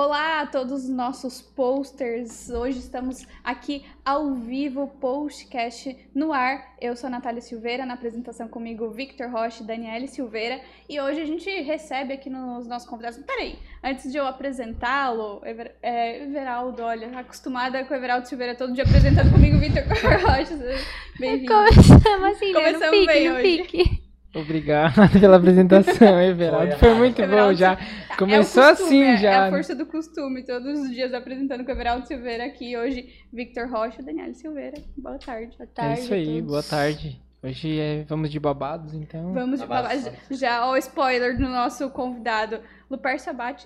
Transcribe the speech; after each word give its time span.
Olá 0.00 0.42
a 0.42 0.46
todos 0.46 0.84
os 0.84 0.88
nossos 0.88 1.42
posters. 1.42 2.50
Hoje 2.50 2.78
estamos 2.78 3.26
aqui 3.42 3.84
ao 4.04 4.32
vivo, 4.32 4.86
postcast 5.00 5.98
no 6.14 6.32
ar. 6.32 6.76
Eu 6.80 6.94
sou 6.94 7.08
a 7.08 7.10
Natália 7.10 7.40
Silveira, 7.40 7.84
na 7.84 7.94
apresentação 7.94 8.46
comigo 8.46 8.88
Victor 8.90 9.28
Rocha 9.28 9.64
e 9.64 9.66
Daniele 9.66 10.06
Silveira. 10.06 10.60
E 10.88 11.00
hoje 11.00 11.20
a 11.20 11.24
gente 11.24 11.50
recebe 11.62 12.14
aqui 12.14 12.30
nos 12.30 12.68
nossos 12.68 12.88
convidados. 12.88 13.18
Peraí, 13.26 13.58
antes 13.82 14.12
de 14.12 14.16
eu 14.16 14.24
apresentá-lo, 14.24 15.40
Ever, 15.44 15.74
é, 15.82 16.22
Everaldo, 16.22 16.84
olha, 16.84 17.18
acostumada 17.18 17.84
com 17.84 17.92
o 17.92 17.96
Everaldo 17.96 18.28
Silveira 18.28 18.54
todo 18.54 18.72
dia 18.72 18.84
apresentando 18.84 19.32
comigo 19.32 19.58
Victor 19.58 19.82
Rocha. 19.82 20.56
Bem-vindo. 21.18 21.52
Começamos 21.52 22.36
assim, 22.36 22.52
né? 22.52 22.60
Começamos 22.60 22.84
no 22.84 22.90
pique, 22.92 23.06
bem 23.06 23.28
no 23.28 23.34
hoje. 23.34 23.42
pique. 23.42 23.97
Obrigado 24.34 24.94
pela 25.18 25.36
apresentação, 25.36 26.20
Everaldo. 26.20 26.70
Foi, 26.76 26.90
Foi 26.90 26.94
muito 26.98 27.16
bom 27.16 27.22
Everaldo, 27.24 27.58
já. 27.58 27.72
É 27.72 28.16
Começou 28.16 28.62
costume, 28.62 28.86
assim 28.88 29.02
é- 29.02 29.16
já. 29.16 29.30
É 29.30 29.36
a 29.48 29.50
força 29.50 29.74
do 29.74 29.86
costume, 29.86 30.44
todos 30.44 30.80
os 30.80 30.90
dias 30.90 31.14
apresentando 31.14 31.64
com 31.64 31.70
o 31.70 31.74
Everaldo 31.74 32.06
Silveira 32.06 32.44
aqui. 32.44 32.76
Hoje, 32.76 33.08
Victor 33.32 33.68
Rocha 33.70 34.02
e 34.02 34.04
Daniele 34.04 34.34
Silveira. 34.34 34.76
Boa 34.96 35.18
tarde. 35.18 35.56
Boa 35.56 35.64
É 35.64 35.66
tarde 35.74 36.00
isso 36.00 36.12
a 36.12 36.16
aí, 36.16 36.26
todos. 36.26 36.46
boa 36.46 36.62
tarde. 36.62 37.22
Hoje 37.42 37.78
é- 37.78 38.04
vamos 38.08 38.30
de 38.30 38.40
babados, 38.40 38.92
então. 38.94 39.32
Vamos 39.32 39.60
de 39.60 39.66
Babado 39.66 39.88
falar. 39.88 40.00
só. 40.00 40.34
Já, 40.34 40.66
ó, 40.66 40.72
o 40.72 40.76
spoiler 40.76 41.36
do 41.36 41.48
nosso 41.48 41.88
convidado. 41.90 42.60
Luper 42.90 43.20
Sabate 43.20 43.64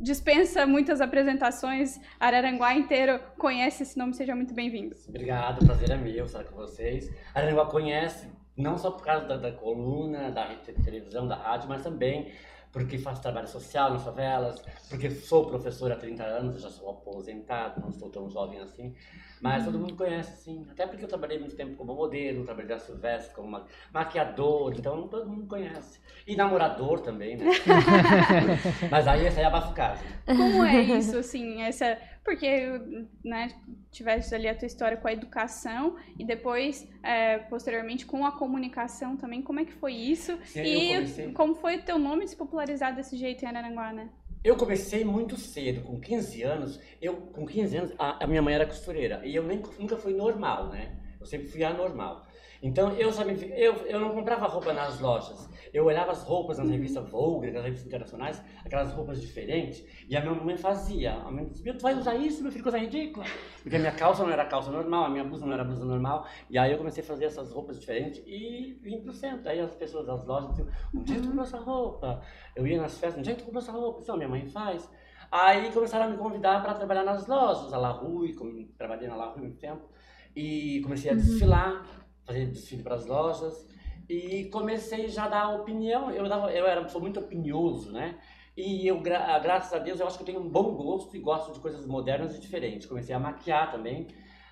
dispensa 0.00 0.66
muitas 0.66 1.00
apresentações. 1.00 2.00
Araranguá 2.18 2.74
inteiro 2.74 3.20
conhece 3.38 3.84
esse 3.84 3.96
nome, 3.96 4.14
seja 4.14 4.34
muito 4.34 4.52
bem-vindo. 4.52 4.96
Obrigado, 5.08 5.62
o 5.62 5.66
prazer 5.66 5.90
é 5.90 5.96
meu 5.96 6.24
estar 6.24 6.42
com 6.44 6.56
vocês. 6.56 7.08
A 7.34 7.40
Aranguá 7.40 7.66
conhece, 7.66 8.26
não 8.56 8.78
só 8.78 8.90
por 8.90 9.02
causa 9.04 9.26
da, 9.26 9.36
da 9.36 9.52
coluna, 9.52 10.30
da 10.30 10.46
rede 10.46 10.72
de 10.72 10.82
televisão, 10.82 11.26
da 11.26 11.36
rádio, 11.36 11.68
mas 11.68 11.82
também 11.82 12.32
porque 12.72 12.98
faço 12.98 13.22
trabalho 13.22 13.46
social 13.46 13.92
nas 13.92 14.02
favelas, 14.02 14.64
porque 14.88 15.08
sou 15.10 15.46
professor 15.46 15.92
há 15.92 15.96
30 15.96 16.24
anos, 16.24 16.60
já 16.60 16.68
sou 16.70 16.90
aposentado, 16.90 17.80
não 17.80 17.90
estou 17.90 18.10
tão 18.10 18.28
jovem 18.28 18.58
assim. 18.58 18.92
Mas 19.40 19.64
todo 19.64 19.78
mundo 19.78 19.94
conhece, 19.94 20.42
sim. 20.42 20.66
Até 20.70 20.86
porque 20.86 21.04
eu 21.04 21.08
trabalhei 21.08 21.38
muito 21.38 21.54
tempo 21.54 21.76
como 21.76 21.94
modelo, 21.94 22.44
trabalhei 22.44 22.68
da 22.68 22.78
Silvestre 22.78 23.34
como 23.34 23.48
ma- 23.48 23.64
maquiador, 23.92 24.72
então 24.74 25.06
todo 25.06 25.28
mundo 25.28 25.46
conhece. 25.46 26.00
E 26.26 26.34
namorador 26.34 27.00
também, 27.00 27.36
né? 27.36 27.50
mas 28.90 29.06
aí 29.06 29.26
essa 29.26 29.38
aí 29.40 29.44
é 29.44 29.46
a 29.46 29.50
bafucagem. 29.50 30.08
Como 30.32 30.64
é 30.64 30.80
isso, 30.80 31.16
assim, 31.18 31.62
essa. 31.62 31.98
Porque, 32.24 32.80
né, 33.22 33.54
tivesse 33.90 34.34
ali 34.34 34.48
a 34.48 34.54
tua 34.54 34.66
história 34.66 34.96
com 34.96 35.06
a 35.06 35.12
educação 35.12 35.96
e 36.18 36.24
depois, 36.24 36.88
é, 37.02 37.38
posteriormente, 37.38 38.06
com 38.06 38.24
a 38.24 38.32
comunicação 38.32 39.16
também. 39.16 39.42
Como 39.42 39.60
é 39.60 39.64
que 39.64 39.72
foi 39.74 39.92
isso? 39.92 40.38
Sim, 40.44 40.62
e 40.62 40.88
comecei- 40.94 41.32
como 41.32 41.54
foi 41.54 41.78
teu 41.78 41.98
nome 41.98 42.26
se 42.26 42.34
popularizar 42.36 42.96
desse 42.96 43.16
jeito 43.16 43.44
em 43.44 43.48
Araranguá, 43.48 43.92
né? 43.92 44.08
Eu 44.42 44.56
comecei 44.56 45.04
muito 45.04 45.36
cedo, 45.36 45.82
com 45.82 46.00
15 46.00 46.42
anos. 46.42 46.80
Eu, 47.00 47.16
com 47.16 47.46
15 47.46 47.76
anos, 47.76 47.92
a, 47.98 48.24
a 48.24 48.26
minha 48.26 48.42
mãe 48.42 48.54
era 48.54 48.66
costureira. 48.66 49.20
E 49.24 49.34
eu 49.34 49.42
nem, 49.42 49.62
nunca 49.78 49.96
fui 49.96 50.14
normal, 50.14 50.68
né? 50.68 50.96
Eu 51.20 51.26
sempre 51.26 51.48
fui 51.48 51.62
anormal. 51.64 52.26
Então, 52.62 52.92
eu, 52.96 53.12
já 53.12 53.24
me, 53.24 53.34
eu, 53.54 53.74
eu 53.86 54.00
não 54.00 54.14
comprava 54.14 54.46
roupa 54.46 54.72
nas 54.72 54.98
lojas. 55.00 55.48
Eu 55.74 55.86
olhava 55.86 56.12
as 56.12 56.22
roupas 56.22 56.58
nas 56.58 56.70
revistas 56.70 57.10
Vogue, 57.10 57.50
nas 57.50 57.64
revistas 57.64 57.88
internacionais, 57.88 58.40
aquelas 58.64 58.92
roupas 58.92 59.20
diferentes. 59.20 59.84
E 60.08 60.16
a 60.16 60.20
minha 60.20 60.32
mãe 60.32 60.56
fazia. 60.56 61.14
A 61.14 61.32
minha 61.32 61.42
mãe 61.42 61.48
dizia, 61.48 61.74
tu 61.74 61.82
vai 61.82 61.98
usar 61.98 62.14
isso, 62.14 62.44
meu 62.44 62.52
filho, 62.52 62.62
coisa 62.62 62.78
ridícula. 62.78 63.26
Porque 63.60 63.74
a 63.74 63.80
minha 63.80 63.90
calça 63.90 64.22
não 64.22 64.30
era 64.30 64.44
calça 64.44 64.70
normal, 64.70 65.06
a 65.06 65.10
minha 65.10 65.24
blusa 65.24 65.44
não 65.44 65.52
era 65.52 65.64
blusa 65.64 65.84
normal. 65.84 66.28
E 66.48 66.56
aí 66.56 66.70
eu 66.70 66.78
comecei 66.78 67.02
a 67.02 67.06
fazer 67.06 67.24
essas 67.24 67.50
roupas 67.50 67.80
diferentes 67.80 68.22
e 68.24 68.78
vim 68.80 69.00
pro 69.00 69.12
centro. 69.12 69.48
Aí 69.48 69.58
as 69.58 69.74
pessoas 69.74 70.06
das 70.06 70.24
lojas 70.24 70.50
diziam, 70.50 70.68
onde 70.94 71.12
é 71.12 71.16
que 71.16 71.22
tu 71.22 71.26
comprou 71.26 71.44
essa 71.44 71.58
roupa? 71.58 72.22
Eu 72.54 72.66
ia 72.68 72.80
nas 72.80 72.96
festas, 72.96 73.18
onde 73.18 73.30
é 73.30 73.34
que 73.34 73.40
tu 73.40 73.46
comprou 73.46 73.60
essa 73.60 73.72
roupa? 73.72 74.00
Então, 74.00 74.16
minha 74.16 74.28
mãe 74.28 74.46
faz. 74.46 74.88
Aí 75.28 75.72
começaram 75.72 76.04
a 76.04 76.08
me 76.08 76.16
convidar 76.16 76.62
para 76.62 76.74
trabalhar 76.74 77.02
nas 77.02 77.26
lojas, 77.26 77.72
a 77.72 77.78
La 77.78 77.90
Rue, 77.90 78.32
como 78.34 78.64
trabalhei 78.78 79.08
na 79.08 79.16
La 79.16 79.32
Rue 79.32 79.40
muito 79.40 79.58
tempo. 79.58 79.88
E 80.36 80.80
comecei 80.82 81.10
a 81.10 81.14
desfilar, 81.14 81.84
fazer 82.22 82.46
desfile 82.46 82.84
para 82.84 82.94
as 82.94 83.06
lojas. 83.06 83.73
E 84.08 84.44
comecei 84.50 85.08
já 85.08 85.24
a 85.24 85.28
dar 85.28 85.48
opinião. 85.56 86.10
Eu, 86.10 86.28
dava, 86.28 86.52
eu 86.52 86.66
era, 86.66 86.86
sou 86.88 87.00
muito 87.00 87.20
opinioso, 87.20 87.90
né? 87.92 88.18
E 88.56 88.86
eu, 88.86 89.00
gra- 89.00 89.38
graças 89.38 89.72
a 89.72 89.78
Deus, 89.78 89.98
eu 90.00 90.06
acho 90.06 90.16
que 90.16 90.22
eu 90.22 90.26
tenho 90.26 90.40
um 90.40 90.48
bom 90.48 90.74
gosto 90.74 91.16
e 91.16 91.20
gosto 91.20 91.52
de 91.52 91.60
coisas 91.60 91.86
modernas 91.86 92.36
e 92.36 92.40
diferentes. 92.40 92.86
Comecei 92.86 93.14
a 93.14 93.18
maquiar 93.18 93.70
também. 93.72 94.06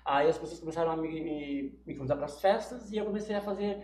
Aí 0.05 0.27
as 0.27 0.37
pessoas 0.37 0.59
começaram 0.59 0.91
a 0.91 0.97
me, 0.97 1.07
me, 1.21 1.79
me 1.85 1.95
convidar 1.95 2.15
para 2.17 2.25
as 2.25 2.41
festas 2.41 2.91
e 2.91 2.97
eu 2.97 3.05
comecei 3.05 3.35
a 3.35 3.41
fazer 3.41 3.81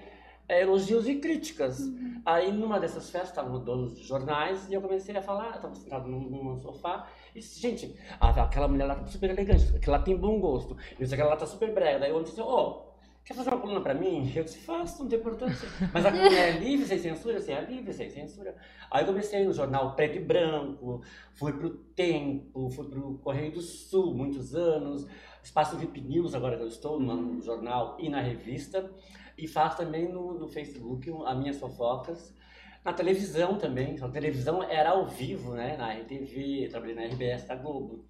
é, 0.47 0.61
elogios 0.61 1.07
e 1.07 1.15
críticas. 1.15 1.79
Aí 2.25 2.51
numa 2.51 2.79
dessas 2.79 3.09
festas 3.09 3.29
estavam 3.29 3.63
donos 3.63 3.95
de 3.95 4.03
jornais 4.03 4.69
e 4.69 4.73
eu 4.73 4.81
comecei 4.81 5.15
a 5.15 5.21
falar, 5.21 5.55
estava 5.55 5.73
sentado 5.75 6.07
num, 6.09 6.19
num 6.29 6.57
sofá 6.57 7.07
e 7.33 7.39
gente, 7.41 7.97
aquela 8.19 8.67
mulher 8.67 8.85
lá 8.85 8.95
tá 8.95 9.07
super 9.07 9.29
elegante, 9.29 9.73
aquela 9.75 9.99
tem 9.99 10.17
bom 10.17 10.39
gosto, 10.39 10.75
e 10.93 10.97
disse, 11.03 11.13
aquela 11.13 11.29
lá 11.29 11.37
tá 11.37 11.45
super 11.45 11.73
brega. 11.73 11.99
Daí 11.99 12.11
eu 12.11 12.21
disse, 12.23 12.41
ô, 12.41 12.88
quer 13.29 13.35
fazer 13.35 13.51
uma 13.51 13.61
coluna 13.61 13.79
pra 13.79 13.93
mim? 13.93 14.31
Eu 14.35 14.43
disse, 14.43 14.57
faço, 14.57 15.03
não 15.03 15.07
tem 15.07 15.19
importância. 15.19 15.69
Mas 15.93 16.03
a 16.03 16.11
coluna 16.11 16.35
é 16.35 16.57
livre, 16.57 16.87
sem 16.87 16.97
censura? 16.97 17.37
Assim, 17.37 17.51
é 17.51 17.61
livre, 17.61 17.93
sem 17.93 18.09
censura. 18.09 18.55
Aí 18.89 19.03
eu 19.03 19.05
comecei 19.05 19.45
no 19.45 19.53
jornal 19.53 19.95
Preto 19.95 20.17
e 20.17 20.19
Branco, 20.19 21.03
fui 21.33 21.53
pro 21.53 21.69
Tempo, 21.69 22.71
fui 22.71 22.89
pro 22.89 23.19
Correio 23.19 23.51
do 23.51 23.61
Sul, 23.61 24.15
muitos 24.15 24.55
anos, 24.55 25.05
Espaço 25.43 25.77
VIP 25.77 26.01
News, 26.01 26.33
agora 26.33 26.57
que 26.57 26.63
eu 26.63 26.67
estou 26.67 26.99
no 26.99 27.39
jornal 27.39 27.97
e 27.99 28.09
na 28.09 28.19
revista, 28.19 28.91
e 29.37 29.47
faço 29.47 29.77
também 29.77 30.11
no, 30.11 30.33
no 30.33 30.47
Facebook 30.47 31.11
as 31.27 31.37
minhas 31.37 31.59
fofocas. 31.59 32.35
Na 32.83 32.93
televisão 32.93 33.59
também, 33.59 33.95
a 34.01 34.07
televisão 34.07 34.63
era 34.63 34.89
ao 34.89 35.05
vivo, 35.05 35.53
né? 35.53 35.77
Na 35.77 35.93
RTV, 35.93 36.69
trabalhei 36.71 36.95
na 36.95 37.05
RBS 37.05 37.43
da 37.43 37.53
Globo. 37.53 38.05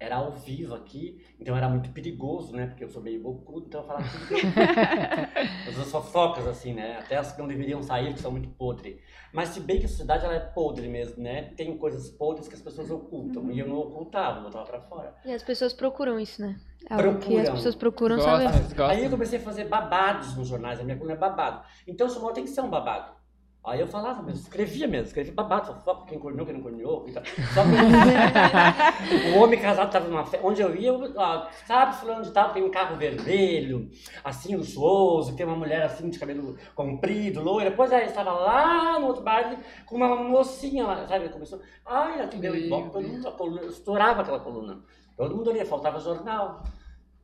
Era 0.00 0.16
ao 0.16 0.32
vivo 0.32 0.74
aqui, 0.74 1.22
então 1.38 1.54
era 1.54 1.68
muito 1.68 1.90
perigoso, 1.90 2.56
né? 2.56 2.66
Porque 2.68 2.82
eu 2.82 2.88
sou 2.88 3.02
meio 3.02 3.20
bocudo, 3.20 3.66
então 3.66 3.82
eu 3.82 3.86
falava 3.86 4.06
tudo. 4.08 4.40
As 5.82 5.90
fofocas, 5.90 6.46
assim, 6.46 6.72
né? 6.72 6.96
Até 6.98 7.16
as 7.18 7.32
que 7.32 7.38
não 7.38 7.46
deveriam 7.46 7.82
sair, 7.82 8.14
que 8.14 8.18
são 8.20 8.30
muito 8.30 8.48
podres. 8.48 8.96
Mas 9.30 9.50
se 9.50 9.60
bem 9.60 9.78
que 9.78 9.84
a 9.84 9.88
sociedade 9.88 10.24
ela 10.24 10.34
é 10.34 10.40
podre 10.40 10.88
mesmo, 10.88 11.22
né? 11.22 11.52
Tem 11.54 11.76
coisas 11.76 12.08
podres 12.10 12.48
que 12.48 12.54
as 12.54 12.62
pessoas 12.62 12.90
ocultam. 12.90 13.50
E 13.52 13.58
eu 13.58 13.68
não 13.68 13.76
ocultava, 13.76 14.38
eu 14.38 14.44
botava 14.44 14.64
pra 14.64 14.80
fora. 14.80 15.14
E 15.22 15.32
as 15.34 15.42
pessoas 15.42 15.74
procuram 15.74 16.18
isso, 16.18 16.40
né? 16.40 16.58
É 16.88 16.94
algo 16.94 17.18
que 17.18 17.36
as 17.36 17.42
Procuram. 17.42 17.54
pessoas 17.54 17.74
procuram 17.74 18.16
Gostam, 18.16 18.38
saber. 18.38 18.58
gostam. 18.62 18.86
Aí 18.86 19.04
eu 19.04 19.10
comecei 19.10 19.38
a 19.38 19.42
fazer 19.42 19.64
babados 19.66 20.34
nos 20.34 20.48
jornais, 20.48 20.80
a 20.80 20.82
minha 20.82 20.96
coluna 20.96 21.14
é 21.14 21.18
babado. 21.18 21.62
Então 21.86 22.06
o 22.06 22.10
jornal 22.10 22.32
tem 22.32 22.44
que 22.44 22.50
ser 22.50 22.62
um 22.62 22.70
babado. 22.70 23.19
Aí 23.62 23.78
eu 23.78 23.86
falava 23.86 24.22
mesmo, 24.22 24.40
escrevia 24.40 24.88
mesmo, 24.88 25.08
escrevia 25.08 25.34
babado, 25.34 25.66
fofoca, 25.66 26.06
quem 26.06 26.18
corneou, 26.18 26.46
quem 26.46 26.54
não 26.54 26.62
corneou. 26.62 27.04
tal. 27.12 27.22
Só 27.52 27.62
que 27.62 29.36
o 29.36 29.38
homem 29.38 29.60
casado 29.60 29.88
estava 29.88 30.08
numa 30.08 30.24
festa, 30.24 30.46
onde 30.46 30.62
eu 30.62 30.74
ia, 30.74 30.88
eu, 30.88 31.12
ó, 31.14 31.46
sabe, 31.66 31.94
fulano 31.96 32.22
de 32.22 32.30
tal, 32.30 32.54
tem 32.54 32.64
um 32.64 32.70
carro 32.70 32.96
vermelho, 32.96 33.90
assim, 34.24 34.56
luxuoso, 34.56 35.36
tem 35.36 35.44
uma 35.44 35.56
mulher 35.56 35.82
assim, 35.82 36.08
de 36.08 36.18
cabelo 36.18 36.56
comprido, 36.74 37.42
loira. 37.42 37.70
Pois 37.70 37.92
é, 37.92 38.06
estava 38.06 38.32
lá 38.32 38.98
no 38.98 39.08
outro 39.08 39.22
baile 39.22 39.58
com 39.84 39.96
uma 39.96 40.16
mocinha 40.16 40.86
lá, 40.86 41.06
sabe, 41.06 41.28
começou, 41.28 41.60
ai, 41.84 42.18
ela 42.18 42.28
que 42.28 42.38
deu 42.38 42.54
Meu 42.54 42.64
ibope, 42.64 42.90
todo 42.92 43.06
mundo, 43.06 43.28
a 43.28 43.32
coluna, 43.32 43.66
estourava 43.66 44.22
aquela 44.22 44.40
coluna. 44.40 44.82
Todo 45.18 45.36
mundo 45.36 45.50
ali, 45.50 45.62
faltava 45.66 46.00
jornal. 46.00 46.62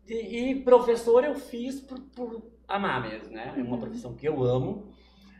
E, 0.06 0.50
e 0.50 0.62
professor 0.62 1.24
eu 1.24 1.34
fiz 1.34 1.80
por, 1.80 1.98
por 2.14 2.42
amar 2.68 3.00
mesmo, 3.00 3.32
né? 3.32 3.54
É 3.56 3.62
uma 3.62 3.78
profissão 3.78 4.14
que 4.14 4.26
eu 4.26 4.44
amo. 4.44 4.94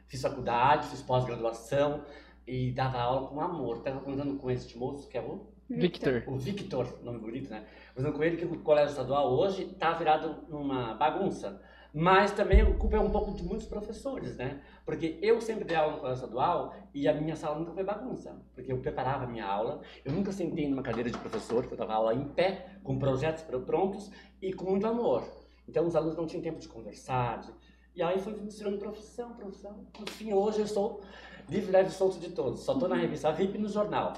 Fiz 0.06 0.22
faculdade, 0.22 0.88
fiz 0.88 1.02
pós-graduação 1.02 2.02
e 2.46 2.70
dava 2.72 2.98
aula 2.98 3.28
com 3.28 3.40
amor. 3.40 3.78
Estava 3.78 4.00
contando 4.00 4.36
com 4.36 4.50
esse 4.50 4.76
moço, 4.78 5.08
que 5.08 5.18
é 5.18 5.20
o, 5.20 5.46
Victor. 5.68 6.22
o 6.28 6.36
Victor, 6.38 6.98
nome 7.02 7.18
bonito, 7.18 7.50
né? 7.50 7.66
Contando 7.94 8.14
com 8.14 8.22
ele 8.22 8.36
que 8.36 8.44
o 8.44 8.58
colégio 8.60 8.90
estadual 8.92 9.32
hoje 9.32 9.64
está 9.64 9.92
virado 9.92 10.44
numa 10.48 10.94
bagunça. 10.94 11.60
Mas 11.98 12.30
também 12.32 12.60
a 12.60 12.74
culpa 12.74 12.96
é 12.98 13.00
um 13.00 13.10
pouco 13.10 13.32
de 13.34 13.42
muitos 13.42 13.66
professores, 13.66 14.36
né? 14.36 14.60
Porque 14.84 15.18
eu 15.22 15.40
sempre 15.40 15.64
dei 15.64 15.76
aula 15.76 15.94
no 15.94 15.98
colégio 16.00 16.22
estadual 16.24 16.74
e 16.92 17.08
a 17.08 17.14
minha 17.14 17.34
sala 17.34 17.58
nunca 17.58 17.72
foi 17.72 17.82
bagunça. 17.82 18.36
Porque 18.54 18.70
eu 18.70 18.78
preparava 18.78 19.24
a 19.24 19.26
minha 19.26 19.46
aula, 19.46 19.80
eu 20.04 20.12
nunca 20.12 20.30
sentei 20.30 20.68
numa 20.68 20.82
cadeira 20.82 21.10
de 21.10 21.16
professor, 21.18 21.66
que 21.66 21.72
eu 21.72 21.78
dava 21.78 21.94
aula 21.94 22.14
em 22.14 22.28
pé, 22.28 22.66
com 22.84 22.98
projetos 22.98 23.42
pr- 23.42 23.56
prontos 23.60 24.10
e 24.42 24.52
com 24.52 24.70
muito 24.70 24.86
amor. 24.86 25.24
Então 25.66 25.86
os 25.86 25.96
alunos 25.96 26.16
não 26.16 26.26
tinham 26.26 26.42
tempo 26.42 26.60
de 26.60 26.68
conversar. 26.68 27.40
de- 27.40 27.65
E 27.96 28.02
aí 28.02 28.20
foi 28.20 28.34
tirando 28.34 28.78
profissão, 28.78 29.32
profissão. 29.32 29.74
No 29.98 30.06
fim, 30.10 30.30
hoje 30.30 30.58
eu 30.58 30.66
estou 30.66 31.00
livre, 31.48 31.70
leve 31.72 31.88
e 31.88 31.92
solto 31.92 32.18
de 32.20 32.28
todos. 32.28 32.60
Só 32.60 32.74
estou 32.74 32.88
na 32.88 32.96
revista 32.96 33.32
VIP 33.32 33.56
e 33.56 33.58
no 33.58 33.70
jornal. 33.70 34.12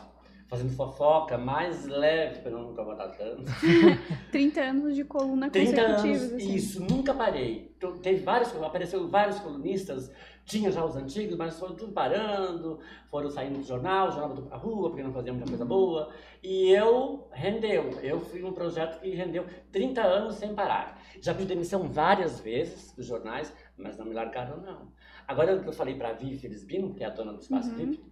Fazendo 0.49 0.75
fofoca, 0.75 1.39
mais 1.39 1.87
leve, 1.87 2.41
para 2.41 2.51
não 2.51 2.73
incomodar 2.73 3.17
tanto. 3.17 3.45
30 4.33 4.61
anos 4.63 4.97
de 4.97 5.05
coluna 5.05 5.49
30 5.51 5.81
anos, 5.81 6.23
assim. 6.23 6.55
isso, 6.55 6.81
nunca 6.81 7.15
parei. 7.15 7.73
Então, 7.77 7.97
Teve 7.99 8.25
vários, 8.25 8.53
apareceu 8.61 9.07
vários 9.07 9.39
colunistas, 9.39 10.11
tinha 10.45 10.73
já 10.73 10.83
os 10.83 10.97
antigos, 10.97 11.37
mas 11.37 11.59
foram 11.59 11.77
tudo 11.77 11.93
parando, 11.93 12.81
foram 13.11 13.31
saindo 13.31 13.59
do 13.59 13.65
jornal, 13.65 14.09
o 14.09 14.11
jornal 14.11 14.29
voltou 14.31 14.47
pra 14.47 14.57
rua, 14.57 14.89
porque 14.89 15.03
não 15.03 15.13
fazia 15.13 15.33
muita 15.33 15.47
coisa 15.47 15.65
boa. 15.67 16.11
E 16.43 16.71
eu, 16.71 17.29
rendeu, 17.31 17.91
eu 18.03 18.19
fui 18.19 18.43
um 18.43 18.53
projeto 18.53 19.01
que 19.01 19.11
rendeu 19.11 19.45
30 19.71 20.01
anos 20.01 20.37
sem 20.37 20.55
parar. 20.55 20.99
Já 21.21 21.35
pedi 21.35 21.49
demissão 21.49 21.83
várias 21.83 22.41
vezes 22.41 22.93
dos 22.93 23.05
jornais, 23.05 23.53
mas 23.79 23.97
não 23.97 24.07
me 24.07 24.15
largaram 24.15 24.59
não. 24.61 24.93
Agora 25.27 25.59
que 25.59 25.69
eu 25.69 25.73
falei 25.73 25.95
pra 25.95 26.13
Vivi 26.13 26.37
Felisbino, 26.37 26.95
que 26.95 27.03
é 27.03 27.07
a 27.07 27.11
dona 27.11 27.33
do 27.33 27.41
Espaço 27.41 27.71
Uhum. 27.71 27.77
VIP, 27.77 28.09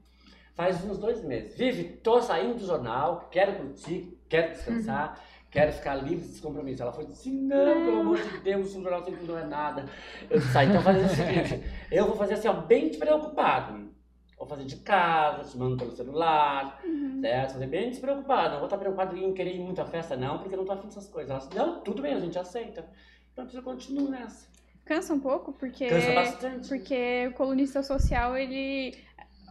Faz 0.56 0.82
uns 0.86 0.96
dois 0.96 1.22
meses. 1.22 1.54
Vive, 1.54 1.84
tô 1.98 2.18
saindo 2.22 2.54
do 2.54 2.64
jornal, 2.64 3.28
quero 3.30 3.56
curtir, 3.56 4.18
quero 4.26 4.52
descansar, 4.52 5.10
uhum. 5.10 5.46
quero 5.50 5.70
ficar 5.70 5.96
livre 5.96 6.26
desse 6.26 6.40
compromisso. 6.40 6.82
Ela 6.82 6.94
foi 6.94 7.04
assim, 7.04 7.42
não, 7.42 7.84
pelo 7.84 8.00
amor 8.00 8.16
de 8.16 8.38
Deus, 8.40 8.74
o 8.74 8.80
jornal 8.80 9.04
sempre 9.04 9.26
não 9.26 9.38
é 9.38 9.44
nada. 9.44 9.84
Eu 10.30 10.38
disse, 10.38 10.56
ah, 10.56 10.64
então 10.64 10.80
fazer 10.80 11.04
o 11.04 11.08
seguinte, 11.10 11.62
eu 11.92 12.06
vou 12.06 12.16
fazer 12.16 12.34
assim, 12.34 12.48
ó, 12.48 12.54
bem 12.54 12.88
despreocupado. 12.88 13.86
Vou 14.38 14.46
fazer 14.46 14.64
de 14.64 14.76
casa, 14.76 15.44
te 15.44 15.58
mando 15.58 15.76
pelo 15.76 15.90
celular, 15.90 16.80
uhum. 16.82 17.20
certo? 17.20 17.52
Fazer 17.52 17.66
bem 17.66 17.90
despreocupado. 17.90 18.52
Não 18.52 18.58
vou 18.58 18.66
estar 18.66 18.78
preocupado 18.78 19.14
em 19.14 19.34
querer 19.34 19.56
ir 19.56 19.60
muito 19.60 19.82
à 19.82 19.84
festa, 19.84 20.16
não, 20.16 20.38
porque 20.38 20.54
eu 20.54 20.58
não 20.58 20.64
tô 20.64 20.72
afim 20.72 20.86
dessas 20.86 21.06
coisas. 21.06 21.30
Ela 21.30 21.38
disse, 21.40 21.54
não, 21.54 21.80
tudo 21.80 22.00
bem, 22.00 22.14
a 22.14 22.20
gente 22.20 22.38
aceita. 22.38 22.88
Então 23.30 23.46
eu 23.52 23.62
continuo 23.62 24.08
nessa. 24.08 24.48
Cansa 24.86 25.12
um 25.12 25.20
pouco, 25.20 25.52
porque. 25.52 25.88
Cansa 25.88 26.14
bastante. 26.14 26.68
Porque 26.68 27.28
o 27.28 27.32
colunista 27.32 27.82
social, 27.82 28.36
ele 28.36 28.96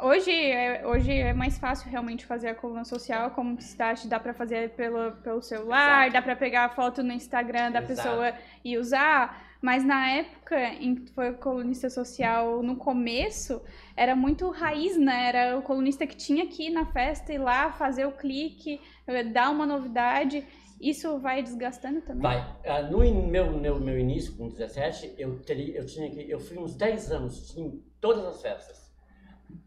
Hoje 0.01 0.29
é, 0.29 0.85
hoje 0.85 1.09
é 1.13 1.33
mais 1.33 1.57
fácil 1.57 1.89
realmente 1.89 2.25
fazer 2.25 2.49
a 2.49 2.55
coluna 2.55 2.83
social, 2.83 3.31
como 3.31 3.59
cidade 3.61 4.09
dá 4.09 4.19
para 4.19 4.33
fazer 4.33 4.71
pelo, 4.71 5.13
pelo 5.23 5.41
celular, 5.41 6.01
Exato. 6.01 6.13
dá 6.13 6.21
para 6.21 6.35
pegar 6.35 6.65
a 6.65 6.69
foto 6.69 7.01
no 7.01 7.13
Instagram 7.13 7.71
da 7.71 7.81
Exato. 7.81 7.87
pessoa 7.87 8.33
e 8.63 8.77
usar. 8.77 9.41
Mas 9.61 9.85
na 9.85 10.09
época 10.09 10.59
em 10.59 10.95
que 10.95 11.11
foi 11.13 11.31
colunista 11.33 11.89
social, 11.89 12.61
no 12.61 12.75
começo, 12.75 13.61
era 13.95 14.15
muito 14.15 14.49
raiz, 14.49 14.97
né? 14.97 15.29
Era 15.29 15.57
o 15.57 15.61
colunista 15.61 16.05
que 16.05 16.15
tinha 16.15 16.45
que 16.45 16.67
ir 16.67 16.69
na 16.71 16.85
festa 16.85 17.33
e 17.33 17.37
lá 17.37 17.71
fazer 17.71 18.05
o 18.05 18.11
clique, 18.11 18.81
eh, 19.07 19.23
dar 19.23 19.49
uma 19.49 19.65
novidade. 19.65 20.45
Isso 20.85 21.17
vai 21.17 21.41
desgastando 21.41 21.99
também? 22.01 22.21
Vai. 22.21 22.39
Uh, 22.63 22.91
no 22.91 23.27
meu, 23.27 23.51
meu, 23.51 23.79
meu 23.79 23.97
início, 23.97 24.35
com 24.35 24.49
17, 24.49 25.15
eu, 25.17 25.39
teria, 25.39 25.77
eu 25.77 25.83
tinha 25.83 26.11
que. 26.11 26.29
Eu 26.29 26.39
fui 26.39 26.59
uns 26.59 26.75
10 26.75 27.11
anos 27.11 27.57
em 27.57 27.83
todas 27.99 28.23
as 28.23 28.39
festas. 28.39 28.93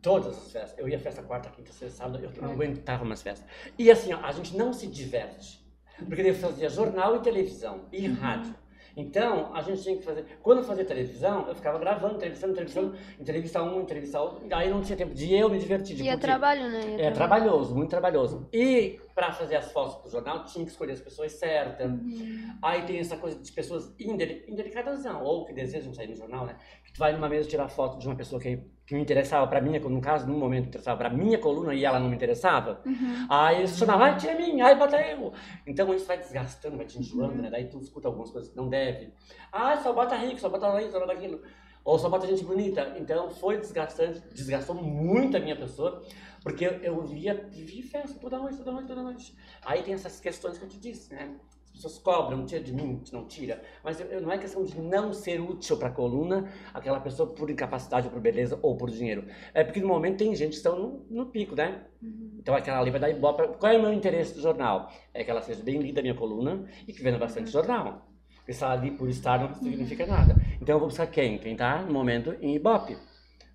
Todas 0.00 0.38
as 0.38 0.52
festas. 0.52 0.78
Eu 0.78 0.88
ia 0.88 0.96
festa 0.96 1.20
quarta, 1.24 1.50
quinta, 1.50 1.72
sexta, 1.72 2.04
sábado, 2.04 2.22
eu 2.22 2.30
não 2.40 2.52
aguentava 2.52 3.04
mais 3.04 3.20
festas. 3.20 3.44
E 3.76 3.90
assim, 3.90 4.12
ó, 4.12 4.20
a 4.20 4.30
gente 4.30 4.56
não 4.56 4.72
se 4.72 4.86
diverte. 4.86 5.60
Porque 6.06 6.22
eu 6.22 6.34
fazia 6.36 6.68
jornal 6.68 7.16
e 7.16 7.18
televisão 7.18 7.86
e 7.90 8.06
uhum. 8.06 8.14
rádio. 8.14 8.54
Então, 8.96 9.54
a 9.54 9.62
gente 9.62 9.82
tinha 9.82 9.96
que 9.96 10.02
fazer. 10.02 10.24
Quando 10.42 10.58
eu 10.58 10.64
fazia 10.64 10.84
televisão, 10.84 11.46
eu 11.48 11.54
ficava 11.54 11.78
gravando, 11.78 12.16
entrevistando, 12.16 12.52
entrevistando, 12.52 12.96
entrevista 13.18 13.62
um, 13.62 13.80
entrevista 13.80 14.20
outro. 14.20 14.46
Aí 14.50 14.70
não 14.70 14.82
tinha 14.82 14.96
tempo 14.96 15.14
de 15.14 15.34
eu 15.34 15.48
me 15.48 15.58
divertir. 15.58 16.00
e 16.00 16.08
é 16.08 16.16
trabalho, 16.16 16.68
né? 16.68 16.96
é 16.98 17.10
trabalhoso, 17.10 17.74
muito 17.74 17.90
trabalhoso. 17.90 18.48
E 18.52 19.00
para 19.14 19.32
fazer 19.32 19.56
as 19.56 19.72
fotos 19.72 19.96
pro 19.96 20.10
jornal, 20.10 20.44
tinha 20.44 20.64
que 20.64 20.70
escolher 20.70 20.92
as 20.92 21.00
pessoas 21.00 21.32
certas. 21.32 21.90
Uhum. 21.90 22.56
Aí 22.62 22.82
tem 22.82 22.98
essa 22.98 23.16
coisa 23.16 23.38
de 23.38 23.50
pessoas 23.50 23.92
indelicadas, 23.98 25.04
não, 25.04 25.22
ou 25.24 25.44
que 25.44 25.52
desejam 25.52 25.92
sair 25.92 26.08
no 26.08 26.16
jornal, 26.16 26.46
né? 26.46 26.56
Vai 26.98 27.12
numa 27.12 27.28
mesa 27.28 27.48
tirar 27.48 27.68
foto 27.68 27.98
de 27.98 28.06
uma 28.06 28.16
pessoa 28.16 28.40
que 28.40 28.60
que 28.88 28.94
me 28.94 29.02
interessava 29.02 29.46
para 29.46 29.60
minha, 29.60 29.78
no 29.78 30.00
caso, 30.00 30.26
num 30.26 30.38
momento 30.38 30.68
interessava 30.68 30.96
para 30.96 31.10
minha 31.10 31.36
coluna 31.36 31.74
e 31.74 31.84
ela 31.84 32.00
não 32.00 32.08
me 32.08 32.16
interessava, 32.16 32.80
uhum. 32.86 33.26
aí 33.28 33.58
eles 33.58 33.76
chamavam, 33.76 34.06
ai, 34.06 34.16
tira 34.16 34.34
mim, 34.34 34.62
ai, 34.62 34.78
bota 34.78 34.98
eu. 35.06 35.30
Então 35.66 35.92
isso 35.92 36.06
vai 36.06 36.16
desgastando, 36.16 36.78
vai 36.78 36.86
te 36.86 36.98
enjoando, 36.98 37.34
uhum. 37.34 37.42
né? 37.42 37.50
Daí 37.50 37.66
tu 37.66 37.78
escuta 37.80 38.08
algumas 38.08 38.30
coisas 38.30 38.50
que 38.50 38.56
não 38.56 38.66
deve. 38.66 39.12
Ah, 39.52 39.76
só 39.76 39.92
bota 39.92 40.16
rico, 40.16 40.40
só 40.40 40.48
bota 40.48 40.80
isso, 40.80 40.92
só 40.92 41.00
bota 41.00 41.12
aquilo. 41.12 41.42
Ou 41.84 41.98
só 41.98 42.08
bota 42.08 42.26
gente 42.26 42.42
bonita. 42.42 42.94
Então 42.98 43.28
foi 43.28 43.58
desgastante, 43.58 44.22
desgastou 44.32 44.74
muito 44.74 45.36
a 45.36 45.40
minha 45.40 45.56
pessoa, 45.56 46.02
porque 46.42 46.64
eu, 46.64 46.72
eu 46.82 47.02
via, 47.04 47.46
vivia 47.50 47.84
festa 47.84 48.18
toda 48.18 48.38
noite, 48.38 48.56
toda 48.56 48.72
noite, 48.72 48.88
toda 48.88 49.02
noite. 49.02 49.36
Aí 49.66 49.82
tem 49.82 49.92
essas 49.92 50.18
questões 50.18 50.56
que 50.56 50.64
eu 50.64 50.68
te 50.68 50.80
disse, 50.80 51.12
né? 51.12 51.36
Pessoas 51.78 51.98
cobram, 51.98 52.44
tira 52.44 52.62
de 52.62 52.72
mim, 52.72 53.02
não 53.12 53.24
tira. 53.26 53.62
Mas 53.82 54.00
eu, 54.00 54.20
não 54.20 54.32
é 54.32 54.38
questão 54.38 54.64
de 54.64 54.80
não 54.80 55.12
ser 55.12 55.40
útil 55.40 55.76
para 55.76 55.88
a 55.88 55.92
coluna, 55.92 56.52
aquela 56.74 57.00
pessoa 57.00 57.32
por 57.32 57.48
incapacidade, 57.48 58.06
ou 58.06 58.12
por 58.12 58.20
beleza, 58.20 58.58
ou 58.60 58.76
por 58.76 58.90
dinheiro. 58.90 59.24
É 59.54 59.64
porque 59.64 59.80
no 59.80 59.88
momento 59.88 60.18
tem 60.18 60.34
gente 60.34 60.50
que 60.50 60.56
estão 60.56 60.78
no, 60.78 61.06
no 61.08 61.26
pico, 61.26 61.54
né? 61.54 61.82
Uhum. 62.02 62.36
Então 62.38 62.54
aquela 62.54 62.80
ali 62.80 62.90
vai 62.90 63.00
dar 63.00 63.10
ibope. 63.10 63.42
Qual 63.58 63.72
é 63.72 63.78
o 63.78 63.82
meu 63.82 63.92
interesse 63.92 64.34
do 64.34 64.40
jornal? 64.40 64.90
É 65.14 65.24
que 65.24 65.30
ela 65.30 65.40
seja 65.40 65.62
bem 65.62 65.80
lida 65.80 66.00
a 66.00 66.02
minha 66.02 66.14
coluna 66.14 66.64
e 66.86 66.92
que 66.92 67.02
venda 67.02 67.18
bastante 67.18 67.46
uhum. 67.46 67.52
jornal. 67.52 68.08
Porque 68.36 68.52
se 68.52 68.64
ela 68.64 68.72
ali 68.72 68.90
por 68.90 69.08
estar 69.08 69.38
não 69.38 69.54
significa 69.54 70.04
uhum. 70.04 70.10
nada. 70.10 70.36
Então 70.60 70.74
eu 70.74 70.80
vou 70.80 70.88
buscar 70.88 71.06
quem? 71.06 71.38
Quem 71.38 71.52
está 71.52 71.82
no 71.82 71.92
momento 71.92 72.34
em 72.40 72.54
ibope. 72.54 72.96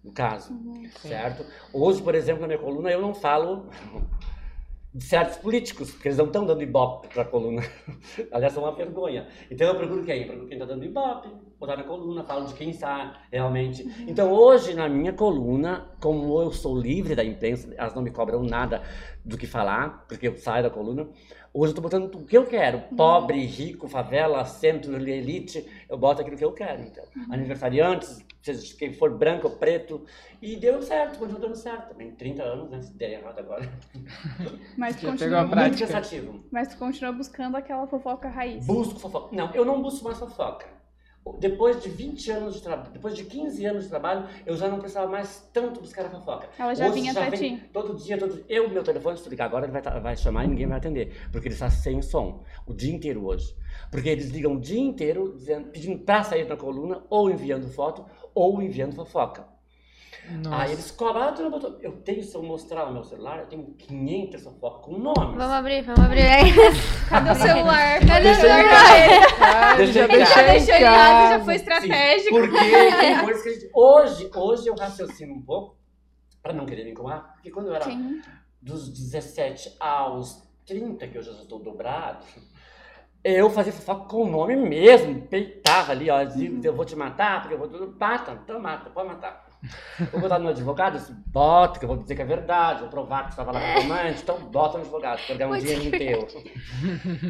No 0.03 0.11
caso, 0.11 0.53
uhum. 0.53 0.85
certo? 0.97 1.45
Hoje, 1.73 2.01
por 2.01 2.13
exemplo, 2.13 2.41
na 2.41 2.47
minha 2.47 2.59
coluna 2.59 2.91
eu 2.91 3.01
não 3.01 3.13
falo 3.13 3.69
de 4.93 5.03
certos 5.03 5.37
políticos, 5.37 5.91
porque 5.91 6.09
eles 6.09 6.17
não 6.17 6.27
estão 6.27 6.45
dando 6.45 6.61
ibope 6.61 7.07
para 7.07 7.23
a 7.23 7.25
coluna. 7.25 7.63
Aliás, 8.31 8.55
é 8.55 8.59
uma 8.59 8.75
vergonha. 8.75 9.27
Então 9.49 9.67
eu 9.67 9.75
procuro 9.75 10.03
quem? 10.03 10.21
Eu 10.21 10.27
procuro 10.27 10.47
quem 10.47 10.57
está 10.57 10.65
dando 10.65 10.85
ibope, 10.85 11.29
botar 11.59 11.77
na 11.77 11.83
coluna, 11.83 12.23
falo 12.23 12.45
de 12.45 12.53
quem 12.53 12.69
está 12.69 13.23
realmente. 13.31 13.81
Uhum. 13.81 14.05
Então 14.07 14.31
hoje, 14.31 14.75
na 14.75 14.87
minha 14.87 15.11
coluna, 15.11 15.89
como 15.99 16.39
eu 16.39 16.51
sou 16.51 16.77
livre 16.77 17.15
da 17.15 17.23
imprensa, 17.23 17.73
elas 17.75 17.95
não 17.95 18.03
me 18.03 18.11
cobram 18.11 18.43
nada 18.43 18.83
do 19.25 19.35
que 19.35 19.47
falar, 19.47 20.05
porque 20.07 20.27
eu 20.27 20.37
saio 20.37 20.61
da 20.61 20.69
coluna. 20.69 21.07
Hoje 21.53 21.69
eu 21.69 21.75
estou 21.77 21.83
botando 21.83 22.15
o 22.15 22.25
que 22.25 22.35
eu 22.35 22.47
quero. 22.47 22.79
Uhum. 22.79 22.95
Pobre, 22.95 23.45
rico, 23.45 23.87
favela, 23.87 24.43
centro, 24.43 24.95
elite. 24.95 25.65
Eu 25.87 25.97
boto 25.97 26.21
aquilo 26.21 26.35
que 26.35 26.43
eu 26.43 26.51
quero. 26.51 26.81
Então, 26.81 27.03
uhum. 27.15 27.31
aniversariantes, 27.31 28.25
seja 28.41 28.75
quem 28.75 28.91
for 28.91 29.15
branco 29.15 29.47
ou 29.47 29.55
preto. 29.55 30.03
E 30.41 30.55
deu 30.55 30.81
certo, 30.81 31.19
continua 31.19 31.39
dando 31.39 31.55
certo. 31.55 31.89
Também 31.89 32.11
30 32.11 32.41
anos, 32.41 32.69
né? 32.71 32.81
Se 32.81 32.93
der 32.93 33.19
errado 33.19 33.37
agora. 33.37 33.71
Mas 34.75 34.95
tu 34.95 35.05
continua 35.05 35.45
muito 35.45 35.77
cansativo. 35.77 36.43
Mas 36.51 36.69
tu 36.69 36.77
continua 36.77 37.11
buscando 37.11 37.55
aquela 37.55 37.85
fofoca 37.85 38.29
raiz. 38.29 38.65
Busco 38.65 38.99
fofoca. 38.99 39.35
Não, 39.35 39.53
eu 39.53 39.63
não 39.63 39.79
busco 39.79 40.05
mais 40.05 40.17
fofoca 40.17 40.65
depois 41.39 41.81
de 41.81 41.89
20 41.89 42.31
anos 42.31 42.55
de 42.55 42.61
trabalho, 42.61 42.91
depois 42.91 43.15
de 43.15 43.23
15 43.23 43.65
anos 43.65 43.83
de 43.83 43.89
trabalho, 43.89 44.27
eu 44.45 44.57
já 44.57 44.67
não 44.67 44.79
precisava 44.79 45.09
mais 45.09 45.47
tanto 45.53 45.79
buscar 45.79 46.05
a 46.05 46.09
fofoca. 46.09 46.49
Ela 46.59 46.75
já 46.75 46.85
Hoje, 46.85 46.95
vinha 46.95 47.13
já 47.13 47.29
vem 47.29 47.57
ti. 47.57 47.63
Todo 47.71 47.95
dia, 47.95 48.17
todo 48.17 48.33
dia. 48.33 48.45
Eu, 48.49 48.69
meu 48.69 48.83
telefone, 48.83 49.17
se 49.17 49.23
tu 49.23 49.29
ligar 49.29 49.45
agora, 49.45 49.65
ele 49.65 49.71
vai, 49.71 50.01
vai 50.01 50.17
chamar 50.17 50.43
e 50.45 50.47
ninguém 50.47 50.67
vai 50.67 50.77
atender. 50.77 51.13
Porque 51.31 51.47
ele 51.47 51.53
está 51.55 51.69
sem 51.69 52.01
som. 52.01 52.43
O 52.67 52.73
dia 52.73 52.93
inteiro 52.93 53.25
hoje. 53.25 53.55
Porque 53.89 54.09
eles 54.09 54.29
ligam 54.29 54.55
o 54.55 54.59
dia 54.59 54.79
inteiro 54.79 55.33
dizendo, 55.35 55.69
pedindo 55.69 55.99
para 55.99 56.23
sair 56.23 56.45
da 56.45 56.57
coluna, 56.57 57.03
ou 57.09 57.29
enviando 57.29 57.69
foto, 57.69 58.05
ou 58.35 58.61
enviando 58.61 58.95
fofoca. 58.95 59.52
Nossa. 60.29 60.63
Aí 60.63 60.71
eles 60.71 60.91
cobram, 60.91 61.23
ah, 61.23 61.49
botou. 61.49 61.77
Eu 61.81 61.93
tenho, 62.01 62.23
se 62.23 62.35
eu 62.35 62.43
mostrar 62.43 62.85
o 62.85 62.93
meu 62.93 63.03
celular, 63.03 63.39
eu 63.39 63.47
tenho 63.47 63.73
500 63.73 64.41
fofocas 64.41 64.85
com 64.85 64.97
nomes. 64.97 65.35
Vamos 65.35 65.41
abrir, 65.41 65.81
vamos 65.83 65.99
abrir 65.99 66.21
aí. 66.21 66.53
Cadê 67.09 67.31
o 67.31 67.35
celular? 67.35 67.99
Cadê 68.07 68.31
o 68.31 68.35
celular? 68.35 69.77
Deixa 69.77 69.99
eu 69.99 70.07
deixar 70.07 70.35
já 70.35 70.51
deixou 70.53 70.75
em 70.75 70.81
casa, 70.81 71.37
já 71.37 71.45
foi 71.45 71.55
estratégico. 71.55 72.35
Sim, 72.35 72.49
porque 72.49 72.95
tem 72.99 73.19
coisas 73.23 73.43
que 73.43 73.49
a 73.49 73.53
gente... 73.53 73.71
Hoje, 73.73 74.31
hoje 74.35 74.67
eu 74.67 74.75
raciocino 74.75 75.33
um 75.33 75.41
pouco, 75.41 75.77
para 76.41 76.53
não 76.53 76.65
querer 76.65 76.83
me 76.85 76.91
incomodar, 76.91 77.33
porque 77.33 77.51
quando 77.51 77.67
eu 77.67 77.75
era 77.75 77.85
Sim. 77.85 78.21
dos 78.61 78.89
17 78.89 79.75
aos 79.79 80.41
30, 80.65 81.07
que 81.07 81.17
eu 81.17 81.23
já 81.23 81.31
estou 81.31 81.59
dobrado, 81.59 82.25
eu 83.23 83.49
fazia 83.49 83.71
fofoca 83.71 84.09
com 84.09 84.23
o 84.23 84.29
nome 84.29 84.55
mesmo, 84.55 85.21
peitava 85.27 85.91
ali, 85.91 86.09
ó, 86.09 86.21
uhum. 86.21 86.61
eu 86.63 86.75
vou 86.75 86.85
te 86.85 86.95
matar, 86.95 87.41
porque 87.41 87.55
eu 87.55 87.59
vou... 87.59 87.93
Mata, 87.97 88.39
então 88.43 88.59
mata, 88.59 88.89
pode 88.89 89.07
matar. 89.07 89.42
Vou 90.11 90.19
botar 90.19 90.39
no 90.39 90.49
advogado? 90.49 90.99
Bota, 91.27 91.79
que 91.79 91.85
eu 91.85 91.89
vou 91.89 91.97
dizer 91.97 92.15
que 92.15 92.21
é 92.21 92.25
verdade, 92.25 92.81
vou 92.81 92.89
provar 92.89 93.23
que 93.23 93.33
você 93.33 93.41
estava 93.41 93.51
lá 93.51 93.73
com 93.73 93.81
romântico, 93.81 94.21
então 94.21 94.49
bota 94.49 94.77
no 94.77 94.83
advogado, 94.83 95.19
porque 95.19 95.35
ganhar 95.35 95.49
um 95.49 95.57
dinheiro 95.57 95.91
teu. 95.91 96.27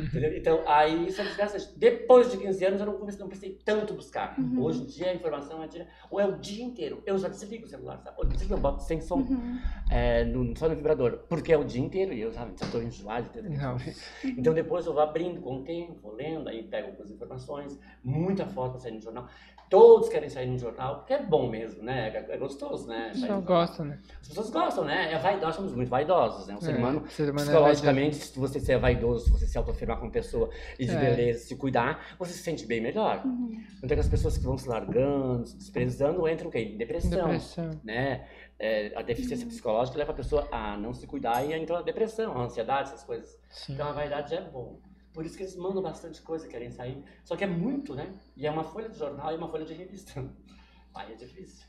Entendeu? 0.06 0.38
Então, 0.38 0.64
aí 0.68 1.08
isso 1.08 1.22
é 1.22 1.26
desgastante. 1.26 1.78
Depois 1.78 2.32
de 2.32 2.38
15 2.38 2.66
anos, 2.66 2.80
eu 2.80 2.86
não 2.88 2.94
comecei, 2.94 3.20
não 3.20 3.28
precisei 3.28 3.60
tanto 3.64 3.94
buscar. 3.94 4.38
Uhum. 4.40 4.64
Hoje 4.64 4.82
em 4.82 4.86
dia, 4.86 5.12
a 5.12 5.14
informação 5.14 5.64
é 5.64 5.68
dia, 5.68 5.88
ou 6.10 6.20
é 6.20 6.26
o 6.26 6.38
dia 6.38 6.64
inteiro. 6.64 7.04
Eu 7.06 7.18
já 7.18 7.28
desligo 7.28 7.66
o 7.66 7.70
celular, 7.70 8.00
sabe? 8.00 8.18
Eu 8.20 8.26
desligo, 8.26 8.54
eu 8.54 8.60
boto 8.60 8.82
sem 8.82 9.00
som, 9.00 9.18
uhum. 9.18 9.60
é, 9.92 10.24
no, 10.24 10.58
só 10.58 10.68
no 10.68 10.76
vibrador, 10.76 11.20
porque 11.30 11.54
é 11.54 11.58
o 11.58 11.64
dia 11.64 11.82
inteiro 11.82 12.14
e 12.14 12.22
eu, 12.22 12.32
sabe, 12.32 12.54
já 12.60 12.66
estou 12.66 12.82
enjoado. 12.82 13.30
Não. 13.44 13.78
Então, 14.24 14.54
depois 14.54 14.86
eu 14.86 14.94
vou 14.94 15.02
abrindo 15.02 15.42
com 15.42 15.58
o 15.58 15.64
tempo, 15.64 16.00
vou 16.02 16.14
lendo, 16.14 16.50
aí 16.50 16.64
pego 16.64 16.88
algumas 16.90 17.12
informações, 17.12 17.80
muita 18.04 18.46
foto 18.46 18.80
saindo 18.80 18.96
no 18.96 19.02
jornal. 19.02 19.28
Todos 19.70 20.10
querem 20.10 20.30
sair 20.30 20.48
no 20.48 20.58
jornal, 20.58 20.98
porque 20.98 21.14
é 21.14 21.22
bom 21.22 21.50
mesmo, 21.50 21.84
né? 21.84 22.26
É, 22.30 22.38
gostoso, 22.38 22.88
né? 22.88 23.12
Só 23.16 23.42
gosta, 23.42 23.84
né? 23.84 24.00
As 24.22 24.28
pessoas 24.28 24.50
gostam, 24.50 24.84
né? 24.84 25.12
É 25.12 25.18
vaidoso, 25.18 25.46
nós 25.46 25.56
somos 25.56 25.74
muito 25.74 25.90
vaidosos, 25.90 26.48
né? 26.48 26.56
O 26.56 26.62
ser 26.62 26.76
é, 26.76 26.78
humano, 26.78 27.04
ser 27.10 27.24
humano 27.24 27.40
é 27.40 27.44
psicologicamente, 27.44 28.18
é 28.18 28.22
se 28.22 28.40
você 28.40 28.60
ser 28.60 28.78
vaidoso, 28.78 29.26
se 29.26 29.32
você 29.32 29.48
se 29.48 29.58
autoafirmar 29.58 30.00
como 30.00 30.12
pessoa 30.12 30.50
e 30.78 30.86
de 30.86 30.96
é. 30.96 31.00
beleza, 31.00 31.46
se 31.46 31.56
cuidar, 31.56 32.16
você 32.20 32.34
se 32.34 32.44
sente 32.44 32.66
bem 32.66 32.82
melhor. 32.82 33.24
Uhum. 33.26 33.64
Então, 33.84 33.98
as 33.98 34.08
pessoas 34.08 34.38
que 34.38 34.44
vão 34.44 34.58
se 34.58 34.68
largando, 34.70 35.48
se 35.48 35.58
desprezando, 35.58 36.28
entram 36.28 36.50
o 36.50 36.52
quê? 36.52 36.60
Em 36.60 36.78
depressão, 36.78 37.24
depressão. 37.24 37.72
né? 37.84 38.28
É, 38.60 38.94
a 38.96 39.02
deficiência 39.02 39.46
uhum. 39.46 39.50
psicológica 39.50 39.98
leva 39.98 40.12
a 40.12 40.16
pessoa 40.16 40.48
a 40.52 40.78
não 40.78 40.94
se 40.94 41.08
cuidar 41.08 41.44
e 41.44 41.54
entra 41.54 41.78
na 41.78 41.82
depressão, 41.82 42.38
a 42.38 42.44
ansiedade, 42.44 42.90
essas 42.90 43.04
coisas. 43.04 43.38
Sim. 43.50 43.74
Então, 43.74 43.88
a 43.88 43.92
vaidade 43.92 44.34
é 44.36 44.42
bom. 44.42 44.80
Por 45.14 45.26
isso 45.26 45.38
que 45.38 45.44
eles 45.44 45.56
mandam 45.56 45.82
bastante 45.82 46.22
coisa, 46.22 46.48
querem 46.48 46.72
sair. 46.72 47.04
Só 47.24 47.36
que 47.36 47.44
é 47.44 47.48
muito, 47.48 47.94
né? 47.94 48.12
E 48.36 48.48
é 48.48 48.52
uma 48.52 48.64
folha 48.64 48.90
de 48.90 48.98
jornal 48.98 49.32
e 49.32 49.38
uma 49.38 49.48
folha 49.48 49.66
de 49.66 49.74
revista. 49.74 50.24
Aí 50.94 51.14
é 51.14 51.16
difícil. 51.16 51.66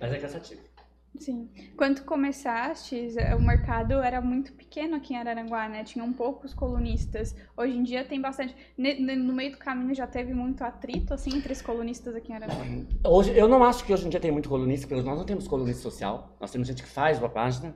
Mas 0.00 0.12
é 0.12 0.18
cansativo. 0.18 0.62
Sim. 1.18 1.48
Quando 1.76 2.04
começaste, 2.04 3.08
o 3.36 3.40
mercado 3.40 3.94
era 3.94 4.20
muito 4.20 4.52
pequeno 4.52 4.96
aqui 4.96 5.14
em 5.14 5.16
Araranguá, 5.16 5.68
né? 5.68 5.82
Tinham 5.82 6.12
poucos 6.12 6.52
colunistas. 6.52 7.34
Hoje 7.56 7.76
em 7.76 7.82
dia 7.82 8.04
tem 8.04 8.20
bastante. 8.20 8.54
No 8.76 9.32
meio 9.32 9.52
do 9.52 9.58
caminho 9.58 9.94
já 9.94 10.06
teve 10.06 10.34
muito 10.34 10.62
atrito, 10.62 11.14
assim, 11.14 11.34
entre 11.36 11.52
os 11.52 11.62
colunistas 11.62 12.14
aqui 12.14 12.32
em 12.32 12.36
Araranguá? 12.36 12.64
Hoje, 13.04 13.36
eu 13.36 13.48
não 13.48 13.64
acho 13.64 13.84
que 13.84 13.92
hoje 13.92 14.06
em 14.06 14.10
dia 14.10 14.20
tem 14.20 14.30
muito 14.30 14.48
colunista, 14.48 14.86
porque 14.86 15.02
nós 15.02 15.18
não 15.18 15.24
temos 15.24 15.48
colunista 15.48 15.82
social. 15.82 16.36
Nós 16.40 16.50
temos 16.50 16.68
gente 16.68 16.82
que 16.82 16.88
faz 16.88 17.18
uma 17.18 17.28
página, 17.28 17.74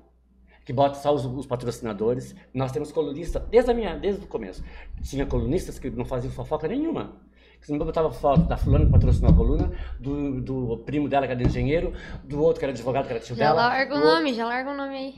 que 0.70 0.72
bota 0.72 0.94
só 0.94 1.12
os, 1.12 1.24
os 1.26 1.46
patrocinadores. 1.46 2.32
Nós 2.54 2.70
temos 2.70 2.92
colunistas, 2.92 3.42
desde, 3.50 3.72
a 3.72 3.74
minha, 3.74 3.96
desde 3.96 4.24
o 4.24 4.28
começo. 4.28 4.62
Tinha 5.02 5.26
colunistas 5.26 5.80
que 5.80 5.90
não 5.90 6.04
faziam 6.04 6.32
fofoca 6.32 6.68
nenhuma. 6.68 7.16
Que 7.60 7.72
não 7.72 7.78
botava 7.84 8.08
foto 8.12 8.42
da 8.44 8.56
fulana 8.56 8.86
que 8.86 8.92
patrocinou 8.92 9.32
a 9.32 9.34
coluna, 9.34 9.72
do, 9.98 10.40
do 10.40 10.78
primo 10.86 11.08
dela 11.08 11.26
que 11.26 11.32
era 11.32 11.42
engenheiro, 11.42 11.92
do 12.22 12.40
outro 12.40 12.60
que 12.60 12.64
era 12.66 12.72
advogado, 12.72 13.06
que 13.06 13.12
era 13.12 13.20
tio 13.20 13.34
Já 13.34 13.46
dela. 13.46 13.66
larga 13.66 13.94
o 13.94 13.98
do 13.98 14.04
outro- 14.04 14.18
nome, 14.18 14.32
já 14.32 14.46
larga 14.46 14.70
o 14.70 14.76
nome 14.76 14.96
aí. 14.96 15.14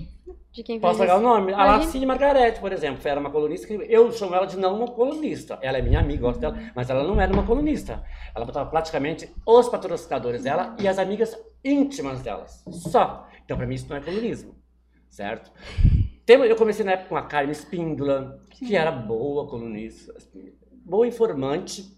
De 0.50 0.62
quem 0.62 0.80
Posso 0.80 0.99
largar 1.00 1.18
o 1.18 1.21
nome? 1.21 1.52
A. 1.52 1.64
Lacine 1.64 2.06
Margarete, 2.06 2.59
por 2.59 2.73
exemplo, 2.73 3.00
era 3.06 3.21
uma 3.21 3.30
colunista 3.30 3.66
que 3.66 3.75
eu 3.75 4.11
chamo 4.11 4.35
ela 4.35 4.47
de 4.47 4.56
não 4.56 4.75
uma 4.76 4.88
colunista. 4.88 5.59
Ela 5.61 5.78
é 5.78 5.82
minha 5.82 6.00
amiga, 6.00 6.23
gosto 6.23 6.40
dela, 6.40 6.59
mas 6.75 6.88
ela 6.88 7.04
não 7.04 7.21
era 7.21 7.30
uma 7.32 7.42
colunista. 7.44 8.02
Ela 8.35 8.47
botava 8.47 8.68
praticamente 8.71 9.30
os 9.47 9.68
patrocinadores 9.68 10.42
dela 10.44 10.75
e 10.80 10.88
as 10.88 10.99
amigas 10.99 11.38
íntimas 11.62 12.23
delas. 12.23 12.64
Só. 12.71 13.28
Então, 13.44 13.56
pra 13.56 13.66
mim, 13.66 13.75
isso 13.75 13.87
não 13.90 13.97
é 13.99 14.00
colunismo. 14.00 14.62
Certo? 15.12 15.52
Eu 16.26 16.57
comecei 16.57 16.83
na 16.85 16.92
época 16.92 17.11
com 17.11 17.16
a 17.16 17.23
Carmen 17.23 17.52
Espíndola, 17.52 18.42
que 18.49 18.75
era 18.75 18.90
boa 18.90 19.47
colunista, 19.47 20.14
assim, 20.16 20.54
boa 20.87 21.07
informante. 21.07 21.95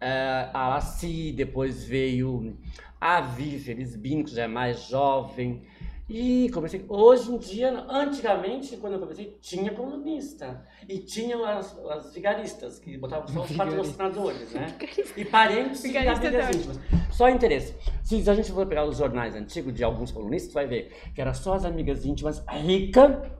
É, 0.00 0.48
a 0.54 0.68
Laci, 0.68 1.30
depois 1.32 1.84
veio 1.84 2.56
a 2.98 3.20
Vivi 3.20 3.58
Felizbino, 3.58 4.24
que 4.24 4.34
já 4.34 4.44
é 4.44 4.46
mais 4.46 4.88
jovem. 4.88 5.62
E 6.08 6.48
comecei. 6.50 6.86
Hoje 6.88 7.30
em 7.30 7.36
dia, 7.36 7.84
antigamente, 7.86 8.78
quando 8.78 8.94
eu 8.94 8.98
comecei, 8.98 9.36
tinha 9.42 9.70
colunista. 9.72 10.64
E 10.88 11.00
tinham 11.00 11.44
as, 11.44 11.78
as 11.90 12.14
vigaristas, 12.14 12.78
que 12.78 12.96
botavam 12.96 13.28
só 13.28 13.42
os 13.42 13.52
patrocinadores, 13.54 14.54
né? 14.54 14.74
E 15.14 15.24
parentes 15.26 15.84
e 15.84 15.88
Vigarista 15.88 16.26
é 16.26 16.50
íntimas. 16.50 16.80
Só 17.10 17.28
interesse. 17.28 17.74
Se 18.02 18.28
a 18.28 18.34
gente 18.34 18.50
for 18.50 18.66
pegar 18.66 18.86
os 18.86 18.96
jornais 18.96 19.34
antigos 19.34 19.74
de 19.74 19.84
alguns 19.84 20.10
colunistas, 20.10 20.54
vai 20.54 20.66
ver 20.66 20.90
que 21.14 21.20
era 21.20 21.34
só 21.34 21.52
as 21.52 21.66
amigas 21.66 22.06
íntimas 22.06 22.42
ricas. 22.48 23.30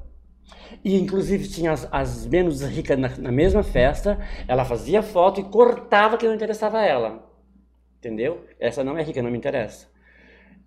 E 0.84 0.94
inclusive 1.00 1.48
tinha 1.48 1.72
as, 1.72 1.88
as 1.90 2.26
menos 2.26 2.60
ricas 2.60 2.98
na, 2.98 3.08
na 3.16 3.32
mesma 3.32 3.62
festa. 3.62 4.18
Ela 4.46 4.66
fazia 4.66 5.00
foto 5.00 5.40
e 5.40 5.44
cortava 5.44 6.18
que 6.18 6.26
não 6.26 6.34
interessava 6.34 6.80
a 6.80 6.84
ela. 6.84 7.32
Entendeu? 7.96 8.44
Essa 8.60 8.84
não 8.84 8.98
é 8.98 9.02
rica, 9.02 9.22
não 9.22 9.30
me 9.30 9.38
interessa. 9.38 9.88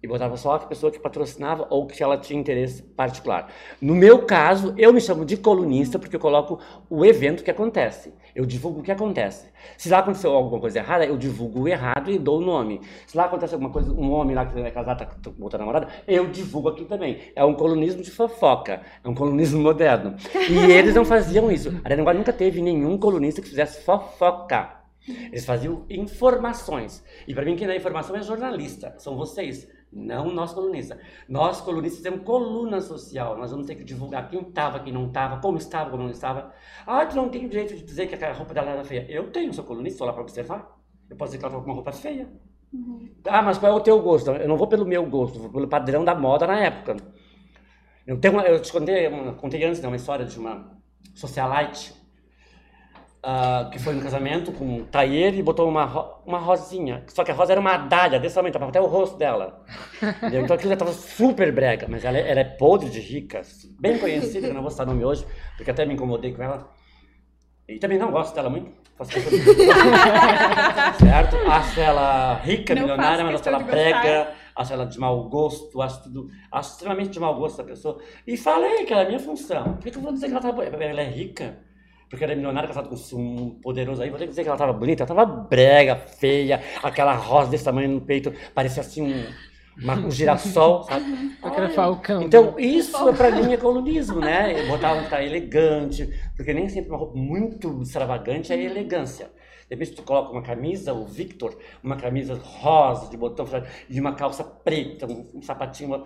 E 0.04 0.08
botava 0.08 0.36
só 0.36 0.56
a 0.56 0.60
pessoa 0.60 0.92
que 0.92 1.00
patrocinava 1.00 1.68
ou 1.70 1.86
que 1.86 2.02
ela 2.02 2.18
tinha 2.18 2.40
interesse 2.40 2.82
particular. 2.82 3.52
No 3.80 3.94
meu 3.94 4.26
caso, 4.26 4.74
eu 4.78 4.92
me 4.92 5.00
chamo 5.00 5.24
de 5.24 5.38
colunista 5.38 6.00
porque 6.00 6.16
eu 6.16 6.20
coloco 6.20 6.60
o 6.90 7.06
evento 7.06 7.44
que 7.44 7.52
acontece. 7.52 8.12
Eu 8.34 8.46
divulgo 8.46 8.80
o 8.80 8.84
que 8.84 8.92
acontece. 8.92 9.52
Se 9.78 9.90
lá 9.90 10.00
aconteceu 10.00 10.32
alguma 10.32 10.60
coisa 10.60 10.80
errada, 10.80 11.06
eu 11.06 11.18
divulgo 11.18 11.62
o 11.62 11.68
errado 11.68 12.10
e 12.10 12.18
dou 12.18 12.40
o 12.40 12.42
nome. 12.42 12.82
Se 13.06 13.16
lá 13.16 13.26
acontece 13.26 13.54
alguma 13.54 13.72
coisa, 13.72 13.92
um 13.92 14.12
homem 14.12 14.36
lá 14.36 14.46
que 14.46 14.60
é 14.60 14.72
casado, 14.72 15.00
tá 15.00 15.32
outra 15.40 15.60
namorada, 15.60 15.88
eu 16.08 16.28
divulgo 16.28 16.70
aqui 16.70 16.86
também. 16.86 17.20
É 17.36 17.46
um 17.46 17.54
colunismo 17.54 18.02
de 18.02 18.10
fofoca. 18.10 18.82
É 19.04 19.08
um 19.08 19.14
colunismo 19.14 19.62
moderno. 19.62 20.16
E 20.50 20.72
eles 20.72 20.96
não 20.96 21.06
faziam 21.06 21.52
isso. 21.52 21.70
A 21.84 21.88
Aranguá 21.88 22.14
nunca 22.14 22.34
teve 22.34 22.62
nenhum 22.62 22.98
colunista 22.98 23.42
que 23.42 23.50
fizesse 23.50 23.84
fofoca. 23.84 24.82
Eles 25.08 25.46
faziam 25.46 25.86
informações. 25.90 27.04
E 27.28 27.34
para 27.34 27.44
mim, 27.44 27.56
quem 27.56 27.68
dá 27.68 27.76
informação 27.76 28.16
é 28.16 28.22
jornalista. 28.22 28.94
São 28.98 29.18
vocês, 29.18 29.68
não 29.92 30.32
nós 30.32 30.54
colunistas. 30.54 30.98
Nós 31.28 31.60
colunistas 31.62 32.02
temos 32.02 32.24
coluna 32.24 32.80
social. 32.82 33.38
Nós 33.38 33.52
vamos 33.52 33.68
ter 33.68 33.76
que 33.76 33.84
divulgar 33.84 34.30
quem 34.30 34.40
estava, 34.42 34.80
quem 34.80 34.94
não 34.94 35.08
estava, 35.08 35.40
como 35.42 35.58
estava, 35.58 35.90
como 35.90 36.04
não 36.04 36.10
estava. 36.12 36.54
Ah, 36.88 37.06
tu 37.06 37.16
não 37.16 37.30
tem 37.30 37.48
direito 37.48 37.76
de 37.76 37.84
dizer 37.84 38.08
que 38.08 38.24
a 38.24 38.34
roupa 38.34 38.54
dela 38.54 38.72
era 38.72 38.84
feia. 38.84 39.06
Eu 39.10 39.32
tenho, 39.32 39.54
sou 39.54 39.64
colunista, 39.64 39.96
estou 39.96 40.08
lá 40.08 40.14
para 40.14 40.22
observar. 40.22 40.78
Eu 41.10 41.16
posso 41.18 41.32
dizer 41.32 41.40
que 41.40 41.46
ela 41.46 41.52
estava 41.52 41.64
com 41.64 41.70
uma 41.70 41.76
roupa 41.76 41.92
feia. 41.92 42.30
Ah, 43.28 43.42
mas 43.42 43.58
qual 43.58 43.74
é 43.74 43.76
o 43.76 43.82
teu 43.82 44.02
gosto? 44.02 44.32
Eu 44.32 44.48
não 44.48 44.56
vou 44.58 44.68
pelo 44.68 44.86
meu 44.86 45.06
gosto, 45.06 45.38
vou 45.40 45.50
pelo 45.52 45.68
padrão 45.68 46.06
da 46.06 46.16
moda 46.16 46.48
na 46.48 46.58
época. 46.60 46.96
Eu, 48.08 48.18
tenho 48.20 48.34
uma- 48.34 48.44
eu 48.44 48.62
te 48.62 48.72
contei, 48.72 49.08
uma- 49.08 49.34
contei 49.34 49.64
antes 49.64 49.82
né, 49.82 49.88
uma 49.88 49.96
história 49.98 50.26
de 50.26 50.40
uma 50.40 50.78
socialite 51.14 51.94
ah, 53.24 53.70
que 53.72 53.78
foi 53.80 53.94
no 53.94 54.02
casamento 54.02 54.52
com 54.52 54.66
um 54.66 54.86
taier 54.86 55.34
e 55.36 55.44
botou 55.44 55.68
uma, 55.70 55.86
ro- 55.86 56.22
uma 56.26 56.40
rosinha. 56.40 57.04
Só 57.08 57.24
que 57.24 57.32
a 57.32 57.34
rosa 57.34 57.52
era 57.54 57.62
uma 57.62 57.78
dália 57.78 58.20
desse 58.20 58.36
tamanho, 58.36 58.54
tava 58.54 58.68
até 58.68 58.82
o 58.82 58.86
rosto 58.88 59.18
dela. 59.18 59.64
Entendeu? 60.02 60.44
Então 60.44 60.56
aquilo 60.56 60.72
já 60.72 60.78
tava 60.78 60.92
super 60.94 61.52
brega, 61.52 61.86
mas 61.90 62.04
ela, 62.04 62.18
é- 62.18 62.30
ela 62.32 62.40
é 62.40 62.44
podre 62.46 62.90
de 62.90 63.00
rica, 63.00 63.42
bem 63.80 63.98
conhecida, 64.00 64.48
eu 64.48 64.54
não 64.54 64.62
vou 64.62 64.72
citar 64.72 64.86
nome 64.88 65.04
hoje, 65.06 65.26
porque 65.56 65.70
até 65.72 65.86
me 65.86 65.94
incomodei 65.94 66.34
com 66.34 66.42
ela. 66.44 66.70
E 67.68 67.78
também 67.80 67.98
não 67.98 68.12
gosto 68.12 68.34
dela 68.36 68.50
muito. 68.50 68.72
Faço 68.98 69.12
questão 69.12 69.32
de- 69.32 69.46
certo? 71.00 71.36
Acho 71.50 71.80
ela 71.80 72.34
rica, 72.44 72.76
Não 72.76 72.82
milionária, 72.82 73.24
mas 73.24 73.36
acho 73.36 73.48
ela 73.50 73.60
brega, 73.60 74.32
acho 74.56 74.74
ela 74.74 74.86
de 74.86 75.00
mau 75.00 75.30
gosto, 75.30 75.82
acho 75.82 76.04
tudo, 76.04 76.28
acho 76.52 76.72
extremamente 76.72 77.12
de 77.12 77.20
mau 77.20 77.36
gosto 77.36 77.58
da 77.58 77.64
pessoa. 77.64 78.00
E 78.28 78.36
falei 78.36 78.84
que 78.86 78.92
era 78.94 79.04
a 79.04 79.06
minha 79.06 79.20
função. 79.20 79.64
Por 79.76 79.80
que, 79.84 79.92
que 79.92 79.98
eu 79.98 80.02
vou 80.02 80.12
dizer 80.12 80.28
que 80.28 80.34
ela 80.34 80.42
tá 80.42 80.52
boa? 80.52 80.66
Ela 80.66 81.02
é 81.02 81.06
rica? 81.10 81.60
Porque 82.12 82.24
ela 82.26 82.34
é 82.34 82.36
milionária, 82.36 82.68
casada 82.68 82.90
com 82.90 82.96
um 83.18 83.50
poderoso 83.62 84.04
aí. 84.04 84.10
Vou 84.10 84.20
ter 84.20 84.26
que 84.26 84.32
dizer 84.32 84.44
que 84.44 84.50
ela 84.50 84.58
tava 84.58 84.74
bonita. 84.74 85.04
Ela 85.04 85.16
tava 85.16 85.26
brega, 85.26 85.96
feia, 85.96 86.62
aquela 86.84 87.14
rosa 87.16 87.50
desse 87.50 87.64
tamanho 87.64 87.90
no 87.90 88.02
peito, 88.02 88.34
parecia 88.54 88.82
assim 88.82 89.02
um, 89.02 89.26
uma- 89.82 89.96
um 89.96 90.12
girassol, 90.12 90.84
sabe? 90.92 91.06
Aquele 91.42 91.70
falcão. 91.70 92.22
Então, 92.22 92.60
isso 92.60 93.14
pra 93.14 93.32
mim 93.32 93.54
é 93.54 93.58
colunismo, 93.58 94.20
né? 94.20 94.62
Eu 94.62 94.68
botava 94.68 95.02
que 95.04 95.10
tá 95.10 95.24
elegante, 95.24 96.08
porque 96.36 96.54
nem 96.54 96.68
sempre 96.68 96.90
uma 96.92 96.98
roupa 97.00 97.18
muito 97.18 97.82
extravagante 97.82 98.52
é 98.52 98.62
elegância. 98.62 99.28
De 99.70 99.76
repente 99.76 99.94
tu 99.96 100.04
coloca 100.04 100.34
uma 100.34 100.42
camisa, 100.42 100.94
o 100.94 101.06
Victor, 101.06 101.58
uma 101.82 101.96
camisa 101.96 102.38
rosa, 102.44 103.10
de 103.10 103.16
botão 103.16 103.46
fechado, 103.46 103.68
e 103.90 104.02
uma 104.02 104.14
calça 104.16 104.44
preta, 104.44 105.08
um, 105.08 105.26
um 105.36 105.42
sapatinho, 105.42 106.04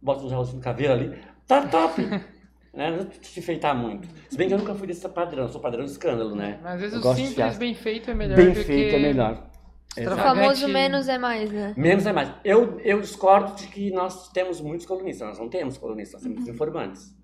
bota 0.00 0.24
um 0.24 0.28
gelzinho 0.30 0.56
de 0.56 0.64
caveira 0.64 0.94
ali, 0.94 1.14
tá 1.46 1.66
top! 1.66 2.00
né? 2.74 2.90
Não 2.90 3.04
precisa 3.04 3.32
te 3.32 3.40
enfeitar 3.40 3.74
muito. 3.76 4.08
Se 4.28 4.36
bem 4.36 4.48
que 4.48 4.54
eu 4.54 4.58
nunca 4.58 4.74
fui 4.74 4.86
desse 4.86 5.08
padrão, 5.08 5.48
sou 5.48 5.60
padrão 5.60 5.84
de 5.84 5.90
escândalo, 5.90 6.34
né? 6.34 6.58
Mas 6.62 6.74
às 6.74 6.80
vezes 6.80 7.04
Eu 7.04 7.10
o 7.10 7.14
simples 7.14 7.58
bem 7.58 7.74
feito 7.74 8.10
é 8.10 8.14
melhor 8.14 8.36
Bem 8.36 8.48
do 8.50 8.54
feito 8.54 8.90
que... 8.90 8.96
é 8.96 8.98
melhor. 8.98 9.46
O 9.96 10.16
famoso 10.16 10.66
menos 10.68 11.08
é 11.08 11.16
mais, 11.16 11.52
né? 11.52 11.72
Menos 11.76 12.04
é 12.04 12.12
mais. 12.12 12.32
Eu, 12.44 12.80
eu 12.80 13.00
discordo 13.00 13.54
de 13.54 13.68
que 13.68 13.92
nós 13.92 14.28
temos 14.30 14.60
muitos 14.60 14.86
colunistas. 14.86 15.28
Nós 15.28 15.38
não 15.38 15.48
temos 15.48 15.78
colunistas, 15.78 16.22
nós 16.22 16.32
temos 16.32 16.48
informantes. 16.48 17.14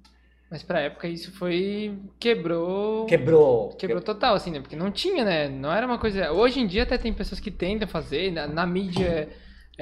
Mas 0.49 0.63
pra 0.63 0.81
época 0.81 1.09
isso 1.09 1.33
foi... 1.33 1.99
Quebrou... 2.19 3.07
Quebrou. 3.07 3.71
Quebrou 3.71 4.01
total, 4.01 4.35
assim, 4.35 4.53
né? 4.53 4.61
Porque 4.61 4.77
não 4.77 4.91
tinha, 4.91 5.25
né? 5.25 5.49
Não 5.49 5.73
era 5.73 5.85
uma 5.85 5.99
coisa... 5.99 6.31
Hoje 6.33 6.61
em 6.61 6.67
dia 6.67 6.85
até 6.85 6.97
tem 6.97 7.13
pessoas 7.13 7.41
que 7.41 7.51
tentam 7.51 7.89
fazer, 7.89 8.33
na, 8.33 8.47
na 8.47 8.67
mídia 8.67 9.29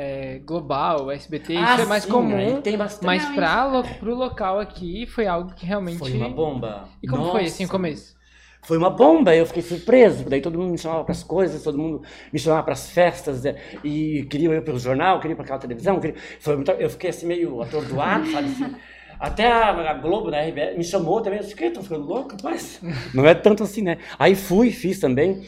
é, 0.01 0.39
global, 0.45 1.11
SBT, 1.11 1.55
isso 1.55 1.65
Ah, 1.65 1.81
é 1.81 1.85
mais 1.85 2.05
sim, 2.05 2.11
comum. 2.11 2.61
Tem 2.63 2.79
bastante. 2.79 3.05
Mas 3.05 3.25
Não, 3.25 3.35
pra 3.35 3.67
lo, 3.67 3.83
pro 3.99 4.15
local 4.15 4.61
aqui 4.61 5.07
foi 5.07 5.27
algo 5.27 5.53
que 5.53 5.67
realmente... 5.67 5.99
Foi 5.99 6.13
uma 6.13 6.29
bomba. 6.29 6.89
E 7.03 7.09
como 7.09 7.33
foi, 7.33 7.47
assim, 7.47 7.65
o 7.65 7.67
Nossa. 7.67 7.73
começo? 7.73 8.17
Foi 8.63 8.79
uma 8.79 8.91
bomba, 8.91 9.35
eu 9.35 9.45
fiquei 9.45 9.61
surpreso. 9.63 10.25
Daí 10.31 10.41
todo 10.41 10.57
mundo 10.57 10.71
me 10.71 10.79
chamava 10.79 11.03
para 11.03 11.11
as 11.11 11.25
coisas, 11.25 11.65
todo 11.65 11.77
mundo 11.77 12.03
me 12.33 12.39
chamava 12.39 12.63
para 12.63 12.75
as 12.75 12.89
festas 12.91 13.43
né? 13.43 13.57
e 13.83 14.25
queria 14.31 14.51
eu 14.51 14.63
pelo 14.63 14.79
jornal, 14.79 15.19
queria 15.19 15.35
para 15.35 15.45
aquela 15.45 15.59
televisão. 15.59 15.99
Queria... 15.99 16.15
Foi 16.39 16.55
muito- 16.55 16.71
Eu 16.71 16.91
fiquei 16.91 17.11
assim 17.11 17.27
meio 17.27 17.61
atordoado, 17.61 18.31
sabe? 18.31 18.51
Assim. 18.51 18.77
Até 19.19 19.51
a, 19.51 19.95
Globo, 19.95 20.31
né, 20.31 20.47
RBS, 20.49 20.79
me 20.79 20.85
chamou 20.85 21.21
também. 21.21 21.41
Eu 21.41 21.45
disse, 21.45 21.57
que? 21.57 21.71
Tô 21.71 21.83
ficando 21.83 22.07
louco, 22.07 22.37
rapaz? 22.37 22.81
Não 23.13 23.27
é 23.27 23.35
tanto 23.35 23.65
assim, 23.65 23.83
né? 23.83 23.99
Aí 24.17 24.37
fui, 24.37 24.71
fiz 24.71 25.01
também. 25.01 25.43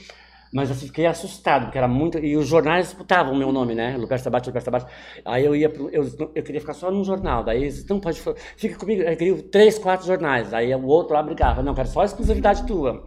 Mas 0.52 0.69
assim, 0.71 0.87
fiquei 0.87 1.07
assustado, 1.07 1.66
porque 1.66 1.78
era 1.78 1.87
muito. 1.87 2.19
E 2.19 2.37
os 2.37 2.49
jornais 2.49 2.87
disputavam 2.87 3.33
o 3.33 3.37
meu 3.37 3.52
nome, 3.52 3.75
né? 3.75 3.97
Lupercio 3.97 4.25
Sabate, 4.25 4.49
Lupercio 4.49 4.73
Sabate. 4.73 4.92
Aí 5.25 5.45
eu 5.45 5.54
ia 5.54 5.69
pro. 5.69 5.88
Eu, 5.90 6.02
eu 6.35 6.42
queria 6.42 6.61
ficar 6.61 6.75
só 6.75 6.90
num 6.90 7.04
jornal. 7.04 7.45
Daí 7.45 7.62
eles, 7.62 7.87
não 7.87 8.00
pode. 8.00 8.21
Fica 8.57 8.76
comigo. 8.76 9.02
Eu 9.02 9.16
queria 9.16 9.42
três, 9.45 9.78
quatro 9.78 10.07
jornais. 10.07 10.52
Aí 10.52 10.75
o 10.75 10.87
outro 10.87 11.14
lá 11.14 11.23
brigava. 11.23 11.62
Não, 11.62 11.73
quero 11.73 11.88
só 11.88 12.02
exclusividade 12.02 12.66
tua. 12.66 13.04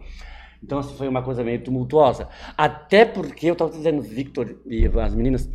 Então, 0.62 0.78
assim, 0.78 0.96
foi 0.96 1.06
uma 1.06 1.22
coisa 1.22 1.44
meio 1.44 1.62
tumultuosa. 1.62 2.28
Até 2.56 3.04
porque 3.04 3.46
eu 3.46 3.52
estava 3.52 3.70
dizendo, 3.70 4.00
Victor 4.00 4.62
e 4.64 4.86
as 4.86 5.14
meninas, 5.14 5.50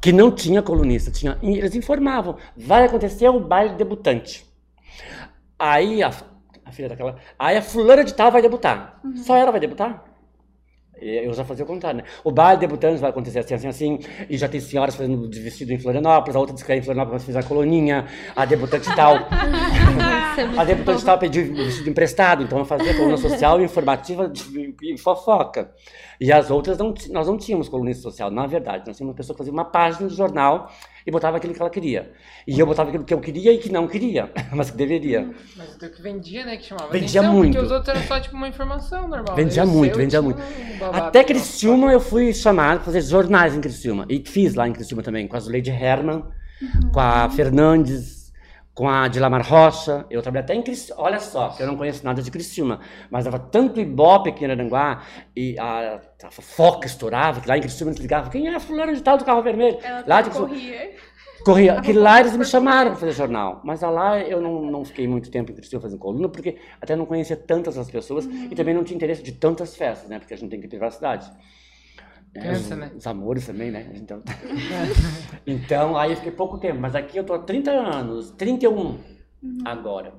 que 0.00 0.10
não 0.12 0.30
tinha 0.32 0.62
colunista. 0.62 1.10
Tinha, 1.10 1.38
eles 1.42 1.74
informavam. 1.74 2.38
Vai 2.56 2.86
acontecer 2.86 3.28
o 3.28 3.38
baile 3.38 3.74
debutante. 3.74 4.46
Aí 5.58 6.02
a, 6.02 6.10
a 6.64 6.72
filha 6.72 6.88
daquela. 6.88 7.16
Aí 7.38 7.58
a 7.58 7.62
fulana 7.62 8.02
de 8.02 8.14
tal 8.14 8.32
vai 8.32 8.40
debutar. 8.40 8.98
Só 9.16 9.36
ela 9.36 9.50
vai 9.50 9.60
debutar? 9.60 10.13
E 11.00 11.26
Eu 11.26 11.32
já 11.34 11.44
fazia 11.44 11.64
o 11.64 11.68
contrário, 11.68 11.98
né? 11.98 12.04
O 12.22 12.30
baile 12.30 12.60
debutante 12.60 13.00
vai 13.00 13.10
acontecer 13.10 13.40
assim, 13.40 13.54
assim, 13.54 13.68
assim, 13.68 13.98
e 14.28 14.36
já 14.36 14.48
tem 14.48 14.60
senhoras 14.60 14.94
fazendo 14.94 15.28
de 15.28 15.40
vestido 15.40 15.72
em 15.72 15.78
Florianópolis, 15.78 16.36
a 16.36 16.38
outra 16.38 16.54
disse 16.54 16.64
que 16.64 16.72
é 16.72 16.76
em 16.76 16.82
Florianópolis, 16.82 17.22
mas 17.22 17.24
fez 17.34 17.36
a 17.44 17.48
coloninha, 17.48 18.06
a 18.34 18.44
debutante 18.44 18.94
tal. 18.94 19.16
A 20.58 20.64
debutante 20.64 21.04
tal 21.04 21.16
pediu 21.18 21.54
vestido 21.54 21.88
emprestado, 21.90 22.42
então 22.42 22.58
eu 22.58 22.64
fazia 22.64 22.92
coluna 22.96 23.16
social, 23.16 23.60
informativa 23.62 24.28
de- 24.28 24.74
e 24.82 24.98
fofoca. 24.98 25.70
E 26.20 26.32
as 26.32 26.50
outras, 26.50 26.76
não, 26.76 26.92
nós 27.10 27.26
não 27.28 27.36
tínhamos 27.36 27.68
colunista 27.68 28.02
social, 28.02 28.30
na 28.32 28.44
verdade. 28.46 28.84
Nós 28.86 28.96
tínhamos 28.96 29.12
uma 29.12 29.16
pessoa 29.16 29.34
que 29.34 29.38
fazia 29.38 29.52
uma 29.52 29.64
página 29.64 30.08
de 30.08 30.14
jornal 30.16 30.68
e 31.06 31.10
botava 31.10 31.36
aquilo 31.36 31.52
que 31.52 31.60
ela 31.60 31.70
queria. 31.70 32.12
E 32.46 32.58
eu 32.58 32.66
botava 32.66 32.88
aquilo 32.88 33.04
que 33.04 33.12
eu 33.12 33.20
queria 33.20 33.52
e 33.52 33.58
que 33.58 33.70
não 33.70 33.86
queria, 33.86 34.30
mas 34.52 34.70
que 34.70 34.76
deveria. 34.76 35.30
Mas 35.56 35.74
o 35.74 35.90
que 35.90 36.02
vendia, 36.02 36.44
né? 36.44 36.56
Que 36.56 36.64
chamava 36.64 36.90
Vendia 36.90 37.20
atenção, 37.20 37.36
muito. 37.36 37.52
Porque 37.52 37.66
os 37.66 37.72
outros 37.72 37.88
eram 37.94 38.06
só, 38.06 38.20
tipo, 38.20 38.36
uma 38.36 38.48
informação 38.48 39.06
normal. 39.06 39.36
Vendia? 39.36 39.64
O 39.64 39.68
muito, 39.68 39.98
vendia 39.98 40.22
muito. 40.22 40.40
um 40.40 40.78
babado 40.78 41.06
Até. 41.06 41.24
Criciúma 41.24 41.92
eu 41.92 42.00
fui 42.00 42.32
chamado 42.32 42.76
para 42.76 42.86
fazer 42.86 43.02
jornais 43.02 43.54
em 43.54 43.60
Criciúma. 43.60 44.06
E 44.08 44.22
fiz 44.26 44.54
lá 44.54 44.66
em 44.66 44.72
Criciúma 44.72 45.02
também, 45.02 45.28
com 45.28 45.36
a 45.36 45.40
Zuleide 45.40 45.70
Herman, 45.70 46.24
com 46.92 47.00
a 47.00 47.28
Fernandes, 47.30 48.23
com 48.74 48.88
a 48.88 49.06
Dilamar 49.06 49.46
Rocha, 49.46 50.04
eu 50.10 50.20
trabalhei 50.20 50.42
até 50.44 50.54
em 50.54 50.62
Criciúma, 50.62 51.00
olha 51.00 51.20
só, 51.20 51.50
que 51.50 51.62
eu 51.62 51.66
não 51.66 51.76
conheço 51.76 52.04
nada 52.04 52.20
de 52.20 52.28
Criciúma, 52.28 52.80
mas 53.08 53.24
dava 53.24 53.38
tanto 53.38 53.80
ibope 53.80 54.30
aqui 54.30 54.44
em 54.44 54.50
Aranguá, 54.50 55.04
e 55.34 55.56
a, 55.58 56.00
a 56.24 56.30
foca 56.30 56.86
estourava, 56.86 57.40
que 57.40 57.48
lá 57.48 57.56
em 57.56 57.60
Criciúma 57.60 57.92
eles 57.92 58.00
ligavam, 58.00 58.30
quem 58.30 58.48
é 58.48 58.54
a 58.54 58.60
fulana 58.60 58.92
de 58.92 59.00
tal 59.00 59.16
do 59.16 59.24
carro 59.24 59.42
vermelho? 59.42 59.78
Ela 59.80 60.04
lá 60.04 60.22
de 60.22 60.30
corria. 60.30 60.92
Corria, 61.44 61.80
que 61.82 61.92
lá 61.92 62.20
eles 62.20 62.36
me 62.36 62.44
chamaram 62.44 62.90
para 62.92 63.00
fazer 63.00 63.12
jornal, 63.12 63.60
mas 63.62 63.82
lá 63.82 64.18
eu 64.18 64.40
não, 64.40 64.62
não 64.62 64.84
fiquei 64.84 65.06
muito 65.06 65.30
tempo 65.30 65.52
em 65.52 65.54
Criciúma 65.54 65.82
fazendo 65.82 65.98
coluna, 66.00 66.28
porque 66.28 66.58
até 66.80 66.96
não 66.96 67.06
conhecia 67.06 67.36
tantas 67.36 67.78
as 67.78 67.88
pessoas 67.88 68.24
e 68.26 68.56
também 68.56 68.74
não 68.74 68.82
tinha 68.82 68.96
interesse 68.96 69.22
de 69.22 69.32
tantas 69.32 69.76
festas, 69.76 70.08
né, 70.08 70.18
porque 70.18 70.34
a 70.34 70.36
gente 70.36 70.50
tem 70.50 70.60
que 70.60 70.66
ter 70.66 70.78
privacidade. 70.78 71.30
É, 71.30 71.63
Né? 72.34 72.90
os 72.96 73.06
amores 73.06 73.46
também, 73.46 73.70
né? 73.70 73.90
Então, 73.94 74.20
então, 75.46 75.96
aí 75.96 76.10
eu 76.12 76.16
fiquei 76.16 76.32
pouco 76.32 76.58
tempo, 76.58 76.80
mas 76.80 76.94
aqui 76.94 77.16
eu 77.16 77.24
tô 77.24 77.34
há 77.34 77.38
30 77.38 77.70
anos, 77.70 78.30
31 78.32 78.98
agora. 79.64 80.12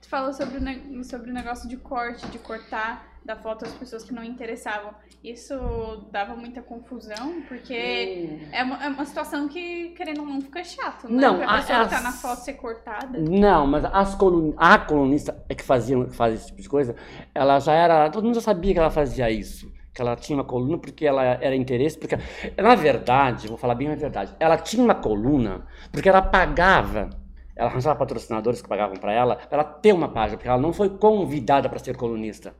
Tu 0.00 0.08
falou 0.08 0.32
sobre 0.32 0.58
o, 0.58 1.04
sobre 1.04 1.30
o 1.30 1.34
negócio 1.34 1.68
de 1.68 1.76
corte, 1.76 2.26
de 2.28 2.38
cortar 2.38 3.16
da 3.24 3.34
foto 3.34 3.64
as 3.64 3.72
pessoas 3.72 4.04
que 4.04 4.14
não 4.14 4.22
interessavam. 4.22 4.94
Isso 5.24 5.54
dava 6.12 6.36
muita 6.36 6.62
confusão, 6.62 7.42
porque 7.48 8.38
é 8.52 8.62
uma, 8.62 8.84
é 8.84 8.88
uma 8.88 9.04
situação 9.04 9.48
que, 9.48 9.88
querendo 9.96 10.20
ou 10.20 10.26
não, 10.26 10.40
fica 10.40 10.62
chato, 10.62 11.08
né? 11.08 11.20
Não, 11.22 11.38
pra 11.38 11.46
a- 11.50 11.56
pessoa 11.58 11.84
que 11.84 11.90
tá 11.90 11.96
as- 11.96 12.02
na 12.04 12.12
foto 12.12 12.38
ser 12.44 12.52
cortada. 12.52 13.18
Não, 13.18 13.66
mas 13.66 13.84
as 13.86 14.14
colun... 14.14 14.54
a 14.56 14.78
colunista 14.78 15.44
é 15.48 15.54
que 15.56 15.64
fazia, 15.64 16.04
que 16.04 16.14
fazia 16.14 16.36
esse 16.36 16.46
tipo 16.46 16.62
de 16.62 16.68
coisa, 16.68 16.94
ela 17.34 17.58
já 17.58 17.72
era. 17.72 18.08
Todo 18.10 18.22
mundo 18.24 18.36
já 18.36 18.42
sabia 18.42 18.72
que 18.72 18.78
ela 18.78 18.90
fazia 18.90 19.28
isso. 19.28 19.74
Que 19.96 20.02
ela 20.02 20.14
tinha 20.14 20.36
uma 20.36 20.44
coluna 20.44 20.76
porque 20.76 21.06
ela 21.06 21.24
era 21.24 21.56
interesse. 21.56 21.98
Porque, 21.98 22.18
na 22.58 22.74
verdade, 22.74 23.48
vou 23.48 23.56
falar 23.56 23.74
bem 23.74 23.88
a 23.88 23.94
verdade, 23.94 24.36
ela 24.38 24.58
tinha 24.58 24.84
uma 24.84 24.94
coluna 24.94 25.66
porque 25.90 26.06
ela 26.06 26.20
pagava. 26.20 27.08
Ela 27.56 27.70
arranjava 27.70 27.98
patrocinadores 27.98 28.60
que 28.60 28.68
pagavam 28.68 28.96
para 28.96 29.14
ela, 29.14 29.36
pra 29.36 29.60
ela 29.60 29.64
ter 29.64 29.94
uma 29.94 30.10
página, 30.10 30.36
porque 30.36 30.48
ela 30.48 30.60
não 30.60 30.74
foi 30.74 30.90
convidada 30.90 31.70
para 31.70 31.78
ser 31.78 31.96
colunista. 31.96 32.54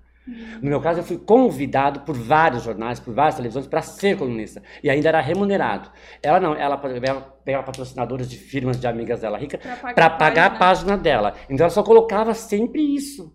No 0.61 0.69
meu 0.69 0.81
caso, 0.81 1.01
eu 1.01 1.05
fui 1.05 1.19
convidado 1.19 2.01
por 2.01 2.17
vários 2.17 2.65
jornais, 2.65 2.99
por 2.99 3.15
várias 3.15 3.37
televisões, 3.37 3.67
para 3.67 3.81
ser 3.81 4.17
colunista. 4.19 4.63
E 4.83 4.91
ainda 4.91 5.09
era 5.09 5.21
remunerado. 5.21 5.91
Ela 6.23 6.41
não, 6.41 6.55
ela 6.55 6.77
pegava, 6.77 7.63
patrocinadores 7.63 8.29
de 8.29 8.37
firmas 8.37 8.81
de 8.81 8.87
amigas 8.87 9.21
dela 9.21 9.39
rica 9.39 9.59
pagar, 9.59 9.95
para 9.95 10.07
a 10.07 10.11
pagar 10.11 10.47
a 10.47 10.51
página. 10.51 10.97
dela. 10.97 11.35
Então 11.49 11.65
ela 11.65 11.71
só 11.71 11.83
colocava 11.83 12.35
sempre 12.35 12.83
isso. 12.83 13.35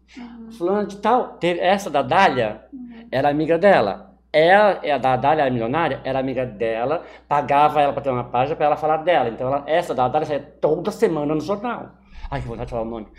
Fulana 0.58 0.86
de 0.86 0.98
tal, 0.98 1.38
teve 1.38 1.60
essa 1.60 1.90
da 1.90 2.02
Dália, 2.02 2.66
era 3.12 3.30
amiga 3.30 3.58
dela. 3.58 4.12
Ela, 4.34 4.80
é 4.82 4.92
a 4.92 4.98
da 4.98 5.16
Dália, 5.18 5.46
a 5.46 5.50
milionária, 5.50 6.00
era 6.06 6.20
amiga 6.20 6.46
dela, 6.46 7.04
pagava 7.28 7.82
ela 7.82 7.92
para 7.92 8.02
ter 8.02 8.10
uma 8.10 8.24
página 8.24 8.56
para 8.56 8.66
ela 8.66 8.78
falar 8.78 8.98
dela. 8.98 9.30
Então 9.30 9.48
ela, 9.48 9.64
essa 9.68 9.94
da 9.94 10.08
Dália 10.08 10.26
saía 10.26 10.40
toda 10.40 10.92
semana 10.92 11.36
no 11.36 11.42
jornal. 11.42 12.01
Ai, 12.32 12.42
que 12.42 12.48
vontade 12.48 12.68
de 12.68 12.72
falar 12.72 12.84
o 12.84 12.90
nome. 12.90 13.08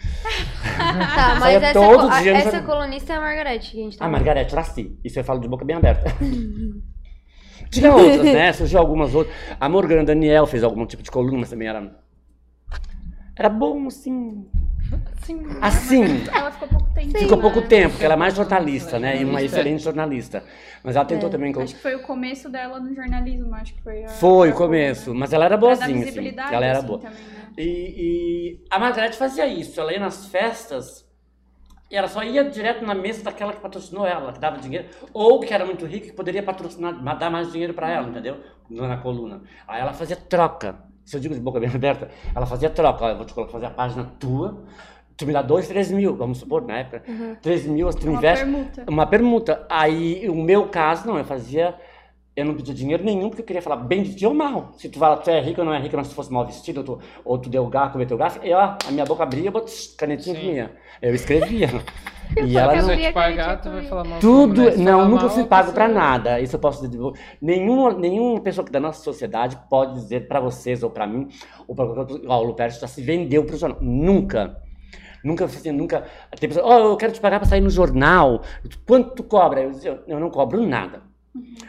Tá, 1.14 1.37
mas 1.38 1.62
essa, 1.62 1.73
todo 1.75 2.09
co- 2.09 2.21
dia 2.21 2.37
essa 2.37 2.62
colunista 2.62 3.12
é 3.12 3.16
a 3.16 3.21
Margarete 3.21 3.71
que 3.73 3.81
a 3.81 3.85
gente 3.85 3.99
tá 3.99 4.04
Ah, 4.07 4.09
Margarete 4.09 4.54
Laci. 4.54 4.99
Isso 5.04 5.19
eu 5.21 5.25
falo 5.25 5.38
de 5.40 5.49
boca 5.49 5.64
bem 5.64 5.76
aberta. 5.76 6.11
Tinha 7.71 7.95
outras, 7.95 8.25
né? 8.25 8.52
Surgiu 8.52 8.78
algumas 8.78 9.14
outras. 9.14 9.35
A 9.61 9.69
Morgana 9.69 10.04
Daniel 10.04 10.47
fez 10.47 10.62
algum 10.64 10.85
tipo 10.87 11.02
de 11.02 11.11
coluna, 11.11 11.38
mas 11.38 11.50
também 11.50 11.69
era. 11.69 11.95
Era 13.37 13.49
bom, 13.49 13.87
assim. 13.87 14.47
Sim. 15.23 15.47
Assim. 15.61 16.25
Ela 16.35 16.50
ficou 16.50 16.69
pouco 16.69 16.95
tempo. 16.95 17.19
Ficou 17.19 17.37
né? 17.37 17.43
pouco 17.43 17.62
tempo, 17.62 17.91
porque 17.91 18.05
ela 18.05 18.14
é 18.14 18.17
mais 18.17 18.35
jornalista, 18.35 18.99
né? 18.99 19.21
E 19.21 19.25
uma 19.25 19.43
excelente 19.43 19.83
jornalista. 19.83 20.43
Mas 20.83 20.97
ela 20.97 21.05
tentou 21.05 21.29
É. 21.29 21.33
também. 21.33 21.55
Acho 21.57 21.75
que 21.75 21.81
foi 21.81 21.95
o 21.95 22.02
começo 22.02 22.49
dela 22.49 22.81
no 22.81 22.95
jornalismo, 22.95 23.55
acho 23.55 23.75
que 23.75 23.83
foi 23.83 24.05
a... 24.05 24.09
Foi 24.09 24.50
o 24.50 24.55
começo, 24.55 25.05
coluna. 25.05 25.21
mas 25.21 25.33
ela 25.33 25.45
era 25.45 25.57
boazinha, 25.57 26.05
assim. 26.09 26.35
Ela 26.50 26.67
era 26.67 26.79
assim, 26.79 26.87
boa. 26.87 26.99
também, 26.99 27.19
né? 27.23 27.52
E, 27.57 27.62
e 27.62 28.64
a 28.71 28.79
Margarete 28.79 29.17
fazia 29.17 29.47
isso, 29.47 29.81
ela 29.81 29.93
ia 29.93 30.00
nas 30.00 30.26
festas 30.26 31.07
e 31.91 31.97
ela 31.97 32.09
só 32.09 32.25
ia 32.25 32.43
direto 32.49 32.85
na 32.87 32.95
mesa 32.95 33.23
daquela 33.23 33.52
que 33.52 33.61
patrocinou 33.61 34.07
ela, 34.07 34.33
que 34.33 34.40
dava 34.40 34.57
dinheiro, 34.57 34.88
ou 35.12 35.38
que 35.40 35.53
era 35.53 35.64
muito 35.64 35.85
rica 35.85 36.07
que 36.07 36.12
poderia 36.12 36.42
patrocinar, 36.42 36.94
dar 37.18 37.31
mais 37.31 37.53
dinheiro 37.53 37.75
para 37.75 37.90
ela, 37.90 38.09
entendeu? 38.09 38.38
Na 38.70 38.96
coluna. 38.96 39.42
Aí 39.68 39.81
ela 39.81 39.92
fazia 39.92 40.16
troca. 40.16 40.79
Se 41.05 41.16
eu 41.16 41.20
digo 41.20 41.35
de 41.35 41.40
boca 41.40 41.61
bem 41.61 41.68
aberta, 41.75 42.09
ela 42.35 42.46
fazia 42.46 42.70
troca. 42.70 43.05
Ó, 43.05 43.09
eu 43.11 43.16
vou 43.18 43.27
te 43.27 43.35
colocar 43.35 43.53
fazer 43.53 43.66
a 43.66 43.70
página 43.70 44.05
tua, 44.18 44.64
tu 45.22 45.26
me 45.26 45.32
dá 45.32 45.42
dois, 45.42 45.66
três 45.68 45.90
mil, 45.90 46.14
vamos 46.16 46.38
supor, 46.38 46.62
na 46.66 46.78
época. 46.78 47.02
Três 47.40 47.64
mil, 47.66 47.88
tu 47.90 48.06
Uma 48.08 48.18
investe. 48.18 48.44
permuta. 48.44 48.85
Uma 48.88 49.06
permuta. 49.06 49.66
Aí, 49.70 50.28
o 50.28 50.35
meu 50.35 50.68
caso, 50.68 51.06
não, 51.06 51.18
eu 51.18 51.24
fazia. 51.24 51.74
Eu 52.35 52.46
não 52.46 52.54
pedia 52.54 52.72
dinheiro 52.72 53.04
nenhum 53.04 53.28
porque 53.28 53.42
eu 53.42 53.46
queria 53.46 53.61
falar 53.61 53.76
bem 53.76 54.02
de 54.02 54.14
ti 54.14 54.24
ou 54.24 54.32
mal. 54.32 54.72
Se 54.78 54.88
tu 54.88 54.98
fala, 54.98 55.18
tu 55.18 55.28
é 55.28 55.38
rica 55.38 55.61
ou 55.61 55.66
não 55.66 55.74
é 55.74 55.78
rica, 55.78 55.94
mas 55.98 56.06
se 56.06 56.14
tu 56.14 56.16
fosse 56.16 56.32
mal 56.32 56.46
vestido, 56.46 56.78
ou 56.78 56.85
tu, 56.85 56.98
ou 57.26 57.37
tu 57.37 57.50
deu 57.50 57.66
gato, 57.66 57.92
cometeu 57.92 58.16
gato, 58.16 58.40
eu, 58.42 58.56
ó, 58.56 58.74
a 58.88 58.90
minha 58.90 59.04
boca 59.04 59.22
abria, 59.22 59.48
eu 59.48 59.52
boto 59.52 59.70
canetinha 59.98 60.35
Sim. 60.35 60.46
minha. 60.48 60.70
Eu 61.02 61.14
escrevia. 61.14 61.68
e 62.35 62.48
Se 62.48 62.56
ela 62.56 62.74
não. 62.74 62.96
te 62.96 63.12
pagar, 63.12 63.61
tu 63.61 63.68
vai 63.70 63.82
falar 63.82 64.04
mal. 64.04 64.18
Tudo. 64.18 64.62
né? 64.62 64.70
Se 64.70 64.78
Não, 64.78 65.06
nunca 65.11 65.28
fui 65.28 65.44
pago 65.44 65.72
pra 65.72 65.85
pessoa- 65.88 66.02
nada. 66.02 66.40
Isso 66.40 66.56
eu 66.56 66.61
posso 66.61 66.88
dizer. 66.88 66.98
Nenhuma, 67.38 67.92
nenhuma 67.92 68.40
pessoa 68.40 68.66
da 68.66 68.80
nossa 68.80 69.02
sociedade 69.04 69.58
pode 69.68 69.92
dizer 69.92 70.26
pra 70.26 70.40
vocês 70.40 70.82
ou 70.82 70.88
pra 70.88 71.06
mim, 71.06 71.28
ou 71.68 71.74
pra 71.74 71.85
qualquer 71.85 72.00
outro. 72.14 72.22
Ó, 72.26 72.38
o 72.40 72.44
Lupercio 72.44 72.80
já 72.80 72.87
se 72.87 73.02
vendeu 73.02 73.44
pro 73.44 73.58
jornal. 73.58 73.78
Nunca. 73.82 74.56
Nunca, 75.24 75.44
assim, 75.44 75.70
nunca. 75.72 76.04
Tem 76.38 76.48
pessoa, 76.48 76.66
ó, 76.66 76.78
eu 76.90 76.96
quero 76.96 77.12
te 77.12 77.20
pagar 77.20 77.38
pra 77.38 77.48
sair 77.48 77.61
no 77.61 77.70
jornal. 77.70 78.42
Quanto 78.87 79.14
tu 79.14 79.22
cobra? 79.22 79.62
Eu 79.62 79.70
dizia, 79.70 80.02
eu 80.06 80.18
não 80.18 80.30
cobro 80.30 80.66
nada. 80.66 81.12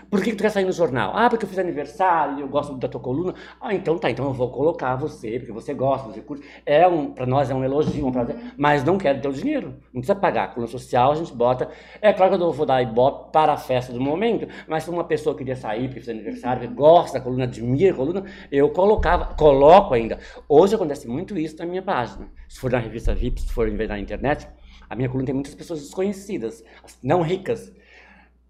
Por 0.10 0.22
que, 0.22 0.32
que 0.32 0.36
tu 0.36 0.42
quer 0.42 0.50
sair 0.50 0.66
no 0.66 0.74
jornal? 0.74 1.14
Ah, 1.16 1.30
porque 1.30 1.46
eu 1.46 1.50
fiz 1.50 1.58
aniversário, 1.58 2.42
eu 2.42 2.50
gosto 2.50 2.76
da 2.76 2.90
tua 2.90 3.00
coluna. 3.00 3.34
Ah, 3.62 3.74
então 3.74 3.98
tá, 3.98 4.12
então 4.12 4.26
eu 4.26 4.34
vou 4.34 4.52
colocar 4.52 4.98
você, 4.98 5.40
porque 5.40 5.54
você 5.54 5.74
gosta, 5.74 6.12
você 6.12 6.20
curte. 6.20 6.46
É 6.66 6.86
um, 6.86 7.12
pra 7.14 7.26
nós 7.26 7.50
é 7.50 7.56
um 7.56 7.64
elogio, 7.64 8.06
um 8.06 8.12
prazer, 8.12 8.36
mas 8.58 8.84
não 8.84 8.98
quero 8.98 9.22
teu 9.22 9.32
dinheiro. 9.32 9.76
Não 9.94 10.02
precisa 10.02 10.16
pagar. 10.16 10.54
Coluna 10.54 10.70
social 10.70 11.14
a 11.14 11.16
gente 11.16 11.34
bota. 11.34 11.70
É 12.02 12.12
claro 12.12 12.38
que 12.38 12.44
eu 12.44 12.52
vou 12.52 12.66
dar 12.66 12.82
ibope 12.82 13.32
para 13.32 13.54
a 13.54 13.58
festa 13.58 13.94
do 13.94 14.02
momento, 14.02 14.48
mas 14.68 14.84
se 14.84 14.90
uma 14.90 15.06
pessoa 15.06 15.34
queria 15.34 15.56
sair 15.56 15.88
porque 15.88 16.02
fez 16.02 16.10
aniversário, 16.10 16.68
que 16.68 16.74
gosta 16.76 17.18
da 17.18 17.24
coluna, 17.24 17.46
admira 17.46 17.94
a 17.94 17.96
coluna, 17.96 18.26
eu 18.52 18.70
colocava, 18.70 19.34
coloco 19.34 19.94
ainda. 19.94 20.20
Hoje 20.50 20.76
acontece 20.76 21.08
muito 21.08 21.38
isso 21.38 21.58
na 21.58 21.66
minha 21.66 21.82
página. 21.82 22.28
Se 22.50 22.60
for 22.60 22.70
na 22.70 22.80
revista 22.80 23.16
VIP, 23.16 23.40
se 23.40 23.54
for 23.54 23.72
na 23.72 23.98
internet, 23.98 24.46
a 24.90 24.96
minha 24.96 25.08
coluna 25.08 25.26
tem 25.26 25.34
muitas 25.34 25.56
pessoas 25.56 25.80
desconhecidas, 25.80 26.64
não 27.02 27.22
ricas. 27.22 27.72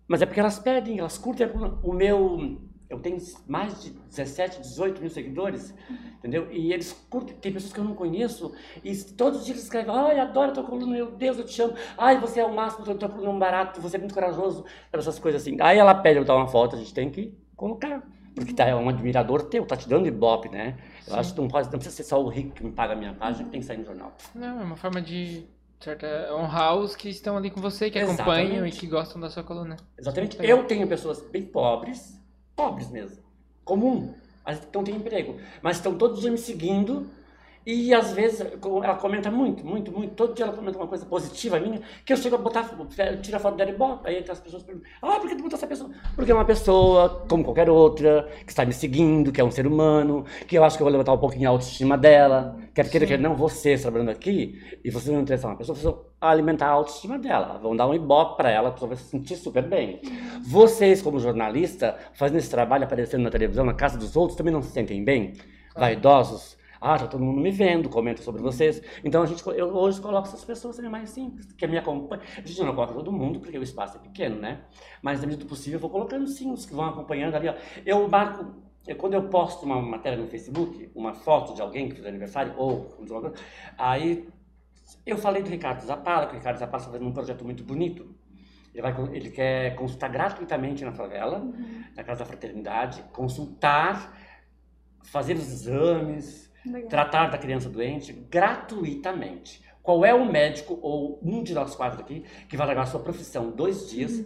Mas 0.07 0.21
é 0.21 0.25
porque 0.25 0.39
elas 0.39 0.59
pedem, 0.59 0.99
elas 0.99 1.17
curtem. 1.17 1.49
O 1.81 1.93
meu. 1.93 2.61
Eu 2.89 2.99
tenho 2.99 3.17
mais 3.47 3.81
de 3.81 3.89
17, 3.89 4.61
18 4.61 5.01
mil 5.01 5.09
seguidores, 5.09 5.73
entendeu? 6.19 6.47
E 6.51 6.71
eles 6.71 6.93
curtem, 7.09 7.35
tem 7.35 7.51
pessoas 7.51 7.73
que 7.73 7.79
eu 7.79 7.83
não 7.83 7.95
conheço, 7.95 8.53
e 8.83 8.95
todos 8.95 9.39
os 9.39 9.45
dias 9.45 9.57
eles 9.57 9.63
escrevem, 9.63 9.91
ai, 9.91 10.19
adoro 10.19 10.51
a 10.51 10.53
tua 10.53 10.63
coluna, 10.63 10.91
meu 10.91 11.09
Deus, 11.09 11.39
eu 11.39 11.45
te 11.45 11.59
amo, 11.59 11.73
ai, 11.97 12.19
você 12.19 12.39
é 12.39 12.45
o 12.45 12.53
máximo, 12.53 12.85
tua 12.85 13.09
coluna 13.09 13.29
é 13.29 13.33
um 13.33 13.39
barato, 13.39 13.81
você 13.81 13.95
é 13.95 13.99
muito 13.99 14.13
corajoso, 14.13 14.63
essas 14.91 15.17
coisas 15.17 15.41
assim. 15.41 15.57
Aí 15.59 15.79
ela 15.79 15.95
pede 15.95 16.19
eu 16.19 16.25
dar 16.25 16.35
uma 16.35 16.47
foto, 16.47 16.75
a 16.75 16.79
gente 16.79 16.93
tem 16.93 17.09
que 17.09 17.35
colocar, 17.55 18.07
porque 18.35 18.53
tá, 18.53 18.65
é 18.65 18.75
um 18.75 18.87
admirador 18.87 19.41
teu, 19.43 19.65
tá 19.65 19.75
te 19.75 19.89
dando 19.89 20.07
ibope, 20.07 20.49
né? 20.49 20.77
Eu 21.07 21.15
acho 21.15 21.33
que 21.33 21.41
não, 21.41 21.47
pode, 21.47 21.71
não 21.71 21.79
precisa 21.79 21.95
ser 21.95 22.03
só 22.03 22.23
o 22.23 22.29
rico 22.29 22.51
que 22.51 22.63
me 22.63 22.71
paga 22.71 22.93
a 22.93 22.95
minha 22.95 23.15
página, 23.15 23.45
que 23.45 23.49
tem 23.49 23.59
que 23.59 23.65
sair 23.65 23.77
no 23.77 23.85
jornal. 23.85 24.15
Não, 24.35 24.61
é 24.61 24.63
uma 24.63 24.75
forma 24.75 25.01
de 25.01 25.47
certa, 25.83 26.33
honrar 26.33 26.75
os 26.77 26.95
que 26.95 27.09
estão 27.09 27.37
ali 27.37 27.49
com 27.49 27.61
você, 27.61 27.89
que 27.89 27.99
acompanham 27.99 28.43
e 28.43 28.45
Exatamente. 28.45 28.79
que 28.79 28.87
gostam 28.87 29.21
da 29.21 29.29
sua 29.29 29.43
coluna. 29.43 29.77
Exatamente. 29.97 30.37
Eu 30.39 30.63
tenho 30.65 30.87
pessoas 30.87 31.21
bem 31.21 31.43
pobres, 31.43 32.19
pobres 32.55 32.89
mesmo, 32.89 33.21
comum, 33.63 34.13
mas 34.45 34.59
que 34.59 34.67
não 34.73 34.83
têm 34.83 34.95
emprego, 34.95 35.37
mas 35.61 35.77
estão 35.77 35.97
todos 35.97 36.23
me 36.23 36.37
seguindo 36.37 37.09
e 37.65 37.93
às 37.93 38.11
vezes 38.11 38.41
ela 38.41 38.95
comenta 38.95 39.31
muito, 39.31 39.65
muito, 39.65 39.91
muito. 39.91 40.15
Todo 40.15 40.33
dia 40.33 40.45
ela 40.45 40.53
comenta 40.53 40.77
uma 40.77 40.87
coisa 40.87 41.05
positiva 41.05 41.59
minha 41.59 41.81
que 42.05 42.11
eu 42.11 42.17
chego 42.17 42.35
a 42.35 42.39
botar, 42.39 42.69
eu 42.77 43.21
tiro 43.21 43.37
a 43.37 43.39
foto 43.39 43.55
dela 43.55 43.71
e 43.71 43.75
boto. 43.75 44.07
Aí 44.07 44.17
as 44.17 44.39
pessoas 44.39 44.63
perguntam: 44.63 44.89
Ah, 45.01 45.19
por 45.19 45.29
que 45.29 45.35
tu 45.35 45.43
botou 45.43 45.57
essa 45.57 45.67
pessoa? 45.67 45.89
Porque 46.15 46.31
é 46.31 46.35
uma 46.35 46.45
pessoa, 46.45 47.25
como 47.29 47.43
qualquer 47.43 47.69
outra, 47.69 48.27
que 48.45 48.51
está 48.51 48.65
me 48.65 48.73
seguindo, 48.73 49.31
que 49.31 49.39
é 49.39 49.43
um 49.43 49.51
ser 49.51 49.65
humano, 49.65 50.25
que 50.45 50.57
eu 50.57 50.63
acho 50.63 50.75
que 50.75 50.83
eu 50.83 50.85
vou 50.85 50.91
levantar 50.91 51.13
um 51.13 51.17
pouquinho 51.17 51.47
a 51.47 51.51
autoestima 51.51 51.97
dela. 51.97 52.57
Quer 52.73 52.89
queira, 52.89 53.05
quer 53.05 53.19
não, 53.19 53.35
você 53.35 53.77
trabalhando 53.77 54.09
aqui 54.09 54.59
e 54.83 54.89
você 54.89 55.11
não 55.11 55.21
interessar 55.21 55.51
uma 55.51 55.57
pessoa, 55.57 55.75
você 55.75 55.93
alimentar 56.19 56.67
a 56.67 56.71
autoestima 56.71 57.17
dela. 57.17 57.59
Vão 57.61 57.75
dar 57.75 57.87
um 57.87 57.93
ibope 57.93 58.35
para 58.35 58.49
ela, 58.49 58.69
a 58.69 58.71
pessoa 58.71 58.89
vai 58.89 58.97
se 58.97 59.05
sentir 59.05 59.35
super 59.35 59.63
bem. 59.63 60.01
Vocês, 60.41 61.01
como 61.01 61.19
jornalista, 61.19 61.97
fazendo 62.13 62.39
esse 62.39 62.49
trabalho, 62.49 62.83
aparecendo 62.83 63.23
na 63.23 63.29
televisão, 63.29 63.63
na 63.63 63.73
casa 63.73 63.97
dos 63.97 64.15
outros, 64.15 64.37
também 64.37 64.51
não 64.51 64.61
se 64.61 64.71
sentem 64.71 65.03
bem? 65.03 65.33
Vaidosos? 65.75 66.57
Ah, 66.85 66.97
tá 66.99 67.07
todo 67.07 67.23
mundo 67.23 67.39
me 67.39 67.49
vendo, 67.49 67.87
comenta 67.87 68.21
sobre 68.21 68.41
vocês. 68.41 68.81
Então 69.05 69.23
a 69.23 69.25
gente, 69.25 69.41
eu 69.47 69.73
hoje 69.73 70.01
coloco 70.01 70.27
essas 70.27 70.43
pessoas 70.43 70.75
também 70.75 70.91
mais 70.91 71.11
simples, 71.11 71.49
que 71.53 71.65
me 71.65 71.77
acompanham. 71.77 72.21
A 72.35 72.41
gente 72.41 72.61
não 72.61 72.75
coloca 72.75 72.93
todo 72.93 73.09
mundo, 73.09 73.39
porque 73.39 73.57
o 73.57 73.63
espaço 73.63 73.95
é 73.95 74.01
pequeno, 74.01 74.35
né? 74.35 74.65
Mas 75.01 75.21
na 75.21 75.27
medida 75.27 75.45
do 75.45 75.47
possível 75.47 75.77
eu 75.77 75.79
vou 75.79 75.89
colocando 75.89 76.27
sim 76.27 76.51
os 76.51 76.65
que 76.65 76.75
vão 76.75 76.83
acompanhando 76.83 77.35
ali. 77.35 77.47
Ó. 77.47 77.53
Eu 77.85 78.05
marco, 78.09 78.53
quando 78.97 79.13
eu 79.13 79.29
posto 79.29 79.65
uma 79.65 79.81
matéria 79.81 80.17
no 80.17 80.27
Facebook, 80.27 80.91
uma 80.93 81.13
foto 81.13 81.53
de 81.53 81.61
alguém 81.61 81.87
que 81.87 81.95
fez 81.95 82.05
aniversário, 82.05 82.53
ou 82.57 82.93
aí 83.77 84.27
eu 85.05 85.17
falei 85.17 85.41
do 85.41 85.49
Ricardo 85.49 85.85
Zapala, 85.85 86.27
que 86.27 86.33
o 86.33 86.37
Ricardo 86.37 86.57
Zapala 86.57 86.81
está 86.81 86.91
fazendo 86.91 87.07
um 87.07 87.13
projeto 87.13 87.45
muito 87.45 87.63
bonito. 87.63 88.13
Ele, 88.73 88.81
vai, 88.81 88.93
ele 89.13 89.29
quer 89.29 89.73
consultar 89.75 90.09
gratuitamente 90.09 90.83
na 90.83 90.91
favela, 90.91 91.49
na 91.95 92.03
Casa 92.03 92.19
da 92.19 92.25
Fraternidade, 92.25 93.03
consultar, 93.13 94.17
fazer 95.01 95.37
os 95.37 95.47
exames, 95.49 96.51
Legal. 96.65 96.89
tratar 96.89 97.27
da 97.29 97.37
criança 97.37 97.69
doente 97.69 98.11
gratuitamente. 98.13 99.61
Qual 99.81 100.05
é 100.05 100.13
o 100.13 100.25
médico 100.25 100.79
ou 100.81 101.19
um 101.21 101.43
de 101.43 101.53
nós 101.53 101.75
quatro 101.75 101.99
aqui 102.01 102.23
que 102.47 102.55
vai 102.55 102.65
largar 102.65 102.83
a 102.83 102.85
sua 102.85 103.01
profissão 103.01 103.51
dois 103.51 103.89
dias, 103.89 104.23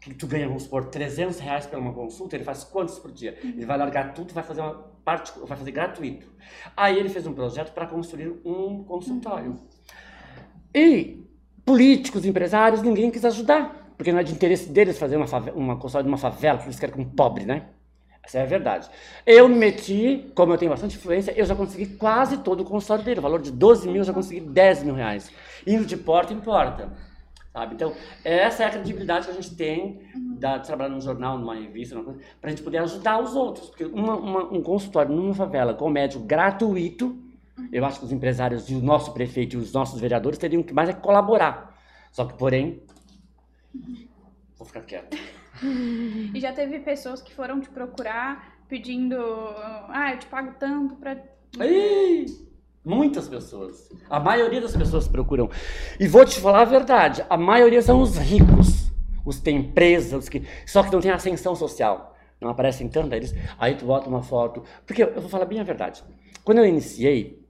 que 0.00 0.14
tu 0.14 0.26
ganha, 0.26 0.46
vamos 0.46 0.64
supor, 0.64 0.84
300 0.86 1.38
reais 1.40 1.66
por 1.66 1.78
uma 1.78 1.92
consulta, 1.92 2.36
ele 2.36 2.44
faz 2.44 2.62
quantos 2.62 2.98
por 2.98 3.10
dia? 3.10 3.36
Ele 3.42 3.64
vai 3.66 3.76
largar 3.78 4.12
tudo, 4.14 4.32
vai 4.32 4.44
fazer 4.44 4.60
uma 4.60 4.74
parte, 5.04 5.32
vai 5.44 5.56
fazer 5.56 5.70
gratuito. 5.72 6.26
Aí 6.76 6.96
ele 6.98 7.08
fez 7.08 7.26
um 7.26 7.32
projeto 7.32 7.72
para 7.72 7.86
construir 7.86 8.28
um 8.44 8.84
consultório. 8.84 9.56
E 10.74 11.24
políticos, 11.64 12.24
empresários, 12.24 12.82
ninguém 12.82 13.10
quis 13.10 13.24
ajudar, 13.24 13.92
porque 13.96 14.12
não 14.12 14.18
é 14.18 14.22
de 14.22 14.32
interesse 14.32 14.68
deles 14.70 14.98
fazer 14.98 15.16
uma, 15.16 15.26
fave- 15.26 15.52
uma 15.52 15.74
consultório 15.76 16.04
de 16.04 16.08
uma 16.10 16.18
favela, 16.18 16.58
que 16.58 16.66
eles 16.66 16.78
querem 16.78 16.94
com 16.94 17.04
pobre, 17.04 17.44
né? 17.46 17.68
Essa 18.24 18.38
é 18.38 18.42
a 18.42 18.46
verdade. 18.46 18.88
Eu 19.26 19.48
me 19.48 19.54
meti, 19.56 20.30
como 20.34 20.52
eu 20.52 20.58
tenho 20.58 20.70
bastante 20.70 20.96
influência, 20.96 21.32
eu 21.36 21.44
já 21.44 21.54
consegui 21.54 21.86
quase 21.96 22.38
todo 22.38 22.60
o 22.60 22.64
consultório 22.64 23.04
dele. 23.04 23.20
O 23.20 23.22
valor 23.22 23.40
de 23.40 23.50
12 23.52 23.86
mil, 23.86 23.98
eu 23.98 24.04
já 24.04 24.12
consegui 24.14 24.40
10 24.40 24.82
mil 24.82 24.94
reais. 24.94 25.30
Indo 25.66 25.84
de 25.84 25.96
porta 25.96 26.32
em 26.32 26.40
porta. 26.40 26.90
Sabe? 27.52 27.74
Então, 27.74 27.92
essa 28.24 28.64
é 28.64 28.66
a 28.66 28.70
credibilidade 28.70 29.26
que 29.26 29.30
a 29.30 29.34
gente 29.34 29.54
tem 29.54 30.00
da, 30.40 30.58
de 30.58 30.66
trabalhar 30.66 30.90
num 30.90 31.00
jornal, 31.00 31.38
numa 31.38 31.54
revista, 31.54 31.94
para 32.40 32.48
a 32.48 32.50
gente 32.50 32.62
poder 32.62 32.78
ajudar 32.78 33.20
os 33.20 33.36
outros. 33.36 33.68
Porque 33.68 33.84
uma- 33.84 34.16
uma- 34.16 34.52
um 34.52 34.60
consultório 34.62 35.14
numa 35.14 35.34
favela 35.34 35.72
com 35.74 35.88
médico 35.88 36.24
gratuito, 36.24 37.16
eu 37.70 37.84
acho 37.84 38.00
que 38.00 38.06
os 38.06 38.10
empresários 38.12 38.68
e 38.68 38.74
o 38.74 38.80
nosso 38.80 39.12
prefeito 39.12 39.54
e 39.54 39.58
os 39.58 39.72
nossos 39.72 40.00
vereadores 40.00 40.38
teriam 40.38 40.62
que 40.64 40.72
mais 40.74 40.88
é 40.88 40.92
colaborar. 40.94 41.78
Só 42.10 42.24
que, 42.24 42.34
porém, 42.34 42.82
vou 44.56 44.66
ficar 44.66 44.80
quieto. 44.80 45.16
E 45.62 46.40
já 46.40 46.52
teve 46.52 46.80
pessoas 46.80 47.22
que 47.22 47.34
foram 47.34 47.60
te 47.60 47.68
procurar 47.68 48.54
pedindo, 48.68 49.16
ah, 49.88 50.10
eu 50.12 50.18
te 50.18 50.26
pago 50.26 50.54
tanto 50.58 50.96
pra. 50.96 51.16
Ih, 51.60 52.26
muitas 52.84 53.28
pessoas. 53.28 53.88
A 54.10 54.18
maioria 54.18 54.60
das 54.60 54.76
pessoas 54.76 55.06
procuram. 55.06 55.48
E 55.98 56.08
vou 56.08 56.24
te 56.24 56.40
falar 56.40 56.62
a 56.62 56.64
verdade: 56.64 57.24
a 57.28 57.36
maioria 57.36 57.82
são 57.82 58.00
os 58.00 58.16
ricos, 58.16 58.90
os 59.24 59.36
que 59.38 59.42
têm 59.42 59.56
empresa, 59.58 60.18
os 60.18 60.28
que 60.28 60.42
só 60.66 60.82
que 60.82 60.92
não 60.92 61.00
têm 61.00 61.10
ascensão 61.10 61.54
social. 61.54 62.16
Não 62.40 62.50
aparecem 62.50 62.88
tanto. 62.88 63.12
Aí, 63.12 63.20
eles, 63.20 63.34
aí 63.58 63.74
tu 63.76 63.86
bota 63.86 64.08
uma 64.08 64.22
foto. 64.22 64.64
Porque 64.86 65.02
eu 65.02 65.20
vou 65.20 65.30
falar 65.30 65.46
bem 65.46 65.60
a 65.60 65.64
verdade. 65.64 66.02
Quando 66.42 66.58
eu 66.58 66.66
iniciei, 66.66 67.42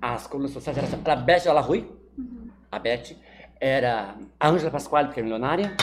as 0.00 0.26
colunas 0.26 0.52
sociais 0.52 0.78
eram 0.78 0.88
era 1.04 1.12
a 1.12 1.16
Beth 1.16 1.48
Alarrui, 1.48 1.90
a 2.70 2.78
Beth, 2.78 3.16
era 3.58 4.16
a 4.38 4.48
Ângela 4.48 4.70
Pasquale, 4.70 5.12
que 5.12 5.18
é 5.18 5.22
milionária, 5.22 5.74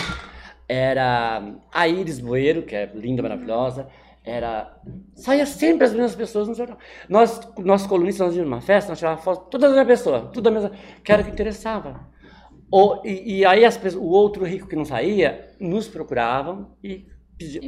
era 0.67 1.55
a 1.71 1.87
Iris 1.87 2.19
Bueiro, 2.19 2.63
que 2.63 2.75
é 2.75 2.91
linda, 2.93 3.21
maravilhosa, 3.21 3.87
era... 4.23 4.77
Saía 5.15 5.45
sempre 5.45 5.85
as 5.85 5.91
mesmas 5.93 6.15
pessoas 6.15 6.47
no 6.47 6.55
jornal. 6.55 6.77
Nós, 7.09 7.41
nós 7.57 7.85
colunistas, 7.85 8.27
nós 8.27 8.35
íamos 8.35 8.49
numa 8.49 8.61
festa, 8.61 8.89
nós 8.89 8.97
tirávamos 8.99 9.23
foto, 9.23 9.49
toda 9.49 9.67
a 9.67 9.69
mesma 9.69 9.85
pessoa, 9.85 10.29
tudo 10.33 10.47
a 10.47 10.51
mesma, 10.51 10.71
que 11.03 11.11
era 11.11 11.21
o 11.21 11.25
que 11.25 11.31
interessava. 11.31 12.07
Ou, 12.71 13.01
e, 13.05 13.39
e 13.39 13.45
aí 13.45 13.65
as 13.65 13.77
o 13.95 14.05
outro 14.05 14.45
rico 14.45 14.67
que 14.67 14.75
não 14.75 14.85
saía, 14.85 15.53
nos 15.59 15.87
procuravam 15.87 16.75
e 16.83 17.05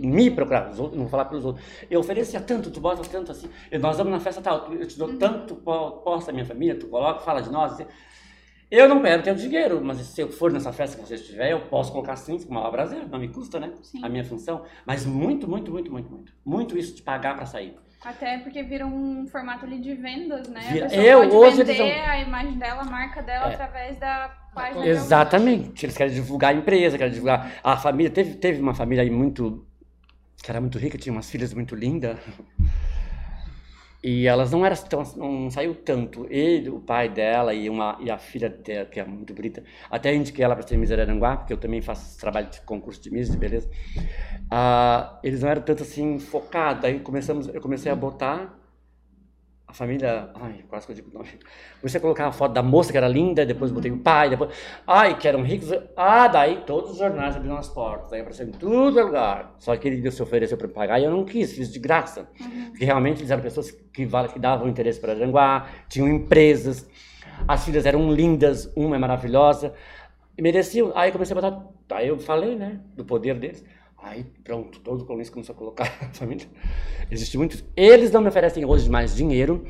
me 0.02 0.32
procuravam, 0.32 0.72
os 0.72 0.80
outros, 0.80 0.96
não 0.96 1.04
vou 1.04 1.12
falar 1.12 1.26
pelos 1.26 1.44
outros. 1.44 1.66
Eu 1.90 2.00
oferecia 2.00 2.40
tanto, 2.40 2.72
tu 2.72 2.80
bota 2.80 3.02
tanto 3.10 3.32
assim, 3.32 3.50
nós 3.80 3.98
vamos 3.98 4.14
na 4.14 4.20
festa 4.20 4.42
tal, 4.42 4.74
eu 4.74 4.88
te 4.88 4.98
dou 4.98 5.18
tanto, 5.18 5.56
po- 5.56 5.92
posta 6.04 6.32
a 6.32 6.34
minha 6.34 6.46
família, 6.46 6.80
tu 6.80 6.88
coloca, 6.88 7.20
fala 7.20 7.42
de 7.42 7.52
nós, 7.52 7.74
assim. 7.74 7.86
Eu 8.70 8.90
não 8.90 9.02
quero 9.02 9.22
ter 9.24 9.32
o 9.32 9.36
dinheiro, 9.36 9.80
mas 9.84 9.98
se 10.00 10.20
eu 10.22 10.30
for 10.32 10.52
nessa 10.52 10.74
festa 10.74 10.98
que 11.02 11.08
você 11.08 11.16
estiver, 11.16 11.52
eu 11.52 11.62
posso 11.68 11.92
colocar 11.92 12.14
assim, 12.14 12.38
como 12.40 12.60
uma 12.60 12.72
brasileira, 12.72 13.08
não 13.08 13.20
me 13.20 13.28
custa, 13.30 13.60
né? 13.60 13.72
Sim. 13.84 14.04
A 14.04 14.10
minha 14.10 14.24
função. 14.24 14.64
Mas 14.86 15.06
muito, 15.06 15.48
muito, 15.48 15.72
muito, 15.72 15.92
muito, 15.92 16.12
muito. 16.12 16.34
Muito 16.44 16.78
isso 16.78 16.96
de 16.96 17.02
pagar 17.04 17.36
para 17.36 17.46
sair. 17.46 17.76
Até 18.04 18.38
porque 18.40 18.62
vira 18.64 18.86
um 18.86 19.26
formato 19.28 19.66
ali 19.66 19.80
de 19.80 19.94
vendas, 19.96 20.48
né? 20.48 20.60
Vira- 20.72 20.86
A 20.86 20.90
pessoa 20.90 21.06
Eu, 21.08 21.20
pode 21.22 21.36
hoje, 21.36 21.58
vender 21.64 21.80
eles 21.82 22.08
a 22.10 22.20
imagem 22.20 22.58
dela, 22.58 22.82
a 22.82 22.86
marca 22.86 23.22
dela 23.24 23.50
É. 23.50 23.54
através 23.54 23.98
da 24.00 24.30
página. 24.54 24.86
Exatamente. 24.86 25.86
Eles 25.86 25.98
querem 25.98 26.14
divulgar 26.14 26.54
a 26.54 26.58
empresa, 26.58 26.98
querem 26.98 27.14
divulgar 27.14 27.54
a 27.64 27.78
família. 27.78 28.12
Teve, 28.12 28.36
teve 28.36 28.62
uma 28.62 28.74
família 28.76 29.04
aí 29.04 29.10
muito. 29.10 29.66
que 30.44 30.52
era 30.52 30.62
muito 30.62 30.78
rica, 30.78 30.98
tinha 30.98 31.12
umas 31.14 31.30
filhas 31.30 31.54
muito 31.54 31.74
lindas. 31.76 32.20
E 34.08 34.28
elas 34.28 34.52
não 34.52 34.64
eram 34.64 34.76
tão, 34.76 35.02
não 35.18 35.50
saiu 35.50 35.74
tanto. 35.74 36.28
Ele, 36.30 36.70
o 36.70 36.80
pai 36.80 37.10
dela 37.10 37.56
e, 37.56 37.68
uma, 37.68 37.98
e 38.00 38.12
a 38.12 38.20
filha 38.20 38.48
dela, 38.48 38.86
que 38.86 39.00
é 39.00 39.04
muito 39.04 39.34
bonita, 39.34 39.64
até 39.90 40.14
indiquei 40.14 40.46
ela 40.46 40.56
para 40.56 40.68
ser 40.68 40.78
Miss 40.78 40.92
Araranguá, 40.92 41.38
porque 41.38 41.52
eu 41.52 41.58
também 41.58 41.82
faço 41.82 42.20
trabalho 42.20 42.48
de 42.48 42.62
concurso 42.62 43.02
de 43.02 43.10
Miss, 43.10 43.32
de 43.32 43.38
beleza. 43.38 43.68
Ah, 44.52 45.20
eles 45.24 45.42
não 45.42 45.50
eram 45.50 45.64
tanto 45.64 45.82
assim 45.82 46.20
focados. 46.20 46.86
Aí 46.86 47.00
começamos, 47.00 47.48
eu 47.48 47.60
comecei 47.60 47.92
a 47.92 47.96
botar 47.96 48.56
família. 49.76 50.30
Ai, 50.36 50.64
quase 50.68 50.86
que 50.86 50.92
eu 50.92 50.96
digo 50.96 51.12
nome. 51.14 51.30
Comecei 51.80 51.98
a 51.98 52.02
colocar 52.02 52.28
a 52.28 52.32
foto 52.32 52.54
da 52.54 52.64
moça 52.64 52.92
que 52.92 52.98
era 52.98 53.08
linda, 53.08 53.46
depois 53.46 53.72
botei 53.72 53.92
o 53.92 54.00
pai, 54.00 54.30
depois. 54.30 54.52
Ai, 54.88 55.18
que 55.18 55.28
eram 55.28 55.44
ricos. 55.44 55.70
Ah, 55.96 56.28
daí 56.28 56.64
todos 56.66 56.92
os 56.92 56.98
jornais 56.98 57.36
abriram 57.36 57.58
as 57.58 57.70
portas, 57.70 58.12
aí 58.14 58.22
apareceu 58.22 58.48
em 58.48 58.52
todo 58.52 59.00
lugar. 59.00 59.54
Só 59.60 59.76
que 59.76 59.88
ele 59.88 60.10
se 60.10 60.24
ofereceu 60.24 60.58
para 60.58 60.68
pagar 60.68 61.00
e 61.00 61.04
eu 61.04 61.12
não 61.12 61.24
quis, 61.26 61.54
fiz 61.54 61.72
de 61.72 61.80
graça. 61.80 62.28
Porque 62.70 62.86
realmente 62.86 63.20
eles 63.20 63.32
eram 63.32 63.44
pessoas 63.44 63.72
que, 63.72 64.08
que 64.08 64.40
davam 64.40 64.68
interesse 64.68 65.00
para 65.00 65.14
Aranguá, 65.14 65.68
tinham 65.90 66.08
empresas, 66.08 66.90
as 67.48 67.66
filhas 67.66 67.86
eram 67.86 68.12
lindas, 68.12 68.72
uma 68.76 68.96
é 68.96 69.00
maravilhosa, 69.00 69.74
e 70.38 70.42
mereciam. 70.42 70.92
Aí 70.96 71.10
eu 71.10 71.14
comecei 71.14 71.38
a 71.38 71.42
botar. 71.42 71.66
Aí 71.92 72.08
eu 72.08 72.18
falei, 72.18 72.56
né, 72.56 72.80
do 72.96 73.06
poder 73.06 73.36
deles. 73.36 73.64
Aí 74.06 74.24
pronto, 74.44 74.80
todo 74.82 75.02
o 75.02 75.06
colunista 75.06 75.34
começou 75.34 75.56
a 75.56 75.58
colocar 75.58 75.86
a 76.00 76.14
família. 76.14 76.46
Existe 77.10 77.40
muito. 77.40 77.66
Eles 77.76 78.12
não 78.12 78.22
me 78.22 78.28
oferecem 78.28 78.64
hoje 78.64 78.88
mais 78.88 79.16
dinheiro, 79.16 79.66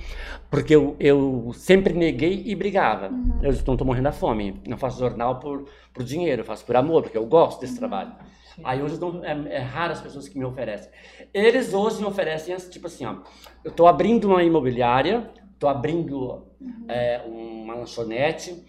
porque 0.52 0.76
eu, 0.76 0.98
eu 1.00 1.52
sempre 1.54 1.93
neguei 1.93 2.43
e 2.45 2.54
brigava. 2.54 3.06
Eu 3.41 3.54
não 3.54 3.74
estou 3.74 3.86
morrendo 3.86 4.04
da 4.04 4.12
fome. 4.12 4.62
Não 4.67 4.78
faço 4.78 5.00
jornal 5.00 5.39
por, 5.39 5.69
por 5.93 6.04
dinheiro, 6.04 6.41
eu 6.41 6.45
faço 6.45 6.65
por 6.65 6.76
amor, 6.76 7.04
porque 7.04 7.17
eu 7.17 7.26
gosto 7.26 7.62
desse 7.62 7.78
trabalho. 7.78 8.13
Aí 8.62 8.84
hoje 8.84 9.00
não, 9.00 9.24
é, 9.24 9.56
é 9.56 9.60
raro 9.60 9.93
as 9.93 10.02
pessoas 10.02 10.28
que 10.28 10.38
me 10.38 10.43
oferecem. 10.43 10.91
Eles 11.34 11.74
hoje 11.74 12.02
me 12.02 12.06
oferecem, 12.06 12.54
assim, 12.54 12.69
tipo 12.69 12.88
assim, 12.88 13.06
ó, 13.06 13.15
eu 13.63 13.71
estou 13.71 13.88
abrindo 13.88 14.26
uma 14.26 14.43
imobiliária, 14.43 15.30
estou 15.54 15.69
abrindo 15.69 16.45
é, 16.89 17.21
uma 17.26 17.76
lanchonete, 17.76 18.65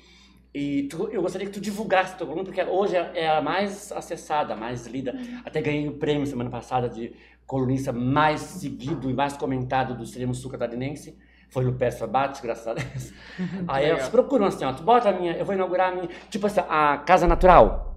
e 0.59 0.85
tu- 0.85 1.09
eu 1.13 1.21
gostaria 1.21 1.47
que 1.47 1.53
tu 1.53 1.61
divulgasse 1.61 2.15
a 2.15 2.17
tua 2.17 2.27
coluna, 2.27 2.45
porque 2.45 2.63
hoje 2.63 2.97
é 2.97 3.29
a 3.29 3.43
mais 3.43 3.93
acessada, 3.93 4.55
a 4.55 4.57
mais 4.57 4.87
lida. 4.87 5.15
Até 5.45 5.61
ganhei 5.61 5.87
o 5.87 5.93
prêmio 5.99 6.27
semana 6.27 6.49
passada 6.49 6.89
de 6.89 7.13
colunista 7.47 7.93
mais 7.93 8.41
seguido 8.41 9.11
e 9.11 9.13
mais 9.15 9.37
comentado 9.37 9.95
do 9.95 10.03
extremo 10.03 10.35
sul 10.35 10.51
catarinense. 10.51 11.17
Foi 11.51 11.63
o 11.63 11.69
Lupes 11.69 11.99
Fabate, 11.99 12.41
graças 12.43 12.67
a 12.67 12.73
Deus. 12.75 13.13
Aí 13.69 13.85
Legal. 13.85 13.99
elas 13.99 14.09
procuram 14.09 14.47
assim, 14.47 14.65
ó, 14.65 14.73
tu 14.73 14.83
bota 14.83 15.11
a 15.11 15.13
minha, 15.13 15.33
eu 15.37 15.45
vou 15.45 15.55
inaugurar 15.55 15.93
a 15.93 15.95
minha, 15.95 16.09
tipo 16.31 16.47
assim, 16.47 16.61
a 16.69 16.99
Casa 16.99 17.27
Natural. 17.27 17.95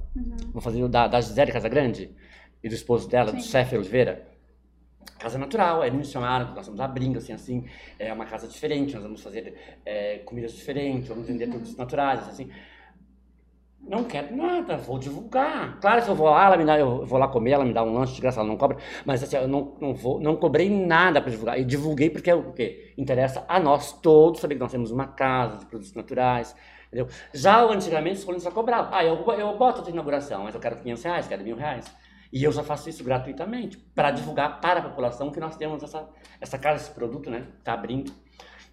Vou 0.51 0.61
fazer 0.61 0.83
o 0.83 0.89
da, 0.89 1.07
da 1.07 1.21
Gisele 1.21 1.51
Casagrande 1.53 2.11
e 2.61 2.67
do 2.67 2.75
esposo 2.75 3.07
dela, 3.07 3.31
do 3.31 3.41
Sim. 3.41 3.47
chefe 3.49 3.77
Oliveira. 3.77 4.27
Casa 5.19 5.37
natural, 5.37 5.81
aí 5.81 5.91
me 5.91 6.05
chamaram, 6.05 6.47
nós 6.47 6.59
estamos 6.59 6.79
abrindo, 6.79 7.17
assim, 7.17 7.33
assim, 7.33 7.65
é 7.99 8.11
uma 8.13 8.25
casa 8.25 8.47
diferente, 8.47 8.93
nós 8.93 9.03
vamos 9.03 9.21
fazer 9.21 9.53
é, 9.85 10.19
comidas 10.19 10.53
diferentes, 10.53 11.09
vamos 11.09 11.27
vender 11.27 11.47
produtos 11.47 11.75
naturais, 11.75 12.27
assim. 12.27 12.49
Não 13.81 14.03
quero 14.03 14.35
nada, 14.35 14.77
vou 14.77 14.97
divulgar. 14.97 15.79
Claro 15.81 16.03
que 16.03 16.09
eu 16.09 16.15
vou 16.15 16.29
lá, 16.29 16.45
ela 16.45 16.57
me 16.57 16.63
dá, 16.63 16.77
eu 16.79 17.05
vou 17.05 17.19
lá 17.19 17.27
comer, 17.27 17.51
ela 17.51 17.65
me 17.65 17.73
dá 17.73 17.83
um 17.83 17.93
lanche 17.93 18.13
de 18.13 18.21
graça, 18.21 18.39
ela 18.39 18.47
não 18.47 18.55
cobra, 18.55 18.77
mas 19.05 19.21
assim, 19.23 19.35
eu 19.35 19.47
não, 19.47 19.75
não, 19.81 19.93
vou, 19.93 20.19
não 20.19 20.35
cobrei 20.35 20.69
nada 20.69 21.21
para 21.21 21.31
divulgar. 21.31 21.59
E 21.59 21.65
divulguei 21.65 22.09
porque 22.09 22.29
é 22.29 22.35
o 22.35 22.53
quê? 22.53 22.93
Interessa 22.97 23.43
a 23.47 23.59
nós 23.59 23.91
todos 23.93 24.39
saber 24.39 24.55
que 24.55 24.61
nós 24.61 24.71
temos 24.71 24.91
uma 24.91 25.07
casa 25.07 25.57
de 25.57 25.65
produtos 25.65 25.93
naturais, 25.93 26.55
entendeu? 26.87 27.07
Já 27.33 27.61
antigamente 27.63 28.19
os 28.19 28.23
colunistas 28.23 28.53
cobravam. 28.53 28.93
Ah, 28.93 29.03
eu, 29.03 29.15
eu 29.33 29.57
boto 29.57 29.81
de 29.81 29.89
inauguração, 29.89 30.43
mas 30.43 30.53
eu 30.53 30.61
quero 30.61 30.75
500 30.77 31.03
reais, 31.03 31.27
quero 31.27 31.43
mil 31.43 31.55
reais. 31.55 31.91
E 32.31 32.43
eu 32.43 32.51
já 32.51 32.63
faço 32.63 32.89
isso 32.89 33.03
gratuitamente 33.03 33.77
para 33.95 34.11
divulgar 34.11 34.61
para 34.61 34.79
a 34.79 34.83
população 34.83 35.31
que 35.31 35.39
nós 35.39 35.55
temos 35.55 35.81
essa, 35.81 36.07
essa 36.39 36.57
casa, 36.59 36.83
esse 36.83 36.91
produto, 36.91 37.29
né? 37.29 37.47
Está 37.57 37.73
abrindo. 37.73 38.11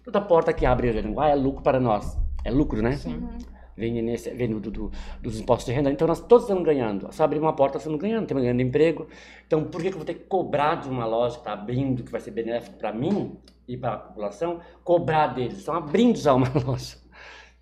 Toda 0.03 0.21
porta 0.21 0.53
que 0.53 0.65
abre 0.65 0.89
Aranguá 0.89 1.29
é 1.29 1.35
lucro 1.35 1.63
para 1.63 1.79
nós. 1.79 2.17
É 2.45 2.51
lucro, 2.51 2.81
né? 2.81 2.93
Sim. 2.93 3.27
Vem, 3.75 4.01
nesse, 4.01 4.31
vem 4.31 4.49
do, 4.49 4.59
do- 4.71 4.91
dos 5.21 5.39
impostos 5.39 5.65
de 5.67 5.71
renda. 5.71 5.91
Então 5.91 6.07
nós 6.07 6.19
todos 6.19 6.43
estamos 6.45 6.63
ganhando. 6.63 7.11
Só 7.11 7.23
abrir 7.23 7.39
uma 7.39 7.53
porta, 7.53 7.77
estamos 7.77 7.99
ganhando, 7.99 8.23
estamos 8.23 8.41
ganhando 8.43 8.61
emprego. 8.61 9.07
Então 9.45 9.63
por 9.65 9.81
que, 9.81 9.89
que 9.89 9.93
eu 9.93 9.99
vou 9.99 10.05
ter 10.05 10.13
que 10.15 10.25
cobrar 10.25 10.75
de 10.75 10.89
uma 10.89 11.05
loja 11.05 11.35
que 11.35 11.41
está 11.41 11.53
abrindo, 11.53 12.03
que 12.03 12.11
vai 12.11 12.21
ser 12.21 12.31
benéfico 12.31 12.77
para 12.77 12.91
mim 12.93 13.37
e 13.67 13.75
para 13.77 13.93
a 13.93 13.97
população, 13.97 14.59
cobrar 14.83 15.27
deles? 15.27 15.57
Estão 15.59 15.75
abrindo 15.75 16.17
já 16.17 16.33
uma 16.33 16.47
loja. 16.65 16.97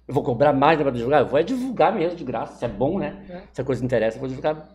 Eu 0.08 0.14
vou 0.14 0.24
cobrar 0.24 0.54
mais 0.54 0.80
para 0.80 0.92
divulgar? 0.92 1.22
Eu 1.22 1.28
vou 1.28 1.40
é 1.40 1.44
divulgar 1.44 1.94
mesmo 1.94 2.16
de 2.18 2.24
graça, 2.24 2.60
se 2.60 2.64
é 2.66 2.68
bom, 2.70 3.00
né? 3.00 3.26
É. 3.30 3.42
Se 3.52 3.60
a 3.62 3.64
coisa 3.66 3.84
interessa, 3.84 4.18
eu 4.18 4.20
vou 4.20 4.30
divulgar. 4.30 4.70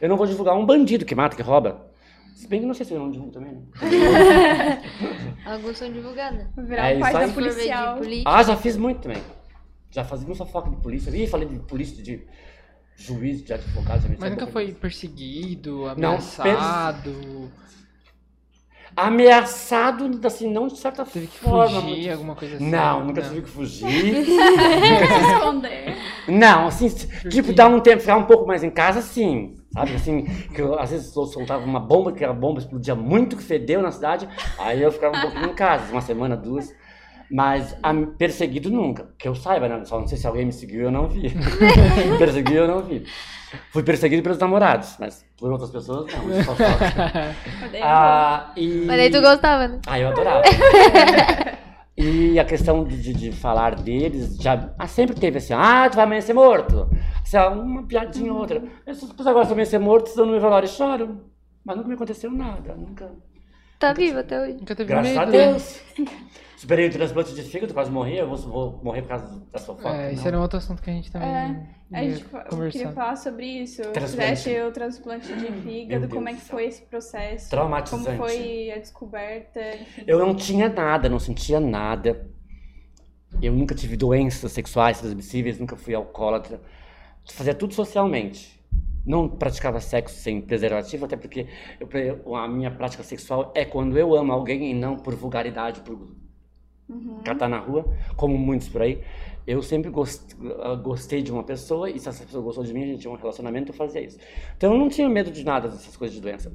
Eu 0.00 0.08
não 0.08 0.16
vou 0.16 0.26
divulgar 0.26 0.56
um 0.56 0.66
bandido 0.66 1.04
que 1.04 1.14
mata, 1.14 1.36
que 1.36 1.42
rouba. 1.42 1.90
Se 2.34 2.48
bem 2.48 2.60
que 2.60 2.66
não 2.66 2.72
sei 2.74 2.86
se 2.86 2.94
eu 2.94 2.98
não 2.98 3.10
divulgo 3.10 3.32
também, 3.32 3.52
né? 3.52 3.62
Alguns 5.44 5.76
são 5.76 5.92
divulgados. 5.92 6.46
Virar 6.56 6.90
É 6.90 6.96
um 6.96 7.00
página 7.00 7.28
de 7.28 7.34
policial. 7.34 7.98
Ah, 8.24 8.42
já 8.42 8.56
fiz 8.56 8.76
muito 8.76 9.02
também. 9.02 9.22
Já 9.90 10.04
fazia 10.04 10.26
muita 10.26 10.44
fofoca 10.46 10.70
de 10.70 10.76
polícia. 10.76 11.10
Ih, 11.10 11.26
falei 11.26 11.48
de 11.48 11.58
polícia, 11.58 12.02
de 12.02 12.26
juiz, 12.96 13.44
de 13.44 13.52
advogado. 13.52 14.04
Mas 14.18 14.30
nunca 14.30 14.46
foi 14.46 14.72
perseguido, 14.72 15.80
Não, 15.96 16.12
ameaçado. 16.12 17.50
Ameaçado, 18.96 20.20
assim, 20.24 20.50
não 20.52 20.66
de 20.66 20.76
certa 20.78 21.04
Teve 21.04 21.26
que 21.26 21.38
forma. 21.38 21.80
fugir, 21.80 21.96
muito- 21.96 22.12
alguma 22.12 22.34
coisa 22.34 22.56
assim. 22.56 22.70
Não, 22.70 23.04
nunca 23.04 23.22
tive 23.22 23.42
que 23.42 23.48
fugir. 23.50 24.24
Se 24.26 25.32
esconder. 25.34 25.96
Não, 26.28 26.66
assim, 26.68 26.88
tipo, 27.28 27.52
dar 27.52 27.68
um 27.68 27.80
tempo, 27.80 28.00
ficar 28.00 28.16
um 28.16 28.24
pouco 28.24 28.46
mais 28.46 28.62
em 28.62 28.70
casa, 28.70 29.00
sim. 29.02 29.54
Sabe, 29.72 29.94
assim, 29.94 30.24
que 30.52 30.60
eu, 30.60 30.78
às 30.78 30.90
vezes 30.90 31.14
eu 31.14 31.24
soltava 31.26 31.64
uma 31.64 31.78
bomba, 31.78 32.10
que 32.12 32.24
a 32.24 32.32
bomba 32.32 32.58
explodia 32.58 32.94
muito, 32.94 33.36
que 33.36 33.42
fedeu 33.42 33.80
na 33.80 33.92
cidade, 33.92 34.28
aí 34.58 34.82
eu 34.82 34.90
ficava 34.90 35.16
um 35.16 35.20
pouquinho 35.20 35.46
em 35.46 35.54
casa, 35.54 35.92
uma 35.92 36.00
semana, 36.00 36.36
duas. 36.36 36.72
Mas 37.30 37.76
a- 37.82 37.94
perseguido 38.18 38.70
nunca, 38.70 39.08
que 39.18 39.28
eu 39.28 39.34
saiba, 39.34 39.68
né? 39.68 39.84
Só 39.84 40.00
não 40.00 40.06
sei 40.06 40.18
se 40.18 40.26
alguém 40.26 40.44
me 40.46 40.52
seguiu, 40.52 40.82
eu 40.82 40.90
não 40.90 41.08
vi. 41.08 41.32
Perseguido, 42.18 42.58
eu 42.58 42.68
não 42.68 42.82
vi. 42.82 43.04
Fui 43.72 43.82
perseguido 43.82 44.22
pelos 44.22 44.38
namorados, 44.38 44.96
mas 44.98 45.24
por 45.36 45.50
outras 45.50 45.70
pessoas, 45.70 46.06
não. 46.12 46.44
Só 46.44 46.54
só. 46.54 46.62
Ah, 47.82 48.52
e... 48.56 48.84
Mas 48.86 49.00
aí 49.00 49.10
tu 49.10 49.20
gostava, 49.20 49.68
né? 49.68 49.80
Ah, 49.86 49.98
eu 49.98 50.08
adorava. 50.08 50.42
e 51.96 52.38
a 52.38 52.44
questão 52.44 52.84
de, 52.84 53.00
de- 53.00 53.12
de 53.14 53.32
falar 53.32 53.74
deles, 53.76 54.36
já 54.40 54.72
ah, 54.78 54.86
sempre 54.86 55.14
teve 55.16 55.38
assim, 55.38 55.52
ah, 55.52 55.88
tu 55.90 55.96
vai 55.96 56.04
amanhecer 56.04 56.32
morto. 56.32 56.88
Assim, 57.22 57.36
uma 57.38 57.82
piadinha 57.84 58.32
ou 58.32 58.38
outra. 58.40 58.62
Essas 58.86 59.08
pessoas 59.10 59.26
agora 59.28 59.44
vão 59.44 59.52
amanhecer 59.52 59.78
morto, 59.78 60.06
estão 60.08 60.24
no 60.26 60.32
meu 60.32 60.40
velório 60.40 60.66
e 60.66 60.68
choram. 60.68 61.20
Mas 61.64 61.76
nunca 61.76 61.88
me 61.88 61.94
aconteceu 61.94 62.30
nada, 62.30 62.74
nunca. 62.74 63.10
Tá 63.80 63.94
vivo 63.94 64.18
até 64.18 64.38
hoje. 64.38 64.52
Nunca 64.58 64.76
teve 64.76 64.88
Graças 64.90 65.10
medo. 65.10 65.22
a 65.22 65.24
Deus. 65.24 65.80
Superei 66.58 66.86
o 66.86 66.92
transplante 66.92 67.34
de 67.34 67.42
fígado, 67.42 67.72
quase 67.72 67.90
morri, 67.90 68.18
eu 68.18 68.28
vou, 68.28 68.36
vou 68.36 68.80
morrer 68.84 69.00
por 69.00 69.08
causa 69.08 69.42
da 69.50 69.58
fofoca. 69.58 69.96
É, 69.96 70.12
isso 70.12 70.28
era 70.28 70.36
um 70.36 70.42
outro 70.42 70.58
assunto 70.58 70.82
que 70.82 70.90
a 70.90 70.92
gente 70.92 71.10
também 71.10 71.26
É, 71.90 71.98
A 71.98 72.02
gente 72.04 72.24
queria 72.70 72.92
falar 72.92 73.16
sobre 73.16 73.46
isso. 73.46 73.82
Fizeste 73.94 74.50
o 74.60 74.70
transplante 74.70 75.32
de 75.32 75.50
fígado, 75.62 76.06
como 76.10 76.28
é 76.28 76.34
que 76.34 76.42
foi 76.42 76.66
esse 76.66 76.82
processo? 76.82 77.48
Traumatizante. 77.48 78.04
Como 78.04 78.18
foi 78.18 78.70
a 78.70 78.78
descoberta? 78.78 79.58
enfim. 79.76 80.04
Eu 80.06 80.18
não 80.18 80.34
tinha 80.34 80.68
nada, 80.68 81.08
não 81.08 81.18
sentia 81.18 81.58
nada. 81.58 82.28
Eu 83.40 83.54
nunca 83.54 83.74
tive 83.74 83.96
doenças 83.96 84.52
sexuais 84.52 84.98
transmissíveis, 85.00 85.58
nunca 85.58 85.76
fui 85.76 85.94
alcoólatra. 85.94 86.60
Fazia 87.32 87.54
tudo 87.54 87.72
socialmente. 87.72 88.59
Não 89.04 89.28
praticava 89.28 89.80
sexo 89.80 90.16
sem 90.20 90.40
preservativo, 90.40 91.04
até 91.04 91.16
porque 91.16 91.46
eu- 91.80 92.36
a 92.36 92.46
minha 92.46 92.70
prática 92.70 93.02
sexual 93.02 93.50
é 93.54 93.64
quando 93.64 93.98
eu 93.98 94.14
amo 94.14 94.32
alguém 94.32 94.70
e 94.70 94.74
não 94.74 94.96
por 94.96 95.14
vulgaridade, 95.14 95.80
por 95.80 95.96
Uhum. 96.88 97.20
catar 97.24 97.48
na 97.48 97.58
rua, 97.58 97.84
como 98.16 98.36
muitos 98.36 98.68
por 98.68 98.82
aí. 98.82 99.00
Eu 99.46 99.62
sempre 99.62 99.90
gost- 99.90 100.36
ah, 100.60 100.74
gostei 100.74 101.22
de 101.22 101.32
uma 101.32 101.42
pessoa 101.42 101.88
e 101.88 101.98
se 101.98 102.08
essa 102.08 102.24
pessoa 102.24 102.42
gostou 102.42 102.62
de 102.64 102.74
mim, 102.74 102.82
a 102.82 102.86
gente 102.86 103.00
tinha 103.00 103.12
um 103.12 103.16
relacionamento, 103.16 103.70
eu 103.70 103.74
fazia 103.74 104.00
isso. 104.02 104.18
Então 104.56 104.72
eu 104.74 104.78
não 104.78 104.88
tinha 104.88 105.08
medo 105.08 105.30
de 105.30 105.44
nada 105.44 105.68
dessas 105.68 105.96
coisas 105.96 106.14
de 106.14 106.20
doença. 106.20 106.52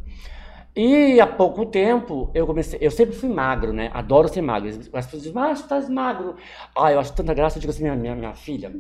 E 0.75 1.21
há 1.21 1.27
pouco 1.27 1.65
tempo 1.65 2.29
eu 2.33 2.45
comecei. 2.45 2.77
Eu 2.81 2.91
sempre 2.91 3.15
fui 3.15 3.29
magro, 3.29 3.71
né? 3.71 3.89
Adoro 3.93 4.27
ser 4.27 4.41
magro. 4.41 4.67
As 4.67 5.05
pessoas 5.05 5.23
dizem, 5.23 5.33
mas 5.33 5.59
tu 5.59 5.63
estás 5.63 5.89
magro. 5.89 6.35
Ah, 6.77 6.91
eu 6.91 6.99
acho 6.99 7.13
tanta 7.13 7.33
graça. 7.33 7.57
Eu 7.57 7.61
digo 7.61 7.71
assim, 7.71 7.83
minha, 7.83 7.95
minha, 7.95 8.15
minha 8.15 8.33
filha, 8.33 8.73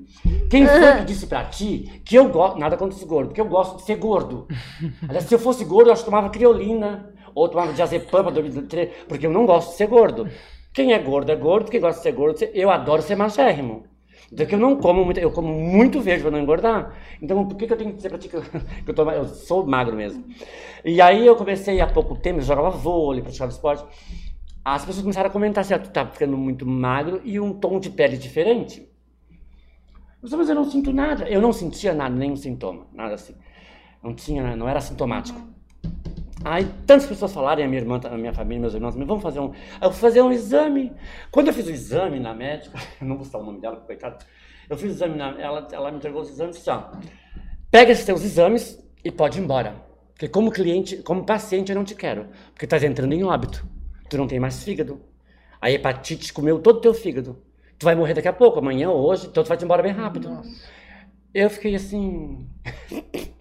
quem 0.49 0.67
foi 0.67 0.97
que 0.97 1.05
disse 1.05 1.25
pra 1.25 1.45
ti 1.45 2.01
que 2.03 2.15
eu 2.15 2.27
gosto. 2.27 2.59
Nada 2.59 2.75
contra 2.75 2.97
os 2.97 3.03
gordos, 3.03 3.29
porque 3.29 3.39
eu 3.39 3.47
gosto 3.47 3.77
de 3.77 3.83
ser 3.83 3.95
gordo. 3.95 4.45
Aliás, 5.07 5.23
se 5.23 5.33
eu 5.33 5.39
fosse 5.39 5.63
gordo, 5.63 5.87
eu 5.87 5.93
acho 5.93 6.03
que 6.03 6.09
tomava 6.09 6.29
criolina. 6.29 7.13
Ou 7.33 7.49
tomava 7.49 7.73
diazepam 7.73 8.23
pra 8.23 8.31
dormir, 8.31 8.51
porque 9.09 9.25
eu 9.25 9.31
não 9.31 9.45
gosto 9.45 9.71
de 9.71 9.75
ser 9.75 9.87
gordo. 9.87 10.29
Quem 10.73 10.93
é 10.93 10.99
gordo 10.99 11.31
é 11.31 11.35
gordo, 11.35 11.71
quem 11.71 11.79
gosta 11.79 11.99
de 11.99 12.03
ser 12.03 12.11
gordo, 12.11 12.43
eu 12.53 12.69
adoro 12.69 13.01
ser 13.01 13.15
magérrimo. 13.15 13.85
Então 14.31 14.45
que 14.45 14.55
eu 14.55 14.59
não 14.59 14.75
como 14.75 15.05
muito, 15.05 15.19
eu 15.19 15.31
como 15.31 15.53
muito 15.53 16.01
verde 16.01 16.23
para 16.23 16.31
não 16.31 16.39
engordar. 16.39 16.95
Então 17.21 17.47
por 17.47 17.55
que, 17.55 17.67
que 17.67 17.73
eu 17.73 17.77
tenho 17.77 17.91
que 17.91 17.97
dizer 17.97 18.09
pra 18.09 18.17
ti 18.17 18.29
que 18.29 18.35
eu, 18.35 18.41
que 18.83 18.89
eu, 18.89 18.93
tô, 18.93 19.09
eu 19.11 19.25
sou 19.25 19.65
magro 19.65 19.95
mesmo? 19.95 20.23
E 20.83 21.01
aí 21.01 21.25
eu 21.25 21.35
comecei 21.35 21.79
há 21.81 21.87
pouco 21.87 22.15
tempo, 22.15 22.39
eu 22.39 22.43
jogava 22.43 22.69
vôlei, 22.69 23.21
praticava 23.21 23.51
esporte. 23.51 23.85
As 24.63 24.83
pessoas 24.83 25.03
começaram 25.03 25.29
a 25.29 25.33
comentar 25.33 25.63
assim, 25.63 25.75
ah, 25.75 25.79
tu 25.79 25.91
tá 25.91 26.05
ficando 26.07 26.35
muito 26.35 26.65
magro 26.65 27.21
e 27.23 27.39
um 27.39 27.53
tom 27.53 27.79
de 27.79 27.89
pele 27.89 28.17
diferente. 28.17 28.81
Eu 28.81 30.23
disse, 30.23 30.35
mas 30.35 30.49
eu 30.49 30.55
não 30.55 30.69
sinto 30.69 30.91
nada. 30.91 31.29
Eu 31.29 31.39
não 31.39 31.53
sentia 31.53 31.93
nada, 31.93 32.15
nenhum 32.15 32.35
sintoma, 32.35 32.87
nada 32.91 33.13
assim. 33.13 33.35
Não 34.03 34.13
tinha, 34.15 34.55
não 34.55 34.67
era 34.67 34.81
sintomático. 34.81 35.54
Aí 36.45 36.63
tantas 36.85 37.07
pessoas 37.07 37.33
falaram, 37.33 37.61
e 37.61 37.63
a 37.63 37.67
minha 37.67 37.81
irmã, 37.81 37.99
a 38.03 38.15
minha 38.15 38.31
família, 38.31 38.61
meus 38.61 38.75
irmãos, 38.75 38.95
vamos 38.95 39.23
fazer 39.23 39.39
um. 39.39 39.51
Eu 39.81 39.91
fui 39.91 39.99
fazer 39.99 40.21
um 40.21 40.31
exame. 40.31 40.93
Quando 41.31 41.47
eu 41.47 41.53
fiz 41.53 41.65
o 41.65 41.71
exame 41.71 42.19
na 42.19 42.35
médica, 42.35 42.77
eu 43.01 43.07
não 43.07 43.15
vou 43.15 43.25
citar 43.25 43.41
o 43.41 43.43
nome 43.43 43.59
dela, 43.59 43.77
coitado. 43.77 44.23
Eu 44.69 44.77
fiz 44.77 44.91
o 44.91 44.93
exame 44.93 45.17
na. 45.17 45.41
Ela, 45.41 45.67
ela 45.71 45.89
me 45.89 45.97
entregou 45.97 46.21
os 46.21 46.29
exames 46.29 46.57
e 46.57 46.59
disse, 46.59 46.69
ó, 46.69 46.91
pega 47.71 47.91
esses 47.91 48.05
teus 48.05 48.23
exames 48.23 48.79
e 49.03 49.09
pode 49.09 49.39
ir 49.39 49.41
embora. 49.41 49.75
Porque 50.13 50.29
como 50.29 50.51
cliente, 50.51 50.97
como 50.97 51.25
paciente, 51.25 51.71
eu 51.71 51.75
não 51.75 51.83
te 51.83 51.95
quero. 51.95 52.27
Porque 52.53 52.65
estás 52.65 52.83
entrando 52.83 53.13
em 53.13 53.23
óbito. 53.23 53.67
Tu 54.07 54.15
não 54.15 54.27
tem 54.27 54.39
mais 54.39 54.63
fígado. 54.63 55.01
A 55.59 55.71
hepatite 55.71 56.31
comeu 56.31 56.59
todo 56.59 56.77
o 56.77 56.81
teu 56.81 56.93
fígado. 56.93 57.41
Tu 57.79 57.85
vai 57.85 57.95
morrer 57.95 58.13
daqui 58.13 58.27
a 58.27 58.33
pouco, 58.33 58.59
amanhã 58.59 58.91
ou 58.91 59.03
hoje, 59.03 59.25
então 59.25 59.43
tu 59.43 59.47
vai 59.47 59.57
te 59.57 59.65
embora 59.65 59.81
bem 59.81 59.91
rápido. 59.91 60.43
Eu 61.33 61.49
fiquei 61.49 61.73
assim. 61.73 62.47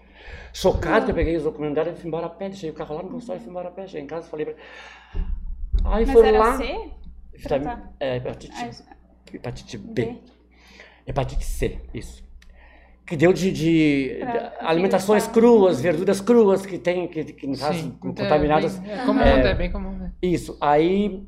chocado 0.55 1.05
que 1.05 1.11
eu 1.11 1.15
peguei 1.15 1.37
os 1.37 1.43
documentos 1.43 1.75
dela 1.75 1.91
e 1.91 1.97
fui 1.97 2.07
embora 2.09 2.27
a 2.27 2.31
pé. 2.31 2.49
Deixei 2.49 2.71
o 2.71 2.75
carro 2.75 2.97
lá 2.97 3.03
no 3.03 3.11
consultório 3.11 3.41
e 3.41 3.43
fui 3.43 3.51
embora 3.51 3.69
a 3.69 3.73
pé. 3.73 3.87
Cheguei 3.87 4.05
em 4.05 4.07
casa 4.07 4.27
e 4.27 4.31
falei 4.31 4.47
pra 4.47 4.55
Aí 5.85 6.07
Mas 6.07 6.13
foi 6.13 6.29
era 6.29 6.39
lá. 6.39 6.57
C? 6.57 6.91
Vitamina-. 7.37 7.93
É, 8.01 8.17
hepatite, 8.17 8.55
Ah, 8.57 8.71
hepatite 9.35 9.77
B. 9.79 9.93
B. 10.07 10.19
Hepatite 11.07 11.45
C, 11.45 11.79
isso. 11.93 12.23
Que 13.07 13.17
deu 13.17 13.33
de, 13.35 13.53
de- 13.53 14.19
alimentações 14.61 15.27
cruas, 15.27 15.79
verduras 15.81 16.23
cruas 16.23 16.65
que 16.65 16.79
tem, 16.79 17.07
que, 17.07 17.23
que 17.25 17.47
no 17.47 17.59
caso, 17.59 17.79
Sim, 17.79 17.95
é 17.97 18.01
contaminadas. 18.01 18.79
bem- 18.79 18.93
É 18.93 19.05
comum, 19.05 19.21
É. 19.21 19.39
até, 19.41 19.51
é 19.51 19.55
bem 19.55 19.71
comum, 19.71 19.91
né? 19.91 20.13
Isso. 20.23 20.57
Aí 20.61 21.23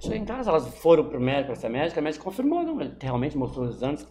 cheguei 0.00 0.18
em 0.18 0.24
casa, 0.24 0.50
elas 0.50 0.66
foram 0.78 1.08
pro 1.08 1.20
médico, 1.20 1.52
essa 1.52 1.68
médica, 1.68 2.00
a 2.00 2.02
médica 2.02 2.24
confirmou, 2.24 2.64
não, 2.64 2.80
ele 2.80 2.96
realmente 3.00 3.36
mostrou 3.38 3.66
os 3.66 3.76
exames 3.76 4.04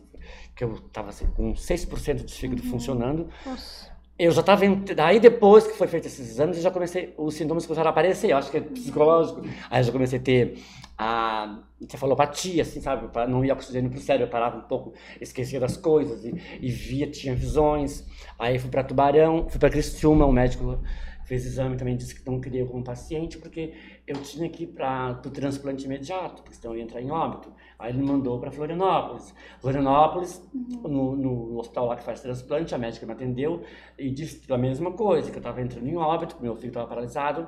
que 0.55 0.63
eu 0.63 0.73
estava 0.75 1.09
assim, 1.09 1.25
com 1.35 1.53
6% 1.53 2.23
de 2.23 2.33
fígado 2.33 2.63
funcionando. 2.63 3.27
Nossa. 3.45 3.93
Eu 4.17 4.31
já 4.31 4.41
estava. 4.41 4.63
Aí 5.03 5.19
depois 5.19 5.67
que 5.67 5.77
foi 5.77 5.87
feito 5.87 6.07
esses 6.07 6.29
exames, 6.29 6.57
eu 6.57 6.63
já 6.63 6.71
comecei. 6.71 7.13
Os 7.17 7.35
sintomas 7.35 7.65
começaram 7.65 7.89
a 7.89 7.91
aparecer. 7.91 8.31
Eu 8.31 8.37
acho 8.37 8.49
que 8.49 8.57
é 8.57 8.61
psicológico. 8.61 9.41
Aí 9.69 9.81
eu 9.81 9.83
já 9.83 9.91
comecei 9.91 10.19
a 10.19 10.21
ter 10.21 10.57
a 10.97 11.59
encefalopatia, 11.81 12.61
assim, 12.61 12.79
sabe? 12.79 13.09
Não 13.27 13.43
ia 13.43 13.53
oxigênio 13.53 13.91
pro 13.91 13.99
cérebro, 13.99 14.27
eu 14.27 14.31
parava 14.31 14.57
um 14.57 14.61
pouco, 14.61 14.93
esquecia 15.19 15.59
das 15.59 15.75
coisas 15.75 16.23
e, 16.23 16.33
e 16.61 16.69
via, 16.71 17.07
tinha 17.07 17.35
visões. 17.35 18.05
Aí 18.39 18.57
fui 18.57 18.69
para 18.69 18.83
Tubarão, 18.83 19.47
fui 19.49 19.59
para 19.59 19.69
Criciúma, 19.69 20.25
o 20.25 20.31
médico 20.31 20.79
fez 21.25 21.45
exame 21.45 21.75
também, 21.75 21.97
disse 21.97 22.15
que 22.15 22.25
não 22.29 22.39
queria 22.39 22.65
como 22.65 22.83
paciente, 22.83 23.37
porque 23.37 23.73
eu 24.07 24.15
tinha 24.21 24.47
que 24.47 24.63
ir 24.63 24.67
para 24.67 25.19
o 25.25 25.29
transplante 25.29 25.85
imediato, 25.85 26.43
porque 26.43 26.55
senão 26.55 26.73
eu 26.73 26.77
ia 26.77 26.83
entrar 26.83 27.01
em 27.01 27.11
óbito. 27.11 27.51
Aí 27.77 27.91
ele 27.91 28.01
mandou 28.01 28.39
para 28.39 28.51
Florianópolis. 28.51 29.33
Florianópolis, 29.59 30.41
no, 30.53 31.15
no 31.15 31.59
hospital 31.59 31.87
lá 31.87 31.95
que 31.95 32.03
faz 32.03 32.21
transplante, 32.21 32.73
a 32.73 32.77
médica 32.77 33.05
me 33.05 33.11
atendeu 33.11 33.63
e 33.97 34.11
disse 34.11 34.51
a 34.53 34.57
mesma 34.57 34.91
coisa, 34.91 35.29
que 35.29 35.37
eu 35.37 35.41
estava 35.41 35.61
entrando 35.61 35.87
em 35.87 35.97
óbito, 35.97 36.35
que 36.35 36.43
meu 36.43 36.55
filho 36.55 36.69
estava 36.69 36.87
paralisado 36.87 37.47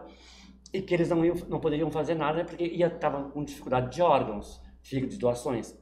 e 0.73 0.81
que 0.81 0.93
eles 0.93 1.09
não, 1.09 1.23
iam, 1.23 1.35
não 1.47 1.59
poderiam 1.59 1.89
fazer 1.91 2.15
nada 2.15 2.43
porque 2.43 2.65
ia 2.65 2.87
estava 2.87 3.29
com 3.29 3.43
dificuldade 3.43 3.95
de 3.95 4.01
órgãos, 4.01 4.61
fígado 4.81 5.11
de 5.11 5.17
doações. 5.17 5.77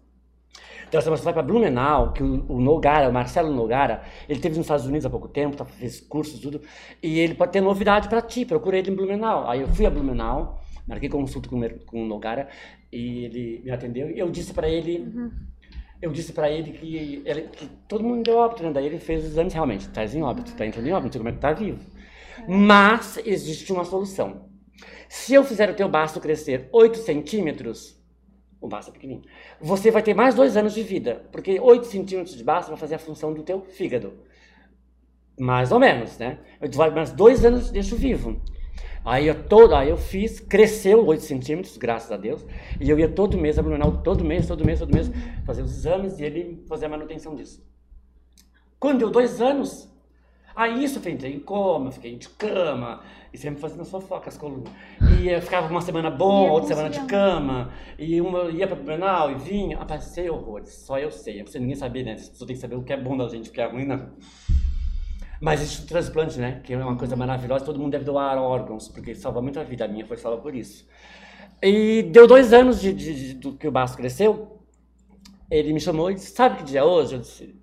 Então 0.87 1.01
você 1.01 1.23
vai 1.23 1.33
para 1.33 1.41
Blumenau, 1.41 2.13
que 2.13 2.23
o, 2.23 2.45
o 2.47 2.61
Nogara, 2.61 3.09
o 3.09 3.13
Marcelo 3.13 3.51
Nogara, 3.53 4.03
ele 4.29 4.39
teve 4.39 4.55
nos 4.55 4.65
Estados 4.65 4.85
Unidos 4.85 5.05
há 5.05 5.09
pouco 5.09 5.27
tempo, 5.27 5.55
tá, 5.57 5.65
fez 5.65 5.99
cursos 5.99 6.39
tudo, 6.39 6.61
e 7.01 7.19
ele 7.19 7.33
pode 7.33 7.51
ter 7.51 7.61
novidade 7.61 8.07
para 8.07 8.21
ti, 8.21 8.45
procura 8.45 8.77
ele 8.77 8.91
em 8.91 8.95
Blumenau. 8.95 9.49
Aí 9.49 9.61
eu 9.61 9.67
fui 9.67 9.85
a 9.85 9.89
Blumenau, 9.89 10.61
marquei 10.87 11.09
consulta 11.09 11.49
com, 11.49 11.59
com 11.85 12.03
o 12.03 12.07
Nogara 12.07 12.47
e 12.91 13.25
ele 13.25 13.61
me 13.65 13.71
atendeu 13.71 14.09
e 14.09 14.19
eu 14.19 14.29
disse 14.29 14.53
para 14.53 14.69
ele, 14.69 15.11
eu 16.01 16.11
disse 16.11 16.31
para 16.33 16.49
ele 16.49 16.71
que, 16.71 17.21
ele- 17.25 17.47
que 17.49 17.65
todo 17.87 18.03
mundo 18.03 18.23
deu 18.23 18.37
óbito, 18.37 18.63
né? 18.63 18.71
Daí 18.71 18.85
ele 18.85 18.99
fez 18.99 19.23
os 19.23 19.31
exames 19.31 19.53
realmente, 19.53 19.89
tá 19.89 20.05
em 20.05 20.21
óbito, 20.21 20.53
tá 20.55 20.65
entrando 20.65 20.87
em 20.87 20.91
óbito, 20.91 21.05
não 21.05 21.11
sei 21.11 21.19
como 21.19 21.29
é 21.29 21.33
que 21.33 21.39
tá 21.39 21.51
vivo. 21.53 21.79
Mas 22.47 23.17
existe 23.25 23.71
uma 23.73 23.83
solução. 23.83 24.49
Se 25.09 25.33
eu 25.33 25.43
fizer 25.43 25.69
o 25.69 25.73
teu 25.73 25.87
baço 25.89 26.19
crescer 26.19 26.69
8 26.71 26.97
centímetros, 26.97 27.97
o 28.65 28.69
baço 28.69 28.89
é 28.89 28.93
pequenininho, 28.93 29.28
você 29.60 29.91
vai 29.91 30.01
ter 30.01 30.13
mais 30.13 30.36
dois 30.36 30.58
anos 30.58 30.73
de 30.73 30.84
vida, 30.84 31.25
porque 31.32 31.60
8 31.60 31.86
centímetros 31.86 32.36
de 32.36 32.43
baço 32.43 32.69
vai 32.69 32.78
fazer 32.78 32.95
a 32.95 32.99
função 32.99 33.34
do 33.34 33.43
teu 33.43 33.62
fígado. 33.62 34.13
Mais 35.38 35.71
ou 35.71 35.80
menos, 35.80 36.17
né? 36.17 36.39
Eu 36.62 36.69
vai 36.71 36.89
mais 36.89 37.12
dois 37.12 37.43
anos 37.43 37.69
deixo 37.69 37.95
vivo. 37.95 38.41
Aí 39.04 39.28
eu, 39.28 39.43
todo, 39.47 39.75
aí 39.75 39.89
eu 39.89 39.97
fiz, 39.97 40.39
cresceu 40.39 41.06
8 41.06 41.21
centímetros, 41.21 41.78
graças 41.78 42.12
a 42.12 42.17
Deus, 42.17 42.43
e 42.82 42.89
eu 42.89 42.97
ia 42.97 43.08
todo 43.08 43.38
mês, 43.38 43.60
abdominal, 43.60 44.01
todo 44.01 44.25
mês, 44.25 44.47
todo 44.47 44.65
mês, 44.65 44.80
todo 44.80 44.93
mês, 44.93 45.12
fazer 45.45 45.62
os 45.62 45.71
exames 45.71 46.17
e 46.17 46.23
ele 46.23 46.63
fazer 46.67 46.88
a 46.88 46.89
manutenção 46.89 47.36
disso. 47.36 47.63
Quando 48.80 48.99
deu 48.99 49.12
dois 49.12 49.41
anos, 49.41 49.88
aí 50.55 50.83
isso 50.83 50.99
eu 51.03 51.11
entrei 51.11 51.33
em 51.33 51.39
coma, 51.39 51.91
fiquei 51.91 52.15
de 52.15 52.29
cama, 52.29 53.01
e 53.33 53.37
sempre 53.37 53.59
fazendo 53.59 53.83
fofoca 53.85 54.29
as 54.29 54.37
colunas. 54.37 54.71
E 55.21 55.27
eu 55.27 55.41
ficava 55.41 55.67
uma 55.69 55.81
semana 55.81 56.09
bom, 56.09 56.45
Ia 56.45 56.51
outra 56.51 56.69
semana 56.75 56.89
de 56.89 57.01
cama, 57.01 57.71
e 57.99 58.21
uma 58.21 58.43
ia 58.51 58.67
para 58.67 58.75
o 58.79 58.83
Blumenau 58.83 59.31
e 59.31 59.35
vinha. 59.35 59.77
Ah, 59.79 59.85
passei 59.85 60.29
horrores, 60.29 60.73
só 60.85 60.97
eu 60.97 61.11
sei, 61.11 61.35
não 61.37 61.43
precisa 61.43 61.59
ninguém 61.61 61.75
saber, 61.75 62.03
né? 62.03 62.13
As 62.13 62.29
pessoas 62.29 62.47
têm 62.47 62.55
que 62.55 62.61
saber 62.61 62.75
o 62.75 62.83
que 62.83 62.93
é 62.93 62.97
bom 62.97 63.17
da 63.17 63.27
gente, 63.27 63.49
o 63.49 63.53
que 63.53 63.59
é 63.61 63.65
ruim, 63.65 63.85
não. 63.85 64.09
Mas 65.41 65.61
existe 65.61 65.83
o 65.83 65.87
transplante, 65.87 66.39
né? 66.39 66.61
Que 66.63 66.73
é 66.73 66.77
uma 66.77 66.95
coisa 66.97 67.15
maravilhosa, 67.15 67.65
todo 67.65 67.77
mundo 67.79 67.91
deve 67.91 68.05
doar 68.05 68.37
órgãos, 68.37 68.87
porque 68.87 69.13
salva 69.13 69.41
muita 69.41 69.63
vida. 69.63 69.83
A 69.85 69.87
minha 69.87 70.05
foi 70.05 70.17
salva 70.17 70.41
por 70.41 70.55
isso. 70.55 70.87
E 71.61 72.03
deu 72.03 72.25
dois 72.27 72.53
anos 72.53 72.79
de, 72.79 72.93
de, 72.93 73.13
de- 73.13 73.33
do 73.35 73.53
que 73.53 73.67
o 73.67 73.71
Baço 73.71 73.97
cresceu. 73.97 74.59
Ele 75.51 75.73
me 75.73 75.79
chamou 75.79 76.09
e 76.09 76.15
disse: 76.15 76.33
Sabe 76.33 76.57
que 76.57 76.63
dia 76.63 76.79
é 76.79 76.83
hoje? 76.83 77.15
Eu 77.15 77.19
disse: 77.19 77.55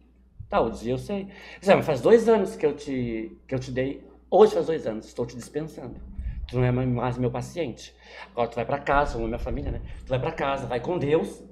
Tá, 0.52 0.60
o 0.60 0.68
dia 0.68 0.92
eu 0.92 0.98
sei. 0.98 1.20
Ele 1.20 1.30
disse: 1.60 1.72
"Ah, 1.72 1.76
mas 1.76 1.86
faz 1.86 2.02
dois 2.02 2.28
anos 2.28 2.56
que 2.56 2.66
eu, 2.66 2.76
te, 2.76 3.40
que 3.48 3.54
eu 3.54 3.58
te 3.58 3.70
dei. 3.70 4.06
Hoje 4.30 4.52
faz 4.52 4.66
dois 4.66 4.86
anos, 4.86 5.06
estou 5.06 5.24
te 5.24 5.34
dispensando. 5.34 5.98
Tu 6.46 6.56
não 6.56 6.62
é 6.62 6.70
mais 6.70 7.16
meu 7.16 7.30
paciente. 7.30 7.94
Agora 8.32 8.48
tu 8.50 8.56
vai 8.56 8.66
para 8.66 8.78
casa, 8.78 9.14
como 9.14 9.24
é 9.24 9.28
minha 9.28 9.38
família, 9.38 9.72
né? 9.72 9.80
Tu 10.04 10.10
vai 10.10 10.20
para 10.20 10.30
casa, 10.30 10.66
vai 10.66 10.78
com 10.78 10.98
Deus. 10.98 11.42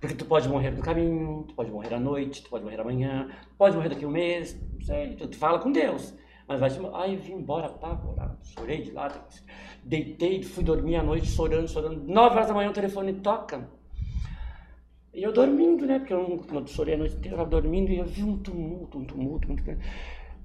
Porque 0.00 0.14
tu 0.14 0.24
pode 0.24 0.48
morrer 0.48 0.70
no 0.70 0.80
caminho, 0.80 1.44
tu 1.46 1.54
pode 1.54 1.70
morrer 1.70 1.92
à 1.92 2.00
noite, 2.00 2.42
tu 2.42 2.48
pode 2.48 2.64
morrer 2.64 2.80
amanhã, 2.80 3.28
pode 3.58 3.76
morrer 3.76 3.90
daqui 3.90 4.06
a 4.06 4.08
um 4.08 4.12
mês, 4.12 4.58
não 4.72 4.80
sei, 4.80 5.14
tu, 5.16 5.28
tu 5.28 5.36
fala 5.36 5.58
com 5.58 5.70
Deus. 5.70 6.14
Mas 6.46 6.58
vai 6.58 6.70
te... 6.70 6.80
Aí 6.94 7.16
eu 7.16 7.20
vim 7.20 7.34
embora 7.34 7.66
apavorado, 7.66 8.38
chorei 8.42 8.80
de 8.80 8.92
lado, 8.92 9.20
deitei, 9.84 10.42
fui 10.42 10.64
dormir 10.64 10.96
à 10.96 11.02
noite 11.02 11.26
chorando, 11.26 11.68
chorando. 11.68 12.02
Nove 12.06 12.36
horas 12.36 12.48
da 12.48 12.54
manhã 12.54 12.70
o 12.70 12.72
telefone 12.72 13.12
toca. 13.12 13.68
E 15.18 15.22
eu 15.24 15.32
dormindo, 15.32 15.84
né? 15.84 15.98
Porque 15.98 16.14
eu 16.14 16.46
não, 16.52 16.64
chorei 16.64 16.94
a 16.94 16.96
noite 16.96 17.16
inteira, 17.16 17.36
eu 17.36 17.42
estava 17.42 17.50
dormindo 17.60 17.90
e 17.90 17.98
eu 17.98 18.04
vi 18.04 18.22
um 18.22 18.38
tumulto, 18.38 18.98
um 18.98 19.04
tumulto 19.04 19.48
muito 19.48 19.64
grande. 19.64 19.84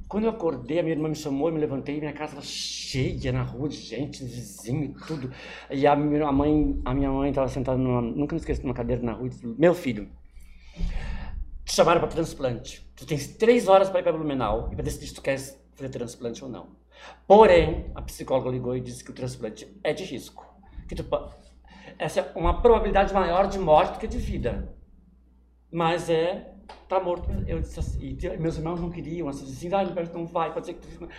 Quando 0.07 0.23
eu 0.23 0.31
acordei, 0.31 0.79
a 0.79 0.81
minha 0.81 0.95
irmã 0.95 1.09
me 1.09 1.15
chamou, 1.15 1.47
eu 1.47 1.53
me 1.53 1.59
levantei, 1.59 1.99
minha 1.99 2.11
casa 2.11 2.31
estava 2.31 2.41
cheia 2.43 3.31
na 3.31 3.43
rua 3.43 3.69
de 3.69 3.75
gente, 3.75 4.23
vizinho 4.23 4.85
e 4.85 4.93
tudo. 5.05 5.31
E 5.69 5.85
a 5.85 5.95
minha 5.95 6.31
mãe, 6.31 6.81
a 6.85 6.91
minha 6.91 7.11
mãe 7.11 7.29
estava 7.29 7.47
sentada 7.49 7.77
numa, 7.77 8.01
nunca 8.01 8.33
me 8.33 8.39
esqueço, 8.39 8.63
numa 8.63 8.73
cadeira 8.73 9.03
na 9.03 9.13
rua 9.13 9.27
e 9.27 9.29
disse, 9.29 9.45
meu 9.45 9.75
filho, 9.75 10.09
te 11.63 11.75
chamaram 11.75 12.01
para 12.01 12.09
transplante. 12.09 12.83
Tu 12.95 13.05
tens 13.05 13.27
três 13.27 13.67
horas 13.67 13.91
para 13.91 13.99
ir 13.99 14.03
para 14.03 14.13
Blumenau 14.13 14.69
e 14.71 14.75
para 14.75 14.83
decidir 14.83 15.05
se 15.05 15.13
tu 15.13 15.21
quer 15.21 15.37
fazer 15.37 15.89
transplante 15.89 16.43
ou 16.43 16.49
não. 16.49 16.69
Porém, 17.27 17.91
a 17.93 18.01
psicóloga 18.01 18.49
ligou 18.49 18.75
e 18.75 18.81
disse 18.81 19.03
que 19.03 19.11
o 19.11 19.13
transplante 19.13 19.67
é 19.83 19.93
de 19.93 20.03
risco. 20.03 20.51
Que 20.87 20.95
tu, 20.95 21.05
essa 21.99 22.19
é 22.19 22.31
uma 22.35 22.61
probabilidade 22.61 23.13
maior 23.13 23.47
de 23.47 23.59
morte 23.59 23.93
do 23.93 23.99
que 23.99 24.07
de 24.07 24.17
vida. 24.17 24.75
Mas 25.71 26.09
é 26.09 26.53
tá 26.87 26.99
morto. 26.99 27.29
Eu 27.47 27.59
disse 27.59 27.79
assim, 27.79 28.17
e 28.21 28.37
meus 28.37 28.57
irmãos 28.57 28.79
não 28.79 28.89
queriam, 28.89 29.27
assim, 29.27 29.45
assim, 29.45 29.73
ah, 29.73 29.83
Gilberto, 29.83 30.17
não 30.17 30.25
vai, 30.25 30.53
pode 30.53 30.67
ser 30.67 30.73
que 30.75 30.87
tu. 30.87 31.09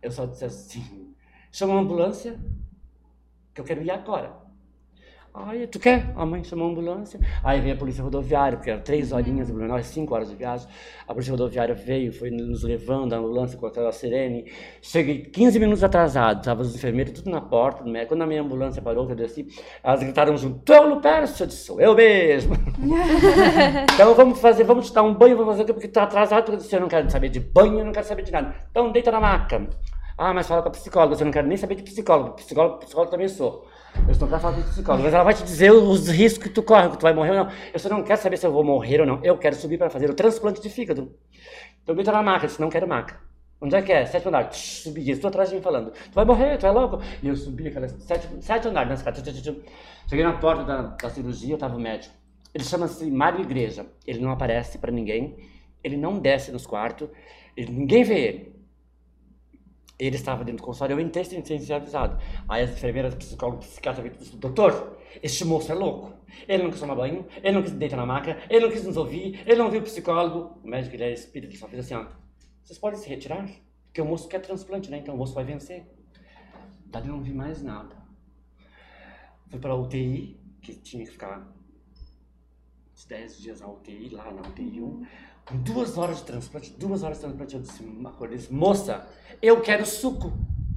Eu 0.00 0.10
só 0.10 0.26
disse 0.26 0.44
assim, 0.44 1.14
chama 1.50 1.72
uma 1.74 1.82
ambulância, 1.82 2.38
que 3.52 3.60
eu 3.60 3.64
quero 3.64 3.82
ir 3.82 3.90
agora. 3.90 4.47
Aí, 5.34 5.66
tu 5.66 5.78
quer? 5.78 6.12
A 6.16 6.26
mãe 6.26 6.42
chamou 6.42 6.68
a 6.68 6.70
ambulância. 6.70 7.20
Aí 7.44 7.60
veio 7.60 7.74
a 7.74 7.78
polícia 7.78 8.02
rodoviária, 8.02 8.56
porque 8.56 8.70
eram 8.70 8.82
três 8.82 9.12
horinhas 9.12 9.50
Blumenau, 9.50 9.80
cinco 9.82 10.14
horas 10.14 10.30
de 10.30 10.36
viagem. 10.36 10.66
A 11.06 11.12
polícia 11.12 11.30
rodoviária 11.30 11.74
veio, 11.74 12.12
foi 12.12 12.30
nos 12.30 12.62
levando, 12.62 13.12
a 13.12 13.18
ambulância 13.18 13.58
com 13.58 13.66
aquela 13.66 13.92
sirene. 13.92 14.50
Cheguei 14.82 15.22
15 15.22 15.60
minutos 15.60 15.84
atrasado, 15.84 16.40
estavam 16.40 16.62
os 16.62 16.74
enfermeiros 16.74 17.12
tudo 17.12 17.30
na 17.30 17.40
porta 17.40 17.84
do 17.84 17.90
médico. 17.90 18.14
Quando 18.14 18.22
a 18.22 18.26
minha 18.26 18.42
ambulância 18.42 18.82
parou, 18.82 19.06
que 19.06 19.12
eu 19.12 19.16
desci, 19.16 19.46
elas 19.82 20.02
gritaram 20.02 20.36
junto, 20.36 20.60
tu 20.64 20.72
é 20.72 20.80
o? 20.80 20.88
Eu 20.88 21.46
disse, 21.46 21.64
sou 21.64 21.80
eu 21.80 21.94
mesmo. 21.94 22.54
então 23.94 24.14
vamos 24.14 24.40
fazer, 24.40 24.64
vamos 24.64 24.88
te 24.88 24.94
dar 24.94 25.02
um 25.02 25.14
banho, 25.14 25.36
vamos 25.36 25.56
fazer, 25.56 25.72
porque 25.72 25.88
tá 25.88 26.02
atrasado. 26.02 26.52
Eu 26.52 26.56
disse, 26.56 26.74
eu 26.74 26.80
não 26.80 26.88
quero 26.88 27.08
saber 27.10 27.28
de 27.28 27.40
banho, 27.40 27.78
eu 27.78 27.84
não 27.84 27.92
quero 27.92 28.06
saber 28.06 28.22
de 28.22 28.32
nada. 28.32 28.54
Então 28.70 28.90
deita 28.90 29.12
na 29.12 29.20
maca. 29.20 29.68
Ah, 30.16 30.34
mas 30.34 30.48
fala 30.48 30.62
com 30.62 30.68
a 30.68 30.72
psicóloga, 30.72 31.14
você 31.14 31.24
não 31.24 31.30
quer 31.30 31.44
nem 31.44 31.56
saber 31.56 31.76
de 31.76 31.84
psicólogo. 31.84 32.32
Psicólogo, 32.32 32.78
psicólogo 32.78 33.10
também 33.12 33.28
sou. 33.28 33.67
Eu 34.06 34.12
estou 34.12 34.28
para 34.28 34.38
falar 34.38 34.56
com 34.56 34.62
psicólogo, 34.62 35.04
mas 35.04 35.14
ela 35.14 35.24
vai 35.24 35.34
te 35.34 35.42
dizer 35.42 35.72
os 35.72 36.08
riscos 36.08 36.44
que 36.44 36.50
tu 36.54 36.62
corre, 36.62 36.90
que 36.90 36.98
tu 36.98 37.02
vai 37.02 37.12
morrer 37.12 37.30
ou 37.30 37.36
não. 37.44 37.52
Eu 37.72 37.78
só 37.78 37.88
não 37.88 38.02
quero 38.02 38.20
saber 38.20 38.36
se 38.36 38.46
eu 38.46 38.52
vou 38.52 38.64
morrer 38.64 39.00
ou 39.00 39.06
não. 39.06 39.20
Eu 39.24 39.36
quero 39.38 39.54
subir 39.56 39.78
para 39.78 39.90
fazer 39.90 40.08
o 40.10 40.14
transplante 40.14 40.60
de 40.60 40.70
fígado. 40.70 41.14
Então 41.82 41.94
deita 41.94 42.12
na 42.12 42.22
maca, 42.22 42.44
eu 42.44 42.48
disse, 42.48 42.60
não 42.60 42.68
quero 42.70 42.86
maca. 42.86 43.20
Onde 43.60 43.74
é 43.74 43.82
que 43.82 43.92
é? 43.92 44.06
Sétimo 44.06 44.28
andar. 44.28 44.52
Subi, 44.52 45.10
estou 45.10 45.28
atrás 45.28 45.50
de 45.50 45.56
mim 45.56 45.62
falando. 45.62 45.90
Tu 45.90 46.12
vai 46.14 46.24
morrer, 46.24 46.56
tu 46.58 46.66
é 46.66 46.70
louco? 46.70 47.00
E 47.22 47.26
eu 47.28 47.34
subi 47.34 47.66
aquela 47.68 47.88
sete, 47.88 48.28
sete 48.40 48.68
andares 48.68 48.88
nessa. 48.88 49.12
Cheguei 50.08 50.24
na 50.24 50.34
porta 50.34 50.64
da, 50.64 50.82
da 50.82 51.10
cirurgia, 51.10 51.54
eu 51.54 51.58
tava 51.58 51.76
o 51.76 51.80
médico. 51.80 52.14
Ele 52.54 52.62
chama-se 52.64 53.10
Mário 53.10 53.40
Igreja. 53.40 53.84
Ele 54.06 54.20
não 54.20 54.30
aparece 54.30 54.78
para 54.78 54.92
ninguém. 54.92 55.36
Ele 55.82 55.96
não 55.96 56.18
desce 56.20 56.52
nos 56.52 56.66
quartos. 56.66 57.08
Ele- 57.56 57.72
ninguém 57.72 58.04
vê 58.04 58.14
ele. 58.20 58.57
Ele 59.98 60.16
estava 60.16 60.44
dentro 60.44 60.62
do 60.62 60.64
consultório, 60.64 60.94
eu 60.94 61.00
entrei 61.00 61.24
sem, 61.24 61.44
ser 61.44 61.72
avisado. 61.72 62.20
Aí 62.48 62.62
as 62.62 62.70
enfermeiras, 62.70 63.14
psicólogos, 63.14 63.66
psiquiatras, 63.66 64.02
vieram 64.04 64.16
e 64.16 64.18
disseram, 64.20 64.38
doutor, 64.38 64.98
este 65.22 65.44
moço 65.44 65.72
é 65.72 65.74
louco. 65.74 66.14
Ele 66.46 66.62
não 66.62 66.70
quis 66.70 66.78
tomar 66.78 66.94
banho, 66.94 67.26
ele 67.42 67.52
não 67.52 67.62
quis 67.62 67.72
deitar 67.72 67.96
na 67.96 68.06
maca, 68.06 68.38
ele 68.48 68.66
não 68.66 68.70
quis 68.70 68.84
nos 68.84 68.96
ouvir, 68.96 69.42
ele 69.44 69.56
não 69.56 69.70
viu 69.70 69.80
o 69.80 69.82
psicólogo. 69.82 70.60
O 70.62 70.68
médico, 70.68 70.94
ele 70.94 71.04
é 71.04 71.14
ele 71.34 71.56
só 71.56 71.66
fez 71.66 71.84
assim, 71.84 71.94
ó, 71.94 72.06
vocês 72.62 72.78
podem 72.78 72.98
se 72.98 73.08
retirar? 73.08 73.48
Porque 73.86 74.00
o 74.00 74.04
moço 74.04 74.28
quer 74.28 74.40
transplante, 74.40 74.90
né? 74.90 74.98
Então 74.98 75.14
o 75.14 75.18
moço 75.18 75.34
vai 75.34 75.44
vencer. 75.44 75.86
Dali 76.86 77.08
não 77.08 77.20
vi 77.20 77.32
mais 77.32 77.62
nada. 77.62 77.96
Fui 79.48 79.58
para 79.58 79.72
a 79.72 79.76
UTI, 79.76 80.38
que 80.60 80.74
tinha 80.74 81.04
que 81.04 81.10
ficar 81.10 81.50
uns 82.92 83.04
10 83.06 83.40
dias 83.40 83.60
na 83.60 83.68
UTI, 83.68 84.10
lá 84.10 84.30
na 84.30 84.42
UTI 84.42 84.80
1. 84.80 85.06
Duas 85.50 85.96
horas 85.96 86.18
de 86.18 86.24
transplante, 86.24 86.74
duas 86.78 87.02
horas 87.02 87.18
de 87.18 87.24
transplante, 87.24 87.54
eu 87.54 87.60
disse, 87.62 88.52
moça, 88.52 89.06
eu 89.40 89.60
quero 89.62 89.86
suco. 89.86 90.32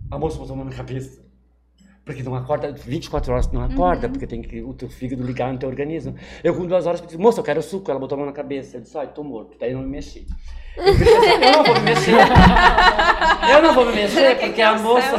A 0.10 0.18
moça 0.18 0.38
botou 0.38 0.54
a 0.54 0.58
mão 0.58 0.66
na 0.66 0.72
cabeça. 0.72 1.22
Porque 2.12 2.24
não 2.24 2.36
acorda, 2.36 2.72
24 2.74 3.32
horas 3.32 3.52
não 3.52 3.64
acorda, 3.64 4.10
porque 4.10 4.28
tem 4.28 4.42
que 4.42 4.62
o 4.62 4.74
teu 4.74 4.90
fígado 4.90 5.24
ligar 5.24 5.52
no 5.52 5.58
teu 5.58 5.70
organismo. 5.70 6.14
Eu 6.44 6.54
com 6.54 6.66
duas 6.66 6.86
horas 6.86 7.02
disse, 7.02 7.18
moça, 7.18 7.40
eu 7.40 7.44
quero 7.44 7.62
suco. 7.62 7.90
Ela 7.90 8.00
botou 8.00 8.18
a 8.18 8.20
mão 8.20 8.26
na 8.26 8.34
cabeça. 8.34 8.78
Eu 8.78 8.82
disse, 8.82 8.98
ai, 8.98 9.08
tô 9.08 9.24
morto. 9.24 9.58
Daí 9.58 9.74
não 9.74 9.82
me 9.82 9.88
mexi. 9.88 10.28
Eu 10.78 10.84
não 11.52 11.64
vou 11.64 11.76
me 11.76 11.82
mexer. 11.82 12.16
Eu 13.50 13.62
não 13.62 13.74
vou 13.74 13.86
me 13.86 13.94
mexer 13.94 14.38
porque 14.40 14.62
a 14.62 14.78
moça, 14.78 15.16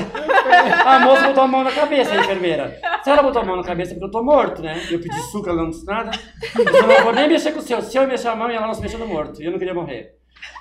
a 0.84 1.00
moça 1.00 1.28
botou 1.28 1.44
a 1.44 1.46
mão 1.46 1.64
na 1.64 1.72
cabeça, 1.72 2.12
a 2.12 2.20
enfermeira. 2.20 2.78
Se 3.02 3.10
ela 3.10 3.22
botou 3.22 3.42
a 3.42 3.44
mão 3.44 3.56
na 3.56 3.62
cabeça 3.62 3.92
é 3.92 3.94
porque 3.94 4.06
eu 4.06 4.10
tô 4.10 4.22
morto, 4.22 4.62
né? 4.62 4.80
Eu 4.90 5.00
pedi 5.00 5.18
suco, 5.30 5.48
ela 5.48 5.62
não 5.62 5.70
disse 5.70 5.86
nada. 5.86 6.10
Eu 6.58 6.64
disse, 6.64 6.82
não 6.82 7.04
vou 7.04 7.12
nem 7.12 7.28
mexer 7.28 7.52
com 7.52 7.58
o 7.58 7.62
seu. 7.62 7.80
Se 7.82 7.96
eu 7.96 8.06
mexer 8.06 8.28
a 8.28 8.36
mão, 8.36 8.50
ela 8.50 8.66
não 8.66 8.74
se 8.74 8.82
mexeu, 8.82 8.98
eu 9.00 9.06
morto. 9.06 9.42
E 9.42 9.46
eu 9.46 9.52
não 9.52 9.58
queria 9.58 9.74
morrer. 9.74 10.14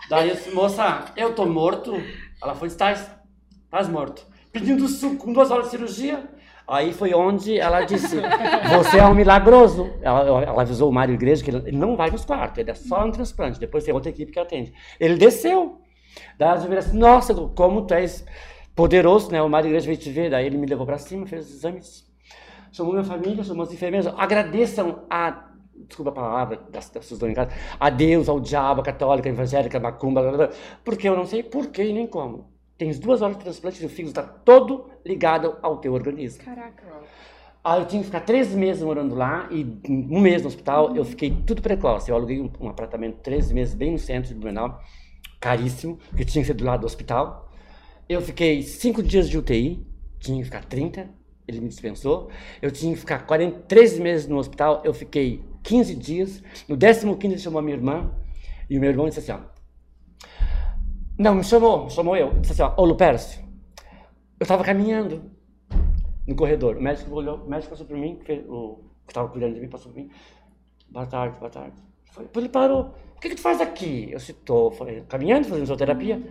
Daí 0.10 0.30
eu 0.30 0.36
disse, 0.36 0.52
moça, 0.52 1.06
eu 1.15 1.34
tô 1.34 1.46
morto. 1.46 2.02
Ela 2.41 2.56
foi, 2.56 2.67
estás, 2.67 3.10
estás 3.65 3.88
morto. 3.88 4.26
Pedindo 4.52 4.88
suco 4.88 5.18
com 5.18 5.34
duas 5.34 5.50
horas 5.50 5.66
de 5.66 5.72
cirurgia. 5.72 6.30
Aí 6.68 6.94
foi 6.94 7.14
onde 7.14 7.60
ela 7.60 7.82
disse, 7.82 8.18
você 8.70 9.00
é 9.00 9.06
um 9.06 9.14
milagroso. 9.14 9.92
Ela, 10.02 10.44
ela 10.44 10.62
avisou 10.62 10.90
o 10.90 10.94
Mário 10.94 11.14
Igreja 11.14 11.44
que 11.44 11.50
ele 11.50 11.72
não 11.72 11.98
vai 11.98 12.10
nos 12.10 12.24
quartos, 12.24 12.60
ele 12.60 12.72
é 12.72 12.74
só 12.74 13.06
no 13.06 13.12
transplante. 13.12 13.60
Depois 13.60 13.84
tem 13.84 13.94
outra 13.94 14.10
equipe 14.10 14.32
que 14.32 14.40
atende. 14.40 14.74
Ele 15.00 15.18
desceu. 15.18 15.82
Daí 16.38 16.50
ela 16.50 16.58
disse 16.60 16.74
assim, 16.74 16.98
nossa, 16.98 17.34
como 17.34 17.86
tu 17.86 17.94
és 17.94 18.26
poderoso, 18.76 19.32
né? 19.32 19.42
O 19.42 19.50
Mário 19.50 19.68
Igreja 19.68 19.86
veio 19.86 19.98
te 19.98 20.10
ver. 20.10 20.30
Daí 20.30 20.46
ele 20.46 20.58
me 20.58 20.66
levou 20.66 20.86
para 20.86 20.98
cima, 20.98 21.26
fez 21.26 21.46
os 21.50 21.56
exames. 21.56 22.10
Chamou 22.72 22.94
minha 22.94 23.04
família, 23.04 23.44
chamou 23.44 23.64
as 23.64 23.74
enfermeiras. 23.74 24.14
Agradeçam 24.18 25.04
a 25.10 25.50
desculpa 25.88 26.12
a 26.12 26.14
palavra 26.14 26.58
das 26.70 26.90
das 26.90 27.08
pessoas 27.08 27.32
em 27.32 27.34
casa, 27.34 27.52
a 27.80 27.90
Deus, 27.90 28.30
ao 28.30 28.40
diabo, 28.40 28.82
a 28.82 28.84
católica, 28.84 29.28
a 29.28 29.32
evangélica, 29.32 29.78
a 29.78 29.82
macumba, 29.82 30.22
blá, 30.22 30.32
blá, 30.32 30.48
blá, 30.48 30.58
porque 30.86 31.10
eu 31.10 31.16
não 31.16 31.26
sei 31.26 31.44
por 31.44 31.68
que 31.68 31.84
e 31.84 31.92
nem 31.92 32.08
como. 32.08 32.51
Tens 32.82 32.98
duas 32.98 33.22
horas 33.22 33.38
de 33.38 33.44
transplante 33.44 33.84
e 33.84 33.86
o 33.86 33.89
fígado 33.89 34.10
está 34.10 34.24
todo 34.24 34.89
ligado 35.06 35.56
ao 35.62 35.78
teu 35.78 35.94
organismo. 35.94 36.44
Caraca. 36.44 36.84
Aí 37.63 37.80
eu 37.80 37.86
tinha 37.86 38.02
que 38.02 38.08
ficar 38.08 38.22
três 38.22 38.56
meses 38.56 38.82
morando 38.82 39.13
lá 39.13 39.48
e 39.52 39.63
um 39.88 40.20
mês 40.20 40.41
no 40.41 40.48
hospital. 40.48 40.96
Eu 40.96 41.06
fiquei 41.06 41.30
tudo 41.46 41.62
precoce. 41.62 42.10
Eu 42.10 42.15
aluguei 42.15 42.41
um, 42.41 42.52
um 42.60 42.67
apartamento 42.67 43.17
três 43.17 43.52
meses 43.52 43.76
bem 43.76 43.91
no 43.91 44.00
centro 44.00 44.30
de 44.30 44.34
Blumenau, 44.34 44.82
caríssimo, 45.39 46.00
que 46.17 46.26
tinha 46.26 46.41
que 46.41 46.48
ser 46.48 46.56
do 46.56 46.65
lado 46.65 46.80
do 46.80 46.88
hospital. 46.88 47.52
Eu 48.10 48.20
fiquei 48.20 48.63
cinco 48.63 49.04
dias 49.04 49.30
de 49.30 49.38
UTI, 49.38 49.86
tinha 50.20 50.39
que 50.39 50.46
ficar 50.46 50.65
30, 50.65 51.08
ele 51.48 51.62
me 51.62 51.67
dispensou. 51.67 52.32
Eu 52.63 52.72
tinha 52.72 52.91
que 52.96 53.00
ficar 53.00 53.28
43 53.28 54.00
meses 54.00 54.28
no 54.28 54.39
hospital, 54.39 54.82
eu 54.84 54.91
fiquei 54.96 55.46
15 55.62 55.94
dias. 55.94 56.44
No 56.67 56.76
15 56.76 57.06
ele 57.28 57.38
chamou 57.38 57.60
a 57.60 57.62
minha 57.62 57.78
irmã 57.78 58.12
e 58.67 58.76
o 58.76 58.82
meu 58.82 58.89
irmão 58.89 59.08
disse 59.08 59.20
assim, 59.20 59.34
ó, 59.34 59.61
não, 61.21 61.36
me 61.36 61.43
chamou, 61.43 61.86
me 61.86 61.91
chamou 61.91 62.17
eu. 62.17 62.34
Disse 62.39 62.53
assim, 62.53 62.63
ó, 62.63 62.73
ô 62.81 62.86
Lupercio, 62.86 63.41
eu 64.39 64.43
estava 64.43 64.63
caminhando 64.63 65.31
no 66.28 66.36
corredor. 66.36 66.78
O 66.78 66.82
médico 66.82 67.13
olhou, 67.13 67.38
o 67.38 67.49
médico 67.49 67.69
passou 67.69 67.86
por 67.86 67.95
mim, 67.95 68.15
que 68.15 68.26
fez- 68.26 68.45
o 68.49 68.80
que 69.05 69.11
estava 69.11 69.30
cuidando 69.30 69.53
de 69.53 69.59
mim 69.61 69.69
passou 69.69 69.91
por 69.91 69.99
mim. 69.99 70.09
Boa 70.89 71.05
tarde, 71.05 71.38
boa 71.38 71.51
tarde. 71.51 71.76
Foi, 72.05 72.28
ele 72.36 72.49
parou. 72.49 72.93
O 73.15 73.19
que, 73.22 73.30
que 73.30 73.36
tu 73.36 73.41
faz 73.41 73.61
aqui? 73.61 74.09
Eu 74.11 74.19
tô 74.43 74.72
falei, 74.72 75.01
caminhando, 75.07 75.43
fazendo 75.45 75.61
fisioterapia. 75.61 76.22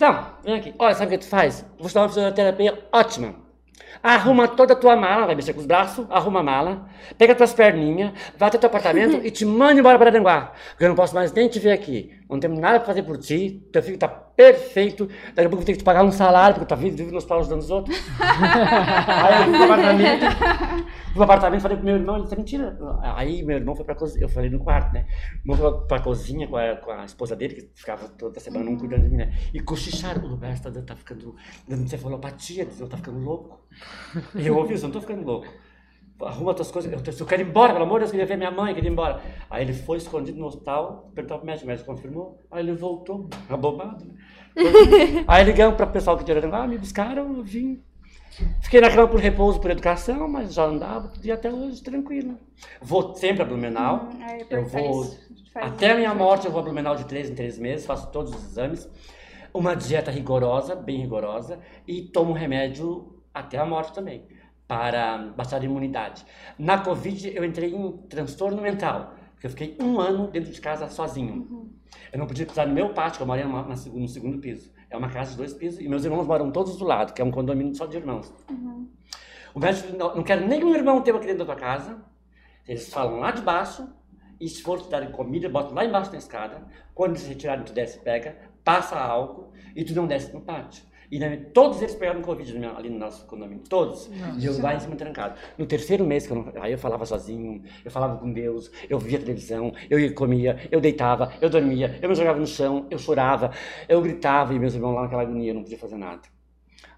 Não, 0.00 0.26
vem 0.42 0.54
aqui. 0.56 0.74
Olha, 0.78 0.94
sabe 0.94 1.14
o 1.14 1.18
que 1.18 1.24
tu 1.24 1.30
faz? 1.30 1.64
Vou 1.78 1.88
te 1.88 1.94
dar 1.94 2.02
uma 2.02 2.08
fisioterapia 2.08 2.86
ótima. 2.92 3.36
Arruma 4.02 4.48
toda 4.48 4.72
a 4.72 4.76
tua 4.76 4.96
mala, 4.96 5.26
vai 5.26 5.34
mexer 5.34 5.52
com 5.52 5.60
os 5.60 5.66
braços, 5.66 6.06
arruma 6.10 6.40
a 6.40 6.42
mala, 6.42 6.88
pega 7.16 7.34
tuas 7.34 7.52
perninhas, 7.54 8.12
vai 8.36 8.48
até 8.48 8.58
teu 8.58 8.66
apartamento 8.68 9.16
e 9.24 9.30
te 9.30 9.44
manda 9.44 9.78
embora 9.78 9.98
para 9.98 10.10
Aranguá. 10.10 10.52
Porque 10.70 10.84
eu 10.84 10.88
não 10.88 10.96
posso 10.96 11.14
mais 11.14 11.32
nem 11.32 11.48
te 11.48 11.58
ver 11.58 11.72
aqui. 11.72 12.12
Não 12.34 12.40
temos 12.40 12.58
nada 12.58 12.78
pra 12.78 12.86
fazer 12.86 13.02
por 13.02 13.16
ti, 13.18 13.66
teu 13.72 13.82
filho 13.82 13.98
tá 13.98 14.08
perfeito, 14.08 15.06
daqui 15.06 15.46
a 15.46 15.48
pouco 15.48 15.54
eu 15.54 15.56
vou 15.58 15.64
ter 15.64 15.72
que 15.72 15.78
te 15.78 15.84
pagar 15.84 16.04
um 16.04 16.10
salário, 16.10 16.54
porque 16.54 16.66
tu 16.66 16.68
tá 16.68 16.74
vive 16.74 17.04
nos 17.04 17.24
paus 17.24 17.46
dos 17.46 17.70
outros. 17.70 17.96
aí 18.18 19.38
eu 19.38 19.44
fui 19.44 19.54
pro 19.54 19.64
apartamento, 19.64 20.26
fui 20.26 21.12
pro 21.12 21.22
apartamento, 21.22 21.62
falei 21.62 21.76
pro 21.76 21.86
meu 21.86 21.96
irmão, 21.96 22.16
ele 22.16 22.24
disse, 22.24 22.36
mentira. 22.36 22.78
Aí 23.16 23.42
meu 23.44 23.56
irmão 23.56 23.76
foi 23.76 23.84
pra 23.84 23.94
cozinha, 23.94 24.24
eu 24.24 24.28
falei 24.28 24.50
no 24.50 24.58
quarto, 24.58 24.92
né? 24.92 25.06
Meu 25.44 25.56
irmão 25.56 25.78
foi 25.78 25.86
pra 25.86 26.00
cozinha 26.00 26.48
com 26.48 26.56
a, 26.56 26.76
com 26.76 26.90
a 26.90 27.04
esposa 27.04 27.36
dele, 27.36 27.54
que 27.54 27.70
ficava 27.74 28.08
toda 28.08 28.40
semana 28.40 28.68
um 28.68 28.76
cuidando 28.76 29.02
de 29.02 29.08
mim, 29.08 29.16
né? 29.16 29.32
E 29.52 29.60
cochicharam, 29.60 30.24
o 30.24 30.28
Roberto 30.28 30.70
tá, 30.70 30.82
tá 30.82 30.96
ficando 30.96 31.36
dando 31.68 31.88
cefalopatia, 31.88 32.66
dizendo, 32.66 32.88
tá 32.88 32.96
ficando 32.96 33.20
louco. 33.20 33.64
E 34.34 34.46
eu 34.46 34.56
ouvi 34.56 34.74
isso, 34.74 34.84
eu 34.84 34.88
não 34.88 34.94
tô 34.94 35.00
ficando 35.00 35.24
louco. 35.24 35.46
Arruma 36.22 36.54
tuas 36.54 36.70
coisas, 36.70 36.90
eu, 36.92 36.98
eu 37.20 37.26
quero 37.26 37.42
ir 37.42 37.48
embora, 37.48 37.72
pelo 37.72 37.84
amor 37.84 37.94
de 37.98 38.04
Deus, 38.06 38.10
eu 38.10 38.12
queria 38.12 38.26
ver 38.26 38.36
minha 38.36 38.50
mãe, 38.50 38.70
eu 38.70 38.74
queria 38.74 38.88
ir 38.88 38.92
embora. 38.92 39.20
Aí 39.50 39.62
ele 39.64 39.72
foi 39.72 39.98
escondido 39.98 40.38
no 40.38 40.46
hospital, 40.46 41.10
perguntou 41.14 41.38
pro 41.38 41.46
médico, 41.46 41.64
o 41.66 41.68
médico 41.68 41.86
confirmou, 41.92 42.40
aí 42.50 42.62
ele 42.62 42.72
voltou, 42.74 43.28
abobado, 43.50 44.04
né? 44.04 44.14
Aí 45.26 45.42
ligamos 45.44 45.76
para 45.76 45.86
o 45.86 45.90
pessoal 45.90 46.16
que 46.16 46.24
tiraram, 46.24 46.54
ah, 46.54 46.66
me 46.66 46.78
buscaram, 46.78 47.36
eu 47.36 47.42
vim. 47.42 47.82
Fiquei 48.60 48.80
na 48.80 48.88
cama 48.90 49.08
por 49.08 49.18
repouso, 49.18 49.60
por 49.60 49.70
educação, 49.70 50.28
mas 50.28 50.54
já 50.54 50.64
andava 50.64 51.12
e 51.22 51.30
até 51.32 51.52
hoje 51.52 51.82
tranquilo. 51.82 52.38
Vou 52.80 53.14
sempre 53.16 53.42
a 53.42 53.44
Blumenau. 53.44 54.08
Hum, 54.12 54.18
eu 54.50 54.64
vou 54.64 55.04
faz- 55.04 55.20
até 55.54 55.90
a 55.92 55.96
minha 55.96 56.14
morte 56.14 56.46
eu 56.46 56.52
vou 56.52 56.60
a 56.60 56.64
Blumenau 56.64 56.94
de 56.96 57.04
três 57.04 57.28
em 57.30 57.34
três 57.34 57.58
meses, 57.58 57.84
faço 57.86 58.10
todos 58.12 58.32
os 58.34 58.44
exames. 58.44 58.88
Uma 59.52 59.74
dieta 59.74 60.10
rigorosa, 60.10 60.74
bem 60.74 61.00
rigorosa, 61.00 61.60
e 61.86 62.02
tomo 62.02 62.32
remédio 62.32 63.20
até 63.32 63.58
a 63.58 63.64
morte 63.66 63.92
também, 63.92 64.24
para 64.66 65.18
baixar 65.36 65.60
a 65.60 65.64
imunidade. 65.64 66.24
Na 66.58 66.78
Covid 66.78 67.32
eu 67.34 67.44
entrei 67.44 67.74
em 67.74 67.92
transtorno 68.08 68.60
mental, 68.62 69.14
porque 69.32 69.46
eu 69.46 69.50
fiquei 69.50 69.76
um 69.80 70.00
ano 70.00 70.28
dentro 70.28 70.50
de 70.52 70.60
casa 70.60 70.88
sozinho. 70.88 71.70
Eu 72.12 72.18
não 72.18 72.26
podia 72.26 72.46
pisar 72.46 72.66
no 72.66 72.74
meu 72.74 72.90
pátio, 72.94 73.18
que 73.18 73.22
eu 73.22 73.26
morei 73.26 73.44
seg- 73.76 73.94
no 73.94 74.08
segundo 74.08 74.38
piso. 74.38 74.72
É 74.90 74.96
uma 74.96 75.08
casa 75.08 75.32
de 75.32 75.36
dois 75.36 75.52
pisos 75.52 75.80
e 75.80 75.88
meus 75.88 76.04
irmãos 76.04 76.26
moram 76.26 76.50
todos 76.50 76.76
do 76.76 76.84
lado, 76.84 77.12
que 77.12 77.20
é 77.20 77.24
um 77.24 77.30
condomínio 77.30 77.74
só 77.74 77.86
de 77.86 77.96
irmãos. 77.96 78.32
O 79.54 79.60
médico 79.60 79.96
não, 79.96 80.16
não 80.16 80.22
quero 80.22 80.46
nenhum 80.46 80.74
irmão 80.74 81.00
teu 81.02 81.16
aqui 81.16 81.26
dentro 81.26 81.44
da 81.44 81.54
tua 81.54 81.60
casa. 81.60 82.02
Eles 82.66 82.88
falam 82.92 83.18
lá 83.20 83.30
de 83.30 83.42
baixo, 83.42 83.88
e 84.40 84.48
se 84.48 84.62
for 84.62 84.80
te 84.80 84.88
darem 84.88 85.10
comida, 85.12 85.48
botam 85.48 85.74
lá 85.74 85.84
embaixo 85.84 86.10
na 86.10 86.18
escada. 86.18 86.66
Quando 86.94 87.12
eles 87.12 87.26
retirarem, 87.26 87.64
tu 87.64 87.72
desce, 87.72 88.00
pega, 88.00 88.36
passa 88.64 88.96
álcool 88.98 89.52
e 89.76 89.84
tu 89.84 89.94
não 89.94 90.06
desce 90.06 90.32
no 90.32 90.40
pátio. 90.40 90.82
E 91.10 91.18
né, 91.18 91.36
todos 91.52 91.80
eles 91.82 91.94
pegaram 91.94 92.22
Covid 92.22 92.58
meu- 92.58 92.76
ali 92.76 92.88
no 92.90 92.98
nosso 92.98 93.26
condomínio, 93.26 93.64
todos. 93.68 94.10
E 94.38 94.46
eu 94.46 94.58
lá 94.60 94.74
em 94.74 94.80
cima 94.80 94.96
trancado. 94.96 95.38
No 95.58 95.66
terceiro 95.66 96.04
mês 96.04 96.26
que 96.26 96.32
eu 96.32 96.36
não. 96.36 96.52
Aí 96.62 96.72
eu 96.72 96.78
falava 96.78 97.04
sozinho, 97.06 97.62
eu 97.84 97.90
falava 97.90 98.16
com 98.18 98.32
Deus, 98.32 98.70
eu 98.88 98.98
via 98.98 99.18
televisão, 99.18 99.72
eu 99.90 99.98
ia 99.98 100.12
comia, 100.14 100.68
eu 100.70 100.80
deitava, 100.80 101.32
eu 101.40 101.48
dormia, 101.50 101.98
eu 102.02 102.08
me 102.08 102.14
jogava 102.14 102.38
no 102.38 102.46
chão, 102.46 102.86
eu 102.90 102.98
chorava, 102.98 103.50
eu 103.88 104.00
gritava 104.02 104.54
e 104.54 104.58
meus 104.58 104.74
irmãos 104.74 104.94
lá 104.94 105.02
naquela 105.02 105.22
agonia, 105.22 105.50
eu 105.50 105.54
não 105.54 105.62
podia 105.62 105.78
fazer 105.78 105.96
nada. 105.96 106.22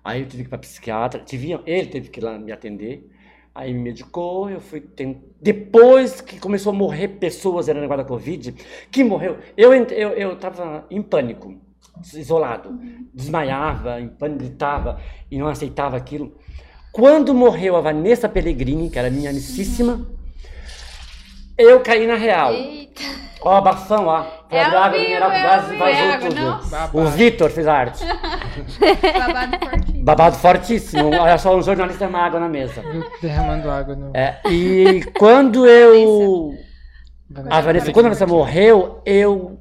Aí 0.05 0.21
eu 0.23 0.27
tive 0.29 0.43
que 0.45 0.49
ir 0.49 0.51
para 0.51 0.59
psiquiatra, 0.59 1.21
tive, 1.25 1.53
ele 1.67 1.87
teve 1.89 2.09
que 2.11 2.21
ir 2.21 2.25
lá 2.25 2.39
me 2.39 2.53
atender. 2.53 3.11
Aí 3.55 3.73
me 3.73 3.81
medicou, 3.81 4.51
eu 4.51 4.61
fui 4.61 4.81
ten- 4.81 5.23
depois 5.41 6.21
que 6.21 6.39
começou 6.39 6.73
a 6.73 6.77
morrer 6.77 7.09
pessoas 7.09 7.69
era 7.69 7.81
negócio 7.81 8.03
da 8.05 8.09
Covid, 8.09 8.53
que 8.91 9.03
morreu, 9.03 9.39
eu 9.57 9.75
ent- 9.75 9.93
eu 9.93 10.11
eu 10.11 10.37
em 10.91 11.03
pânico, 11.03 11.57
isolado, 12.15 12.79
desmaiava, 13.15 14.01
em 14.01 14.09
pânico, 14.09 14.41
gritava 14.41 14.99
e 15.31 15.39
não 15.39 15.49
aceitava 15.49 15.97
aquilo. 15.97 16.37
Quando 16.93 17.35
morreu 17.35 17.77
a 17.77 17.81
Vanessa 17.81 18.29
Pellegrini, 18.29 18.89
que 18.91 18.99
era 18.99 19.11
minha 19.11 19.31
amicíssima, 19.31 20.07
eu 21.59 21.81
caí 21.81 22.07
na 22.07 22.15
real. 22.17 22.53
Eita. 22.53 23.03
Ó, 23.43 23.61
bafão, 23.61 24.07
ó. 24.07 24.25
Foi 24.49 24.59
É 24.59 24.63
a 24.63 24.85
água 24.85 24.99
mineral 24.99 25.31
que 25.31 25.37
é 25.37 25.43
quase 25.43 25.77
vazou 25.77 25.93
É 25.95 26.19
tudo. 26.19 26.35
não? 26.35 26.59
O 26.59 26.69
Babado. 26.71 27.11
Vitor 27.11 27.51
fez 27.51 27.67
a 27.67 27.75
arte. 27.75 28.05
Babado 29.19 29.59
fortinho. 29.59 30.05
Babado 30.05 30.37
fortíssimo. 30.37 31.09
Olha 31.09 31.39
só, 31.39 31.57
um 31.57 31.63
jornalista 31.63 32.07
uma 32.07 32.21
água 32.21 32.41
na 32.41 32.49
mesa. 32.49 32.83
Derramando 33.21 33.71
água 33.71 33.95
no. 33.95 34.11
É, 34.17 34.41
e 34.51 35.05
quando 35.19 35.67
eu. 35.67 36.55
A 37.51 37.61
Vanessa, 37.61 37.93
quando 37.93 38.07
a 38.07 38.09
Vanessa 38.09 38.27
morreu, 38.27 39.03
eu. 39.05 39.61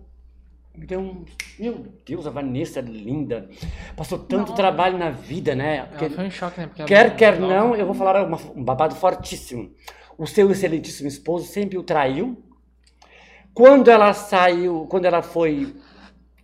Um. 0.98 1.26
Meu 1.60 1.86
Deus, 2.06 2.28
a 2.28 2.30
Vanessa 2.30 2.80
é 2.80 2.82
linda. 2.82 3.50
Passou 3.96 4.20
tanto 4.20 4.42
Nossa. 4.50 4.56
trabalho 4.56 4.98
na 4.98 5.10
vida, 5.10 5.56
né? 5.56 5.78
Ela 5.78 5.88
Porque- 5.88 6.10
foi 6.10 6.26
um 6.26 6.32
choque, 6.32 6.60
né? 6.60 6.68
Porque 6.68 6.82
ela 6.82 6.88
Quer, 6.88 7.16
quer 7.16 7.40
nova. 7.40 7.54
não, 7.54 7.76
eu 7.76 7.86
vou 7.86 7.96
falar 7.96 8.26
uma- 8.26 8.40
um 8.56 8.64
babado 8.64 8.96
fortíssimo. 8.96 9.72
O 10.18 10.26
seu 10.28 10.50
excelentíssimo 10.52 11.08
esposo 11.08 11.46
sempre 11.48 11.78
o 11.78 11.84
traiu. 11.84 12.42
Quando 13.54 13.90
ela 13.90 14.14
saiu, 14.14 14.86
quando 14.90 15.06
ela 15.06 15.22
foi 15.22 15.74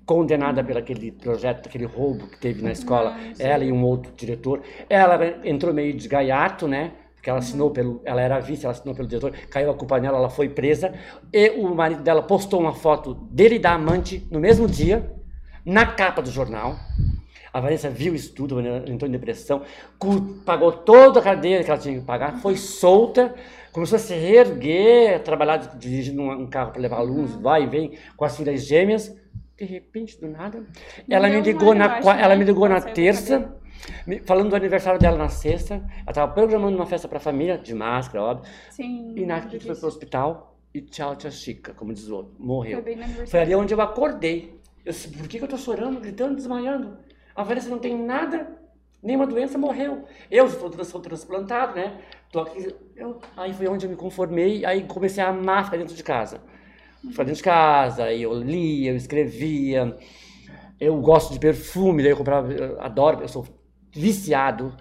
condenada 0.05 0.63
pelo 0.63 0.79
aquele 0.79 1.11
projeto, 1.11 1.67
aquele 1.67 1.85
roubo 1.85 2.27
que 2.27 2.37
teve 2.39 2.61
na 2.61 2.71
escola, 2.71 3.15
ela 3.39 3.63
e 3.63 3.71
um 3.71 3.83
outro 3.83 4.11
diretor, 4.15 4.61
ela 4.89 5.17
entrou 5.43 5.73
meio 5.73 5.93
de 5.93 6.07
gaiato, 6.07 6.67
né? 6.67 6.91
Porque 7.21 7.29
ela 7.29 7.37
assinou 7.37 7.69
pelo, 7.69 8.01
ela 8.03 8.19
era 8.19 8.39
vice, 8.39 8.65
ela 8.65 8.71
assinou 8.71 8.95
pelo 8.95 9.07
diretor, 9.07 9.31
caiu 9.47 9.69
a 9.69 9.75
culpa 9.75 9.99
nela, 9.99 10.17
ela 10.17 10.29
foi 10.29 10.49
presa. 10.49 10.91
E 11.31 11.51
o 11.51 11.69
marido 11.75 12.01
dela 12.01 12.23
postou 12.23 12.59
uma 12.59 12.73
foto 12.73 13.13
dele 13.13 13.57
e 13.57 13.59
da 13.59 13.73
amante 13.73 14.27
no 14.31 14.39
mesmo 14.39 14.67
dia, 14.67 15.13
na 15.63 15.85
capa 15.85 16.19
do 16.19 16.31
jornal. 16.31 16.75
A 17.53 17.59
Vanessa 17.59 17.91
viu 17.91 18.15
isso 18.15 18.33
tudo, 18.33 18.55
Vanessa 18.55 18.89
entrou 18.89 19.07
em 19.07 19.11
depressão, 19.11 19.61
pagou 20.43 20.71
toda 20.71 21.19
a 21.19 21.21
cadeia 21.21 21.63
que 21.63 21.69
ela 21.69 21.79
tinha 21.79 21.99
que 21.99 22.03
pagar, 22.03 22.39
foi 22.39 22.57
solta, 22.57 23.35
começou 23.71 23.97
a 23.97 23.99
se 23.99 24.15
reerguer, 24.15 25.21
trabalhar 25.21 25.57
dirigindo 25.77 26.23
um 26.23 26.47
carro 26.47 26.71
para 26.71 26.81
levar 26.81 26.97
alunos, 26.97 27.35
vai 27.35 27.65
e 27.65 27.67
vem 27.67 27.99
com 28.17 28.25
as 28.25 28.35
filhas 28.35 28.65
gêmeas. 28.65 29.15
De 29.55 29.65
repente, 29.65 30.19
do 30.19 30.27
nada, 30.27 30.65
ela 31.07 31.29
me 31.29 31.39
ligou 31.39 31.75
na, 31.75 31.99
ela 31.99 32.29
né? 32.29 32.35
me 32.37 32.45
ligou 32.45 32.67
na 32.67 32.81
terça, 32.81 33.60
falando 34.25 34.49
do 34.49 34.55
aniversário 34.55 34.99
dela 34.99 35.17
na 35.17 35.29
sexta. 35.29 35.75
Ela 35.75 36.09
estava 36.09 36.31
programando 36.31 36.75
uma 36.75 36.85
festa 36.85 37.07
para 37.07 37.17
a 37.17 37.21
família, 37.21 37.57
de 37.57 37.73
máscara, 37.73 38.23
óbvio. 38.23 38.51
Sim. 38.69 39.13
E 39.15 39.25
na 39.25 39.41
quinta 39.41 39.65
foi 39.65 39.75
pro 39.75 39.87
hospital 39.87 40.57
e 40.73 40.81
tchau, 40.81 41.15
tia 41.15 41.29
Chica, 41.31 41.73
como 41.73 41.93
diz 41.93 42.07
o 42.07 42.15
outro, 42.15 42.33
morreu. 42.39 42.81
Foi 42.81 42.95
bem 42.95 43.27
Foi 43.27 43.39
ali 43.39 43.55
onde 43.55 43.73
eu 43.73 43.81
acordei. 43.81 44.59
Eu 44.85 44.91
disse, 44.91 45.09
por 45.09 45.27
que, 45.27 45.37
que 45.37 45.43
eu 45.43 45.47
tô 45.47 45.57
chorando, 45.57 45.99
gritando, 45.99 46.35
desmaiando? 46.35 46.97
A 47.35 47.43
Vanessa 47.43 47.69
não 47.69 47.77
tem 47.77 47.97
nada, 47.97 48.57
nenhuma 49.01 49.27
doença, 49.27 49.57
morreu. 49.57 50.05
Eu 50.29 50.49
sou, 50.49 50.71
sou 50.83 51.01
transplantado, 51.01 51.75
né? 51.75 51.99
Tô 52.31 52.39
aqui, 52.39 52.73
eu- 52.95 53.19
aí 53.35 53.53
foi 53.53 53.67
onde 53.67 53.85
eu 53.85 53.89
me 53.89 53.95
conformei, 53.95 54.65
aí 54.65 54.83
comecei 54.83 55.23
a 55.23 55.29
amar 55.29 55.65
ficar 55.65 55.77
dentro 55.77 55.95
de 55.95 56.03
casa. 56.03 56.41
Ficar 57.09 57.23
dentro 57.23 57.37
de 57.37 57.43
casa, 57.43 58.05
aí 58.05 58.23
eu 58.23 58.33
lia, 58.33 58.91
eu 58.91 58.95
escrevia, 58.95 59.97
eu 60.79 60.99
gosto 61.01 61.33
de 61.33 61.39
perfume, 61.39 62.01
daí 62.01 62.11
eu 62.11 62.17
comprava, 62.17 62.51
eu 62.51 62.81
adoro, 62.81 63.21
eu 63.21 63.27
sou 63.27 63.45
viciado, 63.91 64.75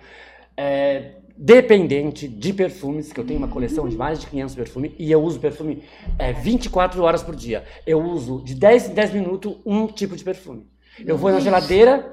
é, 0.56 1.16
dependente 1.36 2.28
de 2.28 2.52
perfumes, 2.52 3.12
que 3.12 3.20
eu 3.20 3.24
tenho 3.24 3.38
uma 3.38 3.48
coleção 3.48 3.88
de 3.88 3.96
mais 3.96 4.20
de 4.20 4.26
500 4.26 4.54
perfumes, 4.54 4.92
e 4.98 5.10
eu 5.10 5.22
uso 5.22 5.40
perfume 5.40 5.82
é, 6.18 6.32
24 6.32 7.02
horas 7.02 7.22
por 7.22 7.34
dia. 7.34 7.64
Eu 7.86 8.02
uso 8.02 8.42
de 8.44 8.54
10 8.54 8.90
em 8.90 8.94
10 8.94 9.12
minutos 9.14 9.56
um 9.64 9.86
tipo 9.86 10.14
de 10.16 10.22
perfume. 10.22 10.66
Eu 11.04 11.16
vou 11.16 11.30
na 11.30 11.40
geladeira, 11.40 12.12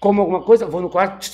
como 0.00 0.20
alguma 0.20 0.42
coisa, 0.42 0.66
vou 0.66 0.82
no 0.82 0.90
quarto, 0.90 1.26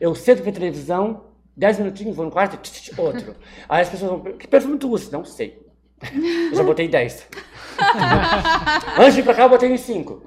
eu 0.00 0.14
sento 0.14 0.42
pra 0.42 0.52
televisão, 0.52 1.24
10 1.56 1.78
minutinhos, 1.80 2.16
vou 2.16 2.24
no 2.24 2.30
quarto, 2.30 2.58
outro. 2.98 3.36
Aí 3.68 3.82
as 3.82 3.88
pessoas 3.90 4.10
vão, 4.10 4.20
que 4.32 4.48
perfume 4.48 4.78
tu 4.78 4.88
usa? 4.88 5.10
Não 5.12 5.24
sei. 5.24 5.63
Eu 6.50 6.56
já 6.56 6.62
botei 6.62 6.88
10. 6.88 7.28
Antes 8.98 9.14
de 9.14 9.20
ir 9.20 9.22
pra 9.24 9.34
cá, 9.34 9.42
eu 9.42 9.48
botei 9.48 9.68
em 9.68 9.76
5. 9.76 10.22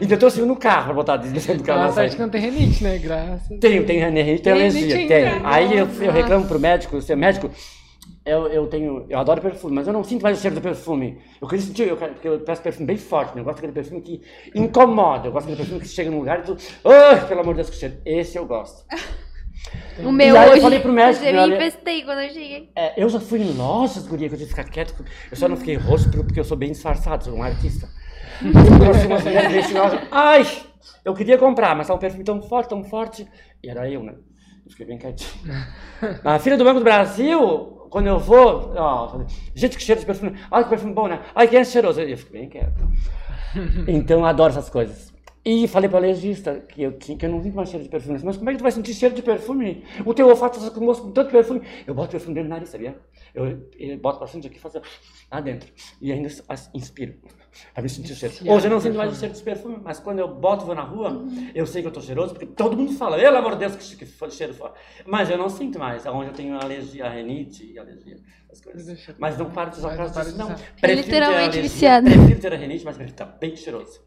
Ainda 0.00 0.16
tô 0.16 0.28
subindo 0.28 0.48
no 0.48 0.56
carro 0.56 0.86
pra 0.86 0.94
botar 0.94 1.16
dentro 1.16 1.54
do 1.56 1.62
carro. 1.62 1.80
Na 1.80 1.84
sorte 1.86 1.94
saída. 1.94 2.16
que 2.16 2.22
não 2.22 2.28
tem 2.28 2.40
renite, 2.40 2.82
né? 2.82 2.98
Graças. 2.98 3.58
Tenho, 3.60 3.86
tenho 3.86 4.00
renite, 4.00 4.42
tenho 4.42 4.42
Tem 4.42 4.52
alergia, 4.52 4.96
ainda. 4.96 5.48
Aí 5.48 5.78
eu, 5.78 5.88
eu 6.00 6.12
reclamo 6.12 6.46
pro 6.46 6.58
médico, 6.58 7.00
ser 7.00 7.16
médico, 7.16 7.48
eu, 8.24 8.46
eu 8.48 8.66
tenho, 8.68 9.06
eu 9.08 9.18
adoro 9.18 9.40
perfume, 9.40 9.74
mas 9.74 9.86
eu 9.86 9.92
não 9.92 10.04
sinto 10.04 10.22
mais 10.22 10.38
o 10.38 10.40
cheiro 10.40 10.54
do 10.54 10.62
perfume. 10.62 11.18
Eu 11.40 11.48
queria 11.48 11.64
sentir, 11.64 11.88
eu, 11.88 11.96
porque 11.96 12.28
eu 12.28 12.40
peço 12.40 12.62
perfume 12.62 12.86
bem 12.86 12.96
forte, 12.96 13.34
né? 13.34 13.40
eu 13.40 13.44
gosto 13.44 13.56
daquele 13.56 13.72
perfume 13.72 14.00
que 14.00 14.22
incomoda, 14.54 15.28
eu 15.28 15.32
gosto 15.32 15.46
daquele 15.46 15.62
perfume 15.62 15.80
que 15.80 15.88
chega 15.88 16.10
num 16.10 16.18
lugar 16.18 16.40
e 16.40 16.42
tu, 16.42 16.56
oh, 16.84 17.26
pelo 17.26 17.40
amor 17.40 17.54
de 17.54 17.62
Deus, 17.62 17.70
que 17.70 17.76
cheiro. 17.76 17.96
Esse 18.04 18.36
eu 18.36 18.46
gosto. 18.46 18.84
O 19.98 20.10
meu 20.10 20.34
E 20.34 20.38
aí 20.38 20.46
eu 20.46 20.52
hoje. 20.52 20.60
falei 20.62 20.80
pro 20.80 20.92
médico, 20.92 21.24
Eu 21.24 21.32
me 21.32 21.38
olha- 21.38 21.56
infestei 21.56 22.02
quando 22.02 22.20
eu 22.20 22.28
cheguei. 22.30 22.70
É, 22.74 23.02
eu 23.02 23.08
já 23.08 23.20
fui 23.20 23.42
lojas, 23.44 24.06
guria, 24.06 24.28
que 24.28 24.34
eu 24.34 24.38
tive 24.38 24.50
que 24.52 24.56
ficar 24.56 24.70
quieto. 24.70 25.04
Eu 25.30 25.36
só 25.36 25.48
não 25.48 25.56
fiquei 25.56 25.76
rosto 25.76 26.10
porque 26.10 26.40
eu 26.40 26.44
sou 26.44 26.56
bem 26.56 26.72
disfarçado, 26.72 27.24
sou 27.24 27.34
um 27.34 27.42
artista. 27.42 27.88
Eu 28.42 29.80
loja. 29.82 30.08
Ai! 30.10 30.46
Eu 31.04 31.14
queria 31.14 31.38
comprar, 31.38 31.76
mas 31.76 31.86
tá 31.88 31.94
um 31.94 31.98
perfume 31.98 32.24
tão 32.24 32.40
forte, 32.42 32.68
tão 32.70 32.82
forte. 32.84 33.26
E 33.62 33.68
era 33.68 33.88
eu, 33.88 34.02
né? 34.02 34.14
Eu 34.64 34.70
fiquei 34.70 34.86
bem 34.86 34.98
quietinho. 34.98 35.30
A 36.24 36.38
filha 36.38 36.56
do 36.56 36.64
Banco 36.64 36.78
do 36.80 36.84
Brasil, 36.84 37.86
quando 37.90 38.06
eu 38.06 38.18
vou, 38.18 38.72
ó, 38.76 39.24
gente 39.54 39.76
que 39.76 39.82
cheiro 39.82 40.00
de 40.00 40.06
perfume. 40.06 40.36
Ai, 40.50 40.64
que 40.64 40.70
perfume 40.70 40.94
bom, 40.94 41.06
né? 41.08 41.20
Ai, 41.34 41.46
que 41.48 41.56
é 41.56 41.64
cheiroso. 41.64 42.00
Eu 42.00 42.16
fico 42.16 42.32
bem 42.32 42.48
quieto. 42.48 42.82
Então 43.86 44.20
eu 44.20 44.24
adoro 44.26 44.50
essas 44.50 44.70
coisas. 44.70 45.11
E 45.44 45.66
falei 45.66 45.88
para 45.88 45.98
o 45.98 46.02
legista 46.02 46.60
que 46.60 46.82
eu, 46.82 46.92
tinha, 46.92 47.18
que 47.18 47.26
eu 47.26 47.30
não 47.30 47.42
sinto 47.42 47.56
mais 47.56 47.68
cheiro 47.68 47.82
de 47.82 47.90
perfume. 47.90 48.20
Mas 48.22 48.36
como 48.36 48.48
é 48.48 48.52
que 48.52 48.58
tu 48.58 48.62
vai 48.62 48.70
sentir 48.70 48.94
cheiro 48.94 49.12
de 49.14 49.22
perfume? 49.22 49.82
O 50.06 50.14
teu 50.14 50.28
olfato 50.28 50.58
está 50.58 50.70
com 50.70 50.86
gosto 50.86 51.02
com 51.02 51.10
tanto 51.10 51.32
perfume. 51.32 51.62
Eu 51.84 51.94
boto 51.94 52.12
perfume 52.12 52.34
dentro 52.34 52.48
do 52.48 52.52
nariz, 52.52 52.68
sabia? 52.68 52.96
Eu, 53.34 53.68
eu 53.76 53.98
boto 53.98 54.20
bastante 54.20 54.46
aqui 54.46 54.60
faço 54.60 54.80
lá 55.30 55.40
dentro. 55.40 55.68
E 56.00 56.12
ainda 56.12 56.28
inspiro. 56.72 57.14
Pra 57.74 57.82
me 57.82 57.88
sentir 57.88 58.12
o 58.12 58.16
cheiro. 58.16 58.34
Hoje 58.46 58.66
eu 58.66 58.70
não 58.70 58.80
sinto 58.80 58.96
mais 58.96 59.12
o 59.12 59.16
cheiro 59.16 59.32
desse 59.32 59.44
perfume, 59.44 59.78
mas 59.82 59.98
quando 59.98 60.20
eu 60.20 60.28
boto 60.28 60.64
vou 60.64 60.74
na 60.74 60.82
rua, 60.82 61.26
eu 61.54 61.66
sei 61.66 61.82
que 61.82 61.88
eu 61.88 61.92
tô 61.92 62.00
cheiroso, 62.00 62.32
porque 62.34 62.46
todo 62.46 62.76
mundo 62.76 62.92
fala, 62.92 63.18
pelo 63.18 63.36
amor 63.36 63.52
de 63.52 63.58
Deus, 63.58 63.76
que, 63.76 64.06
cheiro 64.30 64.54
forte. 64.54 64.78
Mas 65.06 65.28
eu 65.28 65.36
não 65.36 65.48
sinto 65.48 65.78
mais, 65.78 66.06
aonde 66.06 66.30
eu 66.30 66.34
tenho 66.34 66.56
alergia, 66.58 67.08
rinite 67.08 67.72
e 67.72 67.78
alergia, 67.78 68.16
as 68.52 68.60
coisas. 68.60 69.14
Mas 69.18 69.38
não 69.38 69.50
paro 69.50 69.70
de 69.70 69.78
usar 69.78 69.88
por 69.88 69.96
não 69.98 70.04
causa 70.04 70.14
para 70.14 70.24
disso, 70.24 70.38
não. 70.38 70.54
ter 70.80 70.94
literalmente 70.94 71.60
viciado. 71.60 72.10
Prefiro 72.10 72.40
ter 72.40 72.52
a 72.52 72.56
rinite, 72.56 72.84
mas 72.84 72.96
prefiro 72.96 73.14
estar 73.14 73.24
bem 73.40 73.56
cheiroso. 73.56 74.00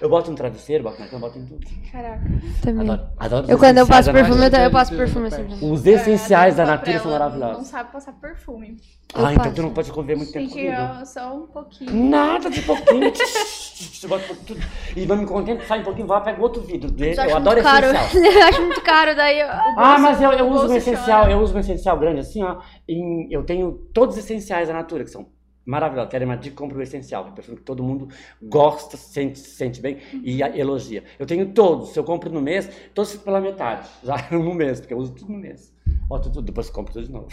Eu 0.00 0.08
boto 0.08 0.30
no 0.30 0.36
travesseiro, 0.36 0.84
boto 0.84 1.00
na 1.00 1.08
cama, 1.08 1.26
boto 1.26 1.38
em 1.40 1.46
tudo. 1.46 1.66
Caraca. 1.90 2.22
Também. 2.62 2.88
Adoro, 2.88 3.08
adoro 3.18 3.50
Eu 3.50 3.58
quando 3.58 3.78
eu 3.78 3.82
essenciais 3.84 3.88
passo 3.88 4.06
da 4.06 4.12
perfume, 4.12 4.46
eu, 4.46 4.64
eu 4.64 4.70
passo 4.70 4.96
perfume 4.96 5.26
assim. 5.26 5.72
Os 5.72 5.86
essenciais 5.86 6.54
É, 6.54 6.56
da 6.58 6.62
a 6.62 6.66
natureza 6.66 7.02
são 7.02 7.10
Não 7.10 7.18
maravilhosos. 7.18 7.66
sabe 7.66 7.92
passar 7.92 8.12
perfume. 8.12 8.76
Eu 9.16 9.26
Ah, 9.26 9.34
então 9.34 9.52
tu 9.52 9.62
não 9.62 9.70
pode 9.70 9.90
conviver 9.90 10.16
muito 10.16 10.30
Tem 10.32 10.46
tempo 10.48 10.54
comigo. 10.54 11.06
só 11.06 11.34
um 11.34 11.46
pouquinho. 11.46 12.10
Nada 12.10 12.48
de 12.50 12.62
pouquinho. 12.62 13.10
Você 13.18 14.06
bota 14.06 14.24
tudo. 14.46 14.60
E 14.94 15.06
não 15.06 15.16
me 15.16 15.26
contente, 15.26 15.64
sai 15.66 15.80
um 15.80 15.84
pouquinho, 15.84 16.06
vai, 16.06 16.22
pega 16.22 16.40
outro 16.42 16.62
vidro. 16.62 16.90
dele. 16.90 17.16
Eu 17.20 17.36
adoro 17.36 17.58
essencial. 17.58 18.22
eu 18.32 18.42
acho 18.48 18.62
muito 18.62 18.80
caro, 18.82 19.16
daí 19.16 19.40
eu... 19.40 19.48
Ah, 19.50 19.96
mas 19.98 20.20
eu, 20.20 20.30
eu 20.32 20.46
o 20.46 20.50
uso 20.50 20.58
um 20.64 20.68
bolso 20.68 20.76
essencial, 20.76 21.20
chora. 21.22 21.32
eu 21.32 21.38
uso 21.40 21.56
um 21.56 21.58
essencial 21.60 21.98
grande 21.98 22.20
assim, 22.20 22.42
ó. 22.42 22.58
Em- 22.88 23.28
eu 23.30 23.42
tenho 23.44 23.72
todos 23.92 24.16
os 24.16 24.24
essenciais 24.24 24.68
da 24.68 24.74
Natura, 24.74 25.04
que 25.04 25.10
são 25.10 25.28
maravilhosos. 25.64 26.10
Querem 26.10 26.26
uma 26.26 26.36
dica, 26.36 26.56
compra 26.56 26.78
o 26.78 26.82
essencial, 26.82 27.24
que 27.24 27.30
é 27.30 27.34
perfume 27.34 27.58
que 27.58 27.62
todo 27.64 27.82
mundo 27.82 28.08
gosta, 28.42 28.96
sente, 28.96 29.38
se 29.38 29.50
sente 29.50 29.80
bem 29.80 29.98
e 30.24 30.42
a- 30.42 30.56
elogia. 30.56 31.04
Eu 31.18 31.26
tenho 31.26 31.52
todos, 31.52 31.90
se 31.90 31.98
eu 31.98 32.04
compro 32.04 32.30
no 32.32 32.40
mês, 32.40 32.70
todos 32.94 33.14
pela 33.16 33.40
metade, 33.40 33.88
já 34.02 34.16
no 34.32 34.54
mês, 34.54 34.80
porque 34.80 34.94
eu 34.94 34.98
uso 34.98 35.12
tudo 35.14 35.32
no 35.32 35.38
mês. 35.38 35.74
Boto 36.08 36.30
tudo, 36.30 36.42
depois 36.46 36.70
compro 36.70 36.94
tudo 36.94 37.06
de 37.06 37.12
novo. 37.12 37.28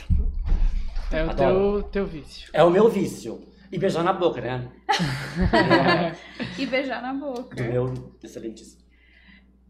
É 1.11 1.23
o 1.23 1.33
teu, 1.33 1.83
teu 1.83 2.05
vício. 2.05 2.49
É 2.51 2.61
o 2.63 2.69
meu 2.69 2.89
vício. 2.89 3.41
E 3.71 3.77
beijar 3.79 4.03
na 4.03 4.11
boca, 4.13 4.41
né? 4.41 4.69
E 6.57 6.65
beijar 6.65 7.01
na 7.01 7.13
boca. 7.13 7.55
Do 7.55 7.63
meu 7.63 7.93
excelentíssimo. 8.23 8.83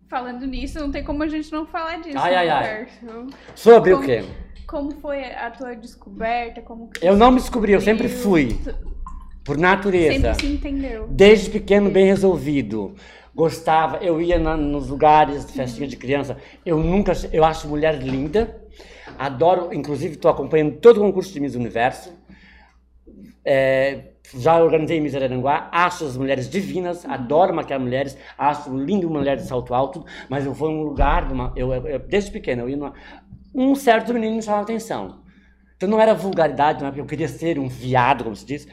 Falando 0.08 0.46
nisso, 0.46 0.80
não 0.80 0.92
tem 0.92 1.04
como 1.04 1.24
a 1.24 1.28
gente 1.28 1.52
não 1.52 1.66
falar 1.66 2.00
disso. 2.02 2.18
Ai, 2.18 2.36
ai, 2.36 2.50
ai. 2.50 2.88
Sobre 3.56 3.92
Como- 3.92 4.04
o 4.04 4.06
quê? 4.06 4.24
Como 4.76 4.92
foi 4.92 5.24
a 5.24 5.50
tua 5.52 5.74
descoberta? 5.74 6.62
Como 6.62 6.90
Eu 7.02 7.16
não 7.16 7.32
me 7.32 7.40
descobri, 7.40 7.72
eu 7.72 7.80
sempre 7.80 8.10
fui, 8.10 8.60
por 9.42 9.58
natureza. 9.58 10.34
Sempre 10.34 10.48
se 10.48 10.54
entendeu. 10.54 11.08
Desde 11.10 11.50
pequeno, 11.50 11.90
bem 11.90 12.06
resolvido. 12.06 12.94
Gostava, 13.34 14.04
eu 14.04 14.20
ia 14.22 14.38
na- 14.38 14.58
nos 14.58 14.90
lugares, 14.90 15.50
festinha 15.50 15.88
de 15.88 15.96
criança. 15.96 16.36
Eu 16.66 16.78
nunca, 16.78 17.14
eu 17.32 17.46
acho 17.46 17.70
mulher 17.70 17.98
linda. 18.04 18.62
Adoro, 19.18 19.74
inclusive, 19.74 20.16
estou 20.16 20.30
acompanhando 20.30 20.76
todo 20.76 20.98
o 20.98 21.00
concurso 21.00 21.32
de 21.32 21.40
Miss 21.40 21.56
Universo. 21.56 22.12
É, 23.46 24.10
já 24.38 24.58
organizei 24.62 25.00
Miss 25.00 25.16
Araranguá. 25.16 25.70
Acho 25.72 26.06
as 26.06 26.18
mulheres 26.18 26.50
divinas, 26.50 27.06
adoro 27.06 27.54
maquiar 27.54 27.80
mulheres. 27.80 28.18
Acho 28.38 28.76
lindo 28.76 29.10
mulher 29.10 29.38
de 29.38 29.44
salto 29.44 29.74
alto. 29.74 30.06
Mas 30.30 30.46
eu 30.46 30.54
em 30.54 30.76
um 30.76 30.84
lugar, 30.84 31.28
numa- 31.30 31.54
eu, 31.56 31.74
eu- 31.74 32.00
desde 32.00 32.32
pequeno, 32.32 32.64
eu 32.64 32.70
ia 32.70 32.78
numa, 32.78 32.94
um 33.54 33.76
certo 33.76 34.14
menino 34.14 34.36
me 34.36 34.42
chamava 34.42 34.64
atenção. 34.64 35.24
Então 35.78 35.90
não 35.90 36.00
era 36.00 36.14
vulgaridade, 36.14 36.80
não 36.82 36.88
é 36.88 36.92
porque 36.92 37.02
eu 37.02 37.06
queria 37.06 37.28
ser 37.28 37.60
um 37.60 37.68
viado, 37.68 38.24
como 38.24 38.36
se 38.36 38.46
diz. 38.46 38.68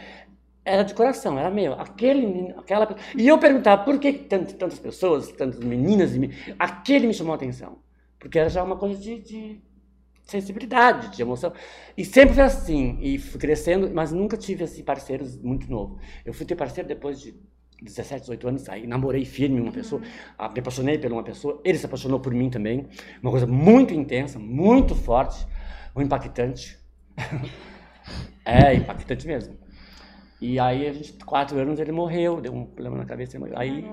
Era 0.65 0.85
de 0.85 0.95
coração, 0.95 1.39
era 1.39 1.51
meu. 1.51 1.73
Aquele 1.75 2.25
menino, 2.27 2.59
aquela. 2.61 2.97
E 3.17 3.27
eu 3.27 3.39
perguntava 3.39 3.83
por 3.85 3.99
que 3.99 4.13
tant- 4.13 4.53
tantas 4.55 4.79
pessoas, 4.79 5.33
tantas 5.33 5.59
meninas, 5.61 6.17
me- 6.17 6.31
aquele 6.59 7.07
me 7.07 7.15
chamou 7.15 7.35
atenção. 7.35 7.79
Porque 8.19 8.39
era 8.39 8.49
já 8.49 8.63
uma 8.63 8.77
coisa 8.77 9.01
de, 9.01 9.19
de 9.21 9.61
sensibilidade, 10.23 11.15
de 11.15 11.23
emoção. 11.23 11.53
E 11.97 12.05
sempre 12.05 12.35
foi 12.35 12.45
assim. 12.45 12.99
E 13.01 13.19
fui 13.19 13.41
crescendo, 13.41 13.91
mas 13.93 14.13
nunca 14.13 14.37
tive 14.37 14.65
assim, 14.65 14.83
parceiros 14.83 15.37
muito 15.37 15.71
novo. 15.71 15.99
Eu 16.25 16.33
fui 16.33 16.47
ter 16.47 16.57
parceiro 16.57 16.89
depois 16.89 17.21
de 17.21 17.35
17, 17.83 18.23
18 18.23 18.49
anos, 18.49 18.69
aí 18.69 18.87
namorei 18.87 19.25
firme 19.25 19.61
uma 19.61 19.73
pessoa, 19.73 20.01
ah, 20.39 20.49
me 20.49 20.61
apaixonei 20.61 20.99
por 20.99 21.11
uma 21.11 21.25
pessoa, 21.25 21.61
ele 21.65 21.77
se 21.77 21.85
apaixonou 21.85 22.21
por 22.21 22.33
mim 22.33 22.49
também. 22.49 22.87
Uma 23.21 23.31
coisa 23.31 23.47
muito 23.47 23.93
intensa, 23.93 24.39
muito 24.39 24.95
forte, 24.95 25.47
muito 25.95 26.07
impactante. 26.07 26.79
é, 28.45 28.75
impactante 28.75 29.27
mesmo. 29.27 29.57
E 30.41 30.59
aí, 30.59 30.89
a 30.89 30.93
gente, 30.93 31.13
quatro 31.25 31.59
anos, 31.59 31.79
ele 31.79 31.93
morreu, 31.93 32.41
deu 32.41 32.53
um 32.53 32.65
problema 32.65 32.97
na 32.97 33.05
cabeça, 33.05 33.37
ele 33.37 33.45
morreu. 33.45 33.59
Aí 33.59 33.89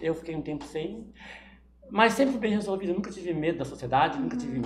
eu 0.00 0.14
fiquei 0.14 0.34
um 0.34 0.42
tempo 0.42 0.64
sem, 0.64 1.06
mas 1.90 2.12
sempre 2.14 2.38
bem 2.38 2.52
resolvido. 2.52 2.92
Nunca 2.92 3.10
tive 3.10 3.32
medo 3.32 3.58
da 3.58 3.64
sociedade, 3.64 4.18
nunca 4.18 4.36
tive. 4.36 4.62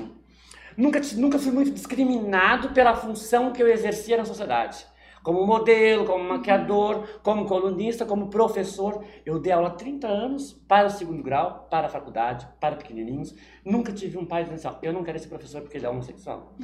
Nunca, 0.76 1.00
nunca 1.16 1.38
fui 1.38 1.52
muito 1.52 1.70
discriminado 1.70 2.70
pela 2.70 2.94
função 2.94 3.52
que 3.52 3.62
eu 3.62 3.68
exercia 3.68 4.16
na 4.16 4.24
sociedade. 4.24 4.86
Como 5.22 5.46
modelo, 5.46 6.06
como 6.06 6.24
maquiador, 6.24 7.06
como 7.22 7.44
colunista, 7.44 8.06
como 8.06 8.28
professor. 8.28 9.04
Eu 9.24 9.38
dei 9.38 9.52
aula 9.52 9.68
há 9.68 9.72
30 9.72 10.06
anos 10.06 10.54
para 10.66 10.86
o 10.86 10.90
segundo 10.90 11.22
grau, 11.22 11.66
para 11.70 11.86
a 11.86 11.90
faculdade, 11.90 12.48
para 12.58 12.76
pequenininhos. 12.76 13.34
Nunca 13.64 13.92
tive 13.92 14.16
um 14.16 14.24
pai 14.24 14.44
dizendo 14.44 14.66
assim, 14.66 14.78
eu 14.82 14.92
não 14.92 15.04
quero 15.04 15.18
esse 15.18 15.28
professor 15.28 15.60
porque 15.60 15.76
ele 15.76 15.84
é 15.84 15.90
homossexual. 15.90 16.54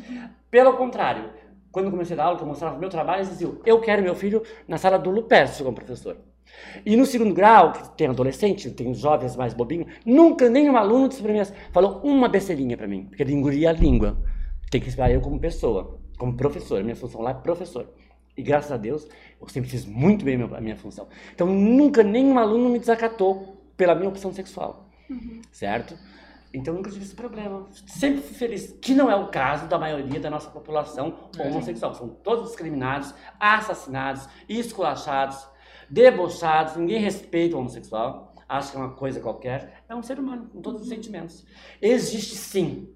Pelo 0.51 0.73
contrário, 0.75 1.31
quando 1.71 1.91
comecei 1.91 2.15
a 2.15 2.17
dar 2.17 2.25
aula, 2.25 2.37
que 2.39 2.43
eu 2.43 2.49
mostrava 2.49 2.77
o 2.77 2.79
meu 2.79 2.89
trabalho, 2.89 3.19
eles 3.19 3.29
diziam, 3.29 3.61
eu 3.67 3.79
quero 3.81 4.03
meu 4.03 4.15
filho 4.15 4.43
na 4.67 4.79
sala 4.79 4.99
do 4.99 5.11
Lupercio 5.11 5.63
como 5.63 5.77
professor. 5.77 6.17
E 6.85 6.97
no 6.97 7.07
segundo 7.07 7.35
grau, 7.35 7.73
que 7.73 7.97
tem 7.97 8.09
adolescente, 8.09 8.71
tem 8.71 8.93
jovens 8.95 9.37
mais 9.37 9.55
bobinhos, 9.55 9.93
nunca 10.05 10.49
nenhum 10.49 10.77
aluno 10.77 11.09
mim, 11.23 11.39
assim, 11.39 11.55
falou 11.73 12.01
uma 12.03 12.29
besteirinha 12.29 12.77
pra 12.77 12.87
mim, 12.87 13.05
porque 13.05 13.23
ele 13.23 13.33
engolia 13.33 13.71
a 13.71 13.73
língua. 13.73 14.17
Tem 14.71 14.81
que 14.81 14.89
esperar 14.89 15.11
eu 15.11 15.21
como 15.21 15.39
pessoa, 15.39 16.01
como 16.19 16.37
professor. 16.37 16.81
A 16.81 16.83
minha 16.83 16.97
função 16.97 17.21
lá 17.21 17.31
é 17.31 17.35
professor. 17.35 17.89
E 18.37 18.43
graças 18.43 18.71
a 18.71 18.77
Deus, 18.77 19.09
eu 19.41 19.49
sempre 19.49 19.71
fiz 19.71 19.87
muito 19.87 20.25
bem 20.25 20.41
a 20.43 20.61
minha 20.61 20.77
função. 20.77 21.09
Então 21.35 21.47
nunca 21.47 22.03
nenhum 22.03 22.39
aluno 22.39 22.69
me 22.69 22.79
desacatou 22.79 23.57
pela 23.77 23.95
minha 23.95 24.09
opção 24.09 24.33
sexual. 24.33 24.89
Certo? 25.51 25.97
Então 26.53 26.75
nunca 26.75 26.91
tive 26.91 27.05
esse 27.05 27.15
problema. 27.15 27.67
Sempre 27.87 28.21
fui 28.23 28.35
feliz. 28.35 28.75
Que 28.81 28.95
não 28.95 29.11
é 29.11 29.15
o 29.15 29.29
caso 29.29 29.67
da 29.69 29.79
maioria 29.79 30.19
da 30.19 30.31
nossa 30.31 30.51
população 30.51 31.31
homossexual. 31.39 31.95
São 31.95 32.09
todos 32.09 32.49
discriminados, 32.49 33.15
assassinados, 33.39 34.29
esculachados, 34.49 35.47
debochados. 35.89 36.77
Ninguém 36.77 37.01
respeita 37.01 37.57
o 37.57 37.61
homossexual. 37.61 38.35
Acha 38.49 38.71
que 38.71 38.77
é 38.77 38.81
uma 38.81 38.95
coisa 38.95 39.21
qualquer. 39.21 39.83
É 39.89 39.95
um 39.95 40.03
ser 40.03 40.19
humano 40.19 40.49
com 40.53 40.61
todos 40.61 40.83
os 40.83 40.89
sentimentos. 40.89 41.45
Existe 41.83 42.37
sim. 42.37 42.89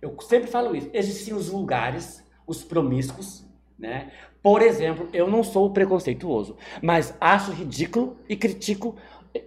Eu 0.00 0.16
sempre 0.20 0.48
falo 0.48 0.74
isso. 0.76 0.88
Existem 0.92 1.24
sim 1.24 1.32
os 1.34 1.48
vulgares, 1.48 2.24
os 2.46 2.62
promíscuos, 2.62 3.44
né? 3.78 4.12
Por 4.42 4.62
exemplo, 4.62 5.08
eu 5.12 5.28
não 5.28 5.42
sou 5.42 5.70
preconceituoso, 5.72 6.56
mas 6.80 7.14
acho 7.20 7.50
ridículo 7.50 8.16
e 8.28 8.36
critico 8.36 8.96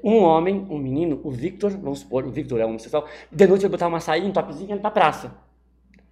um 0.03 0.17
homem, 0.17 0.67
um 0.69 0.77
menino, 0.77 1.19
o 1.23 1.31
Victor, 1.31 1.71
vamos 1.71 1.99
supor, 1.99 2.25
o 2.25 2.29
Victor 2.29 2.59
é 2.59 2.65
homossexual, 2.65 3.07
de 3.31 3.47
noite 3.47 3.63
ele 3.63 3.71
botar 3.71 3.87
uma 3.87 3.99
saia, 3.99 4.23
um 4.23 4.31
topzinho 4.31 4.69
e 4.69 4.73
ir 4.73 4.79
pra 4.79 4.91
praça. 4.91 5.33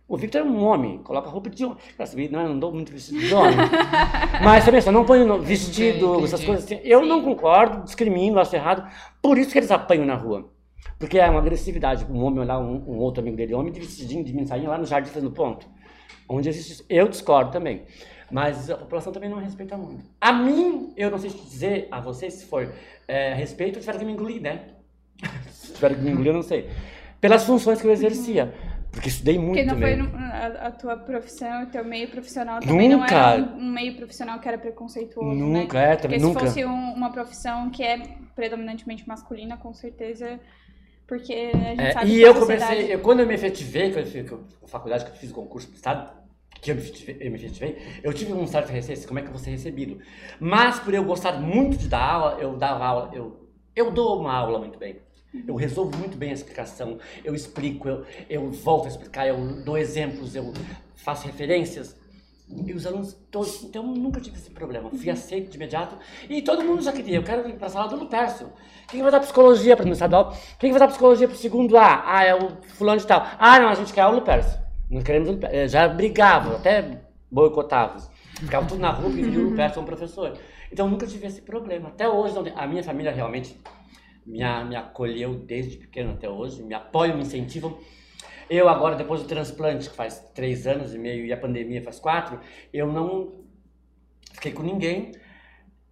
O 0.09 0.17
Victor 0.17 0.41
é 0.41 0.43
um 0.43 0.65
homem, 0.65 0.97
coloca 1.03 1.29
roupa 1.29 1.51
de 1.51 1.63
homem. 1.63 1.77
Não, 2.31 2.41
eu 2.41 2.49
não 2.49 2.59
dou 2.59 2.73
muito 2.73 2.91
vestido 2.91 3.19
de 3.19 3.31
homem. 3.31 3.55
Mas 4.43 4.63
você 4.63 4.71
pensa, 4.71 4.91
não 4.91 5.05
põe 5.05 5.19
vestido, 5.41 6.07
Entendi, 6.07 6.23
essas 6.23 6.41
entendi. 6.41 6.45
coisas 6.47 6.65
assim. 6.65 6.79
Eu 6.83 7.05
não 7.05 7.21
concordo, 7.21 7.83
discrimino, 7.83 8.39
acho 8.39 8.55
errado. 8.55 8.91
Por 9.21 9.37
isso 9.37 9.51
que 9.51 9.59
eles 9.59 9.69
apanham 9.69 10.07
na 10.07 10.15
rua. 10.15 10.49
Porque 10.97 11.19
é 11.19 11.29
uma 11.29 11.39
agressividade. 11.39 12.07
Um 12.09 12.23
homem 12.23 12.39
olhar 12.39 12.57
um, 12.57 12.83
um 12.87 12.97
outro 12.97 13.21
amigo 13.21 13.37
dele, 13.37 13.53
homem, 13.53 13.71
de 13.71 13.79
vestidinho, 13.79 14.23
de 14.23 14.47
sainha 14.47 14.67
lá 14.67 14.79
no 14.79 14.85
jardim 14.85 15.11
fazendo 15.11 15.31
ponto. 15.31 15.67
Onde 16.27 16.49
existe 16.49 16.73
isso. 16.73 16.85
Eu 16.89 17.07
discordo 17.07 17.51
também. 17.51 17.83
Mas 18.31 18.67
a 18.67 18.77
população 18.77 19.13
também 19.13 19.29
não 19.29 19.37
respeita 19.37 19.77
muito. 19.77 20.05
A 20.19 20.33
mim, 20.33 20.91
eu 20.97 21.11
não 21.11 21.19
sei 21.19 21.29
dizer 21.29 21.87
a 21.91 21.99
vocês 21.99 22.33
se 22.33 22.45
for 22.45 22.73
é, 23.07 23.35
respeito, 23.35 23.79
tiveram 23.79 23.99
que 23.99 24.05
me 24.05 24.13
engolir, 24.13 24.41
né? 24.41 24.69
se 25.51 25.73
tiveram 25.73 25.95
que 25.95 26.01
me 26.01 26.11
engolir, 26.11 26.29
eu 26.29 26.35
não 26.35 26.43
sei. 26.43 26.67
Pelas 27.21 27.43
funções 27.43 27.79
que 27.79 27.85
eu 27.85 27.91
exercia. 27.91 28.53
Porque 28.91 29.07
estudei 29.09 29.37
muito 29.37 29.49
Porque 29.51 29.63
não 29.65 29.77
foi 29.77 29.95
também. 29.95 30.11
no- 30.11 30.17
a, 30.17 30.67
a 30.67 30.71
tua 30.71 30.97
profissão, 30.97 31.63
o 31.63 31.67
teu 31.67 31.85
meio 31.85 32.09
profissional 32.09 32.59
também 32.59 32.89
Nunca. 32.89 32.97
não 32.97 33.05
era 33.05 33.43
um, 33.43 33.57
um 33.59 33.71
meio 33.71 33.95
profissional 33.95 34.39
que 34.39 34.47
era 34.47 34.57
preconceituoso, 34.57 35.39
né? 35.39 35.61
Nunca, 35.61 35.79
é, 35.79 35.87
Porque 35.89 36.01
também 36.03 36.19
se 36.19 36.25
nunca. 36.25 36.39
fosse 36.41 36.65
um- 36.65 36.93
uma 36.93 37.11
profissão 37.11 37.69
que 37.69 37.83
é 37.83 37.97
predominantemente 38.35 39.07
masculina, 39.07 39.57
com 39.57 39.73
certeza, 39.73 40.39
porque 41.07 41.33
a 41.53 41.75
gente 41.75 41.81
É, 41.81 41.91
sabe 41.93 42.11
e 42.11 42.21
eu 42.21 42.33
sociedade- 42.35 42.65
comecei, 42.75 42.95
eu, 42.95 42.99
quando 42.99 43.19
eu 43.21 43.27
me 43.27 43.33
efetivei, 43.35 43.91
que 43.91 43.99
eu 43.99 44.05
fiz 44.05 44.31
a 44.63 44.67
faculdade 44.67 45.05
que 45.05 45.11
eu 45.11 45.15
fiz 45.15 45.31
o 45.31 45.33
concurso 45.33 45.67
pro 45.67 45.75
estado, 45.75 46.19
que 46.61 46.71
eu 46.71 46.75
me, 46.75 46.81
efetivei, 46.81 47.77
eu 48.03 48.13
tive 48.13 48.33
um 48.33 48.45
certo 48.45 48.69
receio, 48.69 49.07
como 49.07 49.19
é 49.19 49.21
que 49.21 49.27
eu 49.29 49.31
vou 49.33 49.39
ser 49.41 49.51
recebido. 49.51 49.99
Mas 50.39 50.79
por 50.79 50.93
eu 50.93 51.03
gostar 51.03 51.33
muito 51.39 51.77
de 51.77 51.87
dar 51.87 52.03
aula, 52.03 52.37
eu 52.41 52.57
dava 52.57 52.85
aula, 52.85 53.11
eu, 53.13 53.47
eu 53.75 53.91
dou 53.91 54.19
uma 54.19 54.33
aula 54.33 54.59
muito 54.59 54.77
bem. 54.77 54.97
Eu 55.47 55.55
resolvo 55.55 55.95
muito 55.97 56.17
bem 56.17 56.31
a 56.31 56.33
explicação, 56.33 56.97
eu 57.23 57.35
explico, 57.35 57.87
eu, 57.87 58.05
eu 58.29 58.51
volto 58.51 58.85
a 58.85 58.89
explicar, 58.89 59.27
eu 59.27 59.63
dou 59.63 59.77
exemplos, 59.77 60.35
eu 60.35 60.51
faço 60.95 61.27
referências. 61.27 61.95
E 62.65 62.73
os 62.73 62.87
alunos 62.87 63.13
todos, 63.29 63.63
então 63.63 63.85
eu 63.85 63.91
nunca 63.91 64.19
tive 64.19 64.35
esse 64.35 64.49
problema. 64.49 64.89
Fui 64.89 65.07
aceito 65.07 65.51
de 65.51 65.55
imediato 65.55 65.95
e 66.27 66.41
todo 66.41 66.63
mundo 66.63 66.81
já 66.81 66.91
queria. 66.91 67.17
Eu 67.17 67.23
quero 67.23 67.47
ir 67.47 67.53
para 67.53 67.67
a 67.67 67.69
sala 67.69 67.87
do 67.87 67.95
Lupercio. 67.95 68.51
Quem 68.87 69.03
vai 69.03 69.11
dar 69.11 69.19
psicologia 69.19 69.77
para 69.77 69.85
o 69.85 69.91
estadual? 69.91 70.35
Quem 70.57 70.71
vai 70.71 70.79
dar 70.79 70.87
psicologia 70.87 71.27
para 71.27 71.35
o 71.35 71.37
segundo 71.37 71.77
A? 71.77 72.03
Ah, 72.07 72.23
é 72.23 72.33
o 72.33 72.57
fulano 72.69 72.99
de 72.99 73.05
tal. 73.05 73.23
Ah, 73.37 73.59
não, 73.59 73.69
a 73.69 73.75
gente 73.75 73.93
quer 73.93 74.03
o 74.07 74.15
Lupercio. 74.15 74.59
Nós 74.89 75.03
queremos 75.03 75.29
o 75.29 75.33
Lupercio. 75.33 75.59
Eh, 75.59 75.67
Já 75.67 75.87
brigavam, 75.87 76.55
até 76.55 77.01
boicotavam. 77.29 77.97
Ficavam 78.39 78.67
tudo 78.67 78.81
na 78.81 78.89
rua 78.89 79.11
queriam 79.11 79.43
o 79.43 79.49
Lupercio 79.51 79.75
como 79.75 79.85
professor. 79.85 80.35
Então 80.71 80.87
eu 80.87 80.91
nunca 80.91 81.05
tive 81.05 81.27
esse 81.27 81.43
problema. 81.43 81.89
Até 81.89 82.09
hoje, 82.09 82.33
não 82.33 82.43
a 82.55 82.65
minha 82.65 82.83
família 82.83 83.11
realmente 83.11 83.55
me, 84.29 84.39
me 84.65 84.75
acolheu 84.75 85.33
desde 85.35 85.77
pequeno 85.77 86.13
até 86.13 86.29
hoje, 86.29 86.61
me 86.61 86.73
apoiam, 86.73 87.17
me 87.17 87.23
incentivam. 87.23 87.77
Eu 88.49 88.69
agora, 88.69 88.95
depois 88.95 89.21
do 89.21 89.27
transplante, 89.27 89.89
que 89.89 89.95
faz 89.95 90.19
três 90.33 90.65
anos 90.67 90.93
e 90.93 90.97
meio, 90.97 91.25
e 91.25 91.33
a 91.33 91.37
pandemia 91.37 91.81
faz 91.83 91.99
quatro, 91.99 92.39
eu 92.71 92.87
não 92.91 93.43
fiquei 94.33 94.51
com 94.51 94.63
ninguém. 94.63 95.11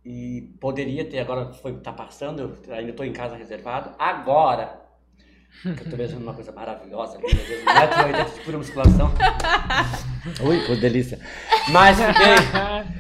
E 0.06 0.54
poderia 0.62 1.04
ter, 1.04 1.20
agora 1.20 1.52
foi, 1.52 1.78
tá 1.82 1.92
passando, 1.92 2.58
eu 2.66 2.74
ainda 2.74 2.92
estou 2.92 3.06
em 3.06 3.12
casa 3.12 3.36
reservado. 3.36 3.94
Agora, 4.00 4.87
eu 5.66 5.90
tô 5.90 5.98
vendo 5.98 6.18
uma 6.18 6.34
coisa 6.34 6.52
maravilhosa, 6.52 7.18
linda, 7.18 7.44
Deus, 7.44 7.64
1,80m 7.64 8.34
de 8.34 8.40
pura 8.42 8.58
musculação. 8.58 9.12
Ui, 10.46 10.66
que 10.66 10.76
delícia. 10.76 11.20
Mas 11.72 11.98
fiquei, 11.98 12.36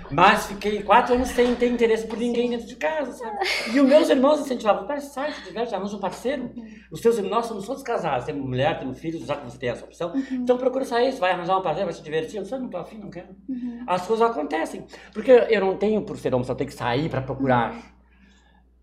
mas 0.09 0.45
fiquei 0.47 0.83
quatro 0.83 1.15
anos 1.15 1.29
sem 1.29 1.55
ter 1.55 1.67
interesse 1.67 2.07
por 2.07 2.17
ninguém 2.17 2.49
dentro 2.49 2.65
de 2.65 2.75
casa, 2.75 3.11
sabe? 3.11 3.37
E 3.73 3.79
os 3.79 3.87
meus 3.87 4.09
irmãos 4.09 4.39
incentivavam, 4.39 4.87
pai, 4.87 4.99
sai, 5.01 5.31
se 5.33 5.43
diverte, 5.43 5.75
arranja 5.75 5.95
um 5.95 5.99
parceiro. 5.99 6.51
Os 6.91 7.01
seus 7.01 7.17
irmãos, 7.17 7.31
nós 7.31 7.45
somos 7.47 7.65
todos 7.65 7.83
casados, 7.83 8.25
temos 8.25 8.45
mulher, 8.47 8.79
temos 8.79 8.99
filhos, 8.99 9.25
já 9.25 9.35
que 9.35 9.45
você 9.45 9.57
tem 9.57 9.69
essa 9.69 9.85
opção. 9.85 10.13
Então 10.31 10.57
procura 10.57 10.85
sair, 10.85 11.11
você 11.11 11.19
vai 11.19 11.31
arranjar 11.31 11.57
um 11.57 11.61
parceiro, 11.61 11.85
vai 11.85 11.93
se 11.93 12.03
divertir. 12.03 12.37
Eu 12.37 12.43
disse, 12.43 12.55
eu 12.55 12.59
não 12.59 12.69
tô 12.69 12.77
afim, 12.77 12.97
não 12.97 13.09
quero. 13.09 13.35
As 13.85 14.07
coisas 14.07 14.27
acontecem. 14.29 14.85
Porque 15.13 15.31
eu 15.31 15.61
não 15.61 15.77
tenho, 15.77 16.01
por 16.01 16.17
ser 16.17 16.33
homossexual, 16.33 16.55
eu 16.55 16.57
tenho 16.57 16.69
que 16.69 16.75
sair 16.75 17.09
pra 17.09 17.21
procurar. 17.21 17.96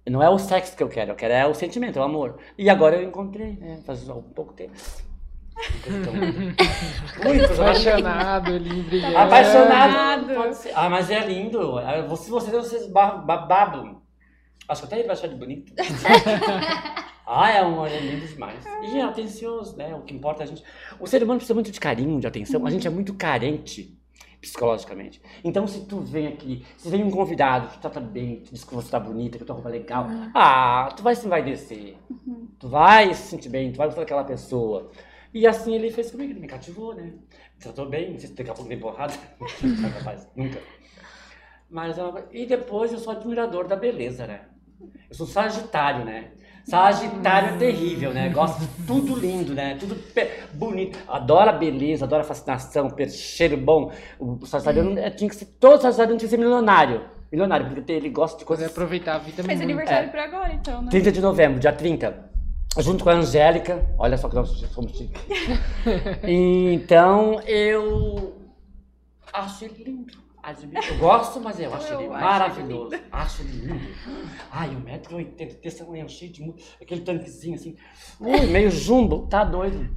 Não 0.09 0.23
é 0.23 0.29
o 0.29 0.39
sexo 0.39 0.77
que 0.77 0.83
eu 0.83 0.89
quero, 0.89 1.13
eu 1.13 1.17
quero 1.17 1.33
é 1.33 1.47
o 1.47 1.55
sentimento, 1.55 1.99
é 1.99 2.03
o 2.03 2.05
amor. 2.05 2.39
E 2.59 2.69
agora 2.69 2.97
eu 2.97 3.09
encontrei, 3.09 3.53
né? 3.57 3.81
Faz 3.87 4.07
um 4.09 4.21
pouco 4.21 4.53
tempo. 4.53 4.73
Ui, 7.27 7.39
coisa 7.47 7.63
maravilhosa. 7.63 7.63
Apaixonado 7.63 8.61
brilhando. 8.85 9.17
Apaixonado. 9.17 9.71
Apaixonado. 9.73 10.35
Pode 10.35 10.57
ser. 10.57 10.73
Ah, 10.75 10.91
mas 10.91 11.11
é 11.11 11.21
lindo. 11.27 11.79
Ah, 11.79 12.03
Você, 12.03 12.31
vocês, 12.31 12.53
vocês 12.55 12.87
ba- 12.89 13.17
ba- 13.17 13.39
babam. 13.47 14.03
Acho 14.69 14.83
que 14.83 14.87
até 14.87 14.97
ele 14.99 15.07
vai 15.07 15.17
achar 15.17 15.29
de 15.29 15.37
bonito. 15.37 15.73
ah, 17.27 17.51
é 17.51 17.63
um 17.65 17.87
é 17.87 17.99
lindo 17.99 18.27
demais. 18.27 18.65
E 18.83 18.99
é 18.99 19.03
atencioso, 19.03 19.77
né? 19.77 19.95
O 19.95 20.03
que 20.03 20.15
importa 20.15 20.43
é 20.43 20.45
a 20.45 20.47
gente. 20.47 20.63
O 20.99 21.07
ser 21.07 21.23
humano 21.23 21.39
precisa 21.39 21.55
muito 21.55 21.71
de 21.71 21.81
carinho, 21.81 22.19
de 22.21 22.27
atenção. 22.27 22.67
A 22.67 22.71
gente 22.71 22.87
é 22.87 22.91
muito 22.91 23.15
carente 23.15 23.94
psicologicamente. 24.45 25.21
Então, 25.43 25.67
se 25.67 25.87
tu 25.87 26.01
vem 26.01 26.27
aqui, 26.27 26.65
se 26.77 26.89
vem 26.89 27.03
um 27.03 27.11
convidado, 27.11 27.69
te 27.69 27.79
trata 27.79 28.01
bem, 28.01 28.41
te 28.41 28.53
diz 28.53 28.65
que 28.65 28.75
você 28.75 28.91
tá 28.91 29.01
bonita, 29.01 29.39
que 29.39 29.45
tua 29.45 29.55
roupa 29.55 29.71
é 29.71 29.73
legal, 29.73 30.07
ah, 30.35 30.93
tu 30.97 31.03
vai 31.03 31.17
se 31.17 31.27
envaidecer. 31.27 31.97
Tu 32.59 32.69
vai 32.69 33.13
se 33.15 33.29
sentir 33.29 33.49
bem, 33.49 33.73
tu 33.73 33.79
vai 33.79 33.87
gostar 33.87 34.03
daquela 34.03 34.25
pessoa. 34.25 34.91
E 35.33 35.47
assim 35.47 35.75
ele 35.75 35.91
fez 35.91 36.11
comigo, 36.11 36.33
ele 36.33 36.41
me 36.41 36.47
cativou, 36.47 36.95
né? 36.95 37.03
Me 37.03 37.61
tratou 37.61 37.89
bem, 37.89 38.13
não 38.13 38.19
sei 38.19 38.29
se 38.29 38.35
daqui 38.35 38.51
a 38.51 38.55
pouco 38.55 38.69
tem 38.69 38.79
porrada. 38.79 39.15
Não, 39.63 39.93
capaz, 39.93 40.29
nunca. 40.37 40.61
Mas, 41.69 41.97
e 42.31 42.47
depois 42.47 42.93
eu 42.93 42.99
sou 42.99 43.13
admirador 43.13 43.67
da 43.67 43.75
beleza, 43.75 44.27
né? 44.27 44.43
Eu 45.09 45.15
sou 45.17 45.27
sagitário, 45.27 46.05
né? 46.05 46.33
Sagitário 46.65 47.55
é 47.55 47.59
terrível, 47.59 48.13
né? 48.15 48.29
Gosto 48.31 48.61
de 48.61 48.67
tudo 48.87 49.15
lindo, 49.19 49.55
né? 49.55 49.77
Tudo 49.79 49.95
pe- 49.95 50.31
bonito. 50.55 50.99
Adoro 51.07 51.51
a 51.51 51.53
beleza, 51.53 52.05
adoro 52.07 52.23
a 52.23 52.25
fascinação, 52.25 52.89
per- 52.91 53.11
cheiro 53.11 53.57
bom. 53.57 53.93
O 54.19 54.45
sagitariano 54.47 54.99
é, 54.99 55.11
tinha 55.11 55.29
que 55.29 55.37
ser, 55.37 55.45
todo 55.61 55.81
sagitariano 55.83 56.19
tinha 56.19 56.29
que 56.29 56.35
ser 56.35 56.39
milionário. 56.43 57.03
Milionário, 57.31 57.67
porque 57.67 57.93
ele 57.93 58.09
gosta 58.09 58.39
de 58.39 58.45
coisas 58.45 58.67
aproveitar 58.71 59.17
a 59.17 59.19
vida 59.19 59.43
muito. 59.43 59.63
aniversário 59.63 60.09
É. 60.09 60.11
por 60.11 60.21
agora, 60.21 60.53
então, 60.55 60.81
né? 60.83 60.89
30 60.91 61.13
de 61.13 61.21
novembro, 61.21 61.59
dia 61.61 61.73
30. 61.73 62.31
Junto 62.79 63.05
com 63.05 63.11
a 63.11 63.15
Angélica. 63.15 63.85
Olha 63.99 64.17
só 64.17 64.29
que 64.29 64.35
nós 64.35 64.49
somos 64.73 64.93
chiques. 64.97 65.21
Então, 66.25 67.41
eu 67.47 68.37
acho 69.33 69.65
ele 69.67 69.85
lindo. 69.85 70.24
Admiro. 70.45 70.85
Eu 70.87 70.99
gosto, 70.99 71.41
mas 71.41 71.59
eu 71.59 71.73
acho 71.75 71.93
Eu 71.93 72.01
ele 72.03 72.13
acho 72.13 72.25
maravilhoso. 72.25 72.95
Acho 73.11 73.43
ele 73.43 73.67
lindo. 73.67 73.89
Ai, 74.53 74.69
1,80m, 74.71 75.61
desse 75.63 75.79
tamanho 75.79 76.09
cheio 76.09 76.31
de 76.33 76.43
mu- 76.43 76.55
aquele 76.81 77.01
tanquezinho 77.01 77.55
assim. 77.55 77.77
Ui, 78.21 78.47
meio 78.47 78.71
jumbo. 78.71 79.27
Tá 79.27 79.43
doido. 79.43 79.89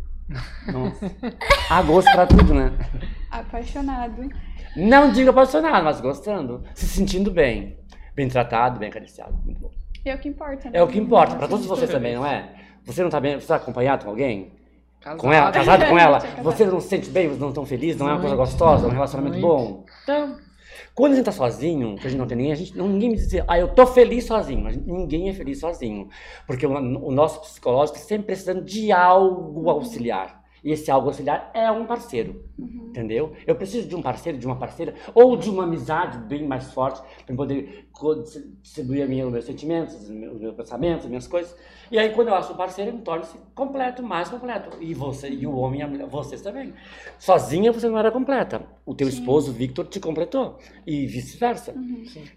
Nossa. 0.72 1.12
Há 1.70 1.82
gosto 1.82 2.12
pra 2.12 2.26
tudo, 2.26 2.54
né? 2.54 2.72
Apaixonado. 3.30 4.30
Não 4.76 5.12
digo 5.12 5.30
apaixonado, 5.30 5.84
mas 5.84 6.00
gostando. 6.02 6.64
Se 6.74 6.88
sentindo 6.88 7.30
bem. 7.32 7.78
Bem 8.16 8.28
tratado, 8.28 8.80
bem 8.80 8.89
acariciado. 8.89 9.38
Muito 9.43 9.60
bom. 9.62 9.72
É 10.06 10.16
o 10.16 10.18
que 10.20 10.30
importa, 10.30 10.70
né? 10.70 10.80
É 10.80 10.82
o 10.84 10.88
que 10.88 10.98
importa, 10.98 11.36
pra 11.36 11.48
todos 11.48 11.66
vocês 11.66 11.89
também, 11.89 12.16
não 12.16 12.26
é? 12.26 12.54
Você 12.86 13.04
não 13.04 13.10
tá 13.10 13.20
bem, 13.20 13.38
você 13.39 13.48
tá 13.48 13.58
acompanhado 13.58 14.06
com 14.06 14.12
alguém? 14.12 14.54
Casado. 15.08 15.20
Com 15.20 15.32
ela, 15.32 15.51
casado 15.51 15.86
com 15.86 15.97
ela? 15.99 16.20
Você 16.43 16.66
não 16.66 16.82
se 16.82 16.89
sente 16.89 17.10
bem, 17.10 17.30
você 17.30 17.39
não 17.39 17.53
tão 17.53 17.66
feliz, 17.66 17.95
não 17.97 18.10
é 18.10 18.12
uma 18.12 18.20
coisa 18.20 18.36
Muito, 18.36 18.49
gostosa, 18.49 18.88
um 18.88 18.91
relacionamento 18.91 19.38
muito. 19.39 19.47
bom? 19.47 19.86
Então, 20.03 20.38
quando 20.93 21.14
a 21.14 21.16
gente 21.16 21.26
tá 21.26 21.32
sozinho, 21.32 21.95
que 21.95 22.08
a 22.08 22.10
gente 22.10 22.20
não 22.20 22.28
tem 22.28 22.36
ninguém, 22.38 22.51
a 22.51 22.55
gente, 22.55 22.78
não, 22.78 22.88
ninguém 22.88 23.12
me 23.12 23.16
diz, 23.16 23.28
assim, 23.28 23.43
ah, 23.47 23.58
eu 23.58 23.70
tô 23.70 23.86
feliz 23.86 24.26
sozinho. 24.26 24.62
Mas 24.62 24.76
ninguém 24.76 25.30
é 25.30 25.34
feliz 25.34 25.60
sozinho. 25.60 26.10
Porque 26.45 26.66
o, 26.66 26.72
o 26.72 27.12
nosso 27.12 27.39
psicológico 27.41 27.97
sempre 27.99 28.26
precisando 28.26 28.64
de 28.64 28.91
algo 28.91 29.70
auxiliar. 29.70 30.43
E 30.64 30.72
esse 30.72 30.89
algo 30.89 31.08
auxiliar 31.08 31.51
é 31.53 31.72
um 31.72 31.86
parceiro. 31.86 32.43
Entendeu? 32.60 33.32
Eu 33.45 33.55
preciso 33.55 33.88
de 33.88 33.95
um 33.95 34.01
parceiro, 34.01 34.38
de 34.38 34.45
uma 34.45 34.55
parceira, 34.55 34.95
ou 35.14 35.38
de 35.38 35.49
uma 35.49 35.64
amizade 35.64 36.18
bem 36.18 36.45
mais 36.45 36.74
forte, 36.74 37.01
para 37.26 37.36
poder 37.36 37.87
distribuir 38.62 39.04
a 39.04 39.08
minha, 39.08 39.26
os 39.26 39.32
meus 39.32 39.45
sentimentos, 39.45 39.95
os 39.95 40.10
meus, 40.10 40.36
os 40.36 40.41
meus 40.41 40.56
pensamentos, 40.56 41.06
as 41.06 41.10
minhas 41.10 41.28
coisas. 41.28 41.56
E 41.91 41.98
aí, 41.98 42.10
quando 42.14 42.28
eu 42.28 42.36
acho 42.36 42.54
um 42.54 42.56
parceiro, 42.56 42.91
ele 42.91 43.02
torna-se 43.02 43.38
completo, 43.56 44.04
mais 44.04 44.30
completo. 44.30 44.78
E 44.82 44.93
você, 44.93 45.30
e 45.30 45.48
o 45.48 45.56
homem 45.56 45.80
e 45.80 45.84
a 45.84 45.88
mulher, 45.88 46.08
vocês 46.08 46.41
também. 46.41 46.74
Sozinha 47.18 47.72
você 47.72 47.88
não 47.88 47.98
era 47.98 48.12
completa. 48.12 48.62
O 48.86 48.93
teu 48.93 49.08
esposo, 49.08 49.52
Victor, 49.52 49.86
te 49.88 50.00
completou. 50.00 50.58
E 50.86 51.06
vice-versa. 51.06 51.74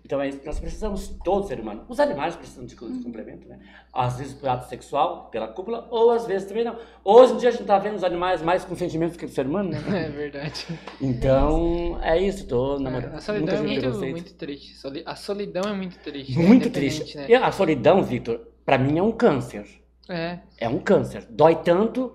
Então 0.04 0.20
é 0.20 0.28
isso 0.28 0.38
que 0.38 0.46
nós 0.46 0.58
precisamos, 0.58 1.08
todo 1.24 1.46
ser 1.46 1.60
humano. 1.60 1.84
Os 1.88 1.98
animais 2.00 2.36
precisam 2.36 2.64
de 2.64 2.70
de 2.70 3.02
complemento, 3.04 3.48
né? 3.48 3.58
Às 3.92 4.18
vezes 4.18 4.32
por 4.34 4.48
ato 4.48 4.68
sexual, 4.68 5.28
pela 5.30 5.48
cúpula, 5.48 5.86
ou 5.90 6.10
às 6.10 6.26
vezes 6.26 6.48
também 6.48 6.64
não. 6.64 6.76
Hoje 7.04 7.34
em 7.34 7.36
dia 7.36 7.48
a 7.48 7.52
gente 7.52 7.64
tá 7.64 7.78
vendo 7.78 7.96
os 7.96 8.04
animais 8.04 8.42
mais 8.42 8.64
com 8.64 8.74
sentimentos 8.74 9.16
que 9.16 9.24
o 9.24 9.28
ser 9.28 9.46
humano, 9.46 9.70
né? 9.70 9.80
É 9.90 10.08
verdade. 10.08 10.66
Então, 11.00 11.98
é 12.02 12.20
isso, 12.20 12.46
tô 12.46 12.78
namorando. 12.78 13.14
A 13.14 13.20
solidão 13.20 13.56
é 13.56 13.62
muito, 13.62 13.98
muito 13.98 14.34
triste. 14.34 14.74
A 15.04 15.16
solidão 15.16 15.49
é 15.58 15.72
muito 15.72 15.98
triste. 15.98 16.38
né? 16.38 16.46
Muito 16.46 16.70
triste. 16.70 17.16
Né? 17.16 17.26
E 17.28 17.34
A 17.34 17.50
solidão, 17.52 18.02
Victor, 18.02 18.40
pra 18.64 18.78
mim 18.78 18.98
é 18.98 19.02
um 19.02 19.12
câncer. 19.12 19.66
É. 20.08 20.38
É 20.58 20.68
um 20.68 20.78
câncer. 20.78 21.26
Dói 21.30 21.56
tanto 21.56 22.14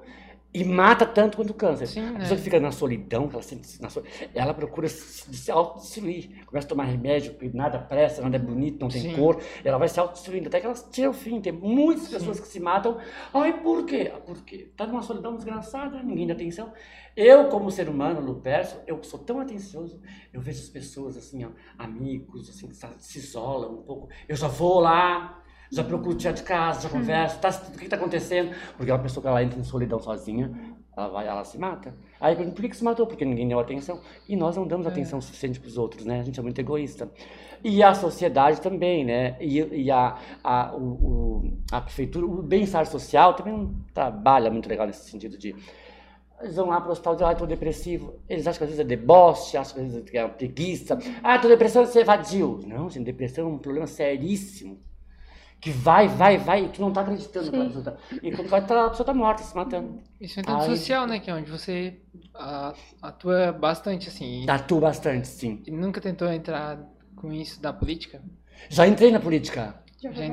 e 0.54 0.64
mata 0.64 1.06
tanto 1.06 1.36
quanto 1.36 1.50
o 1.50 1.54
câncer. 1.54 1.86
Sim, 1.88 2.00
a 2.00 2.12
né? 2.12 2.20
pessoa 2.20 2.38
que 2.38 2.44
fica 2.44 2.60
na 2.62 2.72
solidão, 2.72 3.30
ela, 3.32 3.42
sente 3.42 3.82
na 3.82 3.90
sol- 3.90 4.04
ela 4.34 4.54
procura 4.54 4.88
se, 4.88 5.34
se 5.36 5.52
autodestruir. 5.52 6.46
Começa 6.46 6.66
a 6.66 6.70
tomar 6.70 6.86
remédio, 6.86 7.34
porque 7.34 7.56
nada 7.56 7.78
presta, 7.78 8.22
nada 8.22 8.38
é 8.38 8.40
bonito, 8.40 8.80
não 8.80 8.88
tem 8.88 9.02
Sim. 9.02 9.16
cor. 9.16 9.42
Ela 9.66 9.78
vai 9.78 9.90
se 9.90 10.00
autodestruindo 10.00 10.48
até 10.48 10.60
que 10.62 10.66
ela 10.66 10.76
tira 10.92 11.10
o 11.10 11.14
fim. 11.14 11.42
Tem 11.42 11.52
muitas 11.52 12.08
pessoas 12.08 12.40
que 12.40 12.48
se 12.48 12.60
matam. 12.62 12.98
Ai, 13.34 13.62
por 13.62 13.86
quê? 13.86 14.12
Ah, 14.14 14.18
Por 14.20 14.44
quê? 14.46 14.70
Tá 14.78 14.88
numa 14.88 15.02
solidão 15.02 15.36
desgraçada, 15.36 16.02
ninguém 16.02 16.28
dá 16.28 16.34
atenção. 16.34 16.72
Eu, 17.16 17.48
como 17.50 17.72
ser 17.72 17.88
humano, 17.88 18.20
Lupercio, 18.20 18.80
eu 18.86 19.02
sou 19.04 19.20
tão 19.20 19.40
atencioso. 19.40 20.02
Eu 20.34 20.42
vejo 20.42 20.60
as 20.62 20.68
pessoas, 20.70 21.16
assim, 21.16 21.46
ó, 21.46 21.50
amigos, 21.78 22.50
assim, 22.50 22.68
que 22.68 22.76
sa- 22.76 22.94
se 23.00 23.20
isolam 23.20 23.72
um 23.74 23.82
pouco. 23.84 24.10
Eu 24.28 24.36
já 24.36 24.48
vou 24.50 24.82
lá, 24.82 25.42
já 25.72 25.82
procuro 25.84 26.16
tirar 26.18 26.34
de 26.34 26.44
casa, 26.44 26.82
já 26.82 26.90
converso, 26.90 27.40
tá, 27.40 27.50
o 27.74 27.78
que 27.78 27.86
está 27.86 27.96
acontecendo? 27.96 28.54
Porque 28.76 28.92
uma 28.92 29.00
pessoa 29.00 29.22
que 29.22 29.28
ela 29.30 29.42
entra 29.42 29.58
em 29.58 29.64
solidão 29.64 29.98
sozinha, 30.00 30.52
ela 30.96 31.08
vai, 31.08 31.28
ela 31.28 31.44
se 31.46 31.58
mata. 31.58 31.94
Aí 32.20 32.34
eu 32.34 32.38
pergunto, 32.38 32.56
por 32.56 32.62
que, 32.64 32.70
que 32.70 32.78
se 32.78 32.84
matou? 32.84 33.08
Porque 33.08 33.24
ninguém 33.24 33.48
deu 33.48 33.60
atenção. 33.60 34.02
E 34.28 34.36
nós 34.36 34.58
não 34.58 34.68
damos 34.68 34.86
atenção 34.86 35.22
suficiente 35.22 35.60
para 35.60 35.68
os 35.70 35.78
outros, 35.78 36.06
né? 36.06 36.20
A 36.20 36.24
gente 36.24 36.40
é 36.40 36.44
muito 36.44 36.60
egoísta. 36.60 37.10
E 37.64 37.82
a 37.82 37.94
sociedade 37.94 38.62
também, 38.62 39.04
né? 39.06 39.38
E, 39.42 39.60
e 39.60 39.92
a, 39.92 40.18
a, 40.44 40.76
o, 40.76 40.82
o- 41.46 41.58
a 41.72 41.82
prefeitura, 41.82 42.26
o 42.26 42.42
bem-estar 42.44 42.86
social 42.86 43.34
também 43.34 43.54
não 43.54 43.74
trabalha 43.94 44.52
muito 44.52 44.70
legal 44.70 44.86
nesse 44.86 45.10
sentido 45.10 45.38
de 45.38 45.56
eles 46.42 46.56
vão 46.56 46.68
lá 46.68 46.82
pro 46.82 46.92
hospital 46.92 47.14
e 47.14 47.18
dizem, 47.18 47.32
ah, 47.32 47.36
tô 47.36 47.46
depressivo. 47.46 48.20
Eles 48.28 48.46
acham 48.46 48.58
que 48.60 48.64
às 48.66 48.70
vezes 48.70 48.80
é 48.80 48.88
deboche, 48.88 49.58
acham 49.58 49.76
que 49.76 49.80
às 49.82 49.94
vezes 49.94 50.14
é 50.14 50.28
preguiça. 50.28 50.98
Ah, 51.24 51.40
tô 51.40 51.48
depressão, 51.48 51.86
você 51.86 52.00
evadiu. 52.00 52.60
Não, 52.66 52.90
gente, 52.90 53.06
depressão 53.06 53.46
é 53.46 53.50
um 53.50 53.58
problema 53.58 53.88
seríssimo. 53.88 54.80
Que 55.62 55.72
vai, 55.72 56.08
vai, 56.08 56.38
vai, 56.38 56.66
e 56.66 56.70
tu 56.70 56.82
não 56.82 56.92
tá 56.92 57.02
acreditando 57.02 57.50
que 57.50 57.58
a 57.58 57.66
pessoa 57.66 57.84
tá. 57.84 57.98
E 58.22 58.32
quando 58.32 58.50
vai, 58.50 58.64
tá, 58.66 58.86
a 58.86 58.90
pessoa 58.90 59.06
tá 59.06 59.14
morta, 59.14 59.42
se 59.42 59.56
matando. 59.56 60.00
Isso 60.20 60.40
é 60.40 60.42
um 60.42 60.46
tanto 60.46 60.62
Ai. 60.62 60.70
social, 60.78 61.08
né? 61.08 61.20
Que 61.20 61.32
é 61.32 61.34
onde 61.34 61.50
você 61.50 62.02
atua 63.02 63.52
bastante, 63.54 64.10
assim. 64.10 64.48
Atua 64.48 64.82
bastante, 64.82 65.28
sim. 65.28 65.64
E 65.66 65.72
nunca 65.72 66.02
tentou 66.02 66.32
entrar 66.32 66.78
com 67.16 67.32
isso 67.32 67.60
na 67.64 67.72
política? 67.74 68.22
Já 68.70 68.86
entrei 68.86 69.12
na 69.12 69.20
política. 69.20 69.76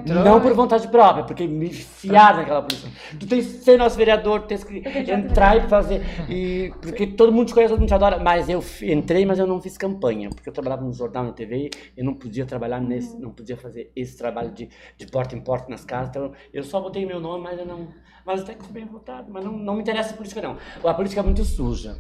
Não 0.07 0.41
por 0.41 0.53
vontade 0.55 0.89
própria, 0.89 1.25
porque 1.25 1.47
me 1.47 1.67
enfiaram 1.67 2.39
naquela 2.39 2.63
política. 2.63 2.91
Tu 3.19 3.27
tens 3.27 3.47
que 3.47 3.65
ser 3.65 3.79
nosso 3.79 3.97
vereador, 3.97 4.43
tu 4.43 4.49
tens 4.49 4.65
que 4.65 4.83
entrar 5.11 5.57
e 5.57 5.69
fazer. 5.69 6.03
E, 6.29 6.73
porque 6.81 7.07
todo 7.07 7.33
mundo 7.33 7.49
te 7.49 7.55
conhece, 7.55 7.71
todo 7.71 7.81
mundo 7.81 7.89
te 7.89 7.95
adora. 7.95 8.19
Mas 8.19 8.49
eu 8.49 8.63
entrei, 8.83 9.25
mas 9.25 9.39
eu 9.39 9.47
não 9.47 9.61
fiz 9.61 9.79
campanha, 9.79 10.29
porque 10.31 10.49
eu 10.49 10.53
trabalhava 10.53 10.83
no 10.83 10.93
jornal, 10.93 11.25
na 11.25 11.33
TV, 11.33 11.71
eu 11.97 12.05
não 12.05 12.15
podia 12.15 12.45
trabalhar 12.45 12.81
nesse, 12.81 13.19
não 13.19 13.31
podia 13.31 13.57
fazer 13.57 13.91
esse 13.97 14.17
trabalho 14.17 14.51
de, 14.51 14.69
de 14.97 15.07
porta 15.07 15.35
em 15.35 15.41
porta 15.41 15.69
nas 15.71 15.85
casas. 15.85 16.09
Então 16.11 16.33
eu 16.53 16.63
só 16.63 16.81
botei 16.81 17.07
meu 17.07 17.21
nome, 17.21 17.45
mas 17.45 17.59
eu 17.59 17.67
não. 17.67 17.89
Mas 18.25 18.43
até 18.43 18.55
que 18.55 18.65
fui 18.65 18.73
bem 18.73 18.87
votado. 18.87 19.33
Mas 19.33 19.45
não, 19.45 19.53
não 19.53 19.75
me 19.75 19.83
interessa 19.83 20.15
a 20.15 20.17
política, 20.17 20.41
não. 20.41 20.57
A 20.85 20.95
política 20.95 21.21
é 21.21 21.25
muito 21.25 21.45
suja. 21.45 21.99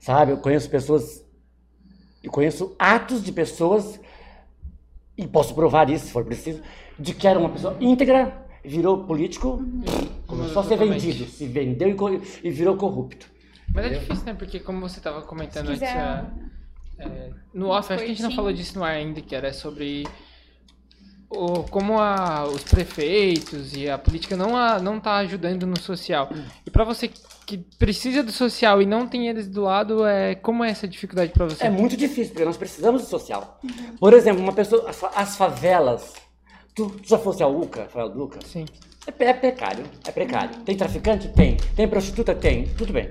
Sabe? 0.00 0.32
Eu 0.32 0.38
conheço 0.38 0.70
pessoas. 0.70 1.26
Eu 2.22 2.30
conheço 2.30 2.74
atos 2.78 3.22
de 3.22 3.32
pessoas 3.32 4.00
e 5.18 5.26
posso 5.26 5.54
provar 5.54 5.90
isso 5.90 6.06
se 6.06 6.12
for 6.12 6.24
preciso, 6.24 6.62
de 6.98 7.12
que 7.12 7.26
era 7.26 7.38
uma 7.38 7.48
pessoa 7.50 7.76
íntegra, 7.80 8.46
virou 8.64 9.04
político, 9.04 9.60
começou 10.26 10.62
a 10.62 10.64
ser 10.64 10.76
vendido, 10.78 11.24
se 11.26 11.46
vendeu 11.46 11.88
e, 11.90 12.22
e 12.44 12.50
virou 12.50 12.76
corrupto. 12.76 13.28
Mas 13.74 13.84
é 13.84 13.88
Entendeu? 13.88 14.00
difícil, 14.00 14.24
né? 14.26 14.34
Porque 14.34 14.60
como 14.60 14.80
você 14.80 15.00
tava 15.00 15.22
comentando 15.22 15.68
antes, 15.68 15.82
a- 15.82 16.30
é, 17.00 17.30
no 17.52 17.68
off, 17.68 17.92
acho 17.92 18.02
que 18.04 18.10
a 18.10 18.14
gente 18.14 18.22
não 18.22 18.30
falou 18.32 18.52
disso 18.52 18.78
no 18.78 18.84
ar 18.84 18.92
ainda, 18.94 19.20
que 19.20 19.34
era 19.34 19.52
sobre 19.52 20.04
o, 21.30 21.62
como 21.64 21.98
a, 21.98 22.44
os 22.44 22.62
prefeitos 22.62 23.76
e 23.76 23.88
a 23.88 23.98
política 23.98 24.36
não, 24.36 24.56
a, 24.56 24.78
não 24.78 24.98
tá 24.98 25.16
ajudando 25.16 25.66
no 25.66 25.78
social. 25.78 26.30
E 26.66 26.70
pra 26.70 26.84
você 26.84 27.10
que 27.46 27.58
precisa 27.78 28.22
do 28.22 28.32
social 28.32 28.82
e 28.82 28.86
não 28.86 29.06
tem 29.06 29.28
eles 29.28 29.48
do 29.48 29.62
lado, 29.62 30.06
é, 30.06 30.34
como 30.34 30.64
é 30.64 30.70
essa 30.70 30.86
dificuldade 30.86 31.32
pra 31.32 31.46
você? 31.46 31.64
É 31.64 31.70
muito 31.70 31.96
difícil, 31.96 32.32
porque 32.32 32.44
nós 32.44 32.56
precisamos 32.56 33.02
do 33.02 33.08
social. 33.08 33.58
Por 33.98 34.12
exemplo, 34.12 34.42
uma 34.42 34.52
pessoa, 34.52 34.88
as, 34.88 35.02
as 35.02 35.36
favelas, 35.36 36.14
tu, 36.74 36.90
tu 36.90 37.08
já 37.08 37.18
fosse 37.18 37.42
a 37.42 37.48
UCA, 37.48 37.88
favela 37.88 38.10
do 38.10 38.24
UCA? 38.24 38.40
Sim. 38.44 38.66
É, 39.06 39.24
é 39.24 39.32
precário, 39.32 39.84
é 40.06 40.10
precário. 40.10 40.56
Tem 40.64 40.76
traficante? 40.76 41.28
Tem. 41.28 41.56
Tem 41.74 41.88
prostituta? 41.88 42.34
Tem. 42.34 42.68
Tudo 42.68 42.92
bem. 42.92 43.10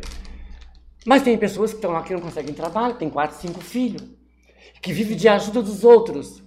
Mas 1.06 1.24
tem 1.24 1.38
pessoas 1.38 1.72
que 1.72 1.78
estão 1.78 1.92
lá 1.92 2.04
que 2.04 2.14
não 2.14 2.20
conseguem 2.20 2.54
trabalho, 2.54 2.96
tem 2.96 3.10
quatro, 3.10 3.38
cinco 3.40 3.62
filhos, 3.62 4.04
que 4.82 4.92
vivem 4.92 5.16
de 5.16 5.28
ajuda 5.28 5.62
dos 5.62 5.84
outros. 5.84 6.44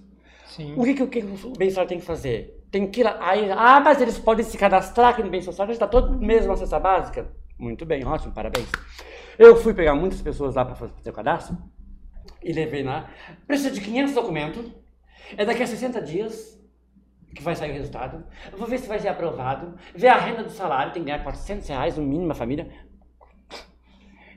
Sim. 0.51 0.73
O 0.75 0.83
que, 0.83 0.93
que, 0.93 1.03
o 1.03 1.07
que 1.07 1.19
o 1.19 1.53
bem-estar 1.57 1.87
tem 1.87 1.97
que 1.97 2.05
fazer? 2.05 2.61
Tem 2.69 2.85
que 2.85 2.99
ir 2.99 3.03
lá. 3.05 3.17
Aí, 3.21 3.49
ah, 3.49 3.79
mas 3.79 4.01
eles 4.01 4.19
podem 4.19 4.43
se 4.43 4.57
cadastrar 4.57 5.11
aqui 5.11 5.23
no 5.23 5.29
bem 5.29 5.41
social, 5.41 5.65
já 5.65 5.73
está 5.73 5.87
todo 5.87 6.19
mês 6.19 6.45
uma 6.45 6.57
cesta 6.57 6.77
básica. 6.77 7.31
Muito 7.57 7.85
bem, 7.85 8.05
ótimo, 8.05 8.33
parabéns. 8.33 8.69
Eu 9.39 9.55
fui 9.55 9.73
pegar 9.73 9.95
muitas 9.95 10.21
pessoas 10.21 10.55
lá 10.55 10.65
para 10.65 10.75
fazer 10.75 11.09
o 11.09 11.13
cadastro 11.13 11.57
e 12.43 12.51
levei 12.51 12.83
lá. 12.83 13.09
Precisa 13.47 13.71
de 13.71 13.79
500 13.79 14.13
documentos. 14.13 14.71
É 15.37 15.45
daqui 15.45 15.63
a 15.63 15.67
60 15.67 16.01
dias 16.01 16.59
que 17.33 17.41
vai 17.41 17.55
sair 17.55 17.71
o 17.71 17.73
resultado. 17.73 18.25
Eu 18.51 18.57
vou 18.57 18.67
ver 18.67 18.77
se 18.77 18.89
vai 18.89 18.99
ser 18.99 19.07
aprovado. 19.07 19.75
Ver 19.95 20.09
a 20.09 20.17
renda 20.17 20.43
do 20.43 20.49
salário, 20.49 20.91
tem 20.91 21.01
que 21.01 21.09
ganhar 21.09 21.23
400 21.23 21.65
reais 21.65 21.97
no 21.97 22.03
mínimo 22.03 22.29
a 22.29 22.35
família. 22.35 22.69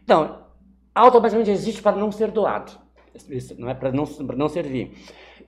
Então, 0.05 0.47
automaticamente 0.95 1.51
existe 1.51 1.83
para 1.83 1.97
não 1.97 2.13
ser 2.13 2.31
doado. 2.31 2.71
Isso 3.29 3.59
não 3.59 3.69
é 3.69 3.75
para 3.75 3.91
não, 3.91 4.05
não 4.37 4.49
servir. 4.49 4.97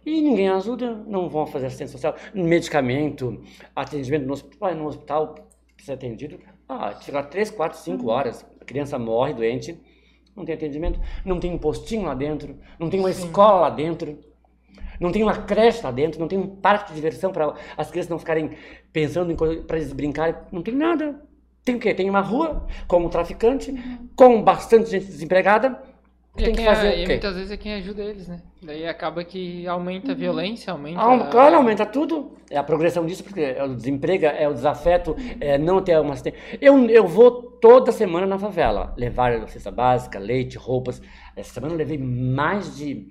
E 0.07 0.23
ninguém 0.23 0.49
ajuda, 0.49 0.95
não 1.09 1.29
vão 1.29 1.49
fazer 1.49 1.67
assistência 1.67 1.99
social. 1.99 2.15
Medicamento, 2.33 3.43
atendimento 3.75 4.25
no 4.25 4.35
hospital, 4.35 4.75
no 4.77 4.87
hospital 4.87 5.35
ser 5.79 5.93
atendido. 5.93 6.39
Ah, 6.69 6.93
fica 6.93 7.25
3, 7.25 7.51
4, 7.51 7.77
5 7.77 8.09
horas. 8.09 8.47
A 8.61 8.65
criança 8.65 9.01
morre 9.01 9.35
doente, 9.35 9.77
não 10.37 10.45
tem 10.45 10.55
atendimento, 10.55 11.01
não 11.25 11.41
tem 11.41 11.53
um 11.53 11.59
postinho 11.59 12.05
lá 12.05 12.15
dentro, 12.15 12.57
não 12.79 12.89
tem 12.89 13.01
uma 13.01 13.11
escola 13.11 13.63
lá 13.63 13.71
dentro. 13.71 14.17
Não 14.99 15.13
tem 15.13 15.23
uma 15.23 15.43
creche 15.43 15.83
lá 15.83 15.91
dentro, 15.91 16.19
não 16.19 16.29
tem 16.29 16.39
um 16.39 16.47
parque 16.47 16.91
de 16.91 16.95
diversão 16.95 17.31
para 17.31 17.55
as 17.77 17.91
crianças 17.91 18.09
não 18.09 18.19
ficarem 18.19 18.53
pensando 18.93 19.31
em 19.31 19.37
coisa 19.37 19.61
para 19.63 19.77
eles 19.77 19.93
brincarem. 19.93 20.37
Não 20.51 20.63
tem 20.63 20.75
nada. 20.75 21.21
Tem 21.65 21.75
o 21.75 21.81
quê? 21.81 21.93
Tem 21.93 22.09
uma 22.09 22.21
rua 22.21 22.67
com 22.87 23.05
um 23.05 23.09
traficante, 23.09 23.75
com 24.15 24.41
bastante 24.41 24.89
gente 24.89 25.05
desempregada. 25.05 25.83
E, 26.39 26.43
é 26.43 26.45
Tem 26.47 26.55
que 26.55 26.65
fazer 26.65 26.89
a- 26.89 26.91
o 26.91 26.95
e 26.95 27.01
quê? 27.03 27.07
muitas 27.13 27.35
vezes 27.35 27.51
é 27.51 27.57
quem 27.57 27.75
ajuda 27.75 28.03
eles, 28.03 28.29
né? 28.29 28.43
Daí 28.63 28.87
acaba 28.87 29.25
que 29.25 29.67
aumenta 29.67 30.13
a 30.13 30.15
violência, 30.15 30.71
aumenta. 30.73 31.01
Ah, 31.01 31.15
a- 31.15 31.27
claro, 31.31 31.57
aumenta 31.57 31.87
tudo. 31.87 32.33
É 32.51 32.57
a 32.59 32.63
progressão 32.63 33.07
disso, 33.07 33.25
porque 33.25 33.41
é 33.41 33.65
o 33.65 33.75
desemprego, 33.75 34.27
é 34.27 34.47
o 34.49 34.53
desafeto, 34.53 35.17
é 35.41 35.57
não 35.57 35.81
ter 35.83 35.99
uma. 35.99 36.15
Eu, 36.61 36.85
eu 36.91 37.07
vou 37.07 37.43
toda 37.61 37.91
semana 37.91 38.27
na 38.27 38.39
favela 38.39 38.93
levar 38.99 39.49
cesta 39.49 39.71
básica, 39.71 40.19
leite, 40.19 40.59
roupas. 40.59 41.01
Essa 41.35 41.55
semana 41.55 41.73
eu 41.75 41.79
levei 41.79 41.97
mais 41.99 42.77
de 42.77 43.09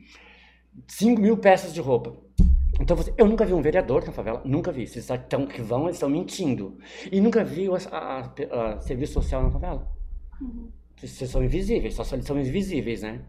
5 0.88 1.20
mil 1.22 1.38
peças 1.38 1.74
de 1.74 1.82
roupa. 1.82 2.16
Então, 2.80 2.96
você, 2.96 3.14
eu 3.18 3.26
nunca 3.26 3.46
vi 3.46 3.54
um 3.54 3.62
vereador 3.62 4.06
na 4.06 4.12
favela, 4.12 4.42
nunca 4.44 4.72
vi. 4.72 4.82
Eles 4.82 4.98
estão 5.10 5.46
que 5.48 5.62
vão, 5.62 5.84
eles 5.86 5.96
estão 5.96 6.10
mentindo. 6.10 6.78
E 7.12 7.22
nunca 7.22 7.44
vi 7.44 7.70
o 7.70 7.76
a- 7.76 7.80
a- 7.92 8.74
a 8.76 8.80
serviço 8.82 9.14
social 9.14 9.42
na 9.44 9.50
favela. 9.50 9.88
Vocês 10.38 10.85
vocês 10.96 11.30
são 11.30 11.44
invisíveis, 11.44 11.94
só 11.94 12.04
são 12.04 12.40
invisíveis, 12.40 13.02
né? 13.02 13.20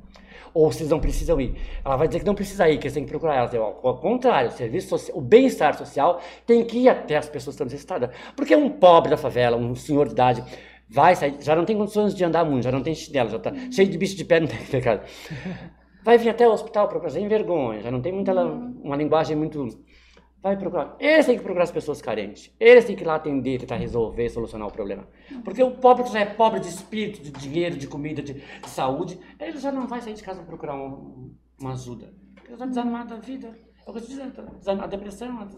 Ou 0.54 0.72
vocês 0.72 0.88
não 0.88 1.00
precisam 1.00 1.40
ir. 1.40 1.54
Ela 1.84 1.96
vai 1.96 2.06
dizer 2.06 2.20
que 2.20 2.26
não 2.26 2.34
precisa 2.34 2.68
ir, 2.68 2.78
que 2.78 2.86
eles 2.86 2.94
têm 2.94 3.04
que 3.04 3.10
procurar 3.10 3.36
elas. 3.36 3.52
Eu, 3.52 3.62
ao 3.62 3.98
contrário, 3.98 4.48
o 4.48 4.52
serviço 4.52 4.88
social, 4.88 5.18
o 5.18 5.20
bem-estar 5.20 5.76
social 5.76 6.20
tem 6.46 6.64
que 6.64 6.78
ir 6.78 6.88
até 6.88 7.16
as 7.16 7.28
pessoas 7.28 7.56
que 7.56 7.62
estão 7.62 7.66
necessitadas. 7.66 8.10
Porque 8.34 8.56
um 8.56 8.70
pobre 8.70 9.10
da 9.10 9.16
favela, 9.16 9.56
um 9.56 9.74
senhor 9.74 10.06
de 10.06 10.12
idade, 10.12 10.44
vai 10.88 11.14
sair, 11.14 11.36
já 11.40 11.54
não 11.54 11.64
tem 11.64 11.76
condições 11.76 12.14
de 12.14 12.24
andar 12.24 12.44
muito, 12.44 12.64
já 12.64 12.72
não 12.72 12.82
tem 12.82 12.94
chinelo, 12.94 13.28
já 13.28 13.38
tá 13.38 13.52
cheio 13.70 13.88
de 13.88 13.98
bicho 13.98 14.16
de 14.16 14.24
pé, 14.24 14.40
não 14.40 14.46
tem 14.46 14.58
pecado. 14.58 15.02
Vai 16.02 16.16
vir 16.18 16.30
até 16.30 16.48
o 16.48 16.52
hospital 16.52 16.88
procurar, 16.88 17.10
sem 17.10 17.26
vergonha, 17.26 17.82
já 17.82 17.90
não 17.90 18.00
tem 18.00 18.12
muita, 18.12 18.32
uma 18.32 18.96
linguagem 18.96 19.36
muito... 19.36 19.68
Vai 20.42 20.56
procurar. 20.56 20.94
Eles 21.00 21.26
têm 21.26 21.36
que 21.36 21.42
procurar 21.42 21.64
as 21.64 21.70
pessoas 21.72 22.00
carentes. 22.00 22.52
Eles 22.60 22.84
têm 22.84 22.94
que 22.94 23.02
ir 23.02 23.06
lá 23.06 23.16
atender, 23.16 23.58
tentar 23.58 23.76
resolver, 23.76 24.28
solucionar 24.28 24.68
o 24.68 24.72
problema. 24.72 25.08
Porque 25.42 25.62
o 25.62 25.72
pobre 25.72 26.04
que 26.04 26.12
já 26.12 26.20
é 26.20 26.24
pobre 26.26 26.60
de 26.60 26.68
espírito, 26.68 27.20
de 27.22 27.30
dinheiro, 27.32 27.76
de 27.76 27.88
comida, 27.88 28.22
de, 28.22 28.34
de 28.34 28.68
saúde, 28.70 29.18
ele 29.40 29.58
já 29.58 29.72
não 29.72 29.86
vai 29.88 30.00
sair 30.00 30.14
de 30.14 30.22
casa 30.22 30.38
para 30.40 30.46
procurar 30.46 30.76
um- 30.76 31.34
uma 31.60 31.72
ajuda. 31.72 32.12
Ele 32.44 32.52
está 32.52 32.66
desanimado 32.66 33.08
da 33.10 33.16
vida. 33.20 33.48
É 33.86 33.90
o 33.90 33.92
que 33.92 33.98
eu 33.98 34.02
tá 34.32 34.42
desanimado, 34.58 34.84
A 34.84 34.86
depressão, 34.86 35.40
a 35.40 35.48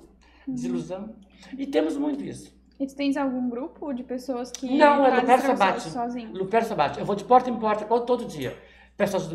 desilusão. 0.50 1.14
E 1.56 1.66
temos 1.66 1.96
muito 1.96 2.24
isso. 2.24 2.56
E 2.80 2.86
tu 2.86 2.94
tens 2.94 3.16
algum 3.16 3.48
grupo 3.50 3.92
de 3.92 4.04
pessoas 4.04 4.52
que 4.52 4.78
Não, 4.78 5.04
é 5.04 5.20
Lupercio 5.20 5.56
sozinho? 5.90 6.32
Lupercio 6.32 6.68
Sabate. 6.68 7.00
Eu 7.00 7.04
vou 7.04 7.16
de 7.16 7.24
porta 7.24 7.50
em 7.50 7.56
porta 7.58 7.84
todo 8.06 8.24
dia. 8.24 8.56
Ajuda, 9.00 9.34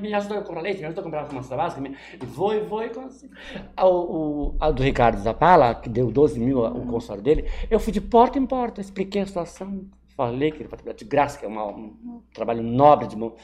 me, 0.00 0.14
ajuda 0.14 0.38
a 0.38 0.42
comprar 0.42 0.60
leite, 0.60 0.78
me 0.78 0.84
ajuda 0.86 1.00
a 1.00 1.04
comprar 1.04 1.24
uma 1.32 1.42
cesta 1.42 1.56
básica. 1.56 1.80
Me, 1.80 1.96
e 2.22 2.24
vou, 2.24 2.54
e 2.54 2.60
vou, 2.60 2.82
e 2.84 2.90
consigo. 2.90 3.34
A, 3.76 3.84
o, 3.88 4.54
a 4.60 4.70
do 4.70 4.82
Ricardo 4.84 5.20
Zapala, 5.20 5.74
que 5.74 5.88
deu 5.88 6.12
12 6.12 6.38
mil 6.38 6.60
o 6.64 6.86
consórcio 6.86 7.22
dele, 7.22 7.44
eu 7.68 7.80
fui 7.80 7.92
de 7.92 8.00
porta 8.00 8.38
em 8.38 8.46
porta, 8.46 8.80
expliquei 8.80 9.22
a 9.22 9.26
situação, 9.26 9.84
falei 10.16 10.52
que 10.52 10.58
ele 10.62 10.68
trabalhar 10.68 10.92
de 10.94 11.04
graça, 11.04 11.38
que 11.38 11.44
é 11.44 11.48
uma- 11.48 11.66
um 11.66 12.22
trabalho 12.32 12.62
nobre 12.62 13.08
de 13.08 13.16
mão. 13.16 13.34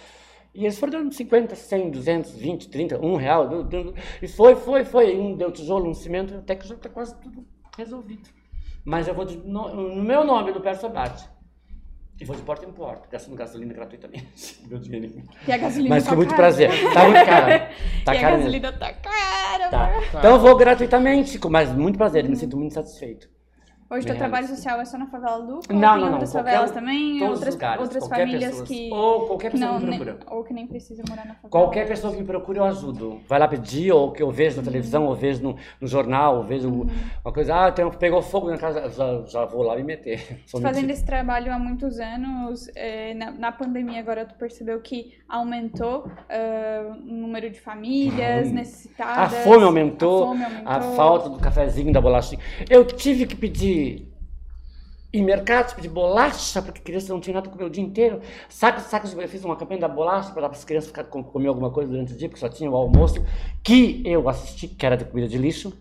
E 0.55 0.63
eles 0.65 0.79
foram 0.79 0.93
dando 0.93 1.13
50, 1.13 1.55
100, 1.57 1.91
200, 1.91 2.31
20, 2.37 2.69
30, 2.71 2.99
1 3.05 3.17
real. 3.17 3.49
deu- 3.49 3.65
deu- 3.65 3.95
E 4.23 4.29
foi, 4.29 4.55
foi, 4.55 4.85
foi. 4.85 5.19
Um 5.19 5.35
deu 5.37 5.51
tijolo, 5.51 5.89
um 5.91 5.95
cimento, 5.95 6.33
até 6.35 6.55
que 6.55 6.67
já 6.67 6.77
está 6.77 6.89
quase 6.89 7.15
tudo 7.21 7.45
resolvido. 7.77 8.31
Mas 8.85 9.09
eu 9.09 9.15
vou 9.15 9.25
de, 9.25 9.37
no, 9.39 9.97
no 9.97 10.03
meu 10.05 10.25
nome, 10.25 10.53
no 10.53 10.61
Perso 10.61 10.87
Abate. 10.87 11.29
E 12.19 12.25
vou 12.25 12.35
de 12.35 12.43
porta 12.43 12.65
em 12.65 12.73
porta, 12.73 13.07
gastando 13.11 13.37
gasolina 13.37 13.75
gratuitamente. 13.75 14.59
Meu 14.67 14.79
dinheirinho. 14.79 15.23
E 15.47 15.53
a 15.53 15.59
gasolina 15.59 15.95
Mas 15.95 16.05
tá 16.05 16.11
com 16.11 16.17
muito 16.17 16.31
cara. 16.31 16.43
prazer. 16.43 16.71
Tá 16.93 17.05
muito 17.05 17.25
cara. 17.27 17.71
Tá 18.05 18.15
e 18.15 18.17
a 18.17 18.21
cara 18.21 18.37
mesmo. 18.39 18.53
gasolina 18.53 18.73
tá 18.73 18.93
cara. 18.95 19.69
Tá. 19.69 19.85
amor. 19.89 20.05
Então 20.15 20.31
eu 20.33 20.41
vou 20.41 20.57
gratuitamente, 20.57 21.39
com 21.39 21.51
mais 21.51 21.71
muito 21.73 21.99
prazer, 21.99 22.27
me 22.27 22.37
sinto 22.37 22.57
muito 22.57 22.73
satisfeito. 22.73 23.29
Hoje 23.89 24.05
teu 24.05 24.15
Bem 24.15 24.19
trabalho 24.19 24.47
realista. 24.47 24.57
social 24.57 24.81
é 24.81 24.85
só 24.85 24.99
na 24.99 25.07
favela 25.07 25.41
do 25.43 25.55
Luca? 25.57 25.73
Não, 25.73 25.81
não, 25.97 25.99
não. 26.07 26.13
outras 26.15 26.33
qualquer- 26.33 26.51
favelas 26.51 26.71
também? 26.73 27.23
outras 27.23 27.55
lugares, 27.55 27.83
outras 27.83 28.09
famílias 28.09 28.51
pessoas. 28.51 28.69
que, 28.69 28.91
Ou 28.93 29.27
qualquer 29.27 29.51
que 29.53 29.59
pessoa 29.59 29.73
não, 29.73 29.79
que 29.79 29.85
me 29.85 29.91
nem, 29.91 30.01
procura. 30.01 30.37
ou 30.37 30.45
que 30.45 30.53
nem 30.55 30.67
precisam 30.67 31.05
morar 31.09 31.25
na 31.25 31.35
favela. 31.35 31.51
Qualquer 31.51 31.87
pessoa 31.87 32.13
que 32.13 32.19
me 32.19 32.27
procure, 32.27 32.59
eu 32.59 32.65
ajudo. 32.65 33.21
Vai 33.29 33.39
lá 33.39 33.47
pedir, 33.47 33.93
ou 33.93 34.11
que 34.11 34.23
eu 34.23 34.31
vejo 34.31 34.57
na 34.57 34.63
televisão, 34.65 35.05
ou 35.07 35.15
vejo 35.15 35.43
no, 35.43 35.57
no 35.81 35.87
jornal, 35.87 36.39
ou 36.39 36.43
vejo 36.43 36.69
Uhum. 36.69 36.87
uma 37.25 37.33
coisa, 37.33 37.55
ah, 37.67 37.71
tem, 37.71 37.89
pegou 37.93 38.21
fogo 38.23 38.51
na 38.51 38.59
casa, 38.59 38.89
já, 38.91 39.23
já 39.27 39.45
vou 39.45 39.63
lá 39.63 39.77
me 39.77 39.85
meter. 39.85 40.41
Fazendo 40.61 40.91
esse 40.91 41.05
trabalho 41.07 41.53
há 41.53 41.59
muitos 41.59 42.01
anos, 42.01 42.69
eh, 42.75 43.15
na, 43.15 43.31
na 43.31 43.53
pandemia 43.53 44.01
agora 44.01 44.25
tu 44.25 44.35
percebeu 44.35 44.81
que 44.81 45.13
aumentou 45.29 46.11
eh, 46.29 46.83
o 46.91 47.13
número 47.13 47.49
de 47.51 47.61
famílias 47.61 48.49
Hum. 48.49 48.51
A 48.51 48.55
necessitadas. 48.55 49.35
fome 49.45 49.63
aumentou, 49.65 50.25
a, 50.25 50.27
fome 50.29 50.45
aumentou. 50.45 50.73
a 50.73 50.81
falta 50.81 51.29
do 51.29 51.39
cafezinho, 51.39 51.93
da 51.93 52.01
bolachinha. 52.01 52.41
Eu 52.69 52.85
tive 52.85 53.27
que 53.27 53.37
pedir 53.37 53.76
em 55.13 55.23
mercados, 55.25 55.73
pedir 55.73 55.89
bolacha, 55.89 56.61
porque 56.61 56.81
criança 56.81 57.13
não 57.13 57.21
tinha 57.21 57.35
nada 57.35 57.49
para 57.49 57.57
comer 57.57 57.69
o 57.69 57.73
dia 57.73 57.83
inteiro. 57.83 58.21
Sacos 58.49 58.85
e 58.85 58.89
sacos, 58.89 59.15
de- 59.15 59.23
eu 59.23 59.29
fiz 59.29 59.43
uma 59.45 59.57
campanha 59.57 59.81
da 59.81 59.89
bolacha 59.89 60.31
para 60.31 60.43
dar 60.43 60.49
para 60.49 60.59
as 60.59 60.65
crianças 60.65 60.89
ficar 60.89 61.05
com, 61.05 61.23
comer 61.23 61.49
alguma 61.49 61.71
coisa 61.71 61.91
durante 61.91 62.13
o 62.13 62.17
dia, 62.17 62.29
porque 62.29 62.41
só 62.41 62.49
tinha 62.49 62.71
o 62.71 62.77
almoço, 62.77 63.25
que 63.63 64.03
eu 64.05 64.29
assisti, 64.29 64.69
que 64.69 64.85
era 64.85 64.97
de 64.97 65.05
comida 65.07 65.27
de 65.29 65.39
lixo. 65.39 65.73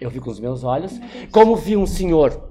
Eu 0.00 0.10
vi 0.10 0.18
com 0.18 0.30
os 0.30 0.40
meus 0.40 0.64
olhos. 0.64 0.98
Como 1.30 1.54
vi 1.54 1.76
um 1.76 1.86
senhor 1.86 2.50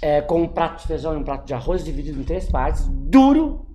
é, 0.00 0.20
com 0.20 0.42
um 0.42 0.46
prato 0.48 0.82
de 0.82 0.86
feijão 0.86 1.14
e 1.14 1.16
um 1.16 1.24
prato 1.24 1.46
de 1.46 1.54
arroz 1.54 1.84
dividido 1.84 2.20
em 2.20 2.24
três 2.24 2.48
partes, 2.48 2.86
duro, 2.88 3.66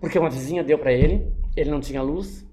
porque 0.00 0.18
uma 0.18 0.30
vizinha 0.30 0.62
deu 0.62 0.78
para 0.78 0.92
ele, 0.92 1.26
ele 1.56 1.70
não 1.70 1.80
tinha 1.80 2.02
luz. 2.02 2.46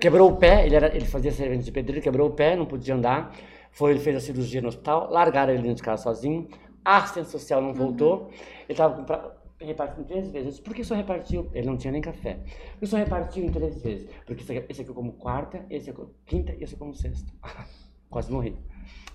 Quebrou 0.00 0.30
o 0.30 0.36
pé, 0.36 0.66
ele, 0.66 0.74
era, 0.74 0.94
ele 0.96 1.04
fazia 1.06 1.30
servente 1.30 1.64
de 1.64 1.70
pedreiro, 1.72 2.02
quebrou 2.02 2.28
o 2.28 2.32
pé, 2.32 2.56
não 2.56 2.66
podia 2.66 2.94
andar. 2.94 3.32
Foi, 3.70 3.90
ele 3.90 4.00
fez 4.00 4.16
a 4.16 4.20
cirurgia 4.20 4.60
no 4.62 4.68
hospital, 4.68 5.10
largaram 5.10 5.52
ele 5.52 5.62
dentro 5.62 5.76
de 5.76 5.82
casa 5.82 6.02
sozinho. 6.02 6.48
A 6.86 6.98
assistência 6.98 7.32
social 7.32 7.60
não 7.60 7.74
voltou. 7.74 8.30
Ele 8.30 8.70
estava 8.70 8.94
com 8.94 9.04
pra- 9.04 9.32
repartindo 9.60 10.06
três 10.06 10.30
vezes. 10.30 10.58
Eu 10.58 10.64
Por 10.64 10.72
que 10.72 10.84
só 10.84 10.94
repartiu? 10.94 11.50
Ele 11.52 11.66
não 11.66 11.76
tinha 11.76 11.90
nem 11.90 12.00
café. 12.00 12.34
Por 12.74 12.80
que 12.80 12.86
só 12.86 12.96
repartiu 12.96 13.44
em 13.44 13.50
três 13.50 13.82
vezes? 13.82 14.08
Porque 14.24 14.42
esse 14.42 14.52
aqui, 14.56 14.66
esse 14.70 14.80
aqui 14.82 14.90
eu 14.90 14.94
como 14.94 15.12
quarta, 15.14 15.66
esse 15.68 15.90
eu 15.90 15.94
como 15.94 16.10
quinta 16.24 16.52
e 16.54 16.62
esse 16.62 16.74
eu 16.74 16.78
como 16.78 16.94
sexta. 16.94 17.32
Quase 18.08 18.30
morri. 18.30 18.54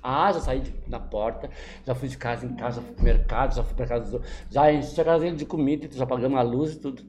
Ah, 0.04 0.32
já 0.34 0.42
saí 0.42 0.60
de- 0.60 0.72
da 0.90 1.00
porta, 1.00 1.50
já 1.86 1.96
fui 1.96 2.10
de 2.10 2.18
casa 2.18 2.46
em 2.46 2.56
casa, 2.56 2.82
já 2.82 2.88
fui 2.88 2.96
pro 2.96 3.04
mercado, 3.06 3.56
já 3.56 3.64
fui 3.64 3.76
pra 3.76 3.86
casa 3.88 4.04
dos 4.04 4.14
outros, 4.16 4.32
já 4.50 4.70
enchi 4.74 5.00
a 5.00 5.06
casa 5.06 5.24
dele 5.24 5.38
de 5.38 5.46
comida, 5.46 5.88
já 5.92 6.06
pagamos 6.06 6.38
a 6.38 6.42
luz 6.42 6.74
e 6.74 6.80
tudo. 6.80 7.04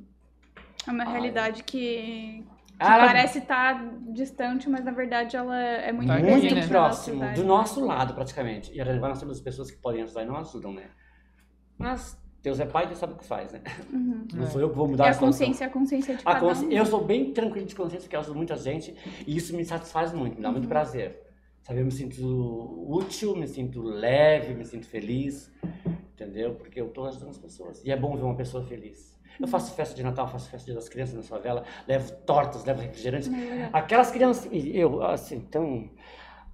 É 0.86 0.90
uma 0.92 1.04
realidade 1.04 1.64
que 1.64 2.44
Ela- 2.82 3.06
parece 3.06 3.38
estar 3.38 3.84
distante, 4.12 4.68
mas 4.68 4.84
na 4.84 4.90
verdade 4.92 5.36
ela 5.36 5.58
é 5.58 5.92
muito 5.92 6.08
Tá 6.08 6.16
aqui, 6.16 6.24
muito 6.26 6.54
né? 6.54 6.66
próximo, 6.66 7.20
nossa 7.22 7.34
do 7.34 7.44
nosso 7.46 7.84
lado 7.84 8.14
praticamente. 8.14 8.72
E 8.72 8.80
agora 8.80 9.08
nós 9.08 9.20
temos 9.20 9.40
pessoas 9.40 9.70
que 9.70 9.78
podem 9.78 10.02
ajudar 10.02 10.22
e 10.22 10.26
não 10.26 10.36
ajudam, 10.36 10.72
né? 10.72 10.84
Mas 11.78 12.18
Deus 12.42 12.58
é 12.60 12.66
pai, 12.66 12.86
Deus 12.86 12.98
sabe 12.98 13.12
o 13.12 13.16
que 13.16 13.24
faz, 13.24 13.52
né? 13.52 13.60
Uhum. 13.92 14.26
Não 14.34 14.44
É. 14.44 14.46
sou 14.46 14.60
eu 14.60 14.70
que 14.70 14.76
vou 14.76 14.86
E 14.86 14.90
mudar 14.90 15.04
a 15.06 15.10
a 15.10 15.12
situação. 15.12 15.38
consciência, 15.46 15.66
a 15.66 15.70
consciência 15.70 16.14
de 16.16 16.22
A 16.22 16.32
cada 16.34 16.40
consci- 16.46 16.66
um. 16.66 16.72
Eu 16.72 16.84
sou 16.86 17.04
bem 17.04 17.32
tranquilo 17.32 17.66
de 17.66 17.74
consciência, 17.74 18.02
porque 18.06 18.16
eu 18.16 18.20
ajudo 18.20 18.36
muita 18.36 18.56
gente 18.56 18.94
e 19.26 19.36
isso 19.36 19.54
me 19.56 19.64
satisfaz 19.64 20.12
muito, 20.12 20.36
me 20.36 20.42
dá 20.42 20.48
Uhum. 20.48 20.54
muito 20.54 20.68
prazer. 20.68 21.20
Sabe, 21.62 21.78
eu 21.80 21.84
me 21.84 21.92
sinto 21.92 22.84
útil, 22.88 23.36
me 23.36 23.46
sinto 23.46 23.80
leve, 23.82 24.52
me 24.54 24.64
sinto 24.64 24.84
feliz, 24.86 25.48
entendeu? 26.12 26.56
Porque 26.56 26.80
eu 26.80 26.88
estou 26.88 27.06
ajudando 27.06 27.28
as 27.30 27.38
pessoas. 27.38 27.84
E 27.84 27.92
é 27.92 27.96
bom 27.96 28.16
ver 28.16 28.24
uma 28.24 28.34
pessoa 28.34 28.64
feliz. 28.64 29.16
Eu 29.40 29.48
faço 29.48 29.74
festa 29.74 29.94
de 29.94 30.02
Natal, 30.02 30.28
faço 30.28 30.50
festa 30.50 30.72
das 30.72 30.88
crianças 30.88 31.14
na 31.14 31.22
favela, 31.22 31.64
levo 31.86 32.12
tortas, 32.26 32.64
levo 32.64 32.80
refrigerantes. 32.80 33.30
Aquelas 33.72 34.10
crianças, 34.10 34.48
e 34.52 34.76
eu, 34.78 35.02
assim, 35.02 35.36
então, 35.36 35.90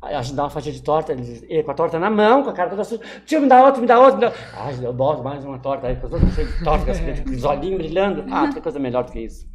ajudar 0.01 0.45
uma 0.45 0.51
fatia 0.51 0.72
de 0.72 0.81
torta, 0.81 1.12
eles, 1.12 1.45
e 1.49 1.62
com 1.62 1.70
a 1.70 1.74
torta 1.74 1.99
na 1.99 2.09
mão, 2.09 2.45
com 2.45 2.51
a 2.51 2.53
cara 2.53 2.70
toda 2.70 2.85
suja, 2.85 3.03
tio, 3.26 3.41
me 3.41 3.49
dá 3.49 3.64
outra, 3.64 3.81
me 3.81 3.87
dá 3.87 3.99
outra, 3.99 4.14
me 4.14 4.20
dá... 4.20 4.33
Ah, 4.57 4.72
eu 4.72 4.93
boto 4.93 5.24
mais 5.24 5.45
uma 5.45 5.59
torta 5.59 5.89
aí, 5.89 5.97
com 5.97 6.09
todas 6.09 6.33
cheias 6.35 6.57
de 6.57 6.64
torta, 6.64 6.85
com 6.85 6.91
as 6.93 7.01
crianças, 7.01 7.24
com 7.24 7.31
os 7.31 7.45
olhinhos 7.45 7.79
brilhando. 7.79 8.24
Ah, 8.31 8.49
tem 8.53 8.62
coisa 8.62 8.79
melhor 8.79 9.05
do 9.05 9.12
que 9.12 9.20
isso. 9.20 9.49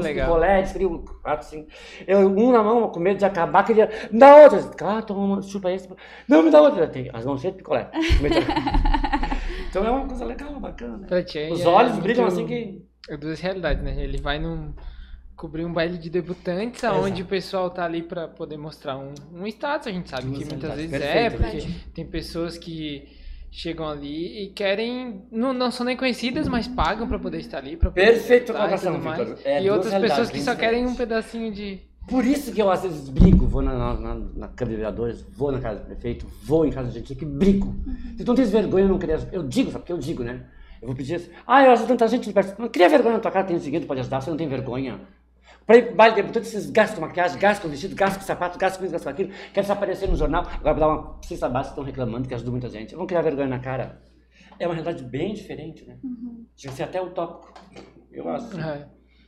Legal. 0.00 0.28
picolé, 0.28 0.62
queriam 0.62 1.04
quatro, 1.22 1.46
cinco. 1.46 1.68
Eu, 2.06 2.20
um 2.20 2.52
na 2.52 2.62
mão, 2.62 2.88
com 2.88 2.98
medo 2.98 3.18
de 3.18 3.26
acabar, 3.26 3.64
queria, 3.64 3.90
me 4.10 4.18
dá 4.18 4.36
outra. 4.36 4.60
Ah, 4.82 5.02
toma 5.02 5.20
uma, 5.20 5.42
chupa 5.42 5.70
esse. 5.70 5.88
Não, 6.26 6.42
me 6.42 6.50
dá 6.50 6.62
outra. 6.62 6.88
Tem 6.88 7.10
as 7.12 7.24
mãos 7.26 7.40
cheias 7.40 7.54
de 7.54 7.58
picolé. 7.58 7.90
Então 9.80 9.86
é 9.86 9.90
uma 9.98 10.06
coisa 10.06 10.24
legal, 10.24 10.60
bacana. 10.60 11.06
Pra 11.06 11.22
ti, 11.22 11.48
Os 11.50 11.60
é 11.60 11.68
olhos 11.68 11.92
muito- 11.92 12.02
brilham 12.02 12.26
assim 12.26 12.46
que... 12.46 12.82
É 13.08 13.16
duas 13.16 13.40
realidades, 13.40 13.82
né? 13.82 14.02
Ele 14.02 14.18
vai 14.18 14.38
num 14.38 14.74
cobrir 15.36 15.64
um 15.64 15.72
baile 15.72 15.98
de 15.98 16.08
debutantes, 16.08 16.82
aonde 16.82 17.22
o 17.22 17.26
pessoal 17.26 17.68
tá 17.70 17.84
ali 17.84 18.02
pra 18.02 18.26
poder 18.26 18.56
mostrar 18.56 18.96
um, 18.96 19.12
um 19.32 19.46
status, 19.46 19.86
a 19.86 19.90
gente 19.92 20.08
sabe 20.08 20.28
Duas 20.28 20.38
que 20.38 20.44
muitas 20.46 20.74
vezes 20.74 20.92
é, 20.94 21.30
Perfeito, 21.30 21.66
porque 21.66 21.90
tem 21.94 22.06
pessoas 22.06 22.56
que 22.56 23.06
chegam 23.50 23.86
ali 23.86 24.44
e 24.44 24.50
querem, 24.50 25.22
não, 25.30 25.52
não 25.52 25.70
são 25.70 25.84
nem 25.84 25.96
conhecidas, 25.96 26.48
mas 26.48 26.66
pagam 26.66 27.06
pra 27.06 27.18
poder 27.18 27.38
estar 27.38 27.58
ali, 27.58 27.76
Perfeito 27.76 28.50
estar 28.50 28.54
e 28.54 28.56
colocação. 28.56 28.98
Vitor. 28.98 29.38
É 29.44 29.62
e 29.62 29.70
outras 29.70 29.94
pessoas 29.94 30.30
que 30.30 30.40
só 30.40 30.54
querem 30.54 30.86
um 30.86 30.94
pedacinho 30.94 31.52
de... 31.52 31.80
Por 32.08 32.24
isso 32.24 32.52
que 32.52 32.62
eu 32.62 32.70
às 32.70 32.82
vezes 32.82 33.08
brigo, 33.08 33.46
vou 33.46 33.62
na, 33.62 33.74
na, 33.74 33.94
na, 33.94 34.14
na 34.14 34.48
Câmara 34.48 34.70
de 34.70 34.76
Vereadores, 34.76 35.26
vou 35.36 35.50
na 35.50 35.60
casa 35.60 35.80
do 35.80 35.86
prefeito, 35.86 36.26
vou 36.44 36.64
em 36.64 36.70
casa 36.70 36.88
de 36.88 36.98
gente 37.00 37.14
que 37.14 37.24
brigo. 37.24 37.74
Se 38.16 38.24
tu 38.24 38.28
não 38.28 38.34
tens 38.36 38.50
vergonha, 38.50 38.84
eu 38.84 38.88
não 38.88 38.98
queria. 38.98 39.18
Eu 39.32 39.42
digo, 39.42 39.72
sabe 39.72 39.82
porque 39.82 39.92
eu 39.92 39.98
digo, 39.98 40.22
né? 40.22 40.46
Eu 40.80 40.88
vou 40.88 40.96
pedir 40.96 41.16
assim, 41.16 41.30
ah, 41.46 41.64
eu 41.64 41.72
ajudo 41.72 41.88
tanta 41.88 42.06
gente, 42.06 42.32
não 42.58 42.68
cria 42.68 42.88
vergonha 42.88 43.14
na 43.14 43.20
tua 43.20 43.30
cara, 43.30 43.46
tem 43.46 43.58
dinheiro, 43.58 43.86
pode 43.86 44.00
ajudar, 44.00 44.20
você 44.20 44.30
não 44.30 44.36
tem 44.36 44.48
vergonha. 44.48 45.00
Pra 45.66 45.76
ir 45.76 45.86
pro 45.86 45.96
baile 45.96 46.14
de 46.14 46.22
debutante, 46.22 46.46
vocês 46.46 46.70
gastam 46.70 47.00
com 47.00 47.06
maquiagem, 47.06 47.40
gastam 47.40 47.62
com 47.64 47.70
vestido, 47.70 47.96
gastam 47.96 48.20
com 48.20 48.26
sapato, 48.26 48.56
gastam 48.56 48.78
com 48.78 48.84
isso, 48.84 48.92
gastam 48.92 49.12
com 49.12 49.22
aquilo, 49.22 49.36
querem 49.52 49.66
se 49.66 49.72
aparecer 49.72 50.08
no 50.08 50.16
jornal, 50.16 50.42
agora 50.42 50.74
vou 50.74 50.80
dar 50.80 50.88
uma 50.88 51.18
cesta 51.22 51.48
básica, 51.48 51.72
estão 51.72 51.84
reclamando 51.84 52.28
que 52.28 52.34
ajuda 52.34 52.50
muita 52.52 52.68
gente. 52.68 52.94
Vão 52.94 53.06
criar 53.06 53.22
vergonha 53.22 53.48
na 53.48 53.58
cara. 53.58 54.00
É 54.60 54.66
uma 54.66 54.74
realidade 54.74 55.02
bem 55.02 55.34
diferente, 55.34 55.84
né? 55.84 55.98
Chega 56.54 56.72
a 56.72 56.76
ser 56.76 56.82
até 56.84 57.02
utópico. 57.02 57.52
Eu 58.12 58.28
acho. 58.28 58.58
É, 58.60 58.86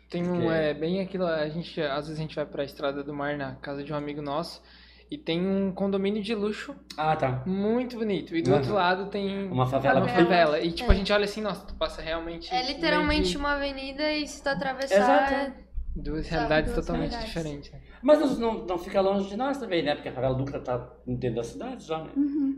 tem 0.09 0.23
um, 0.29 0.41
Porque- 0.43 0.49
é 0.49 0.75
bem 0.75 1.01
aquilo, 1.01 1.27
a 1.27 1.49
gente, 1.49 1.81
às 1.81 2.07
vezes 2.07 2.19
a 2.19 2.23
gente 2.23 2.35
vai 2.37 2.47
pra 2.47 2.65
Estrada 2.65 3.03
do 3.05 3.13
Mar, 3.15 3.37
na 3.37 3.55
casa 3.57 3.83
de 3.85 3.93
um 3.93 3.97
amigo 3.97 4.23
nosso, 4.23 4.63
e 5.11 5.17
tem 5.17 5.41
um 5.47 5.73
condomínio 5.73 6.23
de 6.23 6.35
luxo 6.35 6.75
Ah, 6.97 7.17
tá. 7.17 7.43
muito 7.47 7.97
bonito, 7.99 8.37
e 8.37 8.43
do 8.43 8.51
Uhum. 8.51 8.57
outro 8.57 8.75
lado 8.75 9.07
tem 9.07 9.47
Uma 9.51 9.67
favela. 9.67 10.01
uma 10.01 10.09
favela. 10.09 10.61
E 10.61 10.71
tipo, 10.73 10.91
a 10.91 10.95
gente 10.95 11.13
olha 11.13 11.25
assim, 11.25 11.41
nossa, 11.41 11.65
tu 11.67 11.75
passa 11.75 12.03
realmente... 12.03 12.53
É 12.53 12.63
meio 12.63 12.75
literalmente 12.75 13.31
de 13.31 13.37
uma 13.39 13.53
avenida 13.55 14.13
e 14.13 14.27
se 14.27 14.43
tu 14.43 14.49
atravessar. 14.49 14.97
Exato. 14.97 15.35
é- 15.35 15.68
Duas 16.03 16.29
realidades 16.29 16.73
duas 16.73 16.87
totalmente 16.87 17.11
realidades. 17.11 17.35
diferentes. 17.43 17.73
né? 17.73 17.81
Mas 18.03 18.39
não, 18.39 18.65
não, 18.65 18.79
fica 18.79 19.01
longe 19.01 19.29
de 19.29 19.37
nós 19.37 19.59
também, 19.59 19.83
né? 19.83 19.95
Porque 19.95 20.09
a 20.09 20.13
favela 20.13 20.35
Duca 20.35 20.61
tá 20.61 20.89
dentro 21.07 21.37
da 21.37 21.43
cidade 21.43 21.85
já, 21.85 21.99
né? 22.05 22.11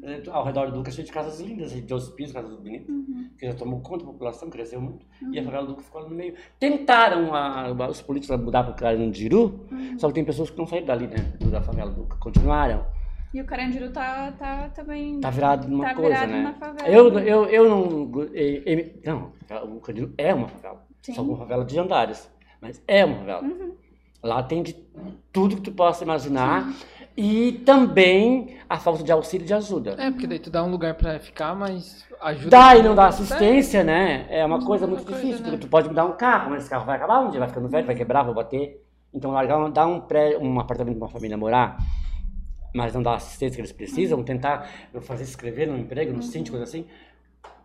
É, 0.03 0.23
Ao 0.31 0.45
redor 0.45 0.67
do 0.67 0.73
Duca, 0.79 0.91
cheio 0.91 1.07
de 1.07 1.13
casas 1.13 1.41
lindas, 1.41 1.73
de 1.73 1.95
hospícios, 1.95 2.35
casas 2.35 2.55
bonitas, 2.57 2.95
que 3.39 3.47
já 3.47 3.55
tomou 3.55 3.81
conta 3.81 4.05
da 4.05 4.13
população, 4.13 4.51
cresceu 4.51 4.81
muito. 4.81 5.07
E 5.33 5.39
a 5.39 5.43
favela 5.43 5.67
Duca 5.67 5.83
ficou 5.83 6.03
ali 6.03 6.11
no 6.11 6.17
meio. 6.17 6.35
Tentaram 6.59 7.35
a- 7.35 7.71
os 7.89 8.03
políticos 8.03 8.39
mudar 8.41 8.63
para 8.65 8.73
o 8.73 8.77
Carandiru, 8.77 9.67
só 9.99 10.09
que 10.09 10.15
tem 10.15 10.25
pessoas 10.25 10.51
que 10.51 10.59
não 10.59 10.67
saíram 10.67 10.87
dali, 10.87 11.07
né? 11.07 11.17
Da 11.51 11.63
favela 11.63 11.91
Duca. 11.91 12.17
Continuaram. 12.19 12.85
E 13.33 13.41
o 13.41 13.45
Carandiru 13.47 13.91
tá, 13.93 14.33
tá 14.33 14.69
também. 14.75 15.21
Tá 15.21 15.31
virado 15.31 15.69
numa 15.69 15.85
tá 15.85 15.95
coisa, 15.95 16.11
virado 16.11 16.33
né? 16.33 16.39
numa 16.43 16.53
favela. 16.55 16.89
Eu, 16.89 17.19
eu, 17.21 17.45
eu 17.47 17.69
não. 17.71 18.11
eh, 18.35 18.63
eh, 18.67 18.93
Não, 19.07 19.33
o 19.77 19.81
Carandiru 19.81 20.13
é 20.19 20.35
uma 20.35 20.49
favela. 20.49 20.85
Sim. 21.01 21.15
Só 21.15 21.23
uma 21.23 21.37
favela 21.39 21.65
de 21.65 21.79
andares. 21.79 22.29
Mas 22.61 22.83
é 22.87 23.05
uma 23.05 23.17
favela. 23.17 23.43
Lá 24.23 24.43
tem 24.43 24.63
de 24.63 24.75
tudo 25.33 25.57
que 25.57 25.63
tu 25.63 25.73
possa 25.73 26.05
imaginar. 26.05 26.73
E 27.17 27.53
também 27.67 28.59
a 28.69 28.79
falta 28.79 29.03
de 29.03 29.11
auxílio 29.11 29.45
e 29.45 29.47
de 29.47 29.55
ajuda. 29.55 29.97
É, 29.99 30.11
porque 30.11 30.27
daí 30.27 30.39
tu 30.39 30.49
dá 30.49 30.63
um 30.63 30.71
lugar 30.71 30.95
pra 30.95 31.19
ficar, 31.19 31.55
mas 31.55 32.07
ajuda... 32.21 32.51
Dá 32.51 32.77
e 32.77 32.83
não 32.83 32.95
dá 32.95 33.09
assistência, 33.09 33.83
né? 33.83 34.27
É 34.31 34.45
uma 34.45 34.65
coisa 34.65 34.87
muito 34.87 35.05
coisa, 35.05 35.21
difícil, 35.21 35.45
né? 35.45 35.51
porque 35.51 35.67
tu 35.67 35.69
pode 35.69 35.89
me 35.89 35.95
dar 35.95 36.05
um 36.05 36.17
carro, 36.17 36.51
mas 36.51 36.63
esse 36.63 36.71
carro 36.71 36.87
vai 36.87 36.97
acabar 36.97 37.21
um 37.21 37.31
dia, 37.31 37.41
vai 37.41 37.49
ficando 37.49 37.69
velho, 37.69 37.87
vai 37.87 37.97
quebrar, 37.97 38.23
vai 38.23 38.33
bater. 38.33 38.87
Então, 39.13 39.33
largar, 39.33 39.69
dar 39.71 39.87
um, 39.87 40.01
pré, 40.01 40.39
um 40.39 40.61
apartamento 40.61 40.97
para 40.99 41.07
uma 41.07 41.13
família 41.13 41.37
morar, 41.37 41.79
mas 42.73 42.95
não 42.95 43.03
dar 43.03 43.13
a 43.13 43.17
assistência 43.17 43.57
que 43.57 43.61
eles 43.61 43.73
precisam, 43.73 44.23
tentar 44.23 44.71
fazer 45.01 45.25
se 45.25 45.33
inscrever 45.33 45.67
num 45.67 45.79
emprego, 45.79 46.13
no 46.13 46.23
síndico, 46.23 46.57
coisa 46.57 46.71
assim, 46.71 46.87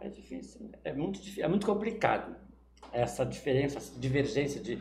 é 0.02 0.10
difícil. 0.10 0.70
É 0.84 0.92
muito, 0.92 1.20
é 1.40 1.48
muito 1.48 1.66
complicado. 1.66 2.36
Essa 2.94 3.26
diferença, 3.26 3.78
essa 3.78 4.00
divergência 4.00 4.62
de 4.62 4.80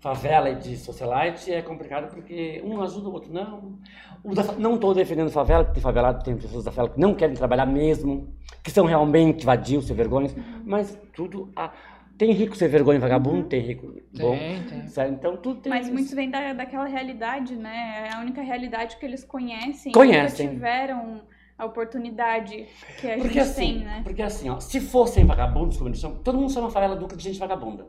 favela 0.00 0.50
e 0.50 0.54
de 0.56 0.76
socialite 0.76 1.52
é 1.52 1.62
complicado 1.62 2.12
porque 2.12 2.60
um 2.64 2.80
ajuda 2.82 3.08
o 3.08 3.12
outro 3.12 3.32
não. 3.32 3.78
O 4.24 4.34
da 4.34 4.42
fa- 4.44 4.54
não 4.58 4.74
estou 4.74 4.94
defendendo 4.94 5.30
favela, 5.30 5.62
porque 5.64 5.74
tem 5.74 5.82
favelado, 5.82 6.24
tem 6.24 6.36
pessoas 6.36 6.64
da 6.64 6.70
favela 6.72 6.94
que 6.94 7.00
não 7.00 7.14
querem 7.14 7.34
trabalhar 7.36 7.66
mesmo, 7.66 8.28
que 8.62 8.70
são 8.70 8.84
realmente 8.86 9.44
vadios, 9.46 9.86
sem 9.86 9.94
vergonhas, 9.96 10.34
mas 10.64 10.98
tudo. 11.12 11.52
há- 11.56 11.72
tem 12.18 12.30
rico 12.32 12.54
sem 12.54 12.68
vergonha 12.68 13.00
vagabundo, 13.00 13.44
tem 13.48 13.60
rico 13.60 13.94
bom. 14.16 14.36
Tem, 14.36 14.62
tem. 14.64 15.08
Então 15.08 15.36
tudo 15.36 15.60
tem. 15.60 15.70
Mas 15.70 15.86
isso. 15.86 15.92
muitos 15.94 16.12
vêm 16.12 16.30
da, 16.30 16.52
daquela 16.52 16.84
realidade, 16.86 17.56
né? 17.56 18.08
É 18.10 18.14
a 18.14 18.20
única 18.20 18.42
realidade 18.42 18.96
que 18.98 19.04
eles 19.06 19.24
conhecem. 19.24 19.90
Conhecem. 19.92 20.46
Nunca 20.46 20.56
tiveram 20.58 21.20
a 21.58 21.64
oportunidade 21.64 22.66
que 22.98 23.10
a 23.10 23.16
Porque 23.16 23.28
gente 23.28 23.38
assim, 23.40 23.74
tem, 23.74 23.84
né? 23.84 24.00
porque 24.02 24.22
assim, 24.22 24.48
ó, 24.50 24.58
se 24.58 24.80
fossem 24.80 25.24
vagabundos, 25.24 25.76
como 25.76 25.88
eles 25.88 26.00
chamam, 26.00 26.18
todo 26.18 26.38
mundo 26.38 26.52
chama 26.52 26.70
favela 26.70 26.96
Duca 26.96 27.16
de 27.16 27.22
gente 27.22 27.38
vagabunda. 27.38 27.86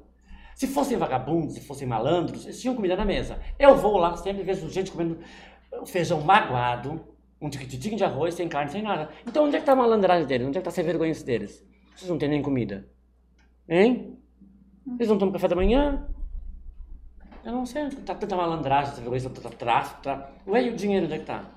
Se 0.55 0.67
fossem 0.67 0.97
vagabundos, 0.97 1.55
se 1.55 1.61
fossem 1.61 1.87
malandros, 1.87 2.45
eles 2.45 2.61
tinham 2.61 2.75
comida 2.75 2.95
na 2.95 3.05
mesa. 3.05 3.39
Eu 3.57 3.75
vou 3.75 3.97
lá 3.97 4.15
sempre 4.17 4.43
e 4.43 4.45
vejo 4.45 4.69
gente 4.69 4.91
comendo 4.91 5.19
feijão 5.85 6.21
magoado, 6.21 7.01
um 7.41 7.49
tiquitinho 7.49 7.97
de 7.97 8.03
arroz, 8.03 8.35
sem 8.35 8.47
carne, 8.47 8.71
sem 8.71 8.81
nada. 8.81 9.09
Então 9.27 9.45
onde 9.45 9.55
é 9.55 9.59
que 9.59 9.65
tá 9.65 9.73
a 9.73 9.75
malandragem 9.75 10.27
deles? 10.27 10.47
Onde 10.47 10.57
é 10.57 10.61
que 10.61 10.65
tá 10.65 10.69
a 10.69 10.73
sem 10.73 10.83
vergonha 10.83 11.13
deles? 11.13 11.65
Vocês 11.95 12.09
não 12.09 12.17
têm 12.17 12.29
nem 12.29 12.41
comida. 12.41 12.87
Hein? 13.67 14.19
Eles 14.99 15.07
não 15.09 15.17
tomam 15.17 15.33
café 15.33 15.47
da 15.47 15.55
manhã? 15.55 16.07
Eu 17.43 17.51
não 17.51 17.65
sei 17.65 17.83
onde 17.83 17.97
tá 17.97 18.15
tanta 18.15 18.35
malandragem, 18.35 18.93
sem 18.93 19.03
vergonha, 19.03 19.29
tanta 19.29 19.49
tráfico. 19.49 20.01
Tra... 20.01 20.31
Ué, 20.47 20.63
e 20.63 20.69
o 20.69 20.75
dinheiro 20.75 21.05
onde 21.05 21.15
é 21.15 21.19
que 21.19 21.25
tá? 21.25 21.51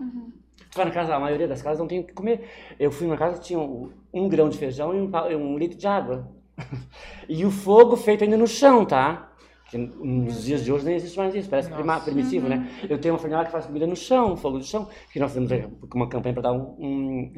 Tu 0.77 0.79
vai 0.79 0.85
na 0.87 0.91
casa, 0.91 1.15
a 1.15 1.19
maioria 1.19 1.49
das 1.49 1.63
casas 1.63 1.79
não 1.79 1.87
tem 1.87 2.01
o 2.01 2.05
que 2.05 2.13
comer. 2.13 2.47
Eu 2.79 2.91
fui 2.91 3.07
numa 3.07 3.17
casa 3.17 3.39
que 3.41 3.47
tinha 3.47 3.59
um, 3.59 3.91
um 4.13 4.29
grão 4.29 4.51
de 4.51 4.59
feijão 4.59 4.95
e 4.95 5.01
um, 5.01 5.11
um 5.39 5.57
litro 5.59 5.79
de 5.79 5.87
água. 5.87 6.29
e 7.29 7.45
o 7.47 7.51
fogo 7.51 7.97
feito 7.97 8.25
ainda 8.25 8.37
no 8.37 8.47
chão, 8.47 8.85
tá? 8.85 9.33
Que 9.71 9.79
nos 9.79 10.45
dias 10.45 10.63
de 10.63 10.71
hoje 10.71 10.85
nem 10.85 10.95
existe 10.95 11.17
mais 11.17 11.35
isso, 11.35 11.49
parece 11.49 11.71
prima- 11.71 11.99
primitivo, 12.01 12.47
né? 12.47 12.69
Eu 12.89 12.99
tenho 12.99 13.15
uma 13.15 13.19
família 13.21 13.45
que 13.45 13.51
faz 13.51 13.65
comida 13.67 13.87
no 13.87 13.97
chão, 13.97 14.37
fogo 14.37 14.59
no 14.59 14.63
chão, 14.65 14.87
que 15.11 15.19
nós 15.19 15.33
fizemos 15.33 15.51
uma 15.95 16.09
campanha 16.09 16.35
para 16.35 16.43
dar 16.43 16.53
um, 16.53 16.77
um 16.79 17.33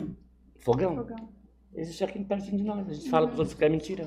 fogão. 0.59 0.97
Fogão. 0.97 1.38
Existe 1.75 2.03
aqui 2.05 2.23
pertinho 2.25 2.59
de 2.59 2.65
nós, 2.65 2.89
a 2.89 2.93
gente 2.93 3.09
fala 3.11 3.27
para 3.27 3.35
os 3.35 3.39
outros 3.41 3.57
que 3.57 3.65
é 3.65 3.69
mentira. 3.69 4.07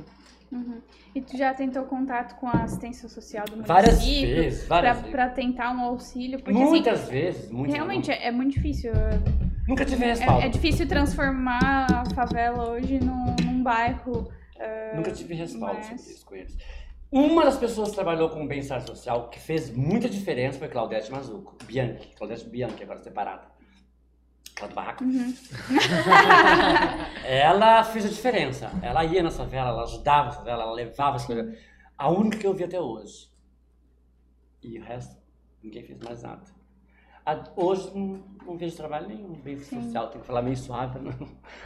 Uhum. 0.51 0.81
E 1.15 1.21
tu 1.21 1.37
já 1.37 1.53
tentou 1.53 1.83
contato 1.83 2.37
com 2.37 2.47
a 2.47 2.63
assistência 2.63 3.07
social 3.07 3.45
do 3.45 3.51
município? 3.51 3.73
Várias 3.73 4.03
vezes, 4.05 4.67
várias 4.67 4.91
pra, 4.93 5.01
vezes. 5.01 5.11
pra 5.11 5.29
tentar 5.29 5.71
um 5.71 5.79
auxílio? 5.81 6.39
Porque 6.41 6.51
assim, 6.51 6.69
Muitas 6.69 7.07
vezes, 7.09 7.49
muitas 7.49 7.75
realmente 7.75 8.11
é, 8.11 8.27
é 8.27 8.31
muito 8.31 8.53
difícil. 8.55 8.91
Nunca 9.67 9.85
tive 9.85 10.05
respaldo. 10.05 10.41
É, 10.41 10.45
é 10.47 10.49
difícil 10.49 10.87
transformar 10.87 11.87
a 11.89 12.05
favela 12.13 12.69
hoje 12.71 12.99
num, 12.99 13.35
num 13.45 13.63
bairro. 13.63 14.29
eh, 14.59 14.93
Nunca 14.95 15.11
tive 15.11 15.33
respaldo 15.35 15.75
mas- 15.77 15.85
sobre 16.01 16.13
isso 16.13 16.25
com 16.25 16.35
eles. 16.35 16.57
Uma 17.09 17.43
das 17.45 17.57
pessoas 17.57 17.89
que 17.89 17.95
trabalhou 17.95 18.29
com 18.29 18.43
o 18.43 18.47
bem-estar 18.47 18.81
social, 18.81 19.29
que 19.29 19.39
fez 19.39 19.69
muita 19.73 20.09
diferença, 20.09 20.59
foi 20.59 20.67
Claudete 20.69 21.11
Mazuco. 21.11 21.55
Bianchi. 21.65 22.09
Claudete 22.17 22.49
Bianchi, 22.49 22.83
agora 22.83 22.99
separada. 22.99 23.43
Aquela 24.61 24.67
do 24.67 24.75
barraco. 24.75 25.03
Uhum. 25.03 25.33
ela 27.25 27.83
fez 27.83 28.05
a 28.05 28.09
diferença. 28.09 28.71
Ela 28.81 29.03
ia 29.05 29.23
na 29.23 29.31
favela, 29.31 29.69
ela 29.69 29.83
ajudava 29.83 30.29
a 30.29 30.31
favela, 30.31 30.63
ela 30.63 30.73
levava 30.73 31.15
as 31.15 31.25
coisas. 31.25 31.57
A 31.97 32.09
única 32.09 32.37
que 32.37 32.47
eu 32.47 32.53
vi 32.53 32.63
até 32.63 32.79
hoje. 32.79 33.29
E 34.61 34.79
o 34.79 34.83
resto, 34.83 35.15
ninguém 35.63 35.83
fez 35.83 35.99
mais 35.99 36.21
nada. 36.21 36.41
Hoje 37.55 37.91
não, 37.95 38.23
não 38.45 38.57
vejo 38.57 38.75
trabalho 38.75 39.07
nenhum, 39.07 39.33
bem 39.41 39.57
social. 39.57 40.09
Tenho 40.09 40.21
que 40.21 40.27
falar 40.27 40.41
meio 40.41 40.57
suave 40.57 40.99
não, 40.99 41.13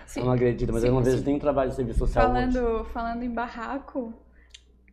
Sim. 0.05 0.21
não 0.21 0.31
agredir, 0.31 0.71
mas 0.71 0.83
eu 0.83 0.89
Sim, 0.89 0.95
não 0.95 1.03
sim. 1.03 1.11
vejo 1.11 1.25
nenhum 1.25 1.39
trabalho 1.39 1.69
de 1.69 1.75
serviço 1.75 1.99
social 1.99 2.29
hoje. 2.31 2.53
Falando, 2.53 2.85
falando 2.85 3.23
em 3.23 3.33
barraco, 3.33 4.13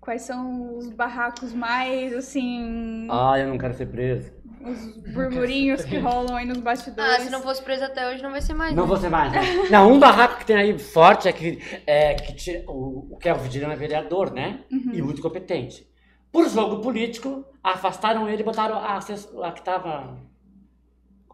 Quais 0.02 0.22
são 0.22 0.76
os 0.78 0.88
barracos 0.90 1.52
mais, 1.52 2.12
assim, 2.12 3.06
Ah, 3.08 3.38
eu 3.38 3.46
não 3.46 3.56
quero 3.56 3.72
ser 3.72 3.86
preso. 3.86 4.32
Os 4.64 5.12
burburinhos 5.12 5.84
que 5.84 5.98
rolam 5.98 6.36
aí 6.36 6.46
nos 6.46 6.58
bastidores? 6.58 7.14
Ah, 7.16 7.20
se 7.20 7.30
não 7.30 7.40
fosse 7.42 7.62
preso 7.62 7.84
até 7.84 8.08
hoje, 8.10 8.22
não 8.22 8.30
vai 8.30 8.40
ser 8.40 8.54
mais. 8.54 8.74
Não 8.74 8.82
né? 8.84 8.88
vou 8.88 8.96
ser 8.96 9.08
mais. 9.08 9.32
né? 9.32 9.40
Não, 9.70 9.92
um 9.92 9.98
barraco 9.98 10.38
que 10.38 10.46
tem 10.46 10.56
aí 10.56 10.78
forte 10.78 11.28
é 11.28 11.32
que, 11.32 11.58
é, 11.86 12.14
que 12.14 12.34
ti- 12.34 12.64
o, 12.68 13.14
o 13.14 13.18
Kelvin 13.18 13.44
Vigilano 13.44 13.72
é 13.72 13.76
vereador, 13.76 14.32
né? 14.32 14.60
E 14.70 15.02
muito 15.02 15.20
competente. 15.22 15.86
Por 16.30 16.48
jogo 16.48 16.80
político, 16.80 17.44
afastaram 17.62 18.28
ele 18.28 18.42
e 18.42 18.44
botaram 18.44 18.76
a, 18.76 18.96
a 18.96 19.52
que 19.52 19.58
estava 19.60 20.16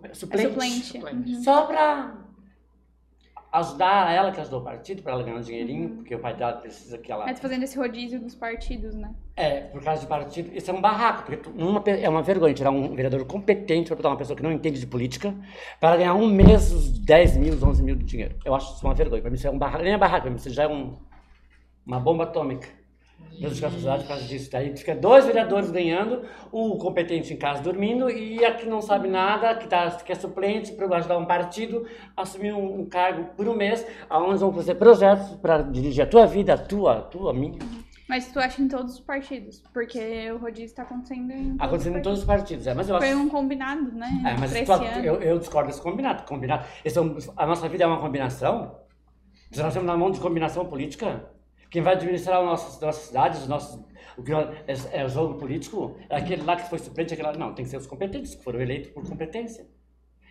É 0.03 0.15
suplente. 0.15 0.49
suplente. 0.49 0.85
Suplente. 0.87 1.33
Uhum. 1.35 1.43
Só 1.43 1.67
pra 1.67 2.15
ajudar 3.53 4.13
ela, 4.13 4.31
que 4.31 4.41
ajudou 4.41 4.61
o 4.61 4.65
partido, 4.65 5.03
pra 5.03 5.13
ela 5.13 5.23
ganhar 5.23 5.37
um 5.37 5.41
dinheirinho, 5.41 5.91
porque 5.97 6.15
o 6.15 6.19
pai 6.19 6.35
dela 6.37 6.53
precisa 6.55 6.99
que 6.99 7.11
ela. 7.11 7.25
Mas 7.25 7.41
fazendo 7.41 7.63
esse 7.63 7.79
rodízio 7.79 8.21
dos 8.21 8.35
partidos, 8.35 8.95
né? 8.95 9.11
É, 9.37 9.61
por 9.63 9.83
causa 9.83 10.03
de 10.03 10.07
partido, 10.07 10.51
isso 10.55 10.71
é 10.71 10.75
um 10.75 10.81
barraco, 10.81 11.23
porque 11.23 11.37
tu- 11.39 11.51
uma 11.57 11.83
é 11.87 12.09
uma 12.09 12.23
vergonha 12.23 12.53
tirar 12.53 12.71
um 12.71 12.95
vereador 12.95 13.25
competente 13.25 13.87
para 13.89 13.97
botar 13.97 14.09
uma 14.11 14.17
pessoa 14.17 14.37
que 14.37 14.43
não 14.43 14.53
entende 14.53 14.79
de 14.81 14.87
política 14.87 15.35
para 15.81 15.97
ganhar 15.97 16.15
um 16.15 16.27
mês 16.29 16.71
os 16.73 16.99
10 16.99 17.37
mil, 17.37 17.55
os 17.55 17.63
11 17.63 17.83
mil 17.83 17.97
de 17.97 18.05
dinheiro. 18.05 18.37
Eu 18.45 18.55
acho 18.55 18.75
isso 18.75 18.85
uma 18.87 18.95
vergonha. 18.95 19.23
Para 19.23 19.31
mim 19.31 19.37
isso 19.37 19.47
é 19.47 19.51
um 19.51 19.59
barraco, 19.59 19.83
nem 19.85 19.93
é 19.95 19.99
barraco, 19.99 20.23
para 20.23 20.31
mim 20.31 20.37
isso 20.37 20.51
já 20.51 20.65
é 20.65 20.69
um, 20.69 20.97
uma 21.87 21.99
bomba 22.01 22.25
atômica. 22.25 22.69
Prejudicar 23.39 23.69
a 23.69 23.71
sociedade 23.71 24.03
por 24.03 24.09
causa 24.09 24.25
disso. 24.25 24.51
Daí 24.51 24.77
fica 24.77 24.97
dois 24.97 25.25
vereadores 25.25 25.71
ganhando, 25.71 26.23
o 26.51 26.77
competente 26.77 27.33
em 27.33 27.37
casa 27.37 27.63
dormindo 27.63 28.11
e 28.11 28.45
a 28.45 28.53
que 28.53 28.67
não 28.67 28.81
sabe 28.81 29.07
nada, 29.09 29.55
que, 29.55 29.69
tá, 29.69 29.89
que 29.93 30.11
é 30.11 30.15
suplente 30.17 30.73
para 30.73 30.97
ajudar 30.97 31.19
um 31.19 31.25
partido, 31.25 31.87
assumir 32.17 32.53
um, 32.53 32.81
um 32.81 32.87
cargo 32.87 33.27
por 33.37 33.47
um 33.49 33.55
mês, 33.55 33.87
aonde 34.11 34.41
vão 34.41 34.53
fazer 34.53 34.75
projetos 34.75 35.37
para 35.37 35.63
dirigir 35.63 36.03
a 36.03 36.07
tua 36.07 36.27
vida, 36.27 36.55
a 36.55 36.59
tua, 36.59 36.99
a 36.99 37.03
tua, 37.03 37.31
a 37.31 37.35
minha. 37.35 37.59
Mas 38.09 38.33
tu 38.33 38.41
acha 38.41 38.61
em 38.61 38.67
todos 38.67 38.95
os 38.95 39.01
partidos? 39.01 39.63
Porque 39.73 40.33
o 40.33 40.39
rodízio 40.39 40.75
tá 40.75 40.83
acontecendo 40.83 41.31
em 41.31 41.45
todos 41.51 41.61
Acontecendo 41.61 41.95
em 41.95 41.99
os 41.99 42.03
todos 42.05 42.19
os 42.21 42.25
partidos, 42.25 42.67
é, 42.67 42.75
mas 42.75 42.89
eu 42.89 42.97
acho... 42.97 43.07
Foi 43.07 43.15
um 43.15 43.29
combinado, 43.29 43.93
né? 43.93 44.09
É, 44.27 44.41
mas 44.41 44.51
tu- 44.51 44.83
eu, 45.05 45.21
eu 45.23 45.39
discordo 45.39 45.69
desse 45.69 45.81
combinado. 45.83 46.25
combinado. 46.25 46.65
Esse 46.85 46.99
é 46.99 47.03
um- 47.03 47.17
a 47.37 47.47
nossa 47.47 47.69
vida 47.69 47.85
é 47.85 47.87
uma 47.87 48.01
combinação? 48.01 48.79
Se 49.53 49.59
nós 49.61 49.69
estamos 49.69 49.87
na 49.87 49.97
mão 49.97 50.11
de 50.11 50.19
combinação 50.21 50.65
política, 50.65 51.23
quem 51.71 51.83
vai 51.83 51.95
administrar 51.95 52.39
as 52.39 52.45
nossas, 52.45 52.81
nossas 52.81 53.03
cidades, 53.05 53.43
os 53.43 53.49
nossos, 53.49 53.85
o 54.17 54.23
que 54.23 54.33
é, 54.33 55.01
é 55.01 55.05
o 55.05 55.09
jogo 55.09 55.35
político, 55.35 55.97
é 56.09 56.17
aquele 56.17 56.43
lá 56.43 56.57
que 56.57 56.69
foi 56.69 56.79
suplente, 56.79 57.13
aquele 57.13 57.29
lá. 57.29 57.35
Não, 57.35 57.55
tem 57.55 57.65
que 57.65 57.71
ser 57.71 57.77
os 57.77 57.87
competentes, 57.87 58.35
que 58.35 58.43
foram 58.43 58.61
eleitos 58.61 58.91
por 58.91 59.07
competência. 59.07 59.67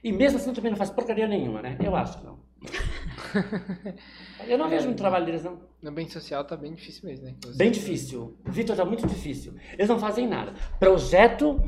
E 0.04 0.12
mesmo 0.12 0.38
assim 0.38 0.54
também 0.54 0.72
não 0.72 0.78
faz 0.78 0.90
porcaria 0.90 1.28
nenhuma, 1.28 1.62
né? 1.62 1.78
Eu 1.84 1.96
acho 1.96 2.20
que 2.20 2.26
não. 2.26 2.40
Eu 4.48 4.58
não 4.58 4.70
vejo 4.70 4.86
muito 4.86 4.98
trabalho 4.98 5.26
deles, 5.26 5.44
não. 5.44 5.60
No 5.82 5.92
bem 5.92 6.08
social 6.08 6.44
tá 6.44 6.56
bem 6.56 6.74
difícil 6.74 7.08
mesmo, 7.08 7.26
né? 7.26 7.32
Inclusive. 7.32 7.58
Bem 7.58 7.72
difícil. 7.72 8.38
O 8.48 8.52
Vitor 8.52 8.76
tá 8.76 8.86
muito 8.86 9.06
difícil. 9.06 9.54
Eles 9.74 9.90
não 9.90 10.00
fazem 10.00 10.28
nada. 10.28 10.54
Projeto. 10.80 11.62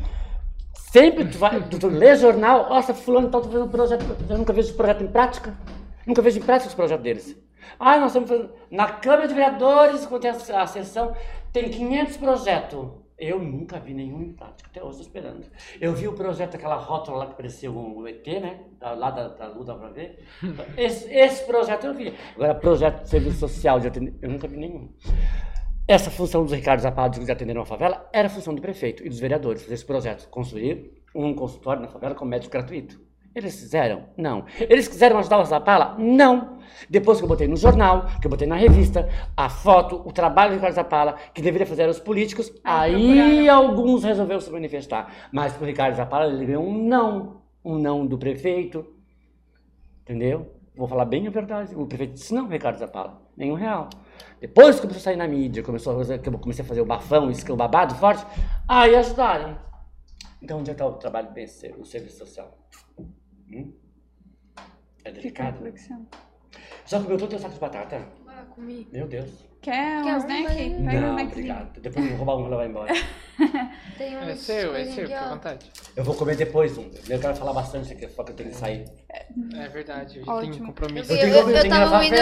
Sempre 0.92 1.26
tu 1.26 1.38
vai. 1.38 1.68
Tu, 1.68 1.78
tu 1.78 1.88
lê 1.88 2.16
jornal, 2.16 2.70
nossa, 2.70 2.94
fulano 2.94 3.30
tá 3.30 3.42
fazendo 3.42 3.66
um 3.66 3.70
projeto. 3.70 4.06
Eu 4.30 4.38
nunca 4.38 4.54
vejo 4.54 4.70
esse 4.70 4.78
projeto 4.78 5.04
em 5.04 5.08
prática. 5.08 5.58
Nunca 6.06 6.22
vejo 6.22 6.40
em 6.40 6.42
prática 6.42 6.70
os 6.70 6.76
projetos 6.76 7.04
deles. 7.04 7.49
Ah, 7.80 7.98
nós 7.98 8.08
estamos 8.08 8.30
fazendo. 8.30 8.52
Na 8.70 8.88
Câmara 8.88 9.28
de 9.28 9.34
Vereadores, 9.34 10.06
quando 10.06 10.22
tem 10.22 10.32
a, 10.32 10.68
sessão, 10.68 11.16
tem 11.52 11.70
500 11.70 12.18
projetos. 12.18 12.90
Eu 13.18 13.38
nunca 13.40 13.78
vi 13.80 13.94
nenhum 13.94 14.22
em 14.22 14.32
prática, 14.32 14.70
até 14.70 14.82
hoje 14.82 15.02
estou 15.02 15.08
esperando. 15.08 15.46
Eu 15.82 15.94
vi 15.94 16.08
o 16.08 16.14
projeto, 16.14 16.56
aquela 16.56 16.76
rótula 16.76 17.18
lá 17.18 17.28
que 17.28 17.36
parecia 17.36 17.70
um 17.70 18.08
ET, 18.08 18.26
né? 18.26 18.62
Lá 18.82 19.12
da, 19.12 19.28
da 19.28 19.48
Lua, 19.48 19.66
dá 19.66 19.76
pra 19.76 19.90
ver. 19.90 20.26
Esse, 20.78 21.14
esse 21.14 21.46
projeto 21.46 21.88
eu 21.88 21.94
vi. 21.94 22.14
Agora, 22.36 22.56
projeto 22.56 23.04
de 23.04 23.10
serviço 23.10 23.40
social, 23.40 23.78
de 23.78 23.88
atendimento, 23.88 24.24
eu 24.24 24.30
nunca 24.30 24.48
vi 24.48 24.56
nenhum. 24.56 24.90
Essa 25.86 26.10
função 26.10 26.44
dos 26.44 26.54
Ricardo 26.54 26.80
Zapata 26.82 27.20
de 27.20 27.32
atender 27.32 27.58
uma 27.58 27.66
favela 27.66 28.08
era 28.14 28.30
função 28.30 28.56
do 28.56 28.62
prefeito 28.62 29.04
e 29.04 29.10
dos 29.10 29.20
vereadores, 29.20 29.64
fazer 29.64 29.74
esse 29.74 29.86
projeto, 29.86 30.30
construir 30.30 31.04
um 31.16 31.34
consultório 31.34 31.82
na 31.82 31.88
favela 31.88 32.16
com 32.16 32.24
médico 32.24 32.52
gratuito. 32.52 33.09
Eles 33.36 33.60
fizeram? 33.60 34.06
Não. 34.18 34.46
Eles 34.60 34.88
quiseram 34.88 35.18
ajudar 35.20 35.40
o 35.40 35.46
Zapala? 35.46 35.96
Não. 35.98 36.58
Depois 36.90 37.20
que 37.20 37.24
eu 37.24 37.28
botei 37.28 37.48
no 37.48 37.56
jornal, 37.56 38.06
que 38.20 38.26
eu 38.28 38.32
botei 38.32 38.48
na 38.48 38.56
revista, 38.56 39.08
a 39.38 39.48
foto, 39.50 40.02
o 40.06 40.12
trabalho 40.12 40.52
do 40.52 40.56
Ricardo 40.56 40.74
Zapala, 40.74 41.14
que 41.34 41.42
deveria 41.42 41.66
fazer 41.68 41.88
os 41.88 42.00
políticos, 42.00 42.52
Aí 42.64 42.94
procuraram. 42.94 43.56
alguns 43.68 44.04
resolveram 44.04 44.42
se 44.42 44.52
manifestar. 44.52 45.30
Mas 45.32 45.54
pro 45.54 45.66
Ricardo 45.66 45.96
Zapala 45.96 46.26
ele 46.34 46.46
ganhou 46.46 46.64
um 46.66 46.84
não. 46.88 47.42
Um 47.64 47.78
não 47.78 48.06
do 48.06 48.18
prefeito. 48.18 48.86
Entendeu? 50.02 50.56
Vou 50.76 50.88
falar 50.88 51.06
bem 51.06 51.28
a 51.28 51.30
verdade. 51.32 51.76
O 51.76 51.86
prefeito 51.86 52.14
disse 52.14 52.34
não, 52.34 52.48
Ricardo 52.48 52.78
Zapala. 52.78 53.22
Nenhum 53.38 53.54
real. 53.56 53.90
Depois 54.42 54.76
que 54.76 54.82
começou 54.82 55.00
a 55.00 55.04
sair 55.04 55.16
na 55.18 55.28
mídia, 55.28 55.62
começou 55.64 55.94
a, 55.94 55.98
fazer- 55.98 56.20
que 56.20 56.30
eu 56.30 56.40
comecei 56.40 56.64
a 56.64 56.68
fazer 56.68 56.82
o 56.82 56.86
bafão, 56.86 57.30
isso 57.30 57.46
que 57.46 57.52
é 57.52 57.54
o 57.54 57.58
babado 57.58 57.94
forte, 57.96 58.26
aí 58.68 58.96
ajudaram. 58.96 59.58
Então 60.42 60.60
onde 60.60 60.72
está 60.72 60.86
o 60.86 60.94
trabalho 60.94 61.32
bem, 61.32 61.46
o 61.78 61.86
serviço 61.86 62.18
social? 62.20 62.58
Hum? 63.52 63.74
É 64.58 64.62
Fica 64.62 65.10
a 65.10 65.12
delicado. 65.12 65.54
reflexão. 65.56 66.08
Já 66.86 67.02
comeu 67.02 67.18
todo 67.18 67.28
o 67.28 67.30
teu 67.30 67.40
saco 67.40 67.54
de 67.54 67.60
batata? 67.60 68.08
Ah, 68.28 68.46
comi. 68.50 68.88
Meu 68.92 69.08
Deus. 69.08 69.49
Quer 69.62 70.02
Quer 70.04 70.14
um 70.14 70.16
um, 70.16 70.18
snack? 70.20 70.44
mas- 70.44 70.54
Pega 70.56 70.70
um 70.70 70.84
não, 70.84 70.92
snackzinho. 70.92 71.28
obrigado. 71.32 71.82
Depois 71.82 72.06
eu 72.06 72.16
vou 72.16 72.26
roubar 72.26 72.38
um 72.44 72.48
e 72.48 72.50
levar 72.50 72.66
embora. 72.70 72.94
Tem 73.98 74.16
É 74.16 74.20
uns 74.34 74.40
seu, 74.40 74.76
é 74.76 74.86
seu, 74.86 75.06
fica 75.08 75.20
à 75.20 75.30
vontade. 75.30 75.66
Eu 75.96 76.04
vou 76.04 76.16
comer 76.16 76.36
depois 76.38 76.78
um. 76.78 76.86
Eu 77.10 77.20
quero 77.20 77.36
falar 77.36 77.52
bastante 77.54 77.92
aqui, 77.92 78.08
só 78.10 78.24
que 78.24 78.32
eu 78.32 78.36
tenho 78.36 78.50
que 78.50 78.56
sair. 78.56 78.86
É 79.56 79.68
verdade, 79.68 80.20
compromisso. 80.22 81.12
Eu, 81.12 81.16
Eu 81.18 81.22
tenho 81.22 81.36
eu, 81.36 81.44
que- 81.46 81.52
eu 81.52 81.56
eu 81.58 81.62
que 81.64 81.70
tava 81.70 81.96
ouvindo, 81.96 82.16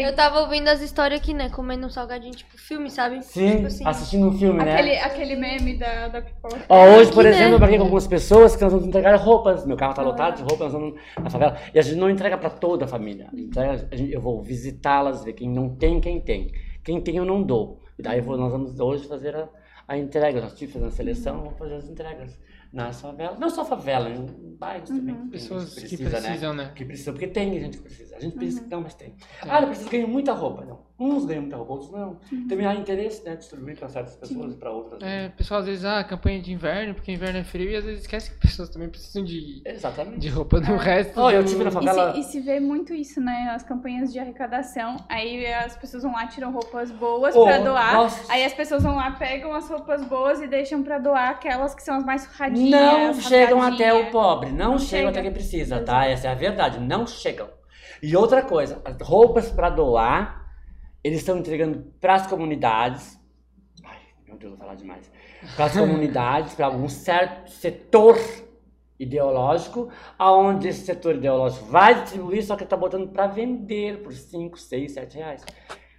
eu 0.00 0.14
tava 0.14 0.40
ouvindo 0.40 0.68
as 0.68 0.80
histórias 0.82 1.18
aqui, 1.20 1.32
né? 1.32 1.48
Comendo 1.50 1.86
um 1.86 1.90
salgadinho, 1.90 2.34
tipo 2.34 2.56
filme, 2.58 2.90
sabe? 2.90 3.22
Sim, 3.22 3.52
Tipo 3.56 3.66
assim. 3.68 3.86
assistindo 3.86 4.28
um 4.28 4.38
filme, 4.38 4.62
né? 4.62 4.74
Aquele, 4.74 4.98
aquele 4.98 5.36
meme 5.36 5.78
da, 5.78 6.08
da 6.08 6.20
pipoca. 6.22 6.58
Ó, 6.68 6.86
hoje, 6.96 7.10
por 7.12 7.20
Aqui, 7.20 7.30
né? 7.30 7.36
exemplo, 7.36 7.54
eu 7.54 7.58
marquei 7.60 7.78
com 7.78 7.84
algumas 7.84 8.06
pessoas 8.06 8.54
que 8.54 8.62
nós 8.62 8.72
vamos 8.72 8.86
entregar 8.86 9.14
roupas. 9.16 9.64
Meu 9.66 9.76
carro 9.78 9.94
tá 9.94 10.02
lotado 10.02 10.36
de 10.36 10.42
roupas, 10.42 10.60
nós 10.60 10.72
vamos 10.72 11.00
na 11.22 11.30
favela. 11.30 11.56
E 11.74 11.78
a 11.78 11.82
gente 11.82 11.96
não 11.96 12.10
entrega 12.10 12.36
para 12.36 12.50
toda 12.50 12.84
a 12.84 12.88
família. 12.88 13.28
Entrega- 13.34 13.88
gente- 13.92 14.12
eu 14.12 14.20
vou 14.20 14.42
visitá-las, 14.42 15.24
ver 15.24 15.32
quem 15.32 15.48
não 15.48 15.70
tem, 15.74 16.00
quem 16.00 16.20
tem. 16.20 16.52
Quem 16.84 17.00
tem 17.00 17.16
eu 17.16 17.24
não 17.24 17.42
dou. 17.42 17.80
E 17.98 18.02
daí 18.02 18.20
vou- 18.20 18.36
nós 18.36 18.50
vamos 18.52 18.78
hoje 18.80 19.06
fazer 19.06 19.34
a, 19.36 19.48
a 19.88 19.96
entrega. 19.98 20.40
Nós 20.40 20.52
estive 20.52 20.72
fazendo 20.72 20.88
a 20.88 20.92
seleção, 20.92 21.38
vamos 21.42 21.58
fazer 21.58 21.74
as 21.74 21.88
entregas 21.88 22.38
nas 22.72 23.00
favelas. 23.00 23.38
Não 23.38 23.50
só 23.50 23.64
favela, 23.64 24.08
em 24.08 24.56
bairros 24.56 24.88
também. 24.88 25.14
Tem 25.14 25.28
Pessoas 25.28 25.74
gente 25.74 25.96
que 25.96 26.04
precisam, 26.04 26.54
né? 26.54 26.72
Que 26.74 26.84
precisa, 26.84 27.12
porque 27.12 27.26
tem 27.28 27.60
gente 27.60 27.76
que 27.76 27.82
precisa. 27.84 28.16
A 28.16 28.20
gente 28.20 28.36
precisa, 28.36 28.66
não, 28.70 28.80
mas 28.80 28.94
tem. 28.94 29.14
Ah, 29.42 29.60
eu 29.60 29.66
preciso 29.68 29.90
ganhar 29.90 30.06
muita 30.06 30.32
roupa. 30.32 30.64
Não. 30.64 30.80
Uns 31.02 31.24
ganham 31.24 31.42
muita 31.42 31.56
roupa, 31.56 31.72
outros 31.72 31.90
não. 31.90 32.18
Também 32.48 32.66
há 32.66 32.74
interesse, 32.74 33.24
né? 33.24 33.36
Distribuir 33.36 33.76
para 33.78 33.88
certas 33.88 34.14
pessoas 34.16 34.52
e 34.52 34.56
para 34.56 34.70
outras. 34.70 35.02
É, 35.02 35.26
o 35.26 35.30
pessoal 35.36 35.60
às 35.60 35.66
vezes, 35.66 35.84
ah, 35.84 36.02
campanha 36.04 36.40
de 36.40 36.52
inverno, 36.52 36.94
porque 36.94 37.10
inverno 37.12 37.38
é 37.38 37.44
frio, 37.44 37.70
e 37.70 37.76
às 37.76 37.84
vezes 37.84 38.02
esquece 38.02 38.30
que 38.32 38.38
pessoas 38.38 38.68
também 38.68 38.88
precisam 38.88 39.24
de, 39.24 39.62
Exatamente. 39.64 40.18
de 40.20 40.28
roupa 40.28 40.60
no 40.60 40.76
resto. 40.76 41.20
Oh, 41.20 41.30
eu 41.30 41.42
do- 41.42 41.48
tive 41.48 41.64
na 41.64 41.70
E 41.70 41.72
favela. 41.72 42.12
se, 42.14 42.20
e 42.20 42.22
se 42.24 42.40
vê 42.40 42.60
muito 42.60 42.94
isso, 42.94 43.20
né? 43.20 43.50
As 43.54 43.62
campanhas 43.62 44.12
de 44.12 44.18
arrecadação. 44.18 44.96
Aí 45.08 45.46
as 45.46 45.76
pessoas 45.76 46.02
vão 46.02 46.12
lá, 46.12 46.26
tiram 46.26 46.52
roupas 46.52 46.90
boas 46.90 47.34
Oh, 47.34 47.44
pra 47.44 47.58
doar. 47.58 47.94
nossa. 47.94 48.32
Aí 48.32 48.44
as 48.44 48.52
pessoas 48.54 48.82
vão 48.82 48.96
lá, 48.96 49.10
pegam 49.12 49.52
as 49.54 49.68
roupas 49.68 50.04
boas 50.04 50.40
e 50.40 50.46
deixam 50.46 50.82
pra 50.82 50.98
doar 50.98 51.30
aquelas 51.30 51.74
que 51.74 51.82
são 51.82 51.96
as 51.96 52.04
mais 52.04 52.22
surradinhas. 52.22 52.70
Não 52.72 53.14
chegam 53.14 53.62
até 53.62 53.92
o 53.92 54.10
pobre, 54.10 54.50
não, 54.50 54.72
Não 54.72 54.78
chegam 54.78 54.88
chega. 55.06 55.08
até 55.10 55.22
quem 55.22 55.32
precisa, 55.32 55.80
tá? 55.80 56.06
Essa 56.06 56.28
é 56.28 56.30
a 56.30 56.34
verdade, 56.34 56.78
não 56.80 57.06
chegam. 57.06 57.48
E 58.02 58.16
outra 58.16 58.42
coisa, 58.42 58.80
as 58.84 58.96
roupas 59.00 59.50
para 59.50 59.70
doar, 59.70 60.41
eles 61.02 61.18
estão 61.18 61.38
entregando 61.38 61.92
para 62.00 62.14
as 62.14 62.26
comunidades. 62.26 63.18
Ai, 63.84 63.98
meu 64.26 64.36
Deus, 64.36 64.50
vou 64.50 64.58
falar 64.58 64.74
demais. 64.74 65.10
Para 65.56 65.64
as 65.66 65.72
comunidades, 65.72 66.54
para 66.54 66.66
algum 66.66 66.88
certo 66.88 67.50
setor 67.50 68.16
ideológico, 68.98 69.88
aonde 70.16 70.68
esse 70.68 70.84
setor 70.84 71.16
ideológico 71.16 71.64
vai 71.66 72.00
distribuir, 72.02 72.44
só 72.44 72.54
que 72.54 72.62
está 72.62 72.76
botando 72.76 73.08
para 73.10 73.26
vender 73.26 74.02
por 74.02 74.12
5, 74.12 74.58
6, 74.58 74.92
7 74.92 75.16
reais. 75.16 75.44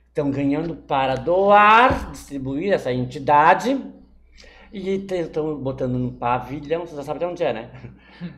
Estão 0.07 0.31
ganhando 0.31 0.75
para 0.75 1.15
doar, 1.15 2.11
distribuir 2.11 2.71
essa 2.71 2.93
entidade 2.93 3.81
e 4.71 4.89
estão 4.89 5.59
botando 5.59 5.99
no 5.99 6.13
pavilhão, 6.13 6.85
você 6.85 6.95
já 6.95 7.03
sabe 7.03 7.19
de 7.19 7.25
onde 7.25 7.43
é, 7.43 7.53
né? 7.53 7.71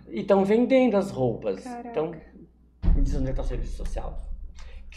E 0.09 0.22
estão 0.22 0.43
vendendo 0.43 0.97
as 0.97 1.11
roupas. 1.11 1.63
Caraca. 1.63 1.89
Então, 1.89 2.11
me 2.95 3.01
diz 3.01 3.16
onde 3.16 3.28
é 3.28 3.30
que 3.30 3.36
tá 3.36 3.41
o 3.41 3.45
serviço 3.45 3.78
social. 3.78 4.18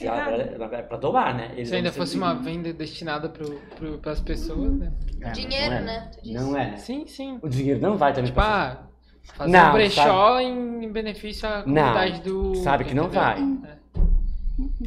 É 0.00 0.82
para 0.82 0.96
doar, 0.96 1.34
né? 1.36 1.50
Eles 1.54 1.68
Se 1.68 1.76
ainda 1.76 1.92
fosse 1.92 2.16
uma 2.16 2.34
venda 2.34 2.72
destinada 2.72 3.28
pro, 3.28 3.58
pro, 3.76 3.98
pras 3.98 4.20
pessoas, 4.20 4.72
né? 4.72 4.92
É, 5.20 5.30
Dinheiro, 5.32 5.70
não 5.70 5.76
é, 5.76 5.80
né? 5.80 6.10
Não 6.24 6.56
é, 6.56 6.70
né? 6.70 6.76
Sim, 6.76 7.06
sim. 7.06 7.38
O 7.42 7.48
dinheiro 7.48 7.80
não 7.80 7.96
vai 7.96 8.12
também 8.12 8.26
Tipo, 8.30 8.40
pra 8.40 8.78
ah, 8.82 8.86
fazer 9.34 9.50
Não, 9.50 9.68
um 9.70 9.72
brechó 9.72 10.40
em, 10.40 10.84
em 10.84 10.92
benefício 10.92 11.48
à 11.48 11.62
comunidade 11.62 12.20
do. 12.22 12.54
sabe 12.56 12.84
que 12.84 12.94
não 12.94 13.08
vai. 13.08 13.40
É. 13.40 13.78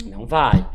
Não 0.05 0.25
vai. 0.25 0.67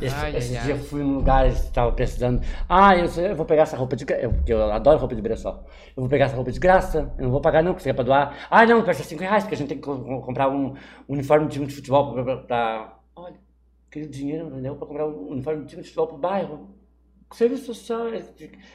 Esse, 0.00 0.14
Ai, 0.16 0.36
esse 0.36 0.56
ai, 0.56 0.64
dia 0.64 0.74
ai. 0.74 0.80
eu 0.80 0.84
fui 0.84 1.02
num 1.02 1.14
lugar 1.16 1.46
e 1.46 1.50
estava 1.50 1.92
precisando. 1.92 2.40
Ah, 2.68 2.96
eu, 2.96 3.04
eu 3.04 3.36
vou 3.36 3.44
pegar 3.44 3.62
essa 3.62 3.76
roupa 3.76 3.94
de 3.94 4.04
graça. 4.04 4.22
Eu, 4.22 4.32
porque 4.32 4.52
eu 4.52 4.72
adoro 4.72 4.98
roupa 4.98 5.14
de 5.14 5.20
brechó. 5.22 5.62
Eu 5.96 6.02
vou 6.02 6.08
pegar 6.08 6.24
essa 6.24 6.34
roupa 6.36 6.50
de 6.50 6.58
graça. 6.58 7.12
Eu 7.18 7.24
não 7.24 7.30
vou 7.30 7.40
pagar, 7.40 7.62
não, 7.62 7.74
porque 7.74 7.88
é 7.88 7.92
pra 7.92 8.02
doar. 8.02 8.34
Ah, 8.50 8.64
não, 8.64 8.82
custa 8.82 9.04
5 9.04 9.20
reais, 9.20 9.44
porque 9.44 9.54
a 9.54 9.58
gente 9.58 9.68
tem 9.68 9.76
que 9.78 9.84
co- 9.84 10.22
comprar 10.22 10.48
um 10.48 10.74
uniforme 11.08 11.46
de 11.46 11.52
time 11.52 11.66
de 11.66 11.74
futebol 11.74 12.14
pra. 12.46 12.96
Aquele 13.90 14.06
dinheiro, 14.06 14.46
entendeu? 14.46 14.76
Pra 14.76 14.86
comprar 14.86 15.06
um 15.06 15.28
uniforme 15.30 15.62
de 15.64 15.70
time 15.70 15.82
de 15.82 15.88
futebol 15.88 16.06
pro 16.06 16.16
bairro. 16.18 16.68
Serviço 17.32 17.66
social, 17.66 18.08
é, 18.08 18.22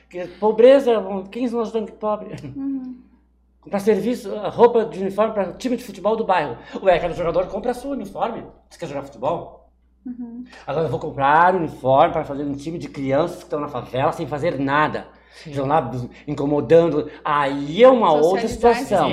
que- 0.09 0.27
pobreza, 0.39 0.93
quem 1.31 1.49
nós 1.49 1.71
que 1.71 1.91
pobre? 1.93 2.35
Uhum. 2.43 3.01
Comprar 3.59 3.79
serviço, 3.79 4.31
roupa 4.49 4.85
de 4.85 5.01
uniforme 5.01 5.33
para 5.33 5.51
time 5.53 5.75
de 5.75 5.83
futebol 5.83 6.15
do 6.15 6.23
bairro. 6.23 6.55
Ué, 6.83 6.99
cada 6.99 7.15
jogador 7.15 7.47
compra 7.47 7.73
sua 7.73 7.93
uniforme. 7.93 8.45
Você 8.69 8.77
quer 8.77 8.85
jogar 8.87 9.01
futebol? 9.01 9.71
Uhum. 10.05 10.43
Agora 10.67 10.85
eu 10.85 10.91
vou 10.91 10.99
comprar 10.99 11.55
uniforme 11.55 12.13
para 12.13 12.23
fazer 12.23 12.43
um 12.43 12.53
time 12.53 12.77
de 12.77 12.87
crianças 12.87 13.37
que 13.37 13.43
estão 13.45 13.59
na 13.59 13.67
favela 13.67 14.11
sem 14.11 14.27
fazer 14.27 14.59
nada. 14.59 15.07
Estão 15.45 15.65
lá 15.65 15.91
incomodando. 16.27 17.09
Aí 17.23 17.83
é 17.83 17.89
uma 17.89 18.13
outra 18.13 18.47
situação. 18.47 19.09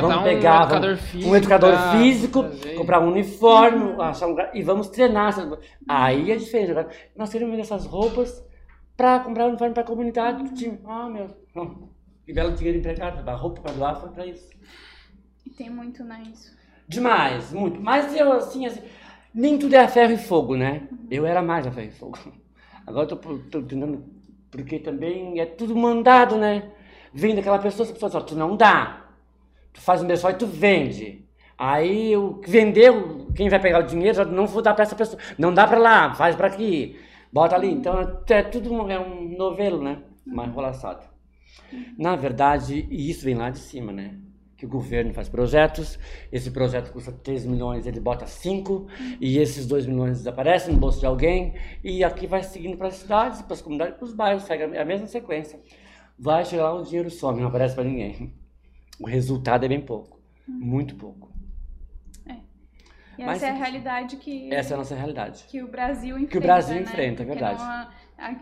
Vamos 0.00 0.16
um 0.16 0.22
pegar 0.22 0.66
vamos- 0.66 0.72
educador 0.74 0.96
físico. 0.96 1.30
um 1.30 1.36
educador 1.36 1.74
físico, 1.92 2.44
comprar 2.76 3.00
um 3.00 3.08
uniforme, 3.08 4.00
achar 4.00 4.26
um 4.26 4.30
lugar, 4.30 4.50
e 4.54 4.62
vamos 4.62 4.88
treinar. 4.88 5.34
Aí 5.88 6.30
é 6.32 6.36
diferente. 6.36 6.70
Agora, 6.72 6.88
nós 7.16 7.30
queremos 7.30 7.58
essas 7.58 7.86
roupas 7.86 8.44
para 8.96 9.20
comprar 9.20 9.46
um 9.46 9.48
uniforme 9.50 9.72
para 9.74 9.82
a 9.82 9.86
comunidade 9.86 10.42
do 10.42 10.54
time. 10.54 10.78
Ah, 10.84 11.08
meu. 11.08 11.28
não. 11.54 11.90
Que 12.24 12.32
belo 12.32 12.52
dinheiro 12.52 12.78
empregado. 12.78 13.28
A 13.28 13.34
roupa 13.34 13.60
para 13.62 13.72
doar 13.72 14.00
foi 14.00 14.10
para 14.10 14.26
isso. 14.26 14.48
E 15.44 15.50
tem 15.50 15.68
muito, 15.68 16.04
né, 16.04 16.22
isso. 16.32 16.56
Demais, 16.86 17.52
muito. 17.52 17.80
Mas 17.80 18.14
eu, 18.14 18.32
assim, 18.32 18.64
assim, 18.64 18.80
nem 19.34 19.58
tudo 19.58 19.74
é 19.74 19.80
a 19.80 19.88
ferro 19.88 20.12
e 20.12 20.18
fogo, 20.18 20.56
né? 20.56 20.86
Eu 21.10 21.26
era 21.26 21.42
mais 21.42 21.66
a 21.66 21.72
ferro 21.72 21.88
e 21.88 21.90
fogo. 21.90 22.18
Agora 22.86 23.08
eu 23.10 23.16
tô, 23.16 23.38
tô 23.38 23.62
tentando, 23.62 24.04
porque 24.52 24.78
também 24.78 25.40
é 25.40 25.46
tudo 25.46 25.74
mandado, 25.74 26.36
né? 26.36 26.70
Vem 27.12 27.34
daquela 27.34 27.58
pessoa, 27.58 27.84
essa 27.84 27.94
pessoa 27.94 28.12
fala, 28.12 28.24
tu 28.24 28.36
não 28.36 28.54
dá. 28.54 29.06
Tu 29.72 29.80
faz 29.80 30.02
um 30.02 30.06
pessoal 30.06 30.34
e 30.34 30.36
tu 30.36 30.46
vende. 30.46 31.26
Aí 31.56 32.14
o 32.16 32.34
que 32.34 32.50
vendeu, 32.50 33.28
quem 33.34 33.48
vai 33.48 33.58
pegar 33.58 33.80
o 33.80 33.86
dinheiro, 33.86 34.14
já 34.14 34.24
não 34.26 34.46
vou 34.46 34.60
dar 34.62 34.74
pra 34.74 34.82
essa 34.82 34.94
pessoa. 34.94 35.20
Não 35.38 35.54
dá 35.54 35.66
pra 35.66 35.78
lá, 35.78 36.14
faz 36.14 36.36
pra 36.36 36.48
aqui. 36.48 37.00
Bota 37.32 37.56
ali. 37.56 37.72
Então 37.72 37.98
é, 37.98 38.34
é 38.34 38.42
tudo 38.42 38.72
um, 38.72 38.90
é 38.90 39.00
um 39.00 39.36
novelo, 39.36 39.82
né? 39.82 40.02
Uma 40.26 40.44
enrolaçada. 40.44 41.10
Na 41.98 42.14
verdade, 42.14 42.86
isso 42.90 43.24
vem 43.24 43.34
lá 43.34 43.48
de 43.48 43.58
cima, 43.58 43.90
né? 43.90 44.18
Que 44.62 44.66
o 44.66 44.68
governo 44.68 45.12
faz 45.12 45.28
projetos, 45.28 45.98
esse 46.30 46.48
projeto 46.48 46.92
custa 46.92 47.10
3 47.10 47.46
milhões, 47.46 47.84
ele 47.84 47.98
bota 47.98 48.28
5, 48.28 48.86
e 49.20 49.38
esses 49.38 49.66
2 49.66 49.86
milhões 49.86 50.18
desaparecem 50.18 50.72
no 50.72 50.78
bolso 50.78 51.00
de 51.00 51.06
alguém, 51.06 51.54
e 51.82 52.04
aqui 52.04 52.28
vai 52.28 52.44
seguindo 52.44 52.76
para 52.76 52.86
as 52.86 52.94
cidades, 52.94 53.42
para 53.42 53.54
as 53.54 53.60
comunidades, 53.60 53.96
para 53.96 54.04
os 54.04 54.14
bairros, 54.14 54.44
segue 54.44 54.62
a 54.78 54.84
mesma 54.84 55.08
sequência. 55.08 55.58
Vai 56.16 56.44
chegar 56.44 56.62
lá, 56.62 56.74
o 56.74 56.84
dinheiro 56.84 57.10
some, 57.10 57.40
não 57.40 57.48
aparece 57.48 57.74
para 57.74 57.82
ninguém. 57.82 58.32
O 59.00 59.08
resultado 59.08 59.64
é 59.64 59.68
bem 59.68 59.80
pouco, 59.80 60.22
muito 60.46 60.94
pouco. 60.94 61.32
E 63.18 63.24
Mas 63.24 63.42
essa 63.42 63.46
é 63.46 63.50
a 63.50 63.54
realidade 63.54 64.16
que, 64.16 64.54
Essa 64.54 64.72
é 64.72 64.74
a 64.74 64.78
nossa 64.78 64.94
realidade. 64.94 65.44
que 65.48 65.60
o 65.60 65.66
Brasil 65.66 66.14
enfrenta. 66.14 66.30
Que 66.30 66.38
o 66.38 66.40
Brasil 66.40 66.74
né? 66.76 66.82
enfrenta, 66.82 67.22
é 67.24 67.26
verdade. 67.26 67.62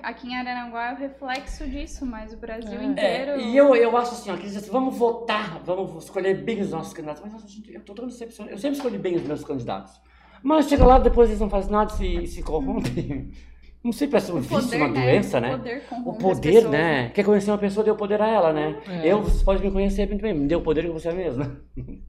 Aqui 0.03 0.29
em 0.29 0.37
Araranguá 0.37 0.91
é 0.91 0.93
o 0.95 0.97
reflexo 0.97 1.69
disso, 1.69 2.05
mas 2.07 2.33
o 2.33 2.37
Brasil 2.37 2.79
É. 2.81 2.85
inteiro. 2.85 3.31
É, 3.33 3.41
e 3.41 3.57
eu, 3.57 3.75
eu 3.75 3.97
acho 3.97 4.13
assim, 4.13 4.31
ó, 4.31 4.37
que 4.37 4.47
assim, 4.47 4.71
vamos 4.71 4.97
votar, 4.97 5.61
vamos 5.65 6.05
escolher 6.05 6.35
bem 6.43 6.61
os 6.61 6.71
nossos 6.71 6.93
candidatos. 6.93 7.23
Mas 7.31 7.51
gente, 7.51 7.73
eu 7.73 7.81
tô 7.83 7.95
tão 7.95 8.07
decepcionado. 8.07 8.55
Eu 8.55 8.59
sempre 8.59 8.77
escolhi 8.77 8.99
bem 8.99 9.17
os 9.17 9.23
meus 9.23 9.43
candidatos. 9.45 10.01
Mas 10.43 10.69
chega 10.69 10.85
lá, 10.87 10.99
depois 10.99 11.29
eles 11.29 11.41
não 11.41 11.51
fazem 11.51 11.71
nada 11.73 11.93
e 12.01 12.27
se, 12.27 12.37
se 12.37 12.43
corrompem. 12.43 13.31
Não 13.83 13.93
sei, 13.93 14.09
parece 14.09 14.31
um 14.31 14.37
o 14.37 14.41
vício, 14.41 14.61
poder, 14.61 14.77
uma 14.77 14.89
né? 14.89 15.01
doença, 15.03 15.39
o 15.39 15.41
né? 15.41 15.51
Poder 15.57 15.77
O 15.79 15.89
corrompe 15.89 16.17
as 16.27 16.35
poder, 16.41 16.69
né? 16.69 17.09
Quer 17.11 17.25
conhecer 17.25 17.51
uma 17.51 17.57
pessoa, 17.59 17.83
deu 17.83 17.97
poder 17.97 18.21
a 18.21 18.29
ela, 18.29 18.53
né? 18.53 18.79
É. 18.87 19.07
Eu, 19.11 19.23
você 19.23 19.43
pode 19.43 19.63
me 19.63 19.71
conhecer 19.71 20.07
muito 20.07 20.21
bem, 20.21 20.35
me 20.35 20.47
deu 20.47 20.61
poder 20.61 20.85
que 20.85 20.91
você 20.91 21.11
mesmo. 21.13 21.51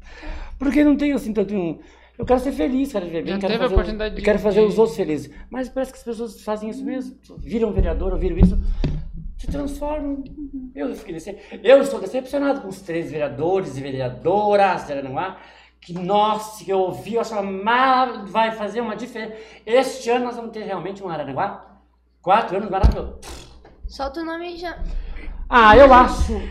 Porque 0.59 0.83
não 0.83 0.97
tenho 0.97 1.15
assim 1.15 1.33
tanto. 1.33 1.53
um- 1.55 1.79
Eu 2.21 2.25
quero 2.25 2.39
ser 2.39 2.51
feliz, 2.51 2.91
quero 2.91 3.05
viver 3.07 3.23
bem, 3.23 3.33
Já 3.33 3.39
quero 3.39 3.53
teve 3.53 3.55
a 3.55 3.67
fazer, 3.67 3.73
oportunidade 3.73 4.13
eu 4.13 4.17
de- 4.19 4.21
quero 4.23 4.37
fazer 4.37 4.61
os 4.61 4.77
outros 4.77 4.95
felizes. 4.95 5.33
Mas 5.49 5.69
parece 5.69 5.91
que 5.91 5.97
as 5.97 6.03
pessoas 6.03 6.39
fazem 6.43 6.69
isso 6.69 6.85
mesmo. 6.85 7.17
Viram 7.39 7.71
vereador, 7.73 8.13
ouviram 8.13 8.37
isso, 8.37 8.59
se 9.39 9.47
transformam. 9.47 10.23
Eu 10.75 10.93
fiquei 10.93 11.15
dece... 11.15 11.35
Eu 11.63 11.81
estou 11.81 11.99
decepcionado 11.99 12.61
com 12.61 12.67
os 12.67 12.79
três 12.81 13.09
vereadores 13.09 13.75
e 13.75 13.81
vereadoras 13.81 14.85
de 14.85 14.93
Aranaguá. 14.93 15.37
Que, 15.81 15.93
nossa, 15.93 16.63
que 16.63 16.69
eu 16.71 16.77
ouvi, 16.77 17.15
eu 17.15 17.21
achava 17.21 17.41
mal, 17.41 18.23
vai 18.27 18.51
fazer 18.51 18.81
uma 18.81 18.95
diferença. 18.95 19.33
Este 19.65 20.11
ano 20.11 20.25
nós 20.25 20.35
vamos 20.35 20.51
ter 20.51 20.61
realmente 20.61 21.03
um 21.03 21.09
Aranaguá. 21.09 21.79
Quatro 22.21 22.55
anos 22.57 22.69
maravilhoso. 22.69 23.15
Solta 23.87 24.21
o 24.21 24.23
nome 24.23 24.57
já. 24.57 24.77
Ah, 25.53 25.75
eu 25.75 25.93
acho. 25.93 26.41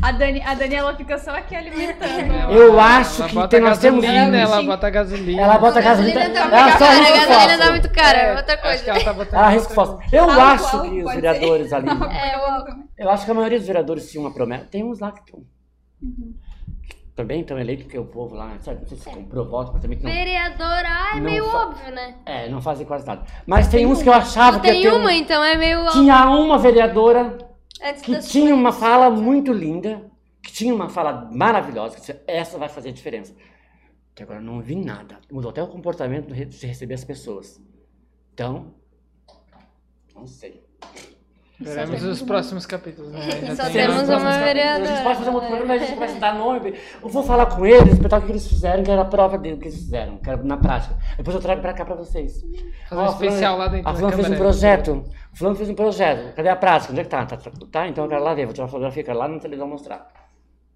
A, 0.00 0.12
Dani, 0.12 0.40
a 0.42 0.54
Daniela 0.54 0.94
fica 0.96 1.18
só 1.18 1.32
aqui 1.32 1.54
alimentando. 1.54 2.32
Eu 2.52 2.80
acho 2.80 3.22
ela 3.22 3.28
que 3.28 3.48
tem- 3.48 3.60
nós 3.60 3.78
temos 3.78 4.04
gasolina, 4.04 4.42
isso. 4.44 4.52
ela 4.52 4.62
bota 4.62 4.88
gasolina. 4.90 5.42
Ela 5.42 5.58
bota 5.58 5.78
a 5.78 5.82
gasolina. 5.82 6.20
gasolina 6.20 6.40
tá 6.40 6.46
muito 6.46 6.54
Ela 6.56 6.72
só 6.72 6.78
cara, 6.78 6.90
a 6.90 6.94
risca 6.94 7.12
gasolina 7.12 7.28
tá 7.28 7.44
fósforo. 7.44 7.70
muito 7.70 7.90
cara, 7.92 8.18
É, 8.18 8.36
outra 8.36 8.56
coisa. 8.56 8.90
ela 8.90 9.00
tá 9.26 9.36
Ela 9.36 9.48
risca 9.50 9.74
fósforo. 9.74 10.02
Eu 10.12 10.24
Álcool, 10.24 10.40
acho 10.40 10.76
álcool, 10.76 10.90
que 10.90 11.02
os 11.02 11.12
vereadores 11.14 11.72
ali. 11.72 11.88
É, 11.90 12.38
o 12.38 12.76
Eu 12.96 13.10
acho 13.10 13.24
que 13.24 13.30
a 13.30 13.34
maioria 13.34 13.58
dos 13.58 13.66
vereadores 13.66 14.10
tinha 14.10 14.20
uma 14.22 14.32
promessa. 14.32 14.64
Tem 14.66 14.84
uns 14.84 15.00
lá 15.00 15.10
que 15.12 15.20
estão. 15.20 15.40
Também 17.16 17.40
estão 17.42 17.58
eleitos 17.58 17.84
porque 17.84 17.98
o 17.98 18.04
povo 18.06 18.34
lá, 18.34 18.52
sabe? 18.60 18.80
Não 18.80 18.86
sei 18.88 18.96
se 18.96 19.10
comprou 19.10 19.44
voto, 19.50 19.72
mas 19.74 19.82
também 19.82 19.98
que 19.98 20.04
não. 20.04 20.10
vereador, 20.12 20.66
ah, 20.86 21.10
é 21.16 21.20
meio 21.20 21.44
fa- 21.50 21.66
óbvio, 21.66 21.92
né? 21.94 22.14
É, 22.24 22.48
não 22.48 22.62
fazem 22.62 22.86
quase 22.86 23.06
nada. 23.06 23.22
Mas 23.46 23.68
tem 23.68 23.84
uns 23.84 24.02
que 24.02 24.08
eu 24.08 24.14
achava 24.14 24.52
Não 24.52 24.60
que 24.60 24.70
tem 24.70 24.90
um- 24.90 24.96
uma, 25.00 25.12
então 25.12 25.42
é 25.44 25.54
meio 25.56 25.80
óbvio. 25.80 26.00
Tinha 26.00 26.30
uma 26.30 26.56
vereadora 26.56 27.36
Antes 27.82 28.02
que 28.02 28.18
tinha 28.20 28.54
uma 28.54 28.72
fala 28.72 29.10
muito 29.10 29.52
linda, 29.52 30.10
que 30.42 30.52
tinha 30.52 30.74
uma 30.74 30.88
fala 30.88 31.30
maravilhosa, 31.32 31.94
que 31.94 32.00
disse, 32.00 32.20
essa 32.26 32.58
vai 32.58 32.68
fazer 32.68 32.92
diferença. 32.92 33.34
Até 34.12 34.24
agora 34.24 34.40
não 34.40 34.60
vi 34.60 34.76
nada. 34.76 35.18
Mudou 35.30 35.50
até 35.50 35.62
o 35.62 35.68
comportamento 35.68 36.32
de 36.32 36.66
receber 36.66 36.94
as 36.94 37.04
pessoas. 37.04 37.60
Então, 38.34 38.74
não 40.14 40.26
sei. 40.26 40.64
Veremos 41.60 42.02
os 42.02 42.22
próximos 42.22 42.64
capítulos. 42.64 43.12
Né? 43.12 43.20
Já 43.20 43.56
Só 43.56 43.62
tem 43.64 43.72
temos 43.72 44.02
os 44.02 44.08
uma 44.08 44.38
vereadora. 44.38 44.90
A 44.90 44.94
gente 44.94 45.04
pode 45.04 45.18
fazer 45.18 45.30
um 45.30 45.34
outro 45.34 45.48
programa, 45.48 45.74
a 45.74 45.78
gente 45.78 45.92
começa 45.92 46.16
a 46.16 46.18
dar 46.18 46.34
nome. 46.34 46.74
Eu 47.02 47.08
vou 47.08 47.22
falar 47.22 47.46
com 47.46 47.66
eles, 47.66 47.92
espetar 47.92 48.18
o 48.18 48.22
que 48.24 48.32
eles 48.32 48.48
fizeram, 48.48 48.82
que 48.82 48.90
era 48.90 49.02
a 49.02 49.04
prova 49.04 49.36
dele, 49.36 49.58
que 49.58 49.64
eles 49.64 49.76
fizeram, 49.76 50.16
que 50.16 50.30
era 50.30 50.42
na 50.42 50.56
prática. 50.56 50.96
Depois 51.18 51.34
eu 51.34 51.42
trago 51.42 51.60
pra 51.60 51.74
cá 51.74 51.84
pra 51.84 51.94
vocês. 51.94 52.42
Fazer 52.88 53.02
um 53.02 53.06
especial 53.06 53.58
lá 53.58 53.68
dentro 53.68 53.88
A 53.88 53.92
da 53.92 53.98
fulana 53.98 54.16
fez 54.16 54.30
um 54.30 54.36
projeto. 54.36 55.04
O 55.32 55.36
fulano 55.36 55.56
fez 55.56 55.68
um 55.68 55.74
projeto. 55.74 56.34
Cadê 56.34 56.48
a 56.48 56.56
prática? 56.56 56.92
Onde 56.92 57.00
é 57.02 57.04
que 57.04 57.10
tá? 57.10 57.26
Tá, 57.26 57.36
tá, 57.36 57.50
tá? 57.70 57.88
então 57.88 58.04
eu 58.04 58.10
quero 58.10 58.24
lá 58.24 58.32
ver. 58.32 58.46
Vou 58.46 58.54
tirar 58.54 58.64
uma 58.64 58.70
fotografia, 58.70 59.04
quero 59.04 59.18
lá 59.18 59.28
na 59.28 59.38
televisão 59.38 59.68
mostrar. 59.68 60.10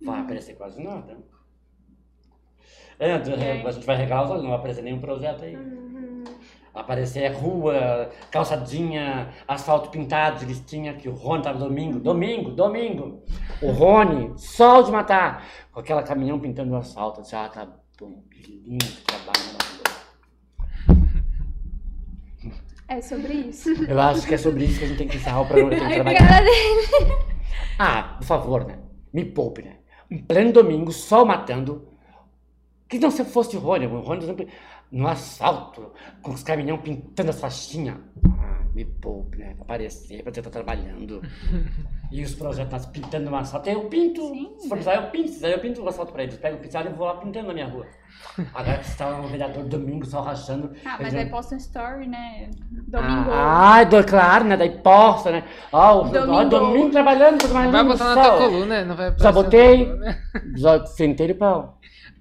Vai 0.04 0.20
aparecer 0.20 0.54
quase 0.54 0.82
nada. 0.82 1.16
É, 2.98 3.14
a 3.14 3.22
gente 3.72 3.86
vai 3.86 3.96
regalar 3.96 4.24
os 4.24 4.30
olhos, 4.30 4.42
não 4.42 4.50
vai 4.50 4.58
aparecer 4.58 4.82
nenhum 4.82 5.00
projeto 5.00 5.44
aí. 5.44 5.56
Aparecer 6.74 7.32
rua, 7.32 8.10
calçadinha, 8.32 9.28
asfalto 9.46 9.90
pintado 9.90 10.40
de 10.40 10.46
listinha, 10.46 10.94
que 10.94 11.08
o 11.08 11.14
Rony 11.14 11.44
tava 11.44 11.58
domingo. 11.58 12.00
Domingo, 12.00 12.50
domingo. 12.50 13.22
O 13.62 13.70
Rony, 13.70 14.32
sol 14.36 14.82
de 14.82 14.90
matar, 14.90 15.46
com 15.70 15.78
aquela 15.78 16.02
caminhão 16.02 16.40
pintando 16.40 16.72
o 16.72 16.76
asfalto. 16.76 17.22
Já 17.22 17.48
tá 17.48 17.68
bom, 18.00 18.24
que 18.28 18.42
lindo 18.42 18.84
trabalho 19.06 19.44
maravilhoso. 19.52 19.84
É 22.88 23.00
sobre 23.00 23.32
isso. 23.34 23.70
Eu 23.88 24.00
acho 24.00 24.26
que 24.26 24.34
é 24.34 24.38
sobre 24.38 24.64
isso 24.64 24.80
que 24.80 24.84
a 24.84 24.88
gente 24.88 24.98
tem 24.98 25.08
que 25.08 25.16
encerrar 25.16 25.42
o 25.42 25.46
programa. 25.46 25.88
Que 25.88 25.94
trabalhar. 25.94 26.44
Ah, 27.78 28.16
por 28.18 28.24
favor, 28.24 28.64
né? 28.64 28.78
Me 29.12 29.24
poupe, 29.24 29.62
né? 29.62 29.76
Um 30.10 30.18
pleno 30.18 30.52
domingo, 30.52 30.90
sol 30.92 31.24
matando. 31.24 31.88
Que 32.88 32.98
não 32.98 33.10
se 33.10 33.24
fosse 33.24 33.56
o 33.56 33.60
Rony, 33.60 33.86
o 33.86 34.00
Rony 34.00 34.26
sempre 34.26 34.48
no 34.94 35.08
asfalto, 35.08 35.90
com 36.22 36.32
os 36.32 36.42
caminhão 36.42 36.78
pintando 36.78 37.30
as 37.30 37.40
faixinhas. 37.40 37.96
Ah, 38.38 38.62
me 38.74 38.84
poupe, 38.84 39.38
né? 39.38 39.54
Pra 39.54 39.62
aparecer, 39.64 40.22
pra 40.22 40.32
eu 40.34 40.42
tô 40.42 40.50
trabalhando. 40.50 41.20
E 42.12 42.22
os 42.22 42.32
projetos 42.32 42.86
pintando 42.86 43.28
no 43.28 43.34
asfalto. 43.36 43.68
Eu 43.68 43.88
pinto. 43.88 44.20
Sim. 44.28 44.54
Se 44.58 44.68
for 44.68 44.76
precisar, 44.76 44.94
eu 44.94 45.10
pinto. 45.10 45.22
Se 45.28 45.40
precisar, 45.40 45.48
eu 45.48 45.58
pinto 45.58 45.82
o 45.82 45.88
asfalto 45.88 46.12
pra 46.12 46.22
eles. 46.22 46.36
Pego 46.36 46.58
o 46.58 46.60
pincel 46.60 46.82
e 46.86 46.88
vou 46.90 47.06
lá 47.08 47.16
pintando 47.16 47.48
na 47.48 47.54
minha 47.54 47.66
rua. 47.66 47.86
Agora 48.54 48.78
que 48.78 48.86
você 48.86 48.96
tá 48.96 49.16
um 49.16 49.26
vereador 49.26 49.64
domingo, 49.64 50.06
sol 50.06 50.22
rachando. 50.22 50.70
Ah, 50.84 50.96
mas 51.00 51.12
já- 51.12 51.18
aí 51.18 51.26
posta 51.28 51.56
um 51.56 51.58
story, 51.58 52.06
né? 52.06 52.50
Domingo. 52.86 53.30
Ah, 53.32 53.78
ah, 53.78 53.84
do, 53.84 54.04
claro, 54.04 54.44
né? 54.44 54.56
Daí 54.56 54.70
posta, 54.78 55.32
né? 55.32 55.44
Ó, 55.72 56.02
o 56.02 56.04
Domingo. 56.04 56.26
domingo, 56.26 56.50
domingo 56.50 56.90
trabalhando, 56.90 57.40
tô 57.40 57.48
trabalhando 57.48 57.72
Vai 57.72 57.82
no 57.82 57.88
botar 57.90 58.14
na 58.14 58.22
tua 58.22 58.36
coluna, 58.38 58.84
não 58.84 58.96
vai 58.96 59.10
na 59.18 59.32
botei. 59.32 59.88
Já 60.56 60.86
sentei 60.86 61.26
ele 61.26 61.34
pra. 61.34 61.68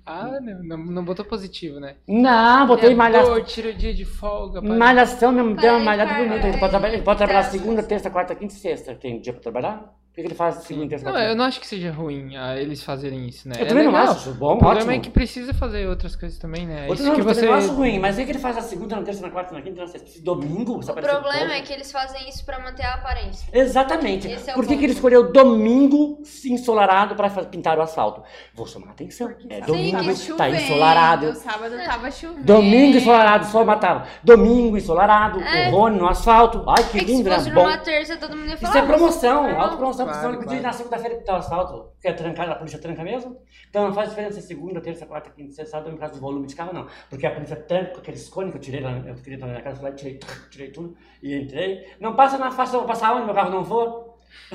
Ah, 0.05 0.39
não, 0.41 0.63
não, 0.63 0.77
não 0.77 1.05
botou 1.05 1.23
positivo, 1.23 1.79
né? 1.79 1.95
Não, 2.07 2.67
botei 2.67 2.93
malhação. 2.93 3.31
Vereador, 3.35 3.47
Tira 3.49 3.69
o 3.69 3.73
dia 3.73 3.93
de 3.93 4.03
folga. 4.03 4.61
pai. 4.61 4.77
Malhação 4.77 5.31
mesmo, 5.31 5.55
deu 5.55 5.75
uma 5.75 5.79
malhada 5.83 6.13
bonita. 6.15 6.47
Ele 6.47 6.57
pode 6.57 6.71
trabalhar, 6.71 6.93
ele 6.93 7.03
pode 7.03 7.17
trabalhar 7.17 7.43
segunda, 7.43 7.81
terça, 7.83 8.09
quarta, 8.09 8.35
quinta 8.35 8.53
e 8.53 8.57
sexta. 8.57 8.93
Tem 8.95 9.21
dia 9.21 9.31
pra 9.31 9.41
trabalhar? 9.41 9.93
Por 10.13 10.17
que 10.17 10.21
que 10.21 10.27
ele 10.27 10.35
faz 10.35 10.57
segunda, 10.57 10.89
terça, 10.89 11.05
Não, 11.05 11.11
quarta? 11.11 11.27
eu 11.27 11.35
não 11.35 11.45
acho 11.45 11.59
que 11.59 11.65
seja 11.65 11.91
ruim 11.91 12.37
ah, 12.37 12.55
eles 12.55 12.83
fazerem 12.83 13.27
isso, 13.27 13.49
né? 13.49 13.55
Eu 13.57 13.63
É 13.63 13.65
também 13.65 13.83
não 13.85 13.91
legal. 13.91 14.11
acho 14.13 14.31
bom, 14.35 14.53
O 14.53 14.57
problema 14.59 14.77
ótimo. 14.81 14.91
é 14.91 14.99
que 14.99 15.09
precisa 15.09 15.55
fazer 15.55 15.87
outras 15.87 16.15
coisas 16.15 16.37
também, 16.37 16.67
né? 16.67 16.81
Outro 16.87 16.93
Isso 16.93 17.03
não, 17.05 17.15
que 17.15 17.21
você... 17.23 17.47
não 17.47 17.53
acho 17.55 17.73
ruim, 17.73 17.97
mas 17.97 18.19
é 18.19 18.23
que 18.23 18.29
ele 18.31 18.37
faz 18.37 18.55
na 18.55 18.61
segunda, 18.61 18.95
na 18.95 19.01
terça, 19.01 19.23
na 19.23 19.31
quarta, 19.31 19.55
na 19.55 19.61
quinta, 19.63 19.81
na 19.81 19.87
sexta, 19.87 20.21
domingo. 20.21 20.79
O 20.79 20.93
problema 20.93 21.53
é 21.55 21.61
que 21.61 21.73
eles 21.73 21.91
fazem 21.91 22.29
isso 22.29 22.45
pra 22.45 22.59
manter 22.59 22.83
a 22.85 22.93
aparência. 22.93 23.47
Exatamente. 23.51 24.27
Esse 24.27 24.51
é 24.51 24.53
o 24.53 24.55
Por 24.55 24.67
que, 24.67 24.77
que 24.77 24.83
ele 24.85 24.93
escolheu 24.93 25.31
domingo 25.31 26.21
ensolarado 26.45 27.15
para 27.15 27.29
pintar 27.45 27.79
o 27.79 27.81
asfalto? 27.81 28.21
Vou 28.53 28.67
chamar 28.67 28.89
a 28.89 28.91
atenção. 28.91 29.31
É 29.49 29.55
Sábado 29.61 29.65
domingo, 29.73 29.97
tava 29.97 30.37
tá 30.37 30.49
ensolarado. 30.51 31.33
Sábado 31.35 31.75
tava 31.85 32.11
chovendo. 32.11 32.43
Domingo 32.45 32.97
ensolarado, 32.97 33.45
sol 33.47 33.65
matava. 33.65 34.07
Domingo 34.23 34.77
ensolarado, 34.77 35.41
É. 35.41 35.69
o 35.69 35.71
Rony 35.71 35.97
no 35.97 36.07
asfalto. 36.07 36.63
Ai, 36.67 36.83
que 36.91 36.97
É 36.97 36.99
que 36.99 37.05
se 37.07 37.11
lindo, 37.13 37.29
né? 37.31 37.35
fosse 37.37 37.49
Bom. 37.51 37.63
numa 37.63 37.77
terça, 37.79 38.15
todo 38.17 38.35
mundo 38.37 38.49
ia 38.49 38.57
falar. 38.57 38.69
Isso 38.69 38.77
é 38.77 38.81
"Ah, 38.81 38.85
promoção, 38.85 39.59
autopromoção, 39.59 40.02
senão 40.07 40.21
Claro, 40.21 40.41
ir 40.41 40.45
claro. 40.45 40.61
na 40.61 40.73
segunda-feira 40.73 41.17
pintar 41.17 41.35
o 41.35 41.39
asfalto. 41.39 41.91
Porque 41.93 42.07
é 42.07 42.13
trancado, 42.13 42.51
a 42.51 42.55
polícia 42.55 42.79
tranca 42.79 43.03
mesmo. 43.03 43.37
Então 43.69 43.87
não 43.87 43.93
faz 43.93 44.09
diferença 44.09 44.41
se 44.41 44.47
segunda, 44.47 44.81
terça, 44.81 45.05
quarta, 45.05 45.29
quinta, 45.29 45.51
sexta, 45.53 45.71
sábado, 45.77 45.91
no 45.91 45.97
caso 45.97 46.13
do 46.15 46.19
volume 46.19 46.47
de 46.47 46.55
carro, 46.55 46.73
não. 46.73 46.87
Porque 47.09 47.25
a 47.25 47.31
polícia 47.33 47.55
tranca 47.55 47.91
com 47.91 47.99
aqueles 47.99 48.27
cones 48.29 48.51
que 48.51 48.57
eu 48.57 48.61
tirei 48.61 48.81
lá, 48.81 48.91
eu 49.05 49.15
queria 49.15 49.35
entrar 49.35 49.47
na 49.47 49.53
minha 49.53 49.63
casa, 49.63 49.81
lá 49.81 49.91
tirei, 49.91 50.19
tirei 50.49 50.69
tudo 50.71 50.95
e 51.21 51.35
entrei. 51.35 51.85
Não 51.99 52.15
passa 52.15 52.37
na 52.37 52.51
faixa, 52.51 52.75
eu 52.75 52.79
vou 52.79 52.87
passar 52.87 53.13
onde 53.15 53.25
meu 53.25 53.33
carro 53.35 53.51
não 53.51 53.63
for. 53.63 54.13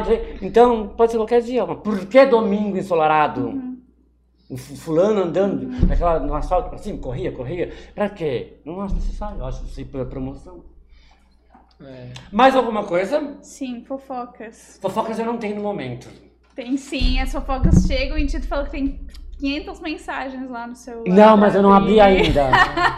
Entrei. 0.00 0.38
Então, 0.40 0.88
pode 0.88 1.10
ser 1.12 1.18
qualquer 1.18 1.40
dia, 1.42 1.66
mas 1.66 1.78
por 1.80 2.06
que 2.06 2.24
domingo 2.26 2.76
ensolarado? 2.78 3.72
O 4.50 4.56
fu- 4.56 4.76
fulano 4.76 5.22
andando 5.22 5.66
naquela, 5.86 6.20
no 6.20 6.34
asfalto 6.34 6.68
pra 6.68 6.78
cima, 6.78 6.98
corria, 6.98 7.32
corria. 7.32 7.72
Pra 7.94 8.08
quê? 8.10 8.60
Não 8.64 8.80
acho 8.82 8.94
necessário, 8.94 9.38
eu 9.38 9.46
acho 9.46 9.64
aí 9.76 9.84
por 9.84 10.04
promoção. 10.06 10.64
É. 11.86 12.08
Mais 12.30 12.54
alguma 12.54 12.84
coisa? 12.84 13.36
Sim, 13.42 13.84
fofocas. 13.84 14.78
Fofocas 14.80 15.18
eu 15.18 15.26
não 15.26 15.38
tenho 15.38 15.56
no 15.56 15.62
momento. 15.62 16.08
Tem 16.54 16.76
sim, 16.76 17.18
as 17.18 17.32
fofocas 17.32 17.86
chegam 17.86 18.18
e 18.18 18.26
Tito 18.26 18.46
falou 18.46 18.66
que 18.66 18.70
tem 18.72 19.00
500 19.38 19.80
mensagens 19.80 20.50
lá 20.50 20.66
no 20.66 20.76
celular. 20.76 21.08
Não, 21.08 21.36
mas 21.36 21.54
eu 21.54 21.62
não 21.62 21.72
abri 21.72 21.98
ainda. 22.00 22.50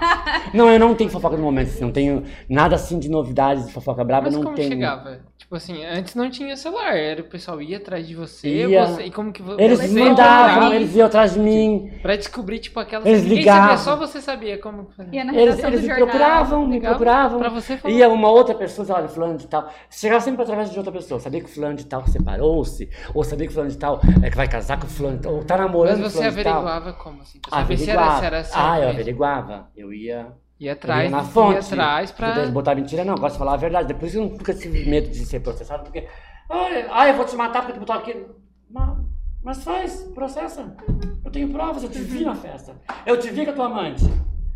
não, 0.53 0.71
eu 0.71 0.79
não 0.79 0.95
tenho 0.95 1.09
fofoca 1.09 1.37
no 1.37 1.43
momento, 1.43 1.69
assim, 1.69 1.85
não 1.85 1.93
tenho 1.93 2.25
nada 2.49 2.75
assim 2.75 2.99
de 2.99 3.09
novidades 3.09 3.67
de 3.67 3.73
fofoca 3.73 4.05
braba, 4.05 4.25
Mas 4.27 4.35
não 4.35 4.43
como 4.43 4.55
tenho. 4.55 4.69
chegava? 4.69 5.21
Tipo 5.45 5.57
assim, 5.57 5.85
antes 5.85 6.15
não 6.15 6.31
tinha 6.31 6.57
celular, 6.57 6.97
era 6.97 7.21
o 7.21 7.25
pessoal 7.25 7.61
ia 7.61 7.77
atrás 7.77 8.09
de 8.09 8.15
você, 8.15 8.67
Ia. 8.67 8.87
você- 8.87 9.03
e 9.03 9.11
como 9.11 9.31
que 9.31 9.43
vo- 9.43 9.57
Eles 9.61 9.79
você 9.79 9.89
mandavam, 9.89 10.73
eles 10.73 10.95
iam 10.97 11.07
atrás 11.07 11.35
de 11.35 11.39
mim, 11.41 11.93
Pra 12.01 12.17
descobrir, 12.17 12.61
tipo, 12.61 12.81
aquelas 12.81 13.05
Eles 13.07 13.23
ninguém 13.25 13.39
ligavam. 13.41 13.77
sabia, 13.77 13.77
só 13.77 13.95
você 13.95 14.23
sabia 14.23 14.57
como 14.59 14.87
fazer. 14.97 15.15
Ia 15.15 15.23
na 15.23 15.35
eles, 15.35 15.59
eles 15.59 15.81
do 15.83 15.83
me 15.83 15.87
jornal. 15.89 16.07
procuravam, 16.09 16.67
me 16.67 16.81
procuravam. 16.81 17.39
Pra 17.41 17.51
você 17.51 17.77
falar. 17.77 17.93
Ia 17.95 18.09
uma 18.09 18.31
outra 18.31 18.55
pessoa, 18.55 18.89
olha, 18.91 19.07
fulano 19.07 19.37
de 19.37 19.47
tal. 19.47 19.71
Chegava 19.91 20.21
sempre 20.23 20.43
através 20.43 20.71
de 20.71 20.79
outra 20.79 20.91
pessoa. 20.93 21.21
Sabia 21.21 21.43
que 21.43 21.51
fulano 21.51 21.77
de 21.77 21.85
tal 21.85 22.07
separou-se, 22.07 22.89
ou 23.15 23.23
sabia 23.23 23.47
que 23.47 23.53
fulano 23.53 23.71
de 23.71 23.77
tal 23.77 24.01
é 24.23 24.31
que 24.31 24.37
vai 24.39 24.49
casar 24.49 24.81
com 24.81 24.87
fulano 24.87 25.19
de 25.19 25.23
tal, 25.25 25.35
ou 25.35 25.45
tá 25.45 25.59
namorando 25.59 26.01
Mas 26.01 26.15
com 26.15 26.21
você 26.23 26.31
fulano 26.31 26.37
de 26.39 26.43
tal. 26.43 26.53
averiguava 26.67 26.93
como, 26.95 27.21
assim? 27.21 27.39
Pra 27.39 27.51
saber 27.59 27.77
se 27.77 27.91
era, 27.91 28.01
Averiguava. 28.01 28.45
se 28.45 28.55
era 28.57 28.65
ah, 28.73 28.77
eu 28.77 28.81
mesmo. 28.87 28.93
averiguava. 28.95 29.69
Eu 29.77 29.93
ia 29.93 30.27
Ia 30.61 30.71
Eu 30.71 30.75
atrás, 30.75 31.11
na 31.11 31.25
fonte. 31.25 31.59
atrás 31.73 32.11
Se 32.11 32.17
pra... 32.17 32.31
pudesse 32.33 32.53
botar 32.53 32.75
mentira, 32.75 33.05
não. 33.05 33.15
Eu 33.15 33.21
gosto 33.21 33.35
de 33.35 33.39
falar 33.39 33.55
a 33.55 33.57
verdade. 33.57 33.89
Depois 33.89 34.15
eu 34.15 34.23
nunca 34.25 34.55
tive 34.55 34.89
medo 34.89 35.09
de 35.11 35.25
ser 35.27 35.41
processado, 35.41 35.83
porque. 35.85 36.07
Ai, 36.49 36.87
ai, 36.91 37.11
eu 37.11 37.15
vou 37.17 37.25
te 37.27 37.37
matar 37.37 37.61
porque 37.63 37.75
tu 37.75 37.81
botou 37.81 37.97
aqui. 37.97 38.25
Mas, 38.71 38.99
mas 39.43 39.65
faz, 39.65 40.03
processa. 40.15 40.77
Eu 41.25 41.31
tenho 41.31 41.49
provas, 41.51 41.83
eu 41.83 41.91
te 41.91 41.99
vi 42.01 42.25
na 42.25 42.35
festa. 42.35 42.77
Eu 43.05 43.19
te 43.19 43.31
vi 43.31 43.45
com 43.45 43.51
a 43.51 43.55
tua 43.55 43.67
amante. 43.67 44.05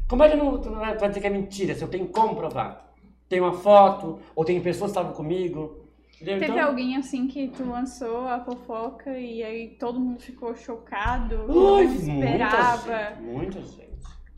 Como 0.09 0.23
é 0.23 0.29
que 0.31 0.37
não, 0.37 0.59
tu 0.59 0.71
não 0.71 0.79
vai 0.79 0.97
dizer 1.09 1.21
que 1.21 1.27
é 1.27 1.31
mentira 1.31 1.75
se 1.75 1.83
eu 1.83 1.89
tenho 1.89 2.07
como 2.09 2.35
provar? 2.37 2.93
Tem 3.29 3.41
uma 3.41 3.53
foto, 3.53 4.19
ou 4.35 4.45
tem 4.45 4.59
pessoas 4.61 4.91
que 4.93 4.99
estavam 4.99 5.13
comigo. 5.17 5.85
Entendeu? 6.17 6.39
Teve 6.41 6.53
Então- 6.53 6.67
alguém 6.69 6.97
assim 6.97 7.27
que 7.29 7.49
tu 7.49 7.69
lançou 7.69 8.27
a 8.27 8.41
fofoca 8.41 9.11
e 9.19 9.43
aí 9.43 9.69
todo 9.79 10.01
mundo 10.01 10.21
ficou 10.21 10.55
chocado, 10.57 11.35
Ai, 11.35 11.47
não 11.49 11.85
muita 11.85 11.95
esperava. 11.95 12.93
gente, 13.15 13.21
muita 13.23 13.61
gente. 13.63 13.88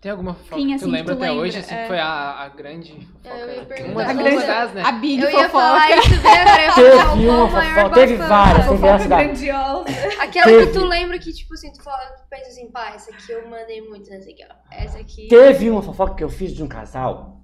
Tem 0.01 0.11
alguma 0.11 0.33
fofoca 0.33 0.57
Quem, 0.57 0.69
que 0.69 0.75
assim, 0.75 0.85
tu 0.87 0.91
lembra 0.91 1.15
tu 1.15 1.19
até 1.19 1.29
lembra? 1.31 1.45
hoje, 1.47 1.59
assim, 1.59 1.75
É. 1.75 1.83
que 1.83 1.89
foi 1.89 1.99
a, 1.99 2.31
a 2.41 2.49
grande 2.49 3.07
fofoca? 3.23 3.37
Eu 3.39 3.55
ia 3.55 3.65
perguntar 3.67 3.93
uma, 3.93 4.03
A 4.03 4.13
uma 4.13 4.23
grande, 4.23 4.47
das, 4.47 4.73
né? 4.73 4.83
a 4.83 4.93
Big 4.93 5.23
Eu 5.23 5.31
ia 5.31 5.37
fofoca. 5.37 5.51
falar 5.51 5.91
isso 5.91 6.15
ia 6.15 6.21
Teve 6.21 6.97
falar 6.97 7.13
uma 7.15 7.49
fofoca, 7.49 7.95
teve 7.95 8.17
várias, 8.17 8.67
teve 8.67 9.09
da- 9.09 9.23
grandiosa. 9.23 9.85
Aquela 10.21 10.47
Teve. 10.47 10.67
que 10.69 10.73
tu 10.73 10.85
lembra 10.87 11.19
que, 11.19 11.33
tipo 11.35 11.53
assim, 11.53 11.71
tu 11.73 11.83
fala, 11.83 11.99
tu 12.17 12.23
pensa 12.31 12.49
assim, 12.49 12.71
pá, 12.71 12.93
essa 12.95 13.11
aqui 13.11 13.31
eu 13.31 13.47
mandei 13.51 13.83
muito 13.87 14.09
nessa 14.09 14.31
aqui, 14.31 14.43
ó. 14.49 14.55
Essa 14.75 14.99
aqui. 15.01 15.29
Teve 15.29 15.69
uma 15.69 15.83
fofoca 15.83 16.15
que 16.15 16.25
eu 16.25 16.31
fiz 16.31 16.53
de 16.53 16.63
um 16.63 16.69
casal 16.69 17.37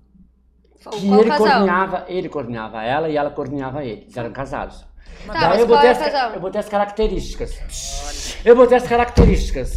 que 0.93 1.09
Qual 1.09 1.21
ele 1.21 1.29
casal? 1.31 1.47
coordenava, 1.49 2.05
ele 2.09 2.29
coordenava 2.31 2.83
ela 2.83 3.09
e 3.11 3.17
ela 3.19 3.31
coordenava 3.31 3.85
ele. 3.85 4.03
Eles 4.03 4.17
eram 4.17 4.31
casados. 4.33 4.81
Tá, 5.27 5.33
Daí 5.33 5.49
mas 5.49 5.61
eu 5.61 5.67
qual 5.67 5.79
botei, 5.79 5.89
é 5.91 5.93
as, 5.93 6.35
eu 6.35 6.41
botei 6.41 6.61
as 6.61 6.69
características. 6.69 7.61
Eu 8.45 8.57
botei 8.57 8.77
as 8.79 8.87
características. 8.87 9.75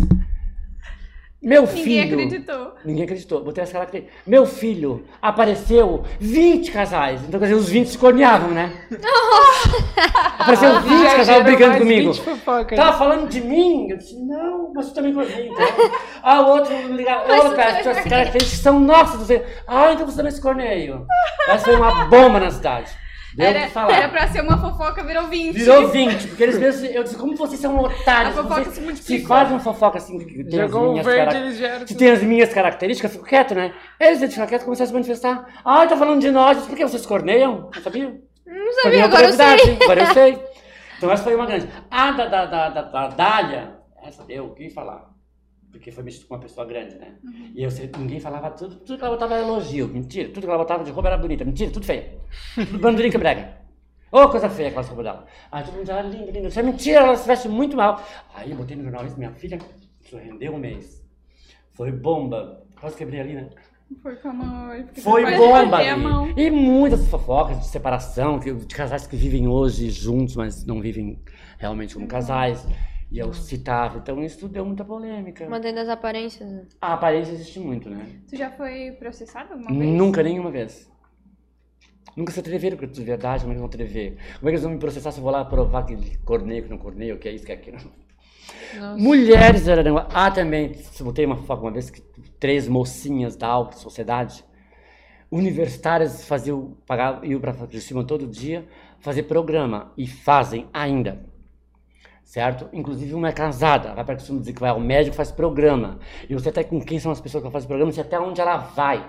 Meu 1.41 1.61
Ninguém 1.61 1.83
filho. 1.83 2.13
acreditou. 2.15 2.73
Ninguém 2.83 3.03
acreditou. 3.05 3.41
Botei 3.43 3.63
as 3.63 3.71
características. 3.71 4.21
Meu 4.27 4.45
filho 4.45 5.05
apareceu 5.21 6.03
20 6.19 6.69
casais. 6.69 7.21
Então, 7.25 7.39
quer 7.39 7.45
dizer, 7.45 7.57
os 7.57 7.69
20 7.69 7.87
se 7.87 7.97
corneavam, 7.97 8.49
né? 8.49 8.73
Apareceu 10.37 10.81
20 10.81 10.97
Já 10.99 11.05
casais 11.11 11.27
gerou 11.27 11.43
brigando 11.43 11.77
comigo. 11.77 12.11
20 12.11 12.21
fofocas. 12.23 12.77
Tava 12.77 12.97
falando 12.97 13.29
de 13.29 13.39
mim? 13.39 13.89
Eu 13.89 13.97
disse, 13.97 14.19
não, 14.19 14.73
mas 14.75 14.87
tu 14.89 14.95
também 14.95 15.13
cornei, 15.13 15.47
então. 15.47 15.65
ah, 16.21 16.41
o 16.41 16.49
outro 16.49 16.75
me 16.75 16.97
ligava, 16.97 17.23
olha, 17.31 17.55
cara, 17.55 17.83
corneia. 17.83 18.03
características 18.09 18.59
são 18.59 18.79
nossas. 18.79 19.29
Ah, 19.65 19.93
então 19.93 20.05
você 20.05 20.17
também 20.17 20.31
se 20.33 20.41
corneio. 20.41 21.05
Essa 21.47 21.63
foi 21.65 21.75
uma 21.75 22.05
bomba 22.05 22.39
na 22.41 22.51
cidade. 22.51 22.91
Deu 23.39 23.47
Era, 23.47 23.59
que 23.67 23.71
falar. 23.71 23.95
era 23.97 24.09
pra 24.09 24.27
ser 24.27 24.41
uma 24.41 24.57
fofoca, 24.57 25.01
virou 25.03 25.27
20. 25.27 25.53
Virou 25.55 25.87
20, 25.87 26.27
porque 26.27 26.43
eles 26.43 26.59
mesmos, 26.59 26.89
eu 26.93 27.03
disse, 27.03 27.15
como 27.15 27.35
vocês 27.37 27.59
são 27.61 27.77
otários, 27.79 28.37
A 28.37 28.43
fofoca 28.43 28.65
se 28.65 28.71
se 28.75 28.81
multiplicou. 28.81 29.27
faz 29.27 29.49
uma 29.49 29.59
fofoca 29.61 29.97
assim, 29.97 30.17
que 30.19 30.43
tem 30.43 30.59
as 30.61 30.69
Jogou 30.69 30.89
um 30.89 30.91
minhas 30.91 31.05
verde, 31.05 31.37
eles 31.37 31.57
vieram... 31.57 31.87
se 31.87 31.95
tem 31.95 32.11
as 32.11 32.21
minhas 32.21 32.53
características, 32.53 33.11
eu 33.11 33.17
fico 33.19 33.29
quieto, 33.29 33.55
né? 33.55 33.73
Eles 33.97 34.19
ficam 34.19 34.45
quietos 34.45 34.63
e 34.63 34.65
começaram 34.65 34.83
a 34.83 34.87
se 34.87 34.93
manifestar. 34.93 35.61
Ah, 35.63 35.87
tá 35.87 35.95
falando 35.95 36.19
de 36.19 36.29
nós, 36.31 36.57
por 36.65 36.75
que 36.75 36.83
vocês 36.85 37.05
corneiam? 37.05 37.69
Não 37.73 37.81
sabia? 37.81 38.13
Não 38.45 38.73
sabia, 38.83 39.05
agora 39.05 39.25
eu 39.27 39.33
sei. 39.33 39.77
Agora 39.83 40.01
eu 40.01 40.13
sei. 40.13 40.43
Então 40.97 41.09
essa 41.09 41.23
foi 41.23 41.33
uma 41.35 41.45
grande. 41.45 41.69
A 41.89 42.11
da, 42.11 42.25
da, 42.27 42.45
da, 42.45 42.69
da, 42.69 42.81
da 42.81 43.07
Dália, 43.07 43.75
essa 44.03 44.25
eu 44.27 44.49
quis 44.53 44.73
falar. 44.73 45.07
Porque 45.71 45.91
foi 45.91 46.03
mexido 46.03 46.27
com 46.27 46.33
uma 46.33 46.39
pessoa 46.39 46.65
grande, 46.65 46.95
né? 46.95 47.15
E 47.53 47.63
eu 47.63 47.69
sei, 47.69 47.89
ninguém 47.97 48.19
falava 48.19 48.49
tudo, 48.51 48.75
tudo 48.77 48.97
que 48.97 49.03
ela 49.03 49.13
botava 49.13 49.35
era 49.35 49.43
elogio. 49.43 49.87
Mentira, 49.87 50.29
tudo 50.29 50.41
que 50.41 50.49
ela 50.49 50.57
botava 50.57 50.83
de 50.83 50.91
roupa 50.91 51.09
era 51.09 51.17
bonita. 51.17 51.45
Mentira, 51.45 51.71
tudo 51.71 51.85
feio. 51.85 52.19
Tudo 52.55 52.79
bandurica 52.79 53.17
brega. 53.17 53.57
Ô, 54.11 54.27
coisa 54.27 54.49
feia 54.49 54.69
aquela 54.69 54.85
roupa 54.85 55.03
dela. 55.03 55.25
Aí 55.51 55.63
todo 55.63 55.73
mundo 55.73 55.81
dizia, 55.81 55.99
ah, 55.99 56.01
linda, 56.01 56.31
linda. 56.31 56.47
Isso 56.47 56.59
é 56.59 56.63
mentira, 56.63 56.99
ela 57.01 57.15
se 57.15 57.27
veste 57.27 57.47
muito 57.47 57.77
mal. 57.77 58.03
Aí 58.33 58.49
eu 58.49 58.57
botei 58.57 58.75
no 58.75 58.83
jornal 58.83 59.05
isso, 59.05 59.17
minha 59.17 59.31
filha, 59.31 59.59
rendeu 60.11 60.53
um 60.53 60.57
mês. 60.57 61.03
Foi 61.71 61.91
bomba. 61.91 62.63
Quase 62.79 62.95
quebrei 62.95 63.19
ali, 63.19 63.33
né? 63.33 63.49
Foi 64.01 64.15
como. 64.17 64.43
eu 64.73 64.87
fiquei 64.87 65.03
Foi 65.03 65.37
bomba 65.37 65.77
a 65.77 65.97
mão. 65.97 66.33
E 66.37 66.49
muitas 66.49 67.07
fofocas 67.07 67.59
de 67.59 67.67
separação, 67.67 68.39
de 68.39 68.75
casais 68.75 69.07
que 69.07 69.15
vivem 69.15 69.47
hoje 69.47 69.89
juntos, 69.89 70.35
mas 70.35 70.65
não 70.65 70.79
vivem 70.79 71.19
realmente 71.57 71.95
como 71.95 72.07
casais. 72.07 72.67
E 73.11 73.17
eu 73.17 73.33
citava. 73.33 73.97
Então 73.97 74.23
isso 74.23 74.39
tudo 74.39 74.53
deu 74.53 74.65
muita 74.65 74.85
polêmica. 74.85 75.49
Mantendo 75.49 75.79
as 75.79 75.89
aparências. 75.89 76.49
né? 76.49 76.65
A 76.81 76.93
aparência 76.93 77.31
existe 77.31 77.59
muito, 77.59 77.89
né? 77.89 78.05
Tu 78.29 78.35
já 78.35 78.51
foi 78.51 78.91
processado 78.99 79.53
alguma 79.53 79.69
vez? 79.69 79.91
Nunca, 79.91 80.21
nenhuma 80.21 80.51
vez. 80.51 80.89
Nunca 82.15 82.31
se 82.31 82.39
atreveram 82.39 82.77
pra 82.77 82.87
dizer 82.87 83.03
verdade, 83.03 83.41
como 83.41 83.51
é 83.51 83.55
que 83.55 83.59
vão 83.59 83.67
atrever? 83.67 84.11
Como 84.11 84.25
é 84.25 84.39
que 84.41 84.47
eles 84.49 84.63
vão 84.63 84.71
me 84.73 84.79
processar 84.79 85.11
se 85.11 85.19
eu 85.19 85.23
vou 85.23 85.31
lá 85.31 85.45
provar 85.45 85.85
que 85.85 85.93
ele 85.93 86.17
corneio, 86.25 86.63
que 86.63 86.69
não 86.69 86.77
corneio, 86.77 87.17
que 87.17 87.29
é 87.29 87.31
isso, 87.31 87.45
que 87.45 87.51
é 87.51 87.55
aquilo? 87.55 87.77
Nossa. 88.77 88.97
Mulheres 89.01 89.63
de 89.63 89.71
Araranguá. 89.71 90.07
Ah, 90.13 90.29
também, 90.29 90.73
se 90.73 91.03
botei 91.03 91.25
uma 91.25 91.35
fofoca 91.37 91.61
uma 91.63 91.71
vez 91.71 91.89
que 91.89 92.01
três 92.39 92.67
mocinhas 92.67 93.35
da 93.35 93.47
alta 93.47 93.77
sociedade, 93.77 94.43
universitárias, 95.31 96.25
faziam, 96.27 96.77
pagavam, 96.85 97.23
iam 97.23 97.39
para 97.39 97.51
de 97.67 97.79
cima 97.81 98.03
todo 98.03 98.27
dia 98.27 98.67
fazer 98.99 99.23
programa 99.23 99.93
e 99.97 100.07
fazem 100.07 100.67
ainda. 100.73 101.28
Certo? 102.29 102.69
Inclusive 102.71 103.15
uma 103.15 103.29
é 103.29 103.31
casada, 103.31 103.91
vai 103.95 104.05
para 104.05 104.19
cima 104.19 104.39
dizer 104.39 104.53
que 104.53 104.59
vai 104.61 104.69
ao 104.69 104.79
médico 104.79 105.15
faz 105.15 105.31
programa. 105.31 105.97
E 106.29 106.35
você 106.35 106.49
até 106.49 106.63
com 106.63 106.79
quem 106.79 106.99
são 106.99 107.11
as 107.11 107.19
pessoas 107.19 107.43
que 107.43 107.49
fazem 107.49 107.67
programa, 107.67 107.91
você 107.91 108.01
até 108.01 108.19
onde 108.19 108.39
ela 108.39 108.57
vai. 108.57 109.03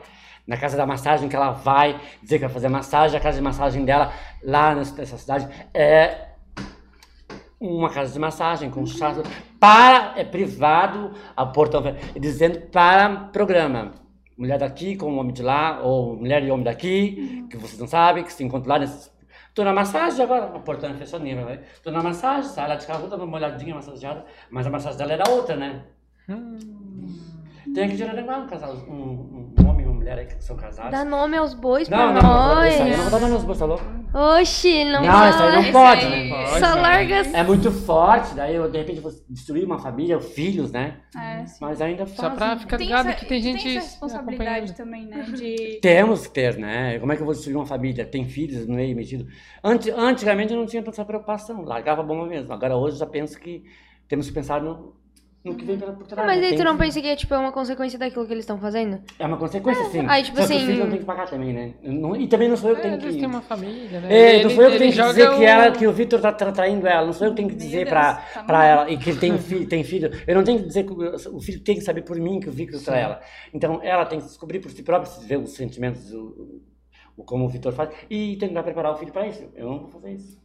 Na 0.46 0.56
casa 0.56 0.74
da 0.74 0.86
massagem 0.86 1.28
que 1.28 1.36
ela 1.36 1.50
vai 1.50 2.00
dizer 2.22 2.38
que 2.38 2.46
vai 2.46 2.54
fazer 2.54 2.70
massagem, 2.70 3.18
a 3.18 3.20
casa 3.20 3.36
de 3.36 3.44
massagem 3.44 3.84
dela 3.84 4.10
lá 4.42 4.74
nessa 4.74 5.18
cidade 5.18 5.46
é 5.74 6.28
uma 7.60 7.90
casa 7.90 8.10
de 8.10 8.18
massagem 8.18 8.70
com 8.70 8.86
chá 8.86 9.14
para 9.60 10.14
é 10.16 10.24
privado 10.24 11.12
a 11.36 11.44
portão 11.44 11.82
dizendo 12.18 12.58
para 12.68 13.28
programa 13.30 13.92
mulher 14.38 14.58
daqui 14.58 14.96
com 14.96 15.14
homem 15.18 15.34
de 15.34 15.42
lá 15.42 15.82
ou 15.82 16.16
mulher 16.16 16.42
e 16.42 16.50
homem 16.50 16.64
daqui 16.64 17.46
que 17.50 17.58
vocês 17.58 17.78
não 17.78 17.86
sabem 17.86 18.24
que 18.24 18.32
se 18.32 18.42
encontram 18.42 18.72
lá 18.72 18.78
nesse 18.78 19.10
Tô 19.54 19.64
na 19.64 19.72
massagem 19.72 20.24
agora, 20.24 20.46
a 20.46 20.58
portão 20.60 20.90
é 20.90 20.94
fechadinha, 20.94 21.44
vai. 21.44 21.60
Tô 21.82 21.90
na 21.90 22.02
massagem, 22.02 22.50
sai 22.50 22.68
lá 22.68 22.76
de 22.76 22.86
carro, 22.86 23.08
dando 23.08 23.24
uma 23.24 23.36
olhadinha 23.36 23.74
massageada, 23.74 24.24
mas 24.50 24.66
a 24.66 24.70
massagem 24.70 24.98
dela 24.98 25.12
era 25.12 25.30
outra, 25.30 25.56
né? 25.56 25.84
Hum. 26.28 26.56
Tem 27.74 27.88
de 27.88 28.02
Araranguá 28.02 28.38
um 28.38 28.46
casal, 28.46 28.74
um, 28.88 28.92
um, 28.92 29.54
mulher 30.00 30.14
mulheres 30.16 30.32
aí 30.32 30.38
que 30.38 30.44
são 30.44 30.56
casadas. 30.56 30.90
Dá 30.90 31.04
nome 31.04 31.36
aos 31.36 31.54
bois 31.54 31.88
não, 31.88 31.96
pra 31.98 32.12
não, 32.12 32.22
não, 32.22 32.54
nós. 32.54 32.80
eu 32.80 32.86
não 32.86 32.96
vou 32.96 33.10
dar 33.10 33.20
nome 33.20 33.34
aos 33.34 33.44
bois, 33.44 33.58
tá 33.58 33.64
louco? 33.66 33.84
Oxi, 34.12 34.84
não, 34.84 35.02
Não, 35.04 35.30
isso 35.30 35.42
aí 35.42 35.56
não 35.64 35.72
pode, 35.72 36.06
aí- 36.06 36.30
né? 36.30 36.44
Pode, 36.46 36.60
Só 36.60 36.74
né? 36.74 36.80
larga. 36.80 37.14
É 37.32 37.42
muito 37.44 37.70
forte, 37.70 38.34
daí 38.34 38.56
eu 38.56 38.68
de 38.70 38.78
repente 38.78 39.00
vou 39.00 39.12
destruir 39.28 39.64
uma 39.64 39.78
família, 39.78 40.18
filhos, 40.20 40.72
né? 40.72 40.96
É, 41.16 41.46
sim. 41.46 41.58
Mas 41.60 41.80
ainda 41.80 42.06
fazem. 42.06 42.16
Só 42.16 42.30
pra 42.30 42.58
ficar 42.58 42.76
Tem 42.76 42.86
ligado 42.86 43.08
essa, 43.08 43.18
que 43.18 43.26
tem 43.26 43.40
gente 43.40 43.62
tem 43.62 43.76
essa 43.76 43.86
responsabilidade 43.88 44.74
também, 44.74 45.06
né? 45.06 45.22
De. 45.22 45.78
Temos 45.80 46.26
que 46.26 46.32
ter, 46.34 46.56
né? 46.58 46.98
Como 46.98 47.12
é 47.12 47.16
que 47.16 47.22
eu 47.22 47.26
vou 47.26 47.34
destruir 47.34 47.56
uma 47.56 47.66
família? 47.66 48.04
Tem 48.04 48.26
filhos 48.28 48.66
no 48.66 48.74
meio 48.74 48.96
metido. 48.96 49.26
Antes, 49.62 49.92
antigamente 49.94 50.52
eu 50.52 50.58
não 50.58 50.66
tinha 50.66 50.82
tanta 50.82 51.04
preocupação, 51.04 51.62
largava 51.62 52.00
a 52.00 52.04
bomba 52.04 52.26
mesmo. 52.26 52.52
Agora 52.52 52.76
hoje 52.76 52.96
eu 52.96 53.00
já 53.00 53.06
penso 53.06 53.38
que 53.38 53.62
temos 54.08 54.26
que 54.26 54.32
pensar 54.32 54.60
no, 54.60 54.92
no 55.42 55.54
que 55.54 55.64
vem 55.64 55.78
pela 55.78 55.92
por 55.94 56.06
trás. 56.06 56.26
Mas 56.26 56.40
né? 56.40 56.48
aí 56.48 56.56
tu 56.56 56.62
não 56.64 56.72
que- 56.76 56.82
pensa 56.84 57.00
que 57.00 57.06
é 57.06 57.16
tipo 57.16 57.32
é 57.32 57.38
uma 57.38 57.50
consequência 57.50 57.98
daquilo 57.98 58.26
que 58.26 58.32
eles 58.32 58.42
estão 58.42 58.58
fazendo? 58.58 59.00
É 59.18 59.24
uma 59.26 59.38
consequência, 59.38 59.82
sim. 59.86 60.04
aí, 60.06 60.22
tipo 60.22 60.36
Só 60.38 60.46
que 60.46 60.52
assim- 60.52 60.62
o 60.64 60.66
filho 60.66 60.78
não 60.84 60.90
tem 60.90 60.98
que 60.98 61.04
pagar 61.06 61.30
também, 61.30 61.52
né? 61.54 61.74
Não- 61.82 62.14
e 62.14 62.28
também 62.28 62.48
não 62.48 62.56
sou 62.56 62.70
eu 62.70 62.76
que 62.76 62.82
É, 62.82 62.84
tenho 62.84 62.96
vezes 63.00 63.14
que... 63.14 63.20
tem 63.20 63.28
uma 63.30 63.40
família, 63.40 64.00
né? 64.00 64.08
É, 64.08 64.32
não 64.34 64.40
Ele- 64.40 64.54
sou 64.54 64.64
eu 64.64 64.70
que 64.72 64.78
tenho 64.78 64.92
que 64.92 65.02
dizer 65.02 65.28
que, 65.30 65.36
o- 65.36 65.42
ela, 65.42 65.70
que 65.72 65.86
o 65.86 65.92
Vitor 65.92 66.20
tá 66.20 66.32
tra- 66.32 66.52
traindo 66.52 66.86
ela. 66.86 67.06
Não 67.06 67.12
sou 67.14 67.26
eu 67.26 67.30
que 67.32 67.36
tenho 67.38 67.48
que 67.48 67.54
Meu 67.54 67.64
dizer 67.64 67.78
Deus, 67.78 67.88
pra, 67.90 68.14
tá 68.16 68.42
pra 68.44 68.64
ela. 68.66 68.90
E 68.90 68.98
que 68.98 69.10
ele 69.10 69.18
tem, 69.18 69.38
filho, 69.38 69.66
tem 69.68 69.82
filho. 69.82 70.10
Eu 70.26 70.34
não 70.34 70.44
tenho 70.44 70.58
que 70.60 70.66
dizer 70.66 70.84
que 70.84 70.92
o, 70.92 71.36
o 71.36 71.40
filho 71.40 71.60
tem 71.64 71.74
que 71.76 71.80
saber 71.80 72.02
por 72.02 72.16
mim 72.18 72.38
que 72.40 72.48
o 72.48 72.52
Vitor 72.52 72.80
trai 72.82 73.02
ela. 73.02 73.20
Então 73.54 73.80
ela 73.82 74.04
tem 74.04 74.18
que 74.20 74.26
descobrir 74.26 74.60
por 74.60 74.70
si 74.70 74.82
própria, 74.82 75.10
ver 75.26 75.38
os 75.38 75.54
sentimentos, 75.54 76.12
o, 76.12 76.60
o, 77.16 77.24
como 77.24 77.46
o 77.46 77.48
Vitor 77.48 77.72
faz. 77.72 77.88
E 78.10 78.36
tentar 78.36 78.62
preparar 78.62 78.92
o 78.92 78.96
filho 78.96 79.12
pra 79.12 79.26
isso. 79.26 79.42
Eu 79.54 79.66
não 79.70 79.78
vou 79.80 79.88
fazer 79.88 80.12
isso. 80.12 80.38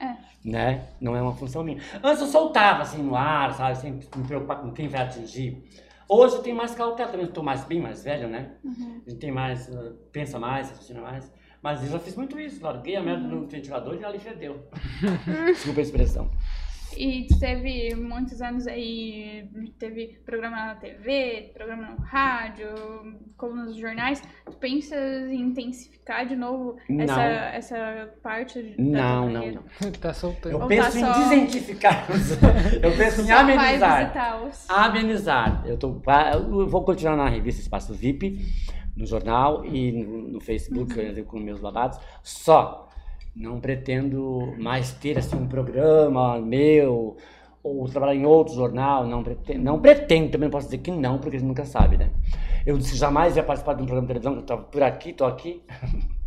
É. 0.00 0.27
Né? 0.44 0.88
Não 1.00 1.16
é 1.16 1.20
uma 1.20 1.34
função 1.34 1.64
minha. 1.64 1.78
Antes 2.02 2.22
eu 2.22 2.28
soltava 2.28 2.82
assim 2.82 3.02
no 3.02 3.14
ar, 3.14 3.52
sabe? 3.54 3.76
Sem 3.76 3.92
me 3.92 4.26
preocupar 4.26 4.60
com 4.60 4.72
quem 4.72 4.88
vai 4.88 5.02
atingir. 5.02 5.62
Hoje 6.08 6.36
eu 6.36 6.42
tenho 6.42 6.56
mais 6.56 6.74
cautela, 6.74 7.10
também 7.10 7.26
estou 7.26 7.44
mais, 7.44 7.64
bem 7.64 7.80
mais 7.80 8.02
velho, 8.02 8.28
né? 8.28 8.52
Uhum. 8.64 9.02
A 9.06 9.10
gente 9.10 9.20
tem 9.20 9.30
mais, 9.30 9.68
uh, 9.68 9.94
pensa 10.10 10.38
mais, 10.38 10.70
raciocina 10.70 11.02
mais. 11.02 11.30
Mas 11.60 11.82
eu 11.82 11.90
já 11.90 11.98
fiz 11.98 12.16
muito 12.16 12.38
isso, 12.40 12.62
larguei 12.62 12.96
a 12.96 13.02
merda 13.02 13.26
no 13.26 13.46
ventilador 13.46 13.94
e 14.00 14.04
ali 14.04 14.18
fedeu. 14.18 14.68
Desculpa 15.52 15.80
a 15.80 15.82
expressão. 15.82 16.30
E 16.98 17.28
tu 17.28 17.38
teve 17.38 17.94
muitos 17.94 18.42
anos 18.42 18.66
aí, 18.66 19.48
teve 19.78 20.18
programa 20.26 20.56
na 20.56 20.74
TV, 20.74 21.52
programa 21.54 21.90
no 21.92 21.96
rádio, 21.98 22.66
coluna 23.36 23.66
nos 23.66 23.76
jornais. 23.76 24.20
Tu 24.44 24.56
pensas 24.56 25.30
em 25.30 25.40
intensificar 25.42 26.26
de 26.26 26.34
novo 26.34 26.76
Não. 26.88 27.04
essa, 27.04 27.22
essa 27.22 28.14
parte 28.20 28.74
Não, 28.76 29.30
não, 29.30 29.52
não. 29.52 29.62
tá 30.00 30.12
soltando. 30.12 30.56
Eu 30.56 30.62
Ou 30.62 30.66
penso 30.66 30.90
tá 30.90 30.98
em 30.98 31.04
só- 31.04 31.18
desentificar. 31.20 32.06
eu 32.82 32.96
penso 32.96 33.20
em 33.22 33.30
amenizar. 33.30 34.12
Amenizar. 34.68 35.62
Eu, 35.66 35.78
tô, 35.78 36.02
eu 36.32 36.66
vou 36.66 36.82
continuar 36.84 37.14
na 37.16 37.28
revista 37.28 37.60
Espaço 37.60 37.94
VIP, 37.94 38.40
no 38.96 39.06
jornal 39.06 39.64
e 39.64 39.92
no, 39.92 40.32
no 40.32 40.40
Facebook 40.40 40.98
eu 40.98 41.24
com 41.26 41.38
meus 41.38 41.60
babados. 41.60 41.96
Só 42.24 42.87
não 43.38 43.60
pretendo 43.60 44.54
mais 44.58 44.92
ter 44.92 45.16
assim 45.16 45.36
um 45.36 45.46
programa 45.46 46.40
meu 46.40 47.16
ou 47.62 47.88
trabalhar 47.88 48.14
em 48.14 48.26
outro 48.26 48.54
jornal. 48.54 49.06
Não 49.06 49.22
pretendo, 49.22 49.62
não 49.62 49.80
pretendo 49.80 50.30
também 50.30 50.48
não 50.48 50.52
posso 50.52 50.66
dizer 50.66 50.78
que 50.78 50.90
não, 50.90 51.18
porque 51.18 51.36
a 51.36 51.38
gente 51.40 51.48
nunca 51.48 51.64
sabe, 51.64 51.96
né? 51.96 52.10
Eu 52.66 52.76
disse 52.76 52.92
que 52.92 52.98
jamais 52.98 53.36
ia 53.36 53.42
participar 53.42 53.74
de 53.74 53.82
um 53.82 53.86
programa 53.86 54.06
de 54.06 54.08
televisão, 54.08 54.32
que 54.32 54.38
eu 54.38 54.42
estava 54.42 54.62
por 54.62 54.82
aqui, 54.82 55.12
tô 55.12 55.24
aqui. 55.24 55.62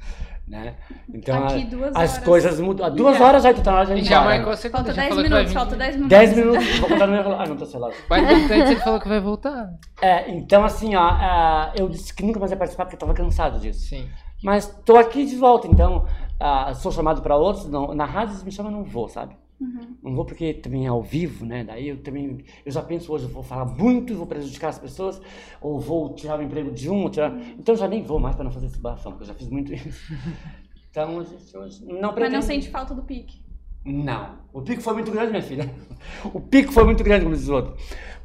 né? 0.47 0.75
Então 1.13 1.45
Aqui 1.45 1.65
duas 1.65 1.95
as 1.95 2.11
horas. 2.13 2.17
coisas 2.25 2.59
mudam. 2.59 2.85
Há 2.85 2.89
duas 2.89 3.17
Já. 3.17 3.25
horas 3.25 3.43
já 3.43 3.51
então 3.51 3.75
a 3.75 3.85
gente 3.85 4.05
Já 4.05 4.19
embora. 4.19 4.35
marcou 4.35 4.57
Falta 4.71 4.93
já 4.93 5.01
10 5.01 5.09
falou 5.09 5.23
que 5.23 5.29
vai 5.29 5.39
minutos, 5.39 5.53
falta 5.53 5.75
10 5.75 5.95
minutos. 5.95 6.09
10 6.09 6.35
minutos, 6.35 6.79
vou 6.79 6.89
contar 6.89 7.07
no 7.07 7.13
meu 7.13 7.23
relógio. 7.23 7.43
Ah, 7.43 7.47
não, 7.47 7.57
tá 7.57 7.65
celular. 7.65 7.93
Mas 8.09 8.29
antes 8.29 8.51
ele 8.51 8.75
falou 8.77 8.99
que 8.99 9.07
vai 9.07 9.19
voltar. 9.21 9.69
É, 10.01 10.31
então 10.31 10.63
assim, 10.65 10.95
ó, 10.95 11.01
ah, 11.03 11.71
eu 11.77 11.88
disse 11.88 12.13
que 12.13 12.25
nunca 12.25 12.39
mais 12.39 12.51
ia 12.51 12.57
participar 12.57 12.85
porque 12.85 12.95
eu 12.95 12.99
tava 12.99 13.13
cansado 13.13 13.59
disso. 13.59 13.88
Sim. 13.88 14.09
Mas 14.43 14.67
tô 14.83 14.97
aqui 14.97 15.25
de 15.25 15.35
volta, 15.35 15.67
então 15.67 16.05
ah, 16.41 16.73
sou 16.73 16.91
chamado 16.91 17.22
para 17.22 17.38
outros, 17.38 17.68
não, 17.68 17.93
na 17.93 18.05
rádio 18.05 18.34
eles 18.34 18.43
me 18.43 18.51
chamam, 18.51 18.72
não 18.72 18.84
vou, 18.84 19.07
sabe? 19.07 19.35
Uhum. 19.59 19.95
Não 20.01 20.15
vou 20.15 20.26
porque 20.26 20.55
também 20.55 20.85
é 20.85 20.89
ao 20.89 21.03
vivo, 21.03 21.45
né? 21.45 21.63
Daí 21.63 21.89
eu 21.89 22.01
também, 22.01 22.43
eu 22.65 22.72
já 22.72 22.81
penso 22.81 23.13
hoje, 23.13 23.26
eu 23.26 23.30
vou 23.30 23.43
falar 23.43 23.65
muito, 23.65 24.15
vou 24.15 24.26
prejudicar 24.26 24.69
as 24.69 24.80
pessoas, 24.80 25.22
ou 25.61 25.80
vou 25.80 26.13
tirar 26.15 26.39
o 26.39 26.41
emprego 26.41 26.72
de 26.72 26.89
um, 26.89 27.07
tirar... 27.09 27.31
então 27.59 27.76
eu 27.76 27.80
já 27.80 27.88
nem 27.88 28.01
vou 28.01 28.19
mais 28.19 28.35
para 28.35 28.43
não 28.43 28.51
fazer 28.51 28.65
esse 28.65 28.80
bafão, 28.80 29.11
porque 29.11 29.23
eu 29.23 29.27
já 29.27 29.34
fiz 29.35 29.47
muito 29.47 29.73
isso. 29.73 30.13
Então, 30.91 31.22
a 31.22 31.23
gente 31.23 31.57
hoje 31.57 31.85
não 31.85 32.01
Mas 32.01 32.11
pretendo... 32.11 32.34
não 32.34 32.41
sente 32.41 32.69
falta 32.69 32.93
do 32.93 33.01
pique. 33.03 33.41
Não. 33.85 34.38
O 34.53 34.61
pico 34.61 34.81
foi 34.81 34.93
muito 34.93 35.09
grande, 35.09 35.31
minha 35.31 35.41
filha. 35.41 35.73
O 36.34 36.41
pico 36.41 36.72
foi 36.72 36.84
muito 36.84 37.03
grande, 37.03 37.23
como 37.23 37.35
diz 37.35 37.47
o 37.47 37.53
outro. 37.53 37.76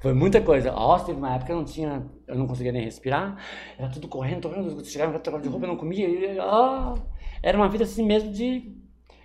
Foi 0.00 0.12
muita 0.12 0.40
coisa. 0.40 0.72
Ó, 0.74 0.98
teve 0.98 1.18
uma 1.18 1.30
época 1.30 1.46
que 1.46 1.52
eu 1.52 1.56
não 1.56 1.64
tinha, 1.64 2.06
eu 2.26 2.36
não 2.36 2.46
conseguia 2.46 2.72
nem 2.72 2.82
respirar. 2.82 3.36
Era 3.78 3.88
tudo 3.88 4.08
correndo, 4.08 4.48
correndo. 4.48 4.84
Chegava 4.84 5.12
no 5.12 5.18
trocar 5.20 5.40
de 5.40 5.48
roupa, 5.48 5.64
eu 5.64 5.68
não 5.68 5.76
comia. 5.76 6.08
E, 6.08 6.38
ó, 6.40 6.96
era 7.42 7.56
uma 7.56 7.68
vida 7.68 7.84
assim 7.84 8.04
mesmo 8.04 8.32
de 8.32 8.76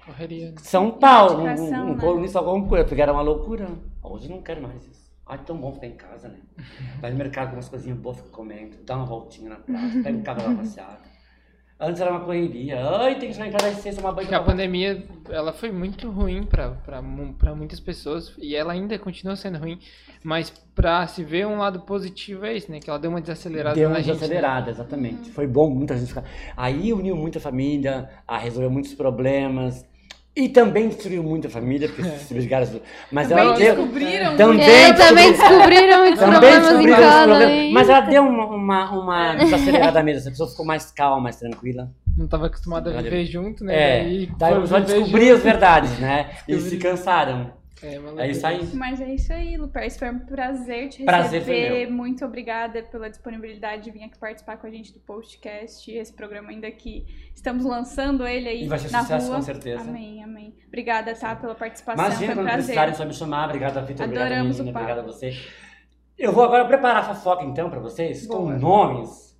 Correria. 0.05 0.51
né? 0.51 0.55
São 0.57 0.91
Paulo. 0.91 1.43
Um, 1.43 1.47
um, 1.47 1.73
um 1.91 1.95
né? 1.95 2.01
colunista 2.01 2.39
alguma 2.39 2.67
coisa, 2.67 2.85
porque 2.85 3.01
era 3.01 3.13
uma 3.13 3.21
loucura. 3.21 3.69
Hoje 4.03 4.25
eu 4.25 4.35
não 4.35 4.41
quero 4.41 4.61
mais 4.61 4.85
isso. 4.87 5.11
Ai, 5.25 5.37
tão 5.45 5.57
bom 5.57 5.71
ficar 5.73 5.87
em 5.87 5.95
casa, 5.95 6.27
né? 6.27 6.39
Vai 6.99 7.11
no 7.11 7.17
mercado 7.17 7.49
com 7.49 7.55
umas 7.55 7.69
coisinhas 7.69 7.97
boas, 7.97 8.17
fica 8.17 8.29
comendo, 8.29 8.77
dá 8.83 8.97
uma 8.97 9.05
voltinha 9.05 9.49
na 9.49 9.55
praça, 9.57 10.01
pega 10.03 10.17
o 10.17 10.23
carro 10.23 10.43
lá 10.43 10.55
passear. 10.61 11.01
Antes 11.83 11.99
era 11.99 12.11
uma 12.11 12.19
correria. 12.19 12.79
Ai, 12.79 13.17
tem 13.17 13.29
que 13.29 13.33
chegar 13.33 13.47
em 13.47 13.51
casa 13.51 13.69
às 13.69 13.77
seis, 13.77 13.95
tomar 13.95 14.11
banho. 14.11 14.27
Porque 14.27 14.35
a 14.35 14.43
pandemia, 14.43 15.03
ela 15.31 15.51
foi 15.51 15.71
muito 15.71 16.11
ruim 16.11 16.43
pra 16.45 17.55
muitas 17.55 17.79
pessoas. 17.79 18.31
E 18.37 18.55
ela 18.55 18.73
ainda 18.73 18.99
continua 18.99 19.35
sendo 19.35 19.57
ruim. 19.57 19.79
Mas 20.23 20.51
pra 20.75 21.07
se 21.07 21.23
ver 21.23 21.47
um 21.47 21.57
lado 21.57 21.81
positivo 21.81 22.45
é 22.45 22.55
isso, 22.55 22.71
né? 22.71 22.79
Que 22.79 22.87
ela 22.87 22.99
deu 22.99 23.09
uma 23.09 23.19
desacelerada 23.19 23.73
Deu 23.73 23.89
na 23.89 23.95
uma 23.95 24.03
gente. 24.03 24.09
né? 24.09 24.13
desacelerada, 24.13 24.69
exatamente. 24.69 25.31
Foi 25.31 25.47
bom 25.47 25.71
muita 25.71 25.97
gente 25.97 26.09
ficar. 26.09 26.23
Aí 26.55 26.93
uniu 26.93 27.15
muita 27.15 27.39
família, 27.39 28.07
a 28.27 28.37
resolveu 28.37 28.69
muitos 28.69 28.93
problemas. 28.93 29.83
E 30.33 30.47
também 30.47 30.87
destruiu 30.87 31.21
muita 31.23 31.49
família, 31.49 31.89
porque 31.89 32.03
se 32.03 32.33
brigaram. 32.33 32.65
Mas 33.11 33.27
Também 33.27 33.43
ela 33.47 33.57
deu. 33.57 33.75
descobriram 33.75 34.37
Também 34.37 34.61
É, 34.69 34.93
também 34.93 35.31
descobriram 35.33 35.97
muitos 35.99 36.19
Também 36.19 36.39
problemas 36.39 36.57
em 36.57 36.61
descobriram 36.71 36.97
os 36.99 37.05
casa. 37.05 37.25
problemas. 37.27 37.73
Mas 37.73 37.89
ela 37.89 37.99
deu 38.01 38.23
uma, 38.23 38.45
uma, 38.45 38.91
uma 38.91 39.35
desacelerada 39.35 40.01
mesmo. 40.03 40.27
A 40.29 40.31
pessoa 40.31 40.49
ficou 40.49 40.65
mais 40.65 40.89
calma, 40.91 41.19
mais 41.21 41.35
tranquila. 41.35 41.91
Não 42.17 42.27
tava 42.27 42.45
acostumada 42.47 42.97
a 42.97 43.01
viver 43.01 43.25
junto, 43.25 43.65
né? 43.65 43.73
É, 43.75 44.03
Daí 44.03 44.29
daí 44.37 44.53
foi 44.53 44.61
eu 44.61 44.67
já 44.67 44.79
viver 44.79 44.93
descobri 44.93 45.23
junto. 45.25 45.35
as 45.37 45.43
verdades, 45.43 45.99
né? 45.99 46.29
E 46.47 46.59
se 46.61 46.77
cansaram. 46.77 47.51
É, 47.83 48.23
É 48.25 48.29
isso 48.31 48.45
aí. 48.45 48.65
Mas 48.73 49.01
é 49.01 49.13
isso 49.13 49.33
aí, 49.33 49.57
Luper. 49.57 49.89
Foi 49.97 50.09
um 50.09 50.19
prazer 50.19 50.89
te 50.89 51.03
Prazer 51.03 51.43
foi 51.43 51.53
receber. 51.53 51.87
meu. 51.87 51.95
Muito 51.97 52.23
obrigada 52.25 52.83
pela 52.83 53.09
disponibilidade 53.09 53.83
de 53.83 53.91
vir 53.91 54.03
aqui 54.03 54.17
participar 54.17 54.57
com 54.57 54.67
a 54.67 54.69
gente 54.69 54.93
do 54.93 54.99
podcast. 54.99 55.91
Esse 55.91 56.13
programa 56.13 56.49
ainda 56.49 56.69
que 56.71 57.05
estamos 57.35 57.65
lançando 57.65 58.25
ele 58.27 58.47
aí 58.49 58.63
E 58.63 58.67
vai 58.67 58.77
ser 58.79 58.91
na 58.91 59.01
sucesso, 59.01 59.27
rua. 59.27 59.35
com 59.37 59.41
certeza. 59.41 59.81
Amém, 59.81 60.23
amém. 60.23 60.55
Obrigada, 60.67 61.13
tá, 61.15 61.35
pela 61.35 61.55
participação. 61.55 62.05
Imagina 62.05 62.25
foi 62.25 62.33
um 62.33 62.37
quando 62.37 62.45
prazer. 62.45 62.63
precisarem 62.63 62.93
só 62.93 63.05
me 63.05 63.13
chamar. 63.13 63.45
Obrigado, 63.45 63.85
Vitor. 63.85 64.05
Adoramos 64.05 64.57
menina. 64.59 64.69
o 64.69 64.73
papo. 64.73 64.85
Obrigado 64.91 64.99
a 64.99 65.11
você. 65.11 65.33
Eu 66.17 66.31
vou 66.31 66.43
agora 66.43 66.65
preparar 66.65 66.97
a 66.97 67.15
fofoca, 67.15 67.43
então, 67.43 67.69
para 67.69 67.79
vocês, 67.79 68.27
com 68.27 68.37
Boa. 68.43 68.57
nomes 68.57 69.30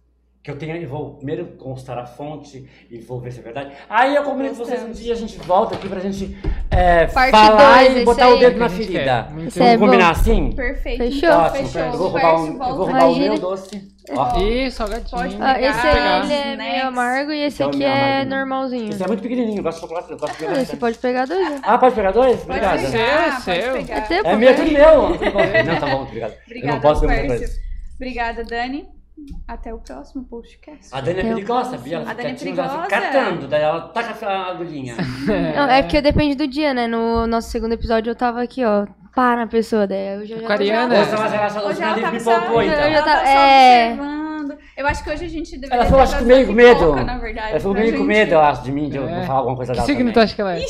que 0.43 0.49
eu 0.49 0.57
tenho. 0.57 0.75
Eu 0.75 0.89
vou 0.89 1.15
primeiro 1.15 1.45
constar 1.57 1.97
a 1.97 2.05
fonte 2.05 2.67
e 2.89 2.97
vou 2.99 3.19
ver 3.19 3.31
se 3.31 3.39
é 3.39 3.43
verdade. 3.43 3.71
Aí 3.89 4.15
eu 4.15 4.23
combino 4.23 4.49
com 4.49 4.55
vocês 4.55 4.81
um 4.83 4.91
dia, 4.91 5.13
a 5.13 5.15
gente 5.17 5.37
volta 5.39 5.75
aqui 5.75 5.87
pra 5.87 5.99
gente 5.99 6.37
é, 6.69 7.05
Parte 7.07 7.31
falar 7.31 7.83
dois, 7.83 7.97
e 7.97 8.05
botar 8.05 8.29
o 8.29 8.37
dedo 8.39 8.57
na 8.59 8.69
ferida. 8.69 9.27
Esse 9.47 9.59
é 9.61 9.63
Vamos 9.65 9.79
bom. 9.79 9.85
combinar 9.85 10.09
assim? 10.11 10.51
Perfeito. 10.53 10.97
Fechou. 11.03 11.29
Ótimo. 11.29 11.67
fechou. 11.67 11.81
Eu 11.81 11.91
vou 11.97 12.07
roubar, 12.09 12.35
um, 12.41 12.47
eu 12.47 12.75
vou 12.75 12.85
roubar 12.85 13.09
o 13.09 13.15
meu 13.19 13.37
doce. 13.39 13.91
Ó. 14.09 14.39
Ih, 14.39 14.71
salgadinho. 14.71 15.09
Pode 15.11 15.37
Ah, 15.39 15.61
esse 15.61 15.87
aí 15.87 16.31
é 16.33 16.55
meio 16.57 16.87
amargo 16.87 17.31
e 17.31 17.43
esse 17.43 17.57
Então, 17.61 17.69
aqui 17.69 17.83
é 17.83 18.21
amargo. 18.21 18.29
normalzinho. 18.31 18.89
Esse 18.89 19.03
é 19.03 19.07
muito 19.07 19.21
pequenininho, 19.21 19.59
eu 19.59 19.63
gosto 19.63 19.75
de 19.77 19.81
chocolate, 19.81 20.11
eu 20.11 20.17
gosto 20.17 20.33
de 20.33 20.39
pegar 20.39 20.51
Ah, 20.59 20.65
Você 20.65 20.75
pode 20.77 20.97
pegar 20.97 21.25
dois, 21.27 21.49
né? 21.49 21.59
Ah, 21.63 21.77
pode 21.77 21.95
pegar 21.95 22.11
dois? 22.11 22.35
Pode 22.37 22.49
Obrigado. 22.49 22.79
Seu, 22.79 22.91
pegar, 22.91 23.41
seu. 23.41 23.53
pode 23.73 23.85
pegar. 23.85 23.97
É 23.97 24.01
teu, 24.01 24.25
É 24.25 24.35
meu, 24.35 24.49
é 24.49 24.53
tudo 24.53 24.71
meu. 24.71 25.09
Não, 25.65 25.79
tá 25.79 25.85
bom, 25.87 26.01
obrigado. 26.01 26.31
eu 26.31 26.37
Obrigada, 26.47 26.73
não 26.73 26.81
posso 26.81 27.01
comer 27.01 27.17
muita 27.19 27.37
coisa. 27.37 27.59
Obrigada, 27.95 28.43
Dani. 28.43 29.00
Até 29.47 29.73
o 29.73 29.79
próximo 29.79 30.23
podcast. 30.25 30.87
A 30.91 31.01
Dani 31.01 31.19
é 31.19 31.23
perigosa, 31.23 31.71
sabia? 31.71 31.97
Ela 31.97 32.05
A 32.05 32.09
fica 32.09 32.21
Dani 32.23 32.29
é 32.29 32.35
quietinha, 32.37 32.63
ela 32.63 32.69
fica 32.83 32.87
perigosa. 32.99 33.19
catando, 33.19 33.47
daí 33.47 33.61
ela 33.61 33.81
taca 33.89 34.25
a 34.27 34.47
agulhinha. 34.51 34.95
Não, 35.55 35.69
é 35.69 35.81
porque 35.81 36.01
depende 36.01 36.35
do 36.35 36.47
dia, 36.47 36.73
né? 36.73 36.87
No 36.87 37.27
nosso 37.27 37.49
segundo 37.49 37.73
episódio 37.73 38.11
eu 38.11 38.15
tava 38.15 38.41
aqui, 38.41 38.63
ó. 38.65 38.85
Pá 39.15 39.35
na 39.35 39.45
pessoa, 39.47 39.85
daí 39.85 40.15
eu 40.15 40.25
já. 40.25 40.37
já 40.37 40.43
Aquariana. 40.43 40.95
Hoje 41.01 41.09
relaxada, 41.11 41.65
Hoje 41.67 41.81
ela 41.81 41.91
ela 41.91 42.01
tava 42.01 42.13
me 42.13 42.19
só, 42.21 42.37
então. 42.37 42.61
Eu 42.61 42.69
já 42.69 42.75
ela 42.89 43.01
tá- 43.03 43.27
é. 43.29 43.91
observando. 43.91 44.57
Eu 44.77 44.87
acho 44.87 45.03
que 45.03 45.09
hoje 45.09 45.25
a 45.25 45.29
gente 45.29 45.51
deveria 45.57 45.75
Ela 45.75 45.85
falou, 45.85 45.99
ter 45.99 46.03
acho 46.13 46.17
que 46.19 46.23
meio 46.23 46.47
com 46.47 46.53
medo. 46.53 46.79
pipoca, 46.79 47.03
na 47.03 47.17
verdade. 47.17 47.49
Ela 47.51 47.59
ficou 47.59 47.73
pra 47.73 47.81
meio 47.83 47.97
com 47.97 48.03
medo, 48.03 48.33
eu 48.33 48.39
acho, 48.41 48.63
de 48.63 48.71
mim, 48.71 48.89
de 48.89 48.97
eu 48.97 49.07
É. 49.07 49.25
falar 49.25 49.39
alguma 49.39 49.55
coisa 49.57 49.73
Que 49.73 49.77
dela 49.77 49.85
signo 49.87 50.13
tu 50.13 50.19
acha 50.19 50.33
que 50.35 50.41
ela 50.41 50.57
é? 50.57 50.65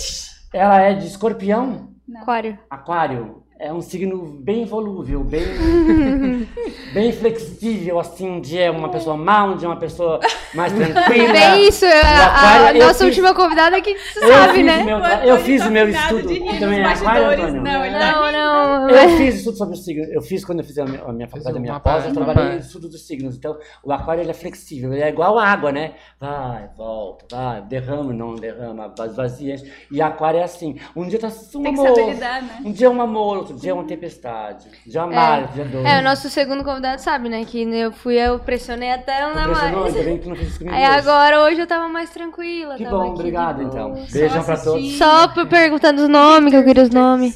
Ela 0.54 0.82
é 0.82 0.94
de 0.96 1.06
escorpião. 1.08 1.90
Aquário. 2.22 2.60
aquário. 2.70 3.44
É 3.62 3.72
um 3.72 3.82
signo 3.82 4.18
bem 4.26 4.66
volúvel, 4.66 5.24
bem, 5.24 5.46
bem 6.94 7.12
flexível, 7.12 8.00
assim, 8.00 8.28
um 8.30 8.42
dia 8.42 8.62
é 8.66 8.72
uma 8.72 8.90
pessoa 8.90 9.16
má, 9.16 9.44
um 9.46 9.56
dia 9.56 9.68
é 9.68 9.70
uma 9.70 9.78
pessoa 9.80 10.20
mais 10.54 10.74
tranquila. 10.74 11.32
Bem 11.34 11.68
isso, 11.68 11.86
a, 11.86 12.70
a- 12.70 12.74
nossa 12.74 12.94
fiz- 12.96 13.02
última 13.04 13.34
convidada 13.34 13.80
que 13.82 13.96
sabe, 14.14 14.54
fiz 14.56 14.66
né? 14.66 14.84
Meu, 14.84 14.98
eu 15.00 15.38
fiz 15.38 15.62
tá 15.62 15.68
o 15.68 15.72
meu 15.72 15.90
estudo 15.90 16.28
de 16.28 16.40
rir 16.40 16.60
também 16.60 16.80
é 16.80 16.86
aquário, 16.86 17.54
não, 17.54 17.64
tá 17.64 18.12
Não, 18.12 18.32
não. 18.32 18.90
Eu 18.90 19.10
fiz 19.18 19.36
estudo 19.36 19.58
sobre 19.58 19.74
os 19.76 19.86
signos. 19.86 20.10
Eu 20.12 20.22
fiz 20.22 20.44
quando 20.44 20.60
eu 20.60 20.66
fiz 20.66 20.78
a 20.78 20.86
minha, 20.86 21.04
a 21.04 21.14
minha 21.14 21.28
faculdade, 21.28 21.58
a 21.58 21.62
minha 21.62 21.80
pós, 21.80 22.06
eu 22.06 22.14
trabalhei 22.14 22.54
no 22.54 22.60
estudo 22.60 22.90
dos 22.90 23.06
signos. 23.06 23.36
Então, 23.36 23.58
o 23.84 23.92
aquário 23.92 24.22
ele 24.22 24.32
é 24.32 24.34
flexível, 24.34 24.92
ele 24.92 25.02
é 25.04 25.10
igual 25.10 25.38
a 25.38 25.46
água, 25.48 25.72
né? 25.72 25.94
Vai, 26.20 26.68
volta, 26.76 27.26
vai, 27.36 27.62
derrama, 27.62 28.12
não 28.14 28.36
derrama, 28.36 28.94
vazia. 29.16 29.56
E 29.92 30.02
aquário 30.02 30.40
é 30.40 30.44
assim. 30.44 30.78
Um 30.96 31.08
dia 31.08 31.20
tá 31.20 31.28
um 31.28 31.62
Tem 31.64 31.74
que 31.74 31.80
amor, 31.80 32.16
né? 32.16 32.50
um 32.66 32.72
dia 32.72 32.88
é 32.88 32.90
um 32.90 33.02
amor, 33.02 33.38
outro 33.38 33.51
dia 33.54 33.72
é 33.72 33.74
uma 33.74 33.84
tempestade. 33.84 34.70
Dia 34.86 35.02
é 35.02 35.04
uma 35.04 35.14
mar, 35.14 35.42
outro 35.42 35.54
dia 35.54 35.64
é 35.64 35.68
dois. 35.68 35.86
É, 35.86 36.00
o 36.00 36.04
nosso 36.04 36.30
segundo 36.30 36.64
convidado 36.64 37.02
sabe, 37.02 37.30
né? 37.30 37.44
Que 37.46 37.64
eu 37.64 37.92
fui, 37.92 38.16
eu 38.16 38.40
pressionei 38.40 38.92
até 38.92 39.22
não 39.22 39.34
dar 39.34 39.48
mais. 39.48 39.76
ainda 39.76 40.04
bem 40.04 40.18
que 40.18 40.24
tu 40.24 40.30
não 40.30 40.36
fez 40.36 40.50
isso 40.50 40.60
comigo 40.60 40.76
Aí 40.76 40.84
hoje. 40.84 40.98
agora, 41.00 41.42
hoje 41.42 41.62
eu 41.62 41.68
tava 41.68 41.88
mais 41.88 42.10
tranquila. 42.10 42.76
Que 42.76 42.84
tava 42.84 42.98
bom, 42.98 43.04
aqui 43.04 43.20
obrigado 43.20 43.58
boa. 43.58 43.68
então. 43.68 44.06
Beijão 44.12 44.44
pra 44.44 44.58
todos. 44.58 44.98
Só 44.98 45.28
por 45.28 45.48
perguntando 45.48 46.02
os 46.04 46.10
nomes, 46.10 46.52
que 46.52 46.58
eu 46.58 46.64
queria 46.64 46.84
os 46.84 46.90
nomes. 46.90 47.36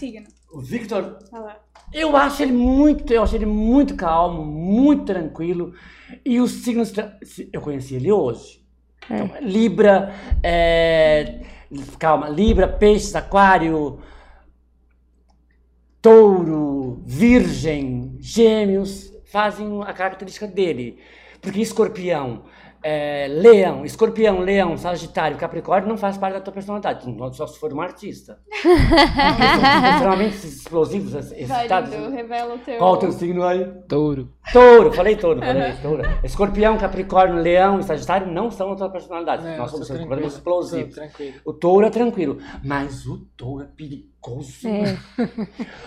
O 0.51 0.61
Victor. 0.61 1.17
Eu 1.93 2.17
acho 2.17 2.43
ele 2.43 2.51
muito, 2.51 3.13
eu 3.13 3.23
acho 3.23 3.35
ele 3.35 3.45
muito 3.45 3.95
calmo, 3.95 4.43
muito 4.43 5.05
tranquilo. 5.05 5.73
E 6.25 6.39
os 6.39 6.51
signos, 6.51 6.93
eu 7.53 7.61
conheci 7.61 7.95
ele 7.95 8.11
hoje. 8.11 8.65
Então, 9.09 9.29
Libra, 9.41 10.13
é, 10.43 11.41
calma, 11.99 12.27
Libra, 12.27 12.67
Peixes, 12.67 13.15
Aquário, 13.15 13.99
Touro, 16.15 17.02
Virgem, 17.03 18.15
Gêmeos 18.19 19.11
fazem 19.26 19.82
a 19.82 19.91
característica 19.91 20.45
dele. 20.45 20.99
Porque 21.41 21.60
Escorpião, 21.60 22.44
é, 22.84 23.26
Leão, 23.27 23.84
Escorpião, 23.84 24.38
Leão, 24.38 24.77
Sagitário, 24.77 25.36
Capricórnio 25.36 25.90
não 25.90 25.98
faz 25.98 26.15
parte 26.15 26.36
da 26.36 26.41
tua 26.41 26.53
personalidade, 26.53 27.10
não- 27.11 27.34
só 27.34 27.48
se 27.48 27.57
for 27.60 27.73
um 27.73 27.82
artista. 27.82 28.38
Extremamente 28.53 30.45
explosivos, 30.45 31.15
excitados. 31.32 31.90
Válido, 31.90 32.11
revela 32.15 32.53
o 32.53 32.57
teu. 32.60 32.77
Qual 32.77 32.94
o 32.94 32.98
teu 32.98 33.11
signo 33.11 33.44
aí? 33.44 33.65
Touro. 33.88 34.30
Touro, 34.53 34.94
falei 34.94 35.15
touro, 35.15 35.40
falei 35.41 35.73
touro. 35.82 36.03
Escorpião, 36.23 36.77
Capricórnio, 36.77 37.41
Leão 37.41 37.80
e 37.80 37.84
Sagitário 37.84 38.32
não 38.32 38.52
são 38.52 38.72
a 38.72 38.76
tua 38.76 38.90
personalidade. 38.91 39.44
Não, 39.44 39.57
Nós 39.57 39.72
somos 39.72 39.88
completamente 39.88 40.27
explosivos. 40.27 40.94
tranquilo. 40.94 41.34
O 41.44 41.52
touro 41.52 41.88
é 41.88 41.90
tranquilo, 41.90 42.38
mas 42.64 43.07
o 43.07 43.26
touro 43.36 43.64
é 43.64 43.68
perigoso. 43.68 44.14
É. 44.69 44.97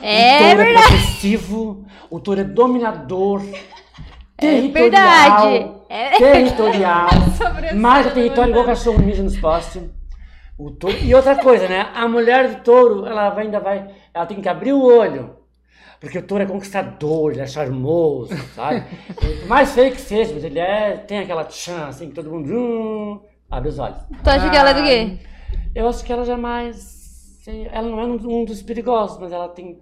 O 0.00 0.02
É 0.02 0.38
touro 0.38 0.60
é 0.60 0.64
verdade. 0.64 0.86
possessivo, 0.92 1.86
o 2.10 2.20
touro 2.20 2.40
é 2.40 2.44
dominador, 2.44 3.42
É 3.44 4.40
territorial, 4.40 5.48
verdade. 5.50 5.70
É. 5.88 6.10
territorial, 6.18 7.08
Sobre 7.36 7.72
marca 7.74 8.00
essa 8.08 8.14
território 8.14 8.50
igual 8.50 8.64
cachorro 8.66 8.98
mija 9.00 9.22
nos 9.22 9.36
postes. 9.38 9.82
O 10.58 10.70
touro... 10.70 10.96
E 10.98 11.14
outra 11.14 11.36
coisa, 11.36 11.68
né? 11.68 11.88
A 11.94 12.06
mulher 12.08 12.48
do 12.48 12.62
touro, 12.62 13.06
ela 13.06 13.30
vai- 13.30 13.44
ainda 13.44 13.60
vai. 13.60 13.88
Ela 14.12 14.26
tem 14.26 14.40
que 14.40 14.48
abrir 14.48 14.72
o 14.72 14.82
olho. 14.84 15.36
Porque 16.00 16.18
o 16.18 16.22
touro 16.22 16.44
é 16.44 16.46
conquistador, 16.46 17.32
ele 17.32 17.40
é 17.40 17.46
charmoso, 17.46 18.36
sabe? 18.54 18.84
Por 19.14 19.46
mais 19.48 19.72
feio 19.72 19.92
que 19.92 20.00
seja, 20.00 20.32
mas 20.34 20.44
ele 20.44 20.58
é, 20.60 20.96
tem 20.96 21.18
aquela 21.20 21.48
chance 21.50 21.88
assim 21.90 22.08
que 22.08 22.14
todo 22.14 22.30
mundo 22.30 22.52
hum, 22.52 23.20
abre 23.50 23.68
os 23.68 23.78
olhos. 23.80 23.98
Tu 24.22 24.30
acha 24.30 24.48
que 24.50 24.56
ela 24.56 24.70
é 24.70 24.74
do 24.74 24.82
quê? 24.84 25.18
Eu 25.74 25.88
acho 25.88 26.04
que 26.04 26.12
ela 26.12 26.24
já 26.24 26.34
é 26.34 26.36
mais. 26.36 26.76
sei, 26.76 26.97
Ela 27.72 27.88
não 27.88 28.00
é 28.00 28.04
um, 28.06 28.40
um 28.40 28.44
dos 28.44 28.62
perigosos, 28.62 29.18
mas 29.18 29.32
ela 29.32 29.48
tem 29.48 29.78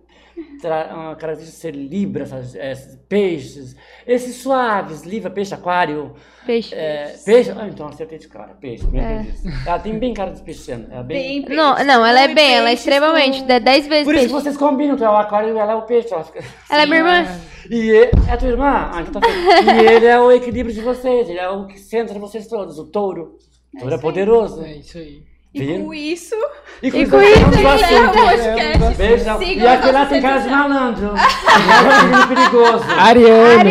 uma 0.93 1.17
característica 1.17 1.45
de 1.45 1.51
ser 1.51 1.75
libra, 1.75 2.27
sabe? 2.27 2.47
É, 2.59 2.75
peixes. 3.09 3.75
Esses 4.07 4.37
suaves, 4.37 5.03
libra, 5.03 5.31
peixe, 5.31 5.55
aquário. 5.55 6.15
Peixe. 6.45 6.75
É, 6.75 7.15
peixe. 7.25 7.51
Ah, 7.57 7.67
então 7.67 7.89
acertei 7.89 8.19
de 8.19 8.29
cara. 8.29 8.55
Peixe, 8.61 8.85
primeira 8.85 9.09
É. 9.11 9.23
vez. 9.23 9.67
Ela 9.67 9.79
tem 9.79 9.99
bem 9.99 10.13
cara 10.15 10.31
de 10.33 10.43
peixano. 10.43 10.87
Ela 10.91 11.01
é 11.01 11.05
bem... 11.05 11.43
Bem 11.45 11.57
Não, 11.57 11.75
peixe. 11.75 11.87
não, 11.89 12.07
ela 12.07 12.21
é 12.21 12.29
bem, 12.35 12.55
ela 12.55 12.71
é 12.71 12.75
extremamente. 12.75 13.41
com- 13.41 13.47
dá 13.47 13.59
10 13.59 13.87
vezes 13.89 14.05
Por 14.05 14.15
isso 14.15 14.25
que 14.27 14.31
peixe. 14.31 14.45
vocês 14.45 14.57
combinam, 14.57 14.97
tu 14.97 15.05
é 15.05 15.09
o 15.11 15.17
aquário 15.17 15.55
e 15.55 15.59
ela 15.59 15.73
é 15.73 15.77
o 15.77 15.83
peixe. 15.83 16.13
Ela 16.13 16.23
fica... 16.25 16.45
Ela 16.71 16.83
é 16.83 16.87
minha 16.87 16.99
irmã. 16.99 17.27
E 17.71 17.75
ele, 17.91 18.11
é 18.29 18.33
a 18.33 18.37
tua 18.37 18.49
irmã? 18.49 18.91
Ah, 18.93 19.03
então 19.09 19.21
tá. 19.21 19.29
E 19.29 19.87
ele 19.95 20.07
é 20.07 20.21
o 20.21 20.31
equilíbrio 20.31 20.73
de 20.75 20.81
vocês, 20.83 21.29
ele 21.29 21.39
é 21.41 21.49
o 21.49 21.67
que 21.67 21.79
centra 21.81 22.19
vocês 22.19 22.47
todos, 22.47 22.79
o 22.79 22.85
touro. 22.87 23.39
O 23.75 23.79
touro 23.81 23.95
é, 23.95 23.99
poderoso. 23.99 24.63
É 24.65 24.77
isso 24.77 24.99
aí. 24.99 25.23
E 25.57 25.65
Viram? 25.65 25.85
com 25.87 25.95
isso, 25.95 26.35
E 26.83 26.91
com 26.91 26.97
E 26.99 27.03
isso, 27.03 27.11
com 27.11 27.23
isso, 27.23 27.41
pro 27.41 27.51
encerra 27.51 27.73
o 27.73 28.09
assunto. 28.11 28.12
podcast. 28.23 28.95
Beijão. 28.97 29.39
Sigam 29.39 29.65
E 29.65 29.69
aquele 29.69 29.93
lá 29.93 30.07
tem 30.07 30.23
cara 30.23 30.39
de 30.39 30.49
malandro. 30.49 31.15
É 31.57 31.89
um 31.89 32.01
signo 32.01 32.28
perigoso. 32.28 32.85
Ariano. 32.99 33.70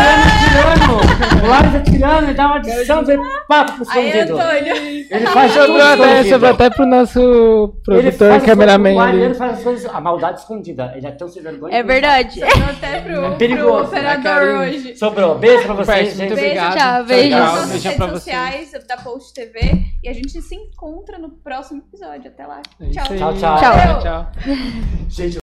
é 0.00 0.48
tirano. 0.48 1.48
O 1.48 1.52
Ares 1.52 1.74
é 1.74 1.80
tirano, 1.80 2.26
ele 2.28 2.34
dá 2.34 2.46
uma 2.46 2.56
adição 2.56 3.02
de 3.02 3.18
papo 3.48 3.84
pro 3.84 3.90
Aí. 3.98 4.20
Antônio. 4.20 4.76
Ele 5.10 5.26
faz 5.26 5.52
Sobrou 5.52 5.66
tudo 5.78 5.82
até, 5.82 6.24
sobrou 6.24 6.50
até 6.52 6.70
pro 6.70 6.86
nosso 6.86 7.74
produtor, 7.84 8.40
cameraman 8.42 8.94
O 8.94 9.00
Ariano 9.00 9.24
ali. 9.26 9.34
faz 9.34 9.52
as 9.58 9.62
coisas, 9.64 9.92
a 9.94 10.00
maldade 10.00 10.38
escondida. 10.40 10.92
Ele 10.96 11.06
é 11.06 11.10
tão 11.10 11.28
sem 11.28 11.42
vergonha. 11.42 11.76
É 11.76 11.82
verdade. 11.82 12.38
Sobrou 12.40 12.68
até 12.70 13.00
pro, 13.00 13.20
pro 13.22 13.32
perigoso, 13.36 13.84
operador 13.86 14.22
carinho. 14.22 14.58
hoje. 14.60 14.96
Sobrou. 14.96 15.34
Beijo 15.34 15.64
pra 15.64 15.74
vocês, 15.74 16.08
gente. 16.14 16.18
muito 16.18 16.34
Beijo, 16.36 16.70
tchau, 16.76 17.04
beijo. 17.04 17.22
Siga 17.24 17.36
as 17.36 17.42
Tchau, 17.44 17.56
nossas 17.56 17.70
beijão 17.72 17.90
redes 17.90 17.96
pra 17.96 18.06
vocês. 18.06 18.22
sociais 18.22 18.72
da 18.88 18.96
Post 18.98 19.34
TV 19.34 19.60
e 20.02 20.08
a 20.08 20.12
gente 20.12 20.30
se 20.30 20.51
encontra 20.54 21.18
no 21.18 21.30
próximo 21.30 21.82
episódio. 21.88 22.30
Até 22.30 22.46
lá. 22.46 22.62
É 22.80 22.86
isso 22.86 23.00
aí. 23.00 23.18
Tchau, 23.18 23.34
tchau. 23.34 23.58
Tchau. 23.58 24.00
tchau. 24.00 24.32
Gente, 25.08 25.41